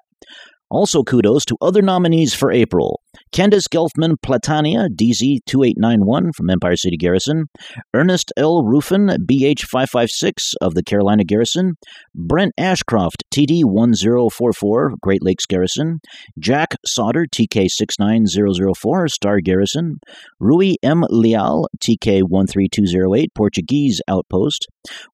Also, 0.70 1.02
kudos 1.02 1.44
to 1.46 1.56
other 1.60 1.80
nominees 1.82 2.34
for 2.34 2.52
April 2.52 3.00
Candace 3.32 3.68
Gelfman 3.68 4.14
Platania, 4.24 4.88
DZ2891 4.88 6.34
from 6.34 6.50
Empire 6.50 6.76
City 6.76 6.96
Garrison, 6.96 7.46
Ernest 7.94 8.32
L. 8.36 8.62
Rufin, 8.64 9.16
BH556 9.30 10.54
of 10.60 10.74
the 10.74 10.82
Carolina 10.82 11.24
Garrison, 11.24 11.74
Brent 12.14 12.52
Ashcroft, 12.58 13.24
TD1044, 13.34 15.00
Great 15.00 15.22
Lakes 15.22 15.46
Garrison, 15.46 16.00
Jack 16.38 16.74
Sauter, 16.86 17.26
TK69004, 17.34 19.08
Star 19.10 19.40
Garrison, 19.40 19.96
Rui 20.40 20.74
M. 20.82 21.04
Leal, 21.10 21.66
TK13208, 21.84 23.26
Portuguese 23.34 24.00
Outpost, 24.08 24.66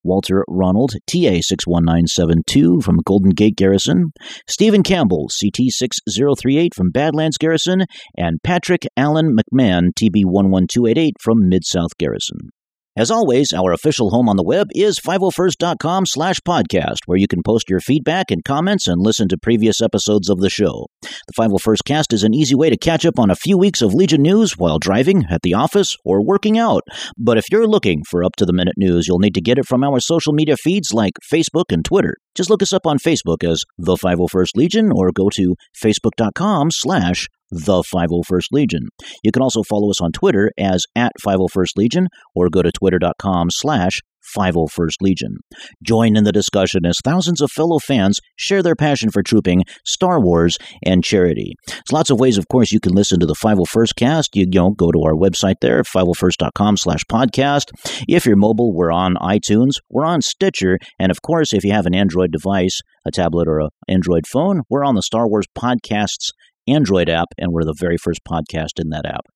Walter 0.03 0.45
Ronald, 0.49 0.93
TA61972 1.11 2.83
from 2.83 2.99
Golden 3.05 3.31
Gate 3.31 3.57
Garrison, 3.57 4.13
Stephen 4.49 4.83
Campbell, 4.83 5.29
CT6038 5.31 6.75
from 6.75 6.91
Badlands 6.91 7.39
Garrison, 7.39 7.85
and 8.17 8.43
Patrick 8.43 8.87
Allen 8.97 9.37
McMahon, 9.37 9.91
TB11288 9.99 11.13
from 11.21 11.49
Mid 11.49 11.65
South 11.65 11.97
Garrison. 11.99 12.51
As 12.97 13.11
always, 13.11 13.53
our 13.53 13.73
official 13.73 14.11
home 14.11 14.29
on 14.29 14.37
the 14.37 14.45
web 14.45 14.69
is 14.73 15.01
501st.com 15.01 16.07
slash 16.07 16.39
podcast, 16.47 16.99
where 17.07 17.19
you 17.19 17.27
can 17.27 17.43
post 17.45 17.69
your 17.69 17.81
feedback 17.81 18.31
and 18.31 18.45
comments 18.45 18.87
and 18.87 19.03
listen 19.03 19.27
to 19.31 19.37
previous 19.37 19.83
episodes 19.83 20.31
of 20.31 20.39
the 20.39 20.49
show. 20.49 20.87
The 21.03 21.33
501st 21.37 21.85
cast 21.85 22.13
is 22.13 22.23
an 22.23 22.35
easy 22.35 22.55
way 22.55 22.71
to 22.71 22.77
catch 22.77 23.05
up 23.05 23.19
on 23.19 23.31
a 23.31 23.35
few 23.35 23.59
weeks 23.59 23.83
of 23.83 23.95
Legion 23.95 24.23
news 24.23 24.53
while 24.57 24.79
driving, 24.79 25.25
at 25.29 25.43
the 25.43 25.55
office, 25.55 25.97
or 26.05 26.25
working 26.25 26.57
out. 26.57 26.85
But 27.19 27.37
if 27.37 27.47
you're 27.51 27.67
looking 27.67 28.03
for 28.09 28.23
up-to-the-minute 28.23 28.77
news, 28.77 29.09
you'll 29.09 29.19
need 29.19 29.35
to 29.35 29.43
get 29.43 29.59
it 29.59 29.67
from 29.67 29.83
our 29.83 29.99
social 29.99 30.33
media 30.33 30.57
feeds 30.57 30.95
like 30.95 31.15
Facebook 31.33 31.73
and 31.73 31.85
Twitter. 31.85 32.15
Just 32.37 32.49
look 32.49 32.63
us 32.63 32.73
up 32.73 32.87
on 32.87 32.99
Facebook 32.99 33.43
as 33.43 33.65
The 33.77 33.97
501st 33.97 34.51
Legion 34.55 34.93
or 34.95 35.11
go 35.11 35.31
to 35.31 35.57
facebook.com 35.83 36.71
slash 36.71 37.27
the 37.55 37.83
501st 37.95 38.47
Legion. 38.53 38.89
You 39.23 39.33
can 39.33 39.43
also 39.43 39.63
follow 39.63 39.91
us 39.91 40.01
on 40.01 40.13
Twitter 40.13 40.51
as 40.59 40.85
at 40.95 41.13
501st 41.25 41.77
Legion 41.77 42.09
or 42.35 42.49
go 42.51 42.63
to 42.63 42.73
twitter.com 42.73 43.49
slash 43.51 44.01
501st 44.37 45.01
Legion. 45.01 45.37
Join 45.83 46.17
in 46.17 46.25
the 46.25 46.33
discussion 46.33 46.87
as 46.87 46.99
thousands 47.05 47.41
of 47.41 47.51
fellow 47.51 47.79
fans 47.79 48.21
share 48.37 48.63
their 48.63 48.75
passion 48.75 49.11
for 49.11 49.23
trooping, 49.23 49.63
Star 49.85 50.21
Wars, 50.21 50.57
and 50.85 51.05
charity. 51.05 51.55
There's 51.67 51.93
lots 51.93 52.11
of 52.11 52.19
ways, 52.19 52.39
of 52.39 52.49
course, 52.49 52.73
you 52.73 52.81
can 52.81 52.93
listen 52.93 53.21
to 53.21 53.27
the 53.27 53.35
501st 53.35 53.95
cast. 53.97 54.37
You, 54.37 54.47
you 54.51 54.61
know, 54.61 54.71
go 54.71 54.91
to 54.91 55.03
our 55.03 55.15
website 55.15 55.57
there, 55.61 55.83
501st.com 55.83 56.77
slash 56.77 57.05
podcast. 57.11 57.71
If 58.09 58.27
you're 58.27 58.37
mobile, 58.37 58.75
we're 58.75 58.93
on 58.93 59.15
iTunes, 59.17 59.75
we're 59.91 60.07
on 60.07 60.23
Stitcher, 60.23 60.79
and 60.99 61.11
of 61.11 61.23
course, 61.23 61.53
if 61.53 61.65
you 61.65 61.73
have 61.73 61.87
an 61.87 61.95
Android 61.95 62.33
device, 62.33 62.81
a 63.07 63.11
tablet, 63.11 63.49
or 63.49 63.61
an 63.61 63.69
Android 63.89 64.27
phone, 64.27 64.63
we're 64.71 64.85
on 64.85 64.95
the 64.95 65.03
Star 65.03 65.29
Wars 65.29 65.47
Podcasts 65.57 66.31
Android 66.67 67.09
app, 67.09 67.29
and 67.37 67.53
we're 67.53 67.65
the 67.65 67.75
very 67.79 67.99
first 67.99 68.25
podcast 68.25 68.81
in 68.81 68.89
that 68.91 69.05
app. 69.05 69.27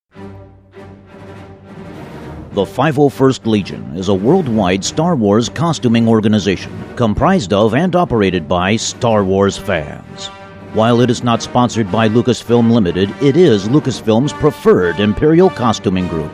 The 2.52 2.64
501st 2.64 3.46
Legion 3.46 3.96
is 3.96 4.08
a 4.08 4.14
worldwide 4.14 4.82
Star 4.82 5.14
Wars 5.14 5.48
costuming 5.48 6.08
organization 6.08 6.72
comprised 6.96 7.52
of 7.52 7.74
and 7.74 7.94
operated 7.94 8.48
by 8.48 8.76
Star 8.76 9.22
Wars 9.22 9.58
fans. 9.58 10.26
While 10.72 11.00
it 11.00 11.10
is 11.10 11.22
not 11.22 11.42
sponsored 11.42 11.92
by 11.92 12.08
Lucasfilm 12.08 12.70
Limited, 12.70 13.10
it 13.22 13.36
is 13.36 13.68
Lucasfilm's 13.68 14.32
preferred 14.32 14.98
Imperial 14.98 15.50
costuming 15.50 16.08
group. 16.08 16.32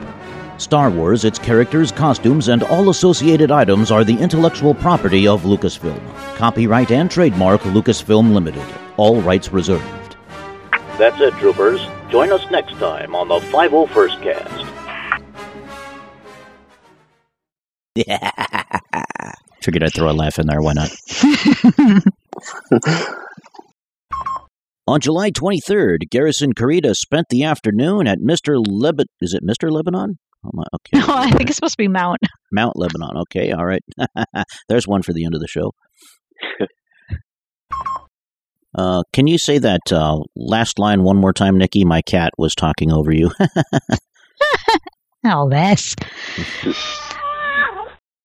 Star 0.59 0.89
Wars, 0.89 1.25
its 1.25 1.39
characters, 1.39 1.91
costumes, 1.91 2.49
and 2.49 2.63
all 2.63 2.91
associated 2.91 3.51
items 3.51 3.91
are 3.91 4.05
the 4.05 4.19
intellectual 4.19 4.75
property 4.75 5.27
of 5.27 5.43
Lucasfilm. 5.43 6.01
Copyright 6.37 6.93
and 6.93 7.11
trademark 7.11 7.61
Lucasfilm 7.63 8.33
Limited. 8.33 8.65
All 8.97 9.21
rights 9.21 9.53
reserved. 9.53 10.04
That's 10.99 11.21
it, 11.21 11.35
troopers. 11.35 11.81
Join 12.11 12.31
us 12.33 12.49
next 12.51 12.75
time 12.75 13.15
on 13.15 13.29
the 13.29 13.39
501st 13.39 14.23
Cast. 14.23 14.71
Yeah. 17.95 18.31
Figured 19.63 19.85
I'd 19.85 19.95
throw 19.95 20.11
a 20.11 20.13
laugh 20.13 20.39
in 20.39 20.47
there. 20.47 20.61
Why 20.61 20.75
not? 20.75 20.91
On 24.87 25.01
July 25.01 25.31
23rd, 25.31 26.11
Garrison 26.11 26.53
Carida 26.53 26.95
spent 26.95 27.29
the 27.31 27.43
afternoon 27.45 28.07
at 28.07 28.19
Mr. 28.19 28.63
Lebanon. 28.63 29.07
Is 29.23 29.33
it 29.33 29.43
Mr. 29.43 29.71
Lebanon? 29.71 30.19
Oh, 30.45 30.51
my, 30.53 30.65
okay. 30.75 30.99
No, 31.07 31.15
I 31.17 31.31
think 31.31 31.49
it's 31.49 31.57
supposed 31.57 31.73
to 31.73 31.79
be 31.79 31.89
Mount. 31.89 32.19
Mount 32.53 32.77
Lebanon. 32.77 33.17
Okay, 33.23 33.51
all 33.53 33.65
right. 33.65 33.81
There's 34.69 34.87
one 34.87 35.01
for 35.03 35.15
the 35.15 35.25
end 35.25 35.35
of 35.35 35.41
the 35.41 35.49
show. 35.49 35.73
Uh, 38.75 39.03
can 39.13 39.27
you 39.27 39.39
say 39.39 39.59
that 39.59 39.93
uh, 39.93 40.19
last 40.35 40.79
line 40.79 41.03
one 41.03 41.17
more 41.17 41.33
time, 41.33 41.59
Nikki? 41.59 41.85
My 41.85 42.03
cat 42.03 42.33
was 42.39 42.55
talking 42.55 42.93
over 42.93 43.13
you. 43.13 43.31
oh, 45.25 45.49
this. 45.49 45.95